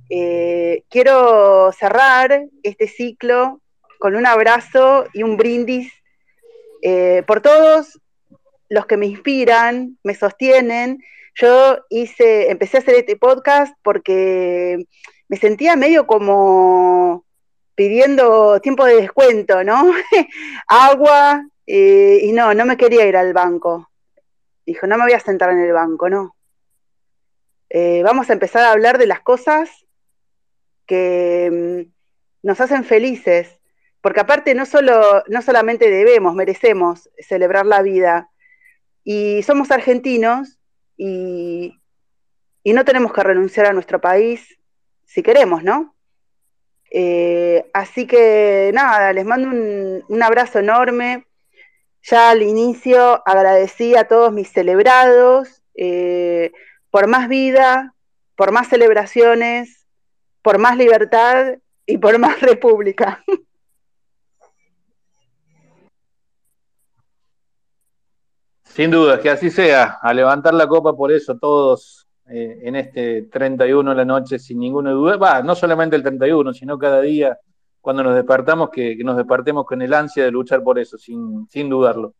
quiero 0.08 1.72
cerrar 1.72 2.44
este 2.62 2.86
ciclo 2.86 3.60
con 3.98 4.14
un 4.14 4.26
abrazo 4.26 5.06
y 5.12 5.22
un 5.22 5.36
brindis 5.36 5.92
por 7.26 7.40
todos 7.40 8.00
los 8.68 8.86
que 8.86 8.96
me 8.96 9.06
inspiran, 9.06 9.98
me 10.02 10.14
sostienen 10.14 11.02
yo 11.34 11.78
hice, 11.90 12.50
empecé 12.50 12.76
a 12.76 12.80
hacer 12.80 12.94
este 12.94 13.16
podcast 13.16 13.74
porque 13.82 14.86
me 15.28 15.36
sentía 15.36 15.74
medio 15.74 16.06
como 16.06 17.24
pidiendo 17.74 18.60
tiempo 18.60 18.84
de 18.84 18.96
descuento, 18.96 19.64
¿no? 19.64 19.92
Agua, 20.68 21.44
eh, 21.66 22.20
y 22.22 22.32
no, 22.32 22.54
no 22.54 22.64
me 22.64 22.76
quería 22.76 23.06
ir 23.06 23.16
al 23.16 23.32
banco. 23.32 23.90
Dijo, 24.66 24.86
no 24.86 24.96
me 24.96 25.04
voy 25.04 25.12
a 25.12 25.20
sentar 25.20 25.50
en 25.50 25.60
el 25.60 25.72
banco, 25.72 26.08
no. 26.08 26.36
Eh, 27.70 28.02
vamos 28.02 28.30
a 28.30 28.32
empezar 28.32 28.64
a 28.64 28.72
hablar 28.72 28.98
de 28.98 29.06
las 29.06 29.20
cosas 29.20 29.86
que 30.86 31.84
mm, 31.86 32.46
nos 32.46 32.60
hacen 32.60 32.84
felices, 32.84 33.60
porque 34.00 34.20
aparte 34.20 34.54
no, 34.54 34.66
solo, 34.66 35.22
no 35.28 35.42
solamente 35.42 35.90
debemos, 35.90 36.34
merecemos 36.34 37.10
celebrar 37.18 37.66
la 37.66 37.82
vida, 37.82 38.30
y 39.04 39.42
somos 39.42 39.70
argentinos 39.70 40.58
y, 40.96 41.78
no 42.64 42.84
tenemos 42.84 43.12
que 43.12 43.22
renunciar 43.22 43.66
a 43.66 43.72
nuestro 43.74 44.00
país 44.00 44.58
si 45.04 45.22
queremos, 45.22 45.62
¿no? 45.62 45.94
Eh, 46.90 47.70
así 47.74 48.06
que 48.06 48.70
nada, 48.72 49.12
les 49.12 49.24
mando 49.24 49.48
un, 50.08 50.22
abrazo 50.22 50.60
enorme. 50.60 51.26
Ya 52.06 52.30
al 52.30 52.42
inicio 52.42 53.22
agradecí 53.26 53.96
a 53.96 54.06
todos 54.06 54.30
mis 54.30 54.52
celebrados 54.52 55.62
eh, 55.74 56.52
por 56.90 57.06
más 57.08 57.28
vida, 57.28 57.94
por 58.36 58.52
más 58.52 58.68
celebraciones, 58.68 59.86
por 60.42 60.58
más 60.58 60.76
libertad 60.76 61.54
y 61.86 61.96
por 61.96 62.18
más 62.18 62.40
república. 62.42 63.24
Sin 68.64 68.90
duda, 68.90 69.18
que 69.20 69.30
así 69.30 69.50
sea, 69.50 69.98
a 70.02 70.12
levantar 70.12 70.52
la 70.52 70.66
copa 70.66 70.94
por 70.94 71.10
eso 71.10 71.38
todos 71.38 72.06
eh, 72.28 72.60
en 72.64 72.76
este 72.76 73.22
31 73.22 73.90
de 73.90 73.96
la 73.96 74.04
noche 74.04 74.38
sin 74.38 74.58
ninguna 74.58 74.90
duda, 74.90 75.16
va, 75.16 75.42
no 75.42 75.54
solamente 75.54 75.96
el 75.96 76.02
31, 76.02 76.52
sino 76.52 76.76
cada 76.76 77.00
día 77.00 77.38
cuando 77.84 78.02
nos 78.02 78.14
despertamos, 78.14 78.70
que, 78.70 78.96
nos 79.04 79.18
despertemos 79.18 79.66
con 79.66 79.82
el 79.82 79.92
ansia 79.92 80.24
de 80.24 80.30
luchar 80.30 80.62
por 80.62 80.78
eso, 80.78 80.96
sin, 80.96 81.46
sin 81.50 81.68
dudarlo. 81.68 82.14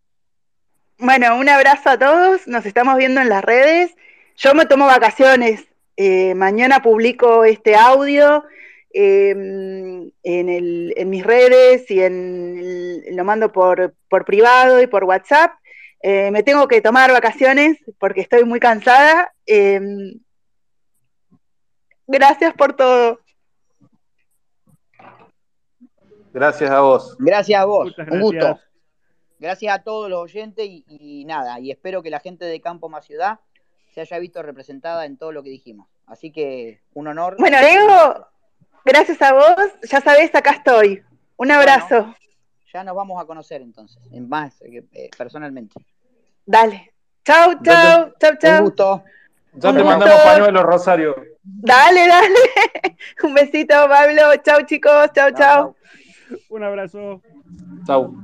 Bueno, 0.99 1.39
un 1.39 1.49
abrazo 1.49 1.89
a 1.89 1.99
todos, 1.99 2.47
nos 2.47 2.67
estamos 2.67 2.99
viendo 2.99 3.23
en 3.23 3.31
las 3.31 3.43
redes. 3.43 3.97
Yo 4.37 4.55
me 4.55 4.67
tomo 4.67 4.85
vacaciones, 4.85 5.65
eh, 5.97 6.35
mañana 6.35 6.83
publico 6.83 7.45
este 7.45 7.77
audio 7.77 8.45
em, 8.93 10.11
en, 10.23 11.09
mis 11.11 11.25
redes 11.25 11.91
y 11.91 12.03
en, 12.03 13.17
lo 13.17 13.25
mando 13.25 13.51
por, 13.51 13.95
por 14.11 14.27
privado 14.27 14.83
y 14.83 14.87
por 14.87 15.05
WhatsApp. 15.05 15.53
Eh, 16.03 16.31
me 16.31 16.43
tengo 16.43 16.69
que 16.69 16.83
tomar 16.83 17.11
vacaciones 17.11 17.79
porque 17.99 18.21
estoy 18.21 18.45
muy 18.45 18.61
cansada. 18.61 19.33
Em, 19.47 20.21
gracias 22.07 22.53
por 22.53 22.75
todo. 22.75 23.24
Gracias 26.35 26.69
a 26.69 26.81
vos. 26.81 27.17
Gracias 27.21 27.61
a 27.61 27.65
vos. 27.65 27.95
Un 28.11 28.21
gusto. 28.21 28.59
Gracias 29.39 29.73
a 29.73 29.83
todos 29.85 30.11
los 30.11 30.21
oyentes 30.21 30.67
y, 30.69 31.25
nada, 31.27 31.61
y 31.61 31.71
espero 31.71 32.03
que 32.03 32.11
la 32.11 32.19
gente 32.19 32.45
de 32.45 32.61
Campo 32.61 32.89
Más 32.89 33.07
Ciudad 33.07 33.39
se 33.95 34.01
haya 34.01 34.19
visto 34.19 34.43
representada 34.43 35.05
en 35.07 35.17
todo 35.17 35.31
lo 35.31 35.45
que 35.45 35.51
dijimos. 35.51 35.87
Así 36.07 36.33
que 36.33 36.81
un 36.93 37.07
honor. 37.07 37.37
Bueno, 37.39 37.59
Diego, 37.61 38.27
gracias 38.85 39.23
a 39.23 39.33
vos, 39.33 39.57
ya 39.89 40.01
sabés, 40.01 40.35
acá 40.35 40.51
estoy. 40.51 41.05
Un 41.37 41.53
abrazo. 41.53 42.13
ya 42.73 42.83
nos 42.83 42.97
vamos 42.97 43.23
a 43.23 43.27
conocer 43.27 43.63
entonces, 43.63 44.03
en 44.11 44.29
más 44.29 44.61
eh, 44.63 45.11
personalmente. 45.17 45.81
Dale. 46.45 46.93
Chau, 47.25 47.63
chau, 47.63 48.13
chau, 48.19 48.33
chau. 48.41 48.59
Un 48.59 48.65
gusto. 48.65 49.05
Ya 49.53 49.73
te 49.73 49.85
mandamos 49.85 50.21
pañuelos, 50.25 50.63
Rosario. 50.65 51.15
Dale, 51.45 52.09
dale. 52.09 52.97
Un 53.23 53.35
besito, 53.35 53.75
Pablo. 53.89 54.35
Chau, 54.43 54.63
chicos. 54.67 55.11
chau. 55.15 55.31
chau. 55.31 55.77
Un 56.49 56.63
abrazo. 56.63 57.23
Chau. 57.87 58.15